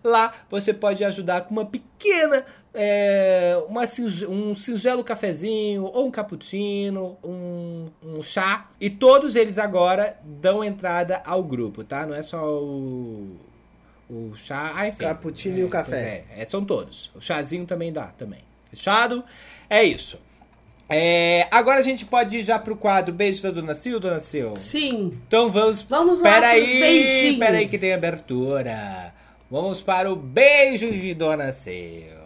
Lá 0.05 0.33
você 0.49 0.73
pode 0.73 1.03
ajudar 1.03 1.41
com 1.43 1.53
uma 1.53 1.65
pequena 1.65 2.45
é, 2.73 3.63
uma 3.69 3.83
um 4.29 4.55
singelo 4.55 5.03
cafezinho, 5.03 5.85
ou 5.85 6.07
um 6.07 6.11
cappuccino, 6.11 7.17
um, 7.25 7.89
um 8.03 8.23
chá. 8.23 8.69
E 8.81 8.89
todos 8.89 9.37
eles 9.37 9.59
agora 9.59 10.17
dão 10.25 10.63
entrada 10.63 11.23
ao 11.25 11.43
grupo, 11.43 11.83
tá? 11.83 12.07
Não 12.07 12.15
é 12.15 12.23
só 12.23 12.63
o, 12.63 13.37
o 14.09 14.33
chá. 14.37 14.73
Ah, 14.75 14.89
enfim. 14.89 14.99
Cappuccino 14.99 15.59
e 15.59 15.65
o 15.65 15.69
pois 15.69 15.85
café. 15.85 16.25
É, 16.37 16.43
é, 16.43 16.49
são 16.49 16.65
todos. 16.65 17.11
O 17.15 17.21
chazinho 17.21 17.67
também 17.67 17.93
dá, 17.93 18.07
também. 18.09 18.41
Fechado? 18.71 19.25
É 19.69 19.83
isso. 19.83 20.21
É, 20.89 21.47
agora 21.53 21.79
a 21.79 21.83
gente 21.83 22.05
pode 22.05 22.39
ir 22.39 22.43
já 22.43 22.59
pro 22.59 22.77
quadro 22.77 23.15
Beijo 23.15 23.43
da 23.45 23.53
Dona 23.53 23.77
Sil, 23.79 24.01
Dona 24.01 24.19
Sil? 24.19 24.55
Sim. 24.57 25.19
Então 25.27 25.49
vamos. 25.49 25.83
Vamos 25.83 26.19
lá 26.19 26.25
Pera 26.25 26.51
pros 26.51 26.69
aí, 26.69 26.81
beijinhos. 26.81 27.39
pera 27.39 27.59
aí 27.59 27.69
que 27.69 27.79
tem 27.79 27.93
abertura. 27.93 29.15
Vamos 29.49 29.81
para 29.81 30.11
o 30.11 30.17
beijo 30.17 30.91
de 30.91 31.15
Dona 31.15 31.53
Sil. 31.55 32.20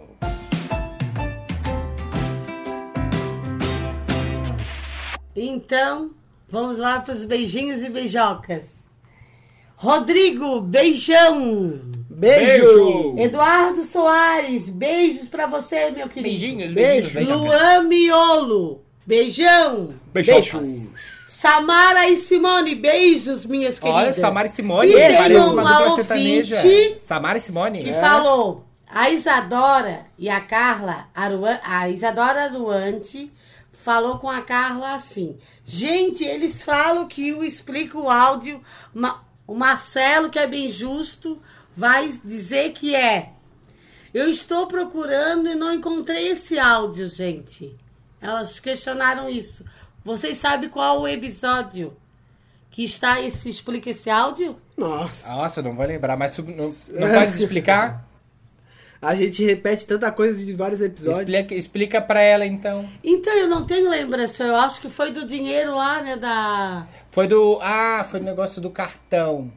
Então, 5.37 6.11
vamos 6.49 6.79
lá 6.79 7.01
para 7.01 7.15
os 7.15 7.25
beijinhos 7.25 7.83
e 7.83 7.89
beijocas. 7.89 8.85
Rodrigo, 9.77 10.61
beijão. 10.61 11.81
Beijo! 12.09 13.15
Eduardo 13.19 13.83
Soares, 13.85 14.69
beijos 14.69 15.29
pra 15.29 15.47
você, 15.47 15.91
meu 15.91 16.09
querido. 16.09 16.29
Beijinhos, 16.31 16.73
Beijo. 16.73 17.11
beijinhos. 17.13 17.41
beijão. 17.41 17.45
Luan 17.45 17.83
Miolo, 17.89 18.83
beijão. 19.05 19.95
Beijão. 20.13 20.87
Samara 21.27 22.09
e 22.09 22.17
Simone, 22.17 22.75
beijos, 22.77 23.45
minhas 23.45 23.79
queridas. 23.79 24.03
Olha, 24.03 24.13
Samara 24.15 24.49
e 24.49 24.53
Simone, 24.53 24.89
E 24.91 24.95
tem 24.95 25.17
parece 25.17 25.41
uma 25.41 25.63
uma 25.63 25.79
dupla 25.79 25.95
sertaneja. 25.97 26.57
Samara 27.01 27.37
e 27.37 27.41
Simone. 27.41 27.83
que 27.83 27.91
É. 27.91 28.01
falou. 28.01 28.65
A 28.95 29.11
Isadora 29.11 30.07
e 30.17 30.29
a 30.31 30.41
Carla, 30.41 31.09
Aruan, 31.13 31.59
a 31.65 31.89
Isadora 31.89 32.45
Aruante 32.45 33.33
falou 33.83 34.19
com 34.21 34.31
a 34.31 34.41
Carla 34.41 34.95
assim: 34.95 35.37
Gente, 35.65 36.23
eles 36.23 36.63
falam 36.63 37.09
que 37.09 37.33
o 37.33 37.43
explica 37.43 37.99
o 37.99 38.09
áudio. 38.09 38.63
Ma- 38.95 39.25
o 39.47 39.55
Marcelo, 39.55 40.31
que 40.31 40.39
é 40.39 40.47
bem 40.47 40.71
justo, 40.71 41.43
vai 41.77 42.09
dizer 42.25 42.73
que 42.73 42.95
é. 42.95 43.31
Eu 44.15 44.29
estou 44.31 44.69
procurando 44.69 45.49
e 45.51 45.57
não 45.57 45.75
encontrei 45.75 46.29
esse 46.29 46.57
áudio, 46.57 47.09
gente. 47.09 47.77
Elas 48.21 48.61
questionaram 48.61 49.29
isso. 49.29 49.65
Vocês 50.05 50.39
sabem 50.39 50.71
qual 50.71 51.01
o 51.01 51.09
episódio 51.09 51.97
que 52.71 52.85
está 52.85 53.21
esse 53.21 53.51
explica 53.51 53.91
esse 53.91 54.09
áudio? 54.09 54.57
Nossa, 54.77 55.29
Nossa, 55.35 55.63
não 55.63 55.75
vou 55.75 55.85
lembrar, 55.85 56.17
mas 56.17 56.39
não, 56.39 56.47
não 56.55 57.11
pode 57.13 57.33
explicar? 57.37 58.07
A 59.05 59.15
gente 59.15 59.45
repete 59.45 59.87
tanta 59.87 60.11
coisa 60.11 60.43
de 60.45 60.53
vários 60.55 60.81
episódios. 60.81 61.19
Explica, 61.19 61.55
explica 61.55 62.01
pra 62.01 62.21
ela, 62.21 62.45
então. 62.47 62.89
Então, 63.03 63.33
eu 63.35 63.47
não 63.49 63.65
tenho 63.67 63.89
lembrança. 63.89 64.45
Eu 64.45 64.57
acho 64.57 64.81
que 64.81 64.89
foi 64.89 65.11
do 65.11 65.27
dinheiro 65.27 65.75
lá, 65.75 66.01
né? 66.03 66.17
Da. 66.17 66.87
Foi 67.11 67.27
do... 67.27 67.59
Ah, 67.63 68.05
foi 68.09 68.21
o 68.21 68.23
negócio 68.25 68.61
do 68.61 68.71
cartão. 68.71 69.53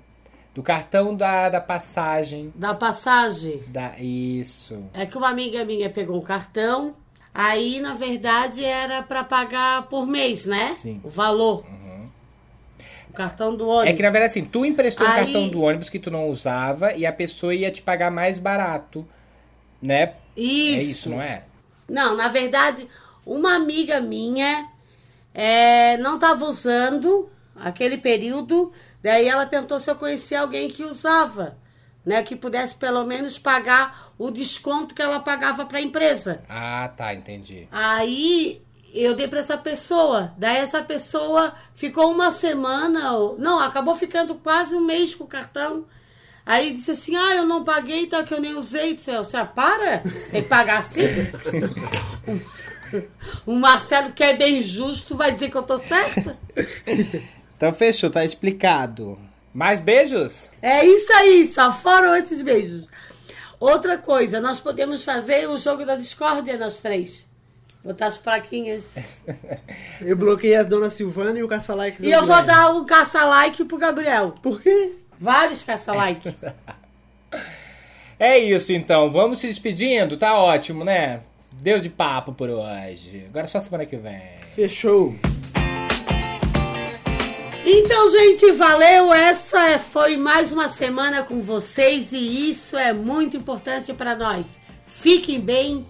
Do 0.54 0.64
cartão 0.64 1.16
da, 1.16 1.50
da 1.50 1.62
passagem. 1.62 2.52
Da 2.56 2.74
passagem. 2.74 3.62
Da... 3.68 3.94
Isso. 4.00 4.84
É 4.94 5.06
que 5.06 5.18
uma 5.18 5.30
amiga 5.30 5.64
minha 5.64 5.90
pegou 5.90 6.18
um 6.18 6.22
cartão. 6.22 6.96
Aí, 7.34 7.80
na 7.80 7.94
verdade, 7.94 8.66
era 8.66 9.04
pra 9.04 9.24
pagar 9.24 9.84
por 9.84 10.08
mês, 10.08 10.46
né? 10.48 10.74
Sim. 10.76 11.00
O 11.04 11.10
valor. 11.10 11.64
O 13.10 13.14
cartão 13.14 13.56
do 13.56 13.68
ônibus. 13.68 13.90
É 13.92 13.94
que, 13.94 14.02
na 14.02 14.10
verdade, 14.10 14.32
assim, 14.32 14.46
tu 14.46 14.66
emprestou 14.66 15.06
um 15.06 15.10
Aí- 15.10 15.26
cartão 15.26 15.48
do 15.48 15.62
ônibus 15.62 15.90
que 15.90 16.00
tu 16.00 16.10
não 16.10 16.28
usava 16.30 16.94
e 16.94 17.06
a 17.06 17.14
pessoa 17.14 17.54
ia 17.54 17.70
te 17.70 17.82
pagar 17.82 18.10
mais 18.10 18.38
barato, 18.40 19.08
né? 19.82 20.14
Isso. 20.36 20.80
É 20.80 20.84
isso, 20.84 21.10
não 21.10 21.22
é? 21.22 21.44
Não, 21.90 22.16
na 22.16 22.28
verdade, 22.28 22.88
uma 23.26 23.56
amiga 23.56 24.00
minha 24.02 24.68
é, 25.34 25.98
não 25.98 26.16
estava 26.16 26.46
usando 26.46 27.30
aquele 27.56 27.98
período. 27.98 28.72
Daí 29.02 29.28
ela 29.28 29.46
perguntou 29.46 29.80
se 29.80 29.90
eu 29.90 29.96
conhecia 29.96 30.42
alguém 30.42 30.68
que 30.68 30.84
usava, 30.84 31.58
né? 32.06 32.22
Que 32.24 32.36
pudesse 32.36 32.76
pelo 32.76 33.04
menos 33.06 33.38
pagar 33.40 34.12
o 34.18 34.30
desconto 34.32 34.94
que 34.96 35.02
ela 35.02 35.20
pagava 35.20 35.66
para 35.66 35.78
a 35.78 35.82
empresa. 35.82 36.42
Ah, 36.50 36.92
tá, 36.96 37.14
entendi. 37.14 37.68
Aí 37.72 38.62
eu 38.94 39.14
dei 39.16 39.28
para 39.28 39.40
essa 39.40 39.58
pessoa. 39.58 40.34
Daí 40.38 40.58
essa 40.58 40.82
pessoa 40.82 41.54
ficou 41.74 42.12
uma 42.12 42.32
semana, 42.32 43.14
ou- 43.14 43.38
não, 43.38 43.60
acabou 43.60 43.96
ficando 43.96 44.36
quase 44.36 44.76
um 44.76 44.82
mês 44.82 45.14
com 45.16 45.24
o 45.24 45.28
cartão. 45.28 45.86
Aí 46.48 46.72
disse 46.72 46.92
assim: 46.92 47.14
Ah, 47.18 47.36
eu 47.36 47.46
não 47.46 47.66
paguei, 47.66 48.08
tá? 48.08 48.24
Que 48.24 48.34
eu 48.34 48.40
nem 48.40 48.56
usei. 48.56 48.94
Disse, 48.94 49.12
você 49.18 49.38
para? 49.44 50.00
Tem 50.32 50.42
que 50.42 50.48
pagar 50.48 50.78
assim? 50.78 51.02
o 53.46 53.54
Marcelo, 53.54 54.14
que 54.14 54.24
é 54.24 54.34
bem 54.34 54.64
justo, 54.64 55.18
vai 55.18 55.34
dizer 55.34 55.52
que 55.52 55.58
eu 55.58 55.64
tô 55.64 55.78
certa? 55.78 56.38
Então 57.58 57.74
fechou, 57.74 58.10
tá 58.10 58.24
explicado. 58.24 59.20
Mais 59.54 59.82
beijos? 59.82 60.50
É 60.62 60.86
isso 60.86 61.12
aí, 61.14 61.48
só 61.48 61.74
foram 61.74 62.16
esses 62.16 62.42
beijos. 62.42 62.88
Outra 63.60 63.98
coisa, 63.98 64.40
nós 64.40 64.60
podemos 64.60 65.04
fazer 65.04 65.50
o 65.50 65.58
jogo 65.58 65.86
da 65.86 65.96
discórdia, 65.96 66.58
nós 66.58 66.78
três. 66.78 67.28
Botar 67.84 68.08
as 68.08 68.18
plaquinhas. 68.18 68.94
Eu 70.00 70.16
bloqueei 70.16 70.56
a 70.56 70.64
dona 70.64 70.90
Silvana 70.90 71.40
e 71.40 71.44
o 71.44 71.48
caça-like. 71.48 72.06
E 72.06 72.12
eu 72.12 72.26
vou 72.26 72.44
dar 72.44 72.70
um 72.74 72.86
caça-like 72.86 73.66
pro 73.66 73.78
Gabriel. 73.78 74.34
Por 74.42 74.62
quê? 74.62 74.94
Vários 75.20 75.64
caça-like. 75.64 76.36
É 78.20 78.36
isso 78.40 78.74
então, 78.74 79.12
vamos 79.12 79.38
se 79.38 79.46
despedindo, 79.46 80.18
tá 80.18 80.36
ótimo, 80.40 80.84
né? 80.84 81.22
Deu 81.52 81.80
de 81.80 81.88
papo 81.88 82.34
por 82.34 82.50
hoje. 82.50 83.26
Agora 83.30 83.46
só 83.46 83.60
semana 83.60 83.86
que 83.86 83.96
vem. 83.96 84.20
Fechou. 84.56 85.14
Então, 87.64 88.10
gente, 88.10 88.52
valeu. 88.54 89.14
Essa 89.14 89.78
foi 89.78 90.18
mais 90.18 90.52
uma 90.52 90.68
semana 90.68 91.22
com 91.22 91.44
vocês 91.44 92.12
e 92.12 92.50
isso 92.50 92.76
é 92.76 92.92
muito 92.92 93.38
importante 93.38 93.94
para 93.94 94.16
nós. 94.16 94.46
Fiquem 94.86 95.40
bem, 95.40 95.86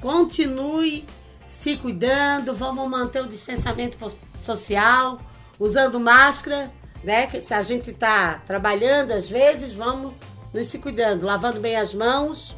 continue 0.00 1.04
se 1.46 1.76
cuidando, 1.76 2.52
vamos 2.52 2.88
manter 2.90 3.22
o 3.22 3.28
distanciamento 3.28 3.96
social, 4.44 5.20
usando 5.60 6.00
máscara, 6.00 6.72
né? 7.04 7.26
Que 7.26 7.40
se 7.40 7.52
a 7.54 7.62
gente 7.62 7.90
está 7.90 8.40
trabalhando 8.46 9.12
às 9.12 9.28
vezes, 9.28 9.74
vamos 9.74 10.12
nos 10.52 10.68
se 10.68 10.78
cuidando, 10.78 11.24
lavando 11.24 11.60
bem 11.60 11.76
as 11.76 11.94
mãos 11.94 12.56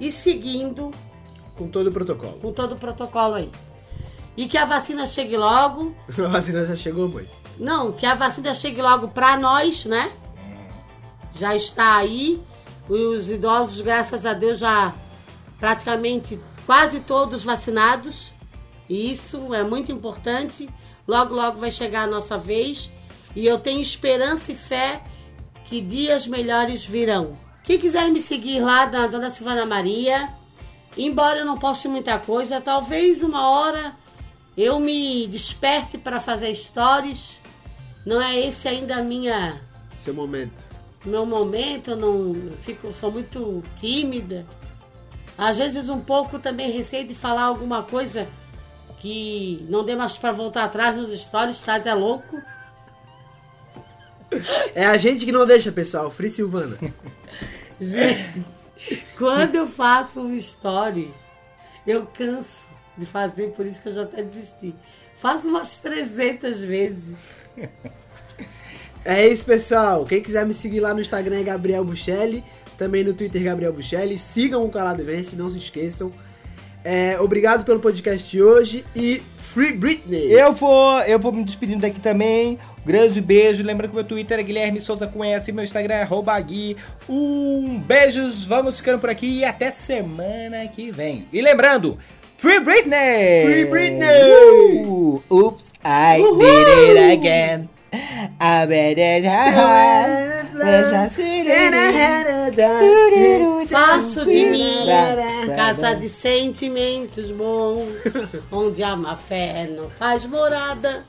e 0.00 0.10
seguindo 0.12 0.90
Com 1.56 1.68
todo 1.68 1.88
o 1.88 1.92
protocolo. 1.92 2.38
com 2.40 2.52
todo 2.52 2.72
o 2.72 2.76
protocolo 2.76 3.34
aí. 3.34 3.50
E 4.36 4.46
que 4.48 4.56
a 4.56 4.64
vacina 4.64 5.06
chegue 5.06 5.36
logo. 5.36 5.94
A 6.18 6.28
vacina 6.28 6.64
já 6.64 6.74
chegou, 6.74 7.08
mãe. 7.08 7.28
Não, 7.58 7.92
que 7.92 8.06
a 8.06 8.14
vacina 8.14 8.54
chegue 8.54 8.80
logo 8.80 9.08
pra 9.08 9.36
nós, 9.36 9.84
né? 9.84 10.10
Já 11.34 11.54
está 11.54 11.96
aí. 11.96 12.42
Os 12.88 13.30
idosos, 13.30 13.80
graças 13.82 14.24
a 14.26 14.32
Deus, 14.32 14.58
já 14.58 14.92
praticamente 15.60 16.40
quase 16.66 17.00
todos 17.00 17.44
vacinados. 17.44 18.32
E 18.88 19.12
Isso 19.12 19.54
é 19.54 19.62
muito 19.62 19.92
importante. 19.92 20.68
Logo, 21.06 21.34
logo 21.34 21.58
vai 21.58 21.70
chegar 21.70 22.04
a 22.04 22.06
nossa 22.06 22.38
vez. 22.38 22.90
E 23.34 23.46
eu 23.46 23.58
tenho 23.58 23.80
esperança 23.80 24.52
e 24.52 24.54
fé 24.54 25.02
que 25.64 25.80
dias 25.80 26.26
melhores 26.26 26.84
virão. 26.84 27.32
Quem 27.64 27.78
quiser 27.78 28.10
me 28.10 28.20
seguir 28.20 28.60
lá 28.60 28.86
da 28.86 29.06
Dona 29.06 29.30
Silvana 29.30 29.64
Maria, 29.64 30.28
embora 30.96 31.38
eu 31.38 31.46
não 31.46 31.58
poste 31.58 31.88
muita 31.88 32.18
coisa, 32.18 32.60
talvez 32.60 33.22
uma 33.22 33.48
hora 33.48 33.94
eu 34.56 34.78
me 34.78 35.26
desperte 35.28 35.96
para 35.96 36.20
fazer 36.20 36.54
stories. 36.54 37.40
Não 38.04 38.20
é 38.20 38.38
esse 38.38 38.68
ainda 38.68 38.96
a 38.96 39.02
minha 39.02 39.60
Seu 39.92 40.12
momento. 40.12 40.64
meu 41.04 41.24
momento, 41.24 41.92
eu 41.92 41.96
não 41.96 42.34
eu 42.34 42.56
fico, 42.60 42.88
eu 42.88 42.92
sou 42.92 43.10
muito 43.10 43.62
tímida. 43.76 44.44
Às 45.38 45.58
vezes 45.58 45.88
um 45.88 46.00
pouco 46.00 46.38
também 46.38 46.70
receio 46.70 47.06
de 47.06 47.14
falar 47.14 47.44
alguma 47.44 47.82
coisa 47.82 48.28
que 48.98 49.64
não 49.68 49.84
dê 49.84 49.96
mais 49.96 50.18
para 50.18 50.32
voltar 50.32 50.64
atrás 50.64 50.96
nos 50.96 51.10
stories, 51.18 51.60
tá? 51.62 51.78
É 51.78 51.94
louco. 51.94 52.36
É 54.74 54.86
a 54.86 54.96
gente 54.96 55.24
que 55.24 55.32
não 55.32 55.46
deixa, 55.46 55.70
pessoal. 55.70 56.10
Free 56.10 56.30
Silvana. 56.30 56.78
Gente, 57.80 58.44
quando 59.18 59.56
eu 59.56 59.66
faço 59.66 60.20
um 60.20 60.40
stories, 60.40 61.14
eu 61.86 62.06
canso 62.06 62.68
de 62.96 63.06
fazer, 63.06 63.50
por 63.50 63.66
isso 63.66 63.80
que 63.80 63.88
eu 63.88 63.94
já 63.94 64.02
até 64.02 64.22
desisti. 64.22 64.74
Faço 65.20 65.48
umas 65.48 65.78
300 65.78 66.62
vezes. 66.62 67.16
É 69.04 69.26
isso, 69.26 69.44
pessoal. 69.44 70.04
Quem 70.04 70.22
quiser 70.22 70.46
me 70.46 70.54
seguir 70.54 70.78
lá 70.78 70.94
no 70.94 71.00
Instagram 71.00 71.40
é 71.40 71.42
Gabriel 71.42 71.84
Buchelli. 71.84 72.44
Também 72.78 73.02
no 73.02 73.12
Twitter, 73.12 73.42
Gabriel 73.42 73.72
Buchelli. 73.72 74.18
Sigam 74.18 74.64
o 74.64 74.70
Calado 74.70 75.04
Vence, 75.04 75.34
não 75.34 75.50
se 75.50 75.58
esqueçam. 75.58 76.12
É, 76.84 77.20
obrigado 77.20 77.64
pelo 77.64 77.80
podcast 77.80 78.28
de 78.28 78.42
hoje 78.42 78.84
e 78.94 79.22
Free 79.52 79.72
Britney. 79.72 80.32
Eu 80.32 80.54
vou, 80.54 81.00
eu 81.02 81.18
vou 81.18 81.30
me 81.30 81.44
despedindo 81.44 81.82
daqui 81.82 82.00
também. 82.00 82.58
Um 82.82 82.86
grande 82.86 83.20
beijo. 83.20 83.62
Lembrando 83.62 83.90
que 83.90 83.96
meu 83.96 84.04
Twitter 84.04 84.38
é 84.38 84.42
Guilherme 84.42 84.80
Souza 84.80 85.06
com 85.06 85.22
S 85.22 85.50
e 85.50 85.52
meu 85.52 85.62
Instagram 85.62 85.94
é 85.96 86.42
Gui. 86.42 86.76
Um 87.06 87.78
beijos, 87.78 88.44
vamos 88.44 88.78
ficando 88.78 88.98
por 88.98 89.10
aqui 89.10 89.40
e 89.40 89.44
até 89.44 89.70
semana 89.70 90.66
que 90.68 90.90
vem. 90.90 91.26
E 91.30 91.42
lembrando, 91.42 91.98
Free 92.38 92.60
Britney! 92.60 93.44
Free 93.44 93.64
Britney! 93.66 94.84
Uh, 94.86 95.22
oops, 95.30 95.70
I 95.84 96.22
did 96.38 96.96
it 96.96 97.12
again. 97.18 97.68
I 97.92 98.66
bet 98.66 98.98
it 98.98 99.26
Faço 103.68 104.24
de 104.24 104.44
mim 104.46 104.86
casa 105.54 105.94
de 105.94 106.08
sentimentos 106.08 107.30
bons, 107.30 107.86
onde 108.50 108.82
a 108.82 108.96
má 108.96 109.16
fé 109.16 109.66
não 109.66 109.90
faz 109.90 110.24
morada 110.24 111.04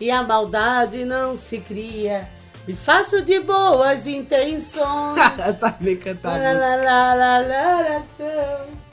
e 0.00 0.10
a 0.10 0.22
maldade 0.22 1.04
não 1.04 1.34
se 1.34 1.58
cria. 1.58 2.28
Me 2.68 2.74
faço 2.74 3.22
de 3.22 3.40
boas 3.40 4.06
intenções. 4.06 5.20
Sabe 5.58 5.96
cantar 5.96 6.38
lá, 6.38 8.02
são. 8.16 8.86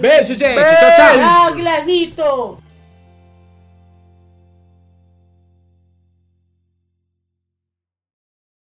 Beijo, 0.00 0.34
gente. 0.34 0.54
Tchau, 0.54 0.92
tchau. 0.96 1.18
Tchau, 1.18 1.54
Guilhermito! 1.54 2.61